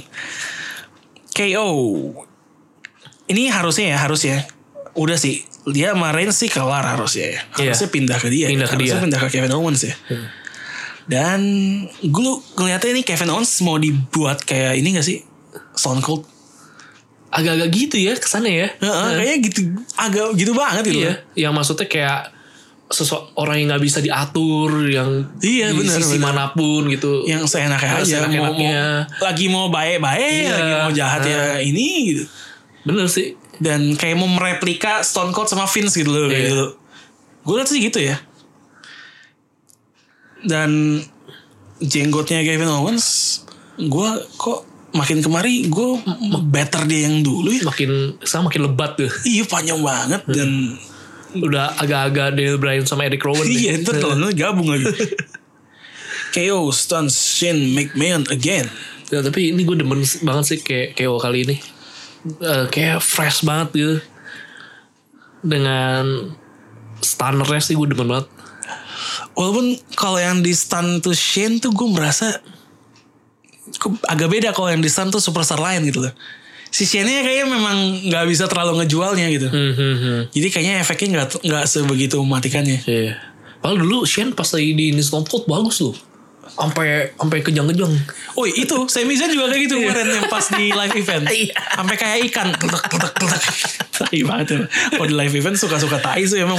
KO. 1.34 1.72
Ini 3.30 3.54
harusnya 3.54 3.94
ya 3.94 3.98
harus 4.02 4.22
ya. 4.26 4.46
Udah 4.98 5.16
sih 5.16 5.46
dia 5.70 5.94
kemarin 5.94 6.34
sih 6.34 6.50
kelar 6.50 6.82
harusnya 6.82 7.26
ya. 7.26 7.40
Iya. 7.62 7.72
Harusnya 7.74 7.90
pindah 7.94 8.18
ke 8.18 8.28
dia. 8.34 8.48
Pindah 8.50 8.68
ke 8.68 8.76
harusnya 8.78 8.98
dia. 8.98 9.06
pindah 9.06 9.20
ke 9.22 9.28
Kevin 9.30 9.54
Owens 9.54 9.82
ya. 9.86 9.96
Dan 11.10 11.42
gue 12.06 12.32
ngeliatnya 12.58 12.90
ini 12.94 13.02
Kevin 13.02 13.34
Owens 13.34 13.52
mau 13.66 13.78
dibuat 13.82 14.46
kayak 14.46 14.78
ini 14.78 14.94
gak 14.98 15.06
sih? 15.06 15.22
Stone 15.74 16.02
Cold. 16.06 16.26
Agak-agak 17.30 17.70
gitu 17.70 17.98
ya 18.02 18.18
kesannya 18.18 18.54
ya. 18.54 18.68
Heeh, 18.82 19.10
kayaknya 19.18 19.38
gitu 19.50 19.62
agak 19.94 20.34
gitu 20.34 20.52
banget 20.58 20.84
gitu. 20.90 21.02
Iya, 21.06 21.14
yang 21.38 21.54
maksudnya 21.54 21.86
kayak 21.86 22.34
sesuatu 22.90 23.30
orang 23.38 23.62
yang 23.62 23.68
nggak 23.70 23.84
bisa 23.86 24.02
diatur, 24.02 24.90
yang 24.90 25.30
Iya, 25.38 25.70
di 25.70 25.86
benar, 25.86 26.02
sisi 26.02 26.18
benar. 26.18 26.34
mana 26.34 26.44
pun 26.52 26.90
gitu. 26.90 27.22
Yang 27.24 27.46
seenaknya 27.54 28.02
Yang 28.02 28.26
aja 28.26 28.42
mau, 28.42 28.50
mau, 28.50 28.74
lagi 29.22 29.46
mau 29.46 29.66
baik-baik, 29.70 30.42
Iya. 30.50 30.54
lagi 30.58 30.74
mau 30.76 30.92
jahat 30.92 31.22
ya 31.22 31.42
ini 31.62 31.88
gitu. 32.12 32.24
Bener 32.84 33.06
sih. 33.08 33.38
dan 33.60 33.92
kayak 33.92 34.16
mau 34.16 34.32
mereplika 34.32 35.04
Stone 35.04 35.36
Cold 35.36 35.52
sama 35.52 35.68
Vince 35.68 35.92
gitu 35.92 36.08
loh 36.08 36.32
kayak 36.32 36.40
Iya. 36.40 36.50
gitu. 36.50 36.66
Gue 37.44 37.56
liat 37.60 37.68
sih 37.68 37.80
gitu 37.84 38.00
ya. 38.00 38.16
Dan 40.40 41.04
jenggotnya 41.78 42.40
Kevin 42.42 42.72
Owens, 42.72 43.40
gue 43.76 44.10
kok 44.36 44.64
makin 44.90 45.20
kemari 45.20 45.68
gue 45.68 46.00
better 46.48 46.88
dia 46.88 47.12
yang 47.12 47.20
dulu 47.20 47.52
ya. 47.52 47.68
Makin 47.68 48.24
sekarang 48.24 48.48
makin 48.48 48.62
lebat 48.64 48.92
tuh. 48.96 49.12
Iya 49.28 49.44
panjang 49.46 49.80
banget 49.84 50.22
dan 50.26 50.80
Udah 51.38 51.78
agak-agak 51.78 52.34
Daniel 52.34 52.58
Bryan 52.58 52.86
sama 52.90 53.06
Eric 53.06 53.22
Rowan. 53.22 53.46
nih. 53.46 53.54
iya 53.54 53.72
ntar 53.82 54.02
kalau 54.02 54.18
gabung 54.40 54.70
lagi. 54.74 54.90
KO 56.34 56.70
stuns 56.74 57.18
Shane 57.18 57.74
McMahon 57.74 58.26
again. 58.30 58.70
Ya, 59.10 59.26
tapi 59.26 59.50
ini 59.50 59.66
gue 59.66 59.78
demen 59.78 60.06
banget 60.22 60.44
sih 60.46 60.60
kayak 60.62 60.94
KO 60.98 61.18
kali 61.18 61.46
ini. 61.46 61.58
Eh, 62.42 62.66
kayak 62.70 63.02
fresh 63.02 63.42
banget 63.42 63.70
gitu. 63.74 63.96
Dengan 65.42 66.34
stunnernya 67.02 67.62
sih 67.62 67.74
gue 67.74 67.88
demen 67.90 68.10
banget. 68.10 68.28
Walaupun 69.34 69.78
kalau 69.96 70.20
yang 70.20 70.44
di 70.46 70.54
stun 70.54 71.02
tuh 71.02 71.16
Shane 71.16 71.58
tuh 71.58 71.74
gue 71.74 71.88
merasa 71.90 72.42
agak 74.10 74.30
beda 74.30 74.50
kalau 74.52 74.70
yang 74.70 74.82
di 74.82 74.90
stun 74.92 75.10
tuh 75.10 75.22
superstar 75.22 75.58
lain 75.58 75.86
gitu 75.90 76.06
loh. 76.06 76.14
Si 76.70 76.86
Shane-nya 76.86 77.26
kayaknya 77.26 77.46
memang 77.50 77.78
nggak 78.06 78.26
bisa 78.30 78.46
terlalu 78.46 78.86
ngejualnya 78.86 79.28
gitu. 79.34 79.48
Hmm, 79.50 79.74
hmm, 79.74 79.96
hmm. 79.98 80.20
Jadi 80.30 80.48
kayaknya 80.54 80.76
efeknya 80.86 81.08
nggak 81.18 81.28
nggak 81.42 81.66
sebegitu 81.66 82.22
mematikannya. 82.22 82.80
Iya. 82.86 83.18
Padahal 83.60 83.82
dulu 83.82 84.06
Shane 84.06 84.38
pas 84.38 84.48
lagi 84.54 84.72
di 84.78 84.94
Stone 85.02 85.26
Cold 85.26 85.50
bagus 85.50 85.82
loh. 85.82 85.98
Sampai 86.50 87.14
sampai 87.14 87.40
kejang-kejang. 87.46 87.94
Oh 88.34 88.46
itu, 88.46 88.78
Sami 88.90 89.14
Zayn 89.18 89.32
juga 89.34 89.54
kayak 89.54 89.62
gitu 89.70 89.76
kemarin 89.82 90.08
yang 90.10 90.28
pas 90.30 90.46
di 90.50 90.74
live 90.74 90.96
event. 90.98 91.26
Iya. 91.46 91.56
Sampai 91.78 91.96
kayak 91.98 92.18
ikan. 92.30 92.48
Kletek, 92.54 92.84
kletek, 92.90 93.14
kletek. 93.18 93.44
Tai 93.94 94.20
banget 94.30 94.48
ya. 94.50 94.60
Kalau 94.98 95.08
di 95.10 95.16
live 95.18 95.36
event 95.42 95.56
suka-suka 95.58 95.98
tai 96.02 96.26
sih 96.26 96.42
emang. 96.42 96.58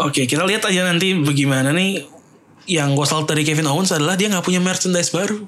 Oke, 0.00 0.24
kita 0.24 0.44
lihat 0.48 0.64
aja 0.64 0.88
nanti 0.88 1.12
bagaimana 1.16 1.72
nih. 1.72 2.08
Yang 2.62 2.88
gue 2.94 3.06
salut 3.10 3.26
dari 3.26 3.42
Kevin 3.42 3.66
Owens 3.66 3.90
adalah 3.90 4.14
dia 4.14 4.30
nggak 4.30 4.46
punya 4.46 4.62
merchandise 4.62 5.10
baru. 5.10 5.42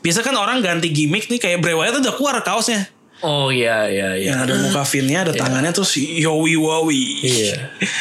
Biasa 0.00 0.24
kan 0.24 0.32
orang 0.36 0.64
ganti 0.64 0.88
gimmick 0.88 1.28
nih 1.28 1.40
kayak 1.40 1.60
Bray 1.60 1.76
Wyatt 1.76 2.00
udah 2.00 2.14
keluar 2.16 2.36
kaosnya. 2.40 2.88
Oh 3.20 3.52
iya 3.52 3.84
iya 3.88 4.16
iya. 4.16 4.32
Yang 4.32 4.40
ada 4.48 4.54
muka 4.64 4.82
Finn-nya, 4.88 5.28
ada 5.28 5.32
tangannya 5.36 5.72
terus 5.76 5.92
yowi 6.00 6.56
wowi. 6.56 7.04
Iya. 7.20 7.56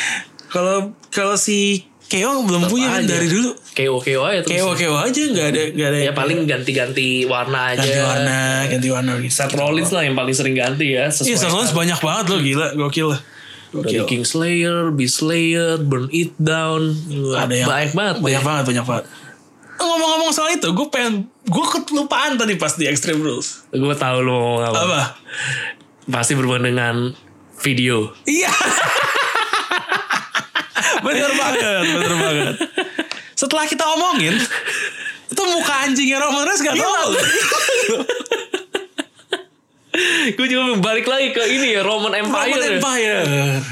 Kalau 0.53 0.97
kalau 1.13 1.37
si 1.37 1.85
KO 2.09 2.41
belum 2.41 2.65
punya 2.65 2.89
kan 2.89 3.05
aja. 3.05 3.21
dari 3.21 3.29
dulu. 3.29 3.53
KO 3.77 4.01
KO 4.01 4.21
aja 4.25 4.41
terus. 4.41 4.57
KO 4.57 4.73
KO 4.73 4.97
aja 4.97 5.21
nggak 5.29 5.47
ada 5.53 5.61
nggak 5.77 5.87
ada. 5.93 5.97
Ya 6.09 6.11
paling 6.17 6.49
ganti-ganti 6.49 7.29
warna 7.29 7.77
aja. 7.77 7.85
ganti 7.85 8.01
warna, 8.01 8.39
ganti 8.65 8.87
warna 8.89 9.11
gitu. 9.21 9.29
Seth 9.29 9.53
Rollins 9.53 9.93
lah 9.93 10.01
yang 10.09 10.17
paling 10.17 10.33
sering 10.33 10.57
ganti 10.57 10.97
ya. 10.97 11.05
Iya, 11.13 11.37
Seth 11.37 11.53
Rollins 11.53 11.69
banyak 11.69 12.01
banget 12.01 12.25
loh 12.33 12.39
gila, 12.41 12.67
gokil 12.81 13.07
lah. 13.13 13.21
Dari. 13.69 14.01
King 14.09 14.25
Slayer, 14.25 14.89
Beast 14.89 15.21
Slayer, 15.21 15.77
Burn 15.77 16.09
It 16.09 16.33
Down. 16.41 16.89
Ada 17.37 17.53
yang 17.53 17.69
banyak 17.69 17.93
banget. 17.93 18.15
banyak 18.17 18.41
deh. 18.41 18.47
banget, 18.49 18.63
banyak 18.65 18.85
banget. 18.89 19.05
Ngomong-ngomong 19.79 20.31
soal 20.35 20.51
itu, 20.59 20.67
gue 20.75 20.87
pengen, 20.91 21.31
gue 21.47 21.65
kelupaan 21.87 22.35
tadi 22.35 22.59
pas 22.59 22.75
di 22.75 22.85
Extreme 22.85 23.23
Rules. 23.23 23.63
Gue 23.71 23.95
tahu 23.95 24.19
lo 24.21 24.35
ngomong 24.35 24.63
apa. 24.67 24.79
Apa? 24.83 25.01
Pasti 26.11 26.35
berhubungan 26.35 26.67
dengan 26.67 26.95
video. 27.63 28.11
Iya. 28.27 28.51
bener 31.05 31.31
banget, 31.31 31.83
bener 31.95 32.13
banget. 32.19 32.55
Setelah 33.39 33.65
kita 33.71 33.87
omongin, 33.95 34.35
itu 35.31 35.41
muka 35.47 35.73
anjingnya 35.87 36.17
Roman 36.19 36.43
Reigns 36.43 36.61
gak 36.65 36.75
tau. 36.75 37.09
Gue 40.29 40.45
juga 40.45 40.77
balik 40.77 41.05
lagi 41.05 41.33
ke 41.33 41.41
ini 41.49 41.73
ya 41.73 41.81
Roman 41.81 42.13
Empire. 42.13 42.53
Roman. 42.53 42.77
Empire. 42.77 43.25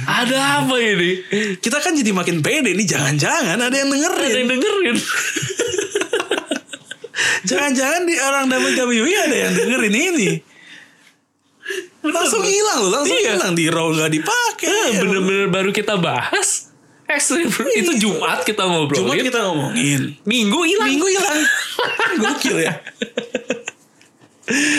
Ada 0.03 0.37
apa 0.59 0.75
ini? 0.75 1.11
Kita 1.61 1.77
kan 1.77 1.93
jadi 1.93 2.09
makin 2.09 2.41
pede 2.41 2.73
nih, 2.73 2.85
jangan-jangan 2.85 3.53
ada 3.55 3.69
yang 3.71 3.85
Ada 3.85 3.97
dengerin. 4.09 4.33
yang 4.35 4.49
dengerin. 4.49 4.97
Jangan-jangan 7.47 8.01
di 8.03 8.15
orang 8.19 8.45
WWE 8.45 9.13
ada 9.15 9.37
yang 9.37 9.53
dengerin 9.55 9.95
ini. 9.95 10.29
Langsung 12.03 12.43
hilang 12.43 12.79
loh, 12.83 12.91
langsung 12.93 13.15
Iya. 13.15 13.35
hilang 13.35 13.53
di 13.53 13.65
Raw 13.67 13.87
gak 13.89 14.11
dipakai. 14.11 14.69
Ah, 14.69 15.01
Bener-bener 15.01 15.47
baru 15.47 15.71
kita 15.71 15.95
bahas. 15.97 16.71
Extreme 17.07 17.47
Rules. 17.47 17.75
Itu 17.77 17.91
Jumat 17.97 18.43
kita 18.43 18.67
ngobrolin. 18.67 18.99
Cuma 18.99 19.13
kita 19.15 19.39
ngomongin. 19.47 20.19
Minggu 20.23 20.59
hilang. 20.61 20.87
Minggu 20.91 21.07
hilang. 21.07 21.39
Gokil 22.21 22.57
ya. 22.61 22.73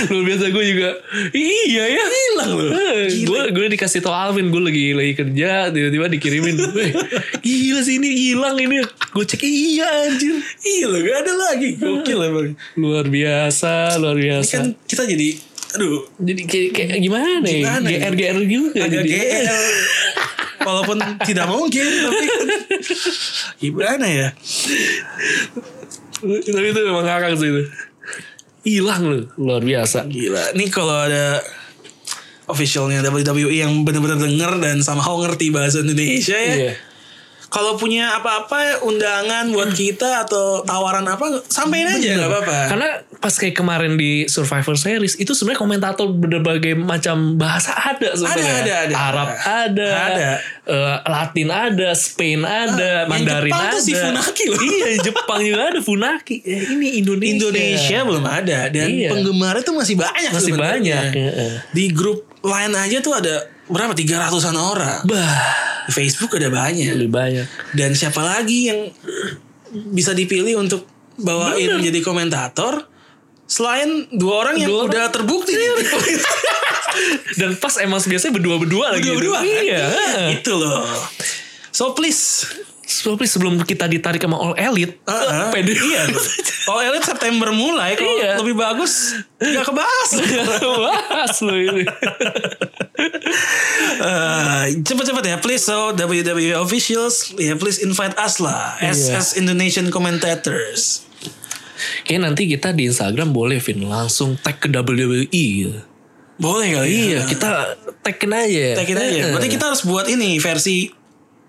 Luar 0.08 0.24
biasa 0.24 0.44
gue 0.48 0.64
juga. 0.66 0.90
Iya 1.30 1.84
ya. 1.86 2.04
Hilang 2.04 2.52
loh. 2.52 2.68
Gue 3.04 3.40
gue 3.50 3.66
dikasih 3.70 4.00
tau 4.00 4.10
Alvin 4.10 4.48
gue 4.48 4.62
lagi 4.62 4.84
lagi 4.92 5.12
kerja 5.14 5.68
tiba-tiba 5.68 6.08
dikirimin. 6.08 6.56
Gila 7.44 7.80
sih 7.80 7.96
ini 7.96 8.08
hilang 8.08 8.56
ini. 8.56 8.80
Gue 9.10 9.24
cek 9.24 9.42
iya 9.42 9.84
anjir. 10.06 10.40
Iya 10.58 10.86
loh, 10.86 11.00
gak 11.00 11.16
ada 11.20 11.32
lagi. 11.34 11.68
Gokil 11.76 12.18
emang. 12.22 12.48
Luar 12.74 13.04
biasa, 13.04 13.96
luar 13.96 14.14
Ini 14.14 14.24
biasa. 14.40 14.52
kan 14.54 14.66
kita 14.82 15.02
jadi, 15.04 15.28
aduh, 15.74 16.00
Jadi 16.16 16.42
kayak, 16.44 16.68
kayak 16.72 16.98
gimana, 16.98 17.44
Gimana 17.44 17.86
ya? 17.86 17.98
GR 18.04 18.14
GR 18.14 18.38
juga 18.44 18.78
agak 18.78 19.04
jadi. 19.04 19.10
GL. 19.10 19.62
Walaupun 20.58 20.96
tidak 21.22 21.46
mungkin, 21.46 21.84
tapi 21.86 22.24
kan 22.26 22.46
gimana 23.62 24.06
ya? 24.06 24.28
Tapi 26.18 26.66
itu 26.66 26.80
memang 26.82 27.04
ngakak 27.04 27.36
sih 27.36 27.48
itu. 27.48 27.62
Hilang 28.68 29.02
loh, 29.08 29.24
luar 29.40 29.64
biasa. 29.64 30.04
Gila. 30.04 30.52
Nih 30.52 30.68
kalau 30.68 30.92
ada 30.92 31.40
officialnya 32.48 33.00
WWE 33.04 33.64
yang 33.64 33.84
benar-benar 33.84 34.20
denger 34.20 34.52
dan 34.60 34.80
somehow 34.84 35.20
ngerti 35.24 35.48
bahasa 35.48 35.80
Indonesia 35.80 36.36
ya. 36.36 36.54
Iya. 36.56 36.72
Kalau 37.58 37.74
punya 37.74 38.14
apa-apa 38.14 38.86
undangan 38.86 39.50
buat 39.50 39.74
kita 39.74 40.22
atau 40.22 40.62
tawaran 40.62 41.02
apa, 41.04 41.42
sampein 41.44 41.90
aja 41.90 42.14
nggak 42.14 42.30
apa-apa. 42.30 42.58
Karena 42.70 42.88
pas 43.18 43.34
kayak 43.34 43.50
kemarin 43.52 43.98
di 43.98 44.30
Survivor 44.30 44.78
Series 44.78 45.18
itu 45.18 45.34
sebenarnya 45.34 45.58
komentator 45.58 46.06
berbagai 46.06 46.78
macam 46.78 47.34
bahasa 47.34 47.74
ada 47.74 48.14
sebenarnya. 48.14 48.46
Ada, 48.46 48.54
ada, 48.54 48.74
ada. 48.78 48.94
Arab 48.96 49.28
ada, 49.34 49.88
Ada. 49.90 50.30
eh, 50.64 50.96
Latin 51.04 51.48
ada, 51.50 51.88
Spain 51.92 52.40
ada, 52.40 52.92
yang 53.02 53.10
Mandarin 53.10 53.50
Jepang 53.50 53.64
ada. 53.64 53.74
tuh 53.74 53.82
si 53.82 53.92
Funaki 53.92 54.44
loh. 54.46 54.60
Iya, 54.62 54.88
Jepang 55.02 55.40
juga 55.42 55.62
ada 55.66 55.80
Funaki. 55.82 56.36
Eh, 56.40 56.62
ini 56.70 56.88
Indonesia. 56.96 57.34
Indonesia 57.42 57.98
belum 58.06 58.22
ada 58.24 58.58
dan 58.70 58.86
Iya. 58.86 59.08
penggemarnya 59.10 59.62
tuh 59.62 59.74
masih 59.74 59.98
banyak 59.98 60.30
Masih 60.30 60.54
sebenarnya. 60.54 60.98
banyak. 61.10 61.66
Di 61.74 61.84
grup 61.90 62.22
lain 62.38 62.70
aja 62.70 63.02
tuh 63.02 63.18
ada 63.18 63.34
berapa 63.66 63.90
300-an 63.92 64.54
orang. 64.54 65.02
Bah, 65.02 65.67
Facebook 65.88 66.36
ada 66.36 66.48
banyak. 66.48 66.92
lebih 66.94 67.10
banyak. 67.10 67.46
Dan 67.72 67.92
siapa 67.92 68.20
lagi 68.20 68.68
yang 68.68 68.80
bisa 69.92 70.12
dipilih 70.12 70.56
untuk 70.56 70.84
bawain 71.16 71.80
jadi 71.80 72.00
komentator 72.00 72.84
selain 73.44 74.06
dua 74.12 74.44
orang 74.44 74.60
yang 74.60 74.68
Dua 74.68 74.78
orang. 74.84 74.92
udah 74.92 75.04
terbukti 75.08 75.52
nih. 75.52 75.68
Dan 77.40 77.56
pas 77.56 77.74
emang 77.80 78.00
biasanya 78.00 78.32
berdua-berdua 78.34 78.96
lagi. 78.96 79.08
Berdua-berdua 79.08 79.38
kan? 79.40 79.62
Iya. 79.64 79.84
Itu 80.36 80.52
loh. 80.56 80.84
So 81.72 81.92
please 81.92 82.44
Please, 82.88 83.28
sebelum 83.30 83.60
kita 83.60 83.84
ditarik 83.84 84.16
sama 84.18 84.40
All 84.40 84.56
Elite, 84.56 84.96
Uh-uh. 85.04 85.48
pede. 85.54 85.76
Iya. 85.76 86.08
Kalau 86.64 86.80
elit 86.80 87.04
September 87.04 87.52
mulai, 87.52 87.92
kalau 87.94 88.16
Iya. 88.16 88.40
lebih 88.40 88.56
bagus 88.56 89.12
nggak 89.36 89.64
kebahas. 89.64 90.10
Bahas 90.58 91.34
lo 91.40 91.54
ini. 91.54 91.84
Eh, 93.98 94.64
cepet-cepet 94.82 95.24
ya, 95.24 95.36
please. 95.38 95.62
So 95.62 95.90
WWE 95.90 96.54
officials, 96.56 97.34
ya 97.34 97.54
please 97.54 97.78
invite 97.78 98.14
us 98.14 98.38
lah, 98.38 98.74
as, 98.78 99.06
Iya. 99.06 99.18
as 99.18 99.28
Indonesian 99.34 99.90
commentators. 99.90 101.02
Kayaknya 102.02 102.22
nanti 102.26 102.42
kita 102.46 102.74
di 102.74 102.90
Instagram 102.90 103.30
boleh 103.30 103.62
Vin 103.62 103.86
langsung 103.86 104.34
tag 104.34 104.58
ke 104.58 104.66
WWE 104.66 105.30
gitu. 105.30 105.78
Boleh 106.38 106.74
kali 106.74 106.90
Iya, 106.90 107.18
ya? 107.18 107.20
kita 107.26 107.50
tagin 108.02 108.30
aja. 108.30 108.66
Tagin 108.78 108.98
aja. 108.98 109.22
Berarti 109.34 109.48
kita 109.50 109.64
harus 109.66 109.82
buat 109.82 110.06
ini 110.06 110.38
versi 110.38 110.90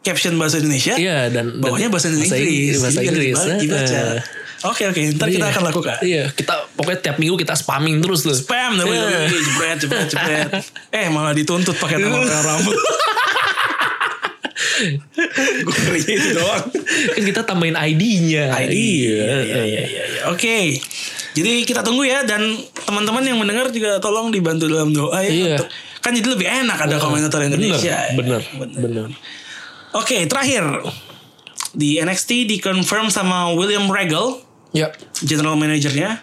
caption 0.01 0.35
bahasa 0.35 0.57
Indonesia. 0.57 0.93
Iya 0.93 1.27
dan 1.27 1.57
Bawahnya 1.57 1.88
dan- 1.88 1.93
bahasa 1.93 2.07
Inggris. 2.09 2.77
Bahasa 2.77 2.99
Inggris. 2.99 3.35
biar 3.35 3.57
dibaca. 3.57 3.97
heeh. 3.97 4.21
Oke 4.61 4.84
oke, 4.85 4.99
ntar 5.15 5.27
kita 5.30 5.39
Iya. 5.41 5.53
akan 5.55 5.63
lakukan. 5.65 5.97
Iya, 6.01 6.23
kita 6.30 6.51
pokoknya 6.76 6.99
tiap 7.01 7.15
minggu 7.15 7.35
kita 7.38 7.55
spamming 7.55 7.99
terus 7.99 8.21
tuh. 8.21 8.35
Spam 8.35 8.76
Iya. 8.76 8.84
WWE, 8.84 9.23
jebret 9.31 9.77
jebret 9.80 10.07
jebret. 10.09 10.49
eh 10.97 11.07
malah 11.07 11.31
dituntut 11.31 11.73
pakai 11.73 11.95
nama 11.97 12.19
Rumble. 12.49 12.76
Gue 15.59 15.76
ngerinya 15.77 16.13
itu 16.13 16.30
doang. 16.34 16.63
kan 17.09 17.21
kita 17.21 17.41
tambahin 17.43 17.76
ID-nya. 17.76 18.51
ID. 18.57 18.73
Iya. 18.73 19.23
Iya, 19.39 19.61
iya, 19.63 19.63
iya, 19.65 20.03
iya. 20.05 20.21
Oke. 20.27 20.76
Jadi 21.31 21.63
kita 21.63 21.80
tunggu 21.80 22.03
ya 22.03 22.23
dan 22.23 22.41
teman-teman 22.81 23.21
yang 23.21 23.38
mendengar 23.38 23.69
juga 23.69 23.95
tolong 23.97 24.27
dibantu 24.27 24.67
dalam 24.67 24.91
doa 24.91 25.19
ya. 25.21 25.30
Iya. 25.30 25.55
Untuk, 25.55 25.67
kan 25.99 26.11
jadi 26.11 26.27
lebih 26.27 26.47
enak 26.47 26.77
ada 26.81 26.95
komentator 26.97 27.39
Indonesia. 27.41 27.95
ya. 28.01 28.11
Bener, 28.13 28.41
bener. 28.57 29.07
Oke, 29.91 30.26
terakhir 30.26 30.64
di 31.72 31.98
NXT 31.98 32.45
dikonfirm 32.48 33.10
sama 33.10 33.53
William 33.53 33.90
Regal, 33.90 34.41
Ya, 34.70 34.94
general 35.20 35.57
manajernya, 35.57 36.22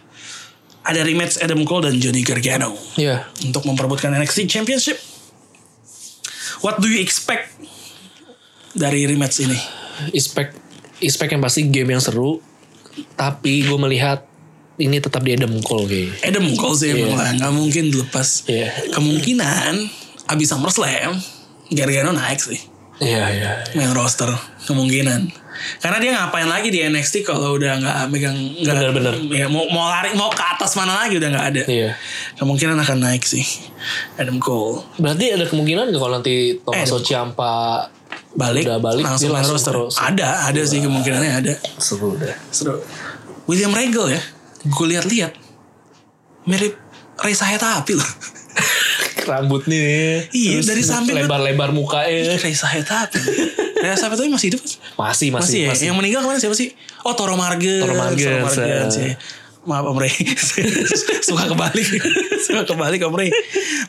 ada 0.82 1.00
rematch 1.02 1.42
Adam 1.42 1.66
Cole 1.66 1.90
dan 1.90 1.98
Johnny 1.98 2.22
Gargano 2.22 2.78
ya. 2.94 3.26
untuk 3.42 3.66
memperebutkan 3.66 4.14
NXT 4.14 4.46
Championship. 4.46 4.94
What 6.62 6.78
do 6.78 6.86
you 6.86 7.02
expect 7.02 7.50
dari 8.72 9.02
rematch 9.04 9.42
ini? 9.42 9.58
Expect, 10.14 10.54
expect 11.00 11.34
yang 11.34 11.42
pasti 11.42 11.66
game 11.66 11.90
yang 11.90 11.98
seru. 11.98 12.38
Tapi 13.12 13.66
gue 13.66 13.76
melihat 13.76 14.22
ini 14.78 15.02
tetap 15.02 15.20
di 15.20 15.34
Adam 15.34 15.58
Cole 15.60 15.84
kayaknya. 15.84 16.14
Adam 16.22 16.46
Cole 16.54 16.76
sih 16.78 16.94
emang 16.94 17.12
Iya. 17.12 17.18
lah 17.18 17.28
nggak 17.34 17.52
mungkin 17.52 17.84
dilepas. 17.90 18.46
Iya. 18.46 18.94
Kemungkinan 18.94 19.72
abis 20.26 20.48
SummerSlam 20.48 21.18
Gargano 21.68 22.14
naik 22.14 22.38
sih 22.38 22.62
Iya 22.96 23.24
iya. 23.28 23.50
main 23.74 23.92
roster 23.92 24.28
kemungkinan. 24.64 25.28
Karena 25.80 25.96
dia 25.96 26.10
ngapain 26.12 26.44
lagi 26.44 26.68
di 26.68 26.80
NXT 26.80 27.24
kalau 27.24 27.56
udah 27.56 27.76
nggak 27.76 27.96
megang 28.08 28.36
nggak 28.36 28.72
Bener-bener. 28.72 29.14
ya, 29.32 29.48
mau 29.48 29.64
mau 29.68 29.88
lari 29.88 30.12
mau 30.12 30.28
ke 30.28 30.40
atas 30.40 30.76
mana 30.76 30.92
lagi 30.94 31.16
udah 31.16 31.28
nggak 31.28 31.46
ada. 31.52 31.62
Iya. 31.64 31.90
Kemungkinan 32.36 32.76
akan 32.76 32.98
naik 33.02 33.24
sih 33.24 33.44
Adam 34.16 34.36
Cole. 34.36 34.84
Berarti 34.96 35.32
ada 35.32 35.44
kemungkinan 35.44 35.88
nggak 35.88 35.98
kalau 35.98 36.14
nanti 36.14 36.60
Tommaso 36.60 36.96
Eh, 36.96 37.02
Ciampa 37.02 37.84
Balik, 38.36 38.68
udah 38.68 38.78
balik 38.78 39.00
langsung 39.02 39.28
dia 39.28 39.32
main 39.32 39.40
langsung 39.40 39.56
roster. 39.56 39.72
terus. 39.72 39.94
Ada, 39.96 40.28
ada 40.44 40.60
sih 40.60 40.80
kemungkinannya 40.80 41.32
ada. 41.32 41.54
Seru 41.76 42.16
deh. 42.16 42.36
Seru. 42.52 42.76
William 43.48 43.72
Regal 43.72 44.12
ya. 44.12 44.20
Gue 44.62 44.92
lihat-lihat 44.92 45.32
mirip 46.44 46.76
Reza 47.16 47.44
Hetapi 47.44 47.96
loh. 47.96 48.10
Rambutnya. 49.26 49.82
Iya, 50.30 50.62
terus 50.62 50.66
dari 50.70 50.82
samping 50.86 51.18
kan- 51.18 51.26
lebar-lebar 51.26 51.74
mukanya. 51.74 52.38
Reza 52.38 52.70
Hetapi. 52.70 53.18
Reza 53.82 54.06
Hetapi 54.06 54.30
masih 54.30 54.54
hidup? 54.54 54.62
Masih 54.62 55.28
Masih, 55.28 55.28
masih 55.34 55.60
ya? 55.66 55.90
Yang 55.90 55.96
meninggal 55.98 56.20
kemarin 56.22 56.38
siapa 56.38 56.54
sih? 56.54 56.72
Oh 57.02 57.12
Toro 57.12 57.34
Marges. 57.34 57.82
Toro 57.82 57.94
Marges, 57.98 58.54
sih. 58.94 59.12
Maaf 59.66 59.82
Om 59.82 59.98
Rey. 59.98 60.14
Suka 61.26 61.50
kebalik. 61.50 61.86
Suka 62.46 62.62
kebalik 62.62 63.02
Om 63.02 63.14
Rey. 63.18 63.34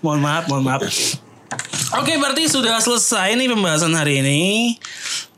Mohon 0.02 0.20
maaf, 0.26 0.44
mohon 0.50 0.66
maaf. 0.66 0.82
Oke, 2.02 2.18
berarti 2.18 2.50
sudah 2.50 2.82
selesai 2.82 3.38
nih 3.38 3.48
pembahasan 3.48 3.94
hari 3.94 4.20
ini. 4.20 4.42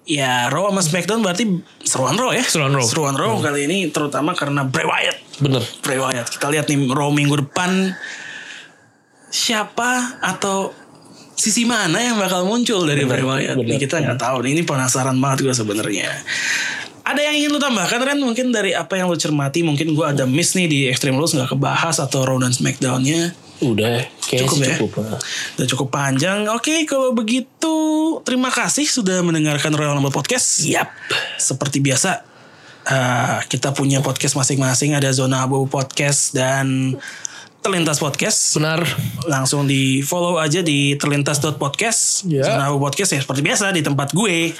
Ya, 0.09 0.49
Raw 0.49 0.73
sama 0.73 0.81
SmackDown 0.81 1.21
berarti 1.21 1.45
seruan 1.85 2.17
Raw 2.17 2.33
ya. 2.33 2.41
Seruan 2.41 2.73
Raw. 2.73 2.81
Seruan 2.81 3.13
Raw 3.13 3.37
kali 3.37 3.69
ini 3.69 3.93
terutama 3.93 4.33
karena 4.33 4.65
Bray 4.65 4.87
Wyatt. 4.87 5.17
Bener. 5.37 5.61
Bray 5.85 6.01
Wyatt. 6.01 6.33
Kita 6.33 6.49
lihat 6.49 6.65
nih 6.65 6.89
Raw 6.89 7.13
minggu 7.13 7.45
depan 7.45 7.93
siapa 9.29 10.21
atau 10.21 10.73
sisi 11.39 11.63
mana 11.63 12.03
yang 12.03 12.19
bakal 12.19 12.43
muncul 12.43 12.83
dari 12.83 13.07
Bray 13.07 13.23
Wyatt. 13.23 13.55
bener. 13.55 13.69
Ini 13.71 13.75
kita 13.79 14.03
nggak 14.03 14.19
tahu. 14.19 14.43
Ini 14.43 14.67
penasaran 14.67 15.15
banget 15.17 15.47
gue 15.47 15.55
sebenarnya. 15.55 16.11
Ada 17.09 17.25
yang 17.25 17.41
ingin 17.41 17.49
lu 17.49 17.57
tambahkan 17.57 18.05
Ren? 18.05 18.21
Mungkin 18.21 18.53
dari 18.53 18.77
apa 18.77 18.93
yang 18.93 19.09
lu 19.09 19.17
cermati 19.17 19.65
Mungkin 19.65 19.97
gue 19.97 20.05
ada 20.05 20.29
miss 20.29 20.53
nih 20.53 20.69
di 20.69 20.79
Extreme 20.85 21.17
Rules 21.17 21.33
nggak 21.33 21.57
kebahas 21.57 21.97
Atau 21.97 22.21
Raw 22.21 22.37
dan 22.37 22.53
Smackdown-nya 22.53 23.33
Udah. 23.65 24.05
Cukup 24.21 24.61
ya? 24.61 24.77
cukup. 24.77 25.01
Nah. 25.01 25.17
Udah 25.57 25.67
cukup 25.73 25.87
panjang 25.89 26.45
Oke 26.53 26.85
kalau 26.85 27.09
begitu 27.17 27.73
Terima 28.21 28.53
kasih 28.53 28.85
sudah 28.85 29.25
mendengarkan 29.25 29.73
Royal 29.73 29.97
Rumble 29.97 30.13
Podcast 30.13 30.61
Yap. 30.69 30.93
Seperti 31.41 31.81
biasa 31.81 32.21
eh, 32.85 33.37
Kita 33.49 33.73
punya 33.73 34.05
podcast 34.05 34.37
masing-masing 34.37 34.93
Ada 34.93 35.09
Zona 35.09 35.49
Abu 35.49 35.65
Podcast 35.65 36.37
Dan 36.37 36.93
Terlintas 37.59 37.99
Podcast 37.99 38.55
Benar. 38.55 38.79
langsung 39.25 39.67
di 39.67 39.99
follow 40.01 40.39
aja 40.39 40.61
di 40.61 40.95
terlintas.podcast 40.95 42.23
Ya. 42.25 42.47
Abu 42.61 42.79
Podcast 42.79 43.11
ya 43.11 43.19
seperti 43.19 43.41
biasa 43.41 43.69
di 43.69 43.81
tempat 43.81 44.11
gue 44.11 44.55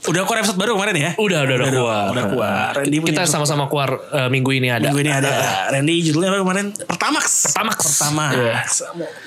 udah 0.00 0.24
keluar 0.24 0.40
episode 0.40 0.56
baru 0.56 0.74
kemarin 0.74 0.96
ya 0.96 1.10
Udah, 1.14 1.44
udah, 1.44 1.54
udah, 1.54 1.60
Udah, 1.60 1.70
keluar. 1.70 2.06
udah 2.08 2.24
keluar. 2.26 2.70
Randy 2.74 2.96
Kita 3.04 3.22
sama-sama 3.24 3.68
keluar 3.68 3.90
eh, 4.10 4.28
minggu 4.28 4.50
ini 4.50 4.68
ada. 4.68 4.80
minggu 4.82 4.96
ini 4.98 5.12
ada 5.12 5.30
Randy 5.68 5.94
judulnya 6.02 6.28
apa 6.30 6.38
kemarin 6.40 6.66
Pertamax 6.74 7.24
Pertamax. 7.46 7.78
pertama 7.84 8.24
Iya. 8.32 8.54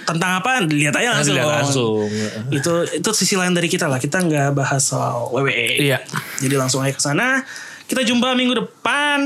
tentang 0.03 0.31
apa 0.35 0.49
lihat 0.65 0.93
aja 0.93 1.09
langsung 1.13 1.35
Lihat 1.37 1.49
langsung. 1.55 2.09
itu 2.49 2.73
itu 2.91 3.09
sisi 3.13 3.37
lain 3.37 3.53
dari 3.53 3.69
kita 3.69 3.85
lah 3.85 3.95
kita 3.95 4.17
nggak 4.19 4.49
bahas 4.51 4.81
soal 4.83 5.29
WWE 5.29 5.77
Iya. 5.79 6.01
jadi 6.41 6.55
langsung 6.57 6.81
aja 6.81 6.91
ke 6.91 6.99
sana 6.99 7.45
kita 7.93 8.01
jumpa 8.09 8.33
minggu 8.33 8.57
depan. 8.57 9.19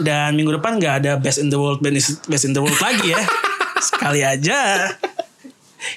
Dan 0.00 0.32
minggu 0.34 0.56
depan 0.56 0.80
nggak 0.80 0.94
ada 1.04 1.12
best 1.20 1.44
in 1.44 1.52
the 1.52 1.60
world 1.60 1.84
best 1.84 2.44
in 2.48 2.56
the 2.56 2.62
world 2.64 2.80
lagi 2.80 3.12
ya. 3.12 3.20
Sekali 3.84 4.24
aja. 4.24 4.88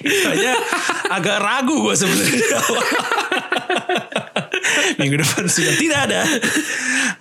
Itu 0.04 0.28
aja. 0.28 0.52
Agak 1.08 1.40
ragu 1.40 1.80
gue 1.80 1.96
sebenarnya. 1.96 2.60
Minggu 5.00 5.16
depan 5.24 5.48
sudah 5.48 5.74
tidak 5.80 6.00
ada. 6.12 6.22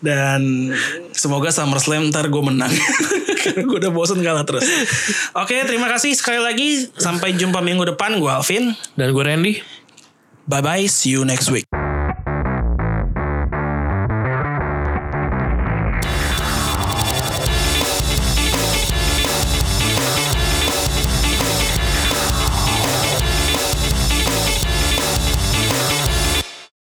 Dan 0.03 0.71
semoga 1.15 1.49
SummerSlam 1.55 2.11
ntar 2.11 2.27
gue 2.27 2.43
menang. 2.43 2.69
Karena 3.47 3.63
gue 3.63 3.77
udah 3.79 3.91
bosen 3.95 4.19
kalah 4.19 4.43
terus. 4.43 4.67
Oke 5.31 5.63
terima 5.63 5.87
kasih 5.87 6.11
sekali 6.19 6.43
lagi. 6.43 6.91
Sampai 6.99 7.31
jumpa 7.39 7.63
minggu 7.63 7.95
depan. 7.95 8.19
Gue 8.19 8.27
Alvin. 8.27 8.75
Dan 8.99 9.15
gue 9.15 9.23
Randy. 9.23 9.55
bye 10.47 10.61
bye 10.63 10.87
see 10.87 11.11
you 11.11 11.25
next 11.27 11.51
week 11.51 11.67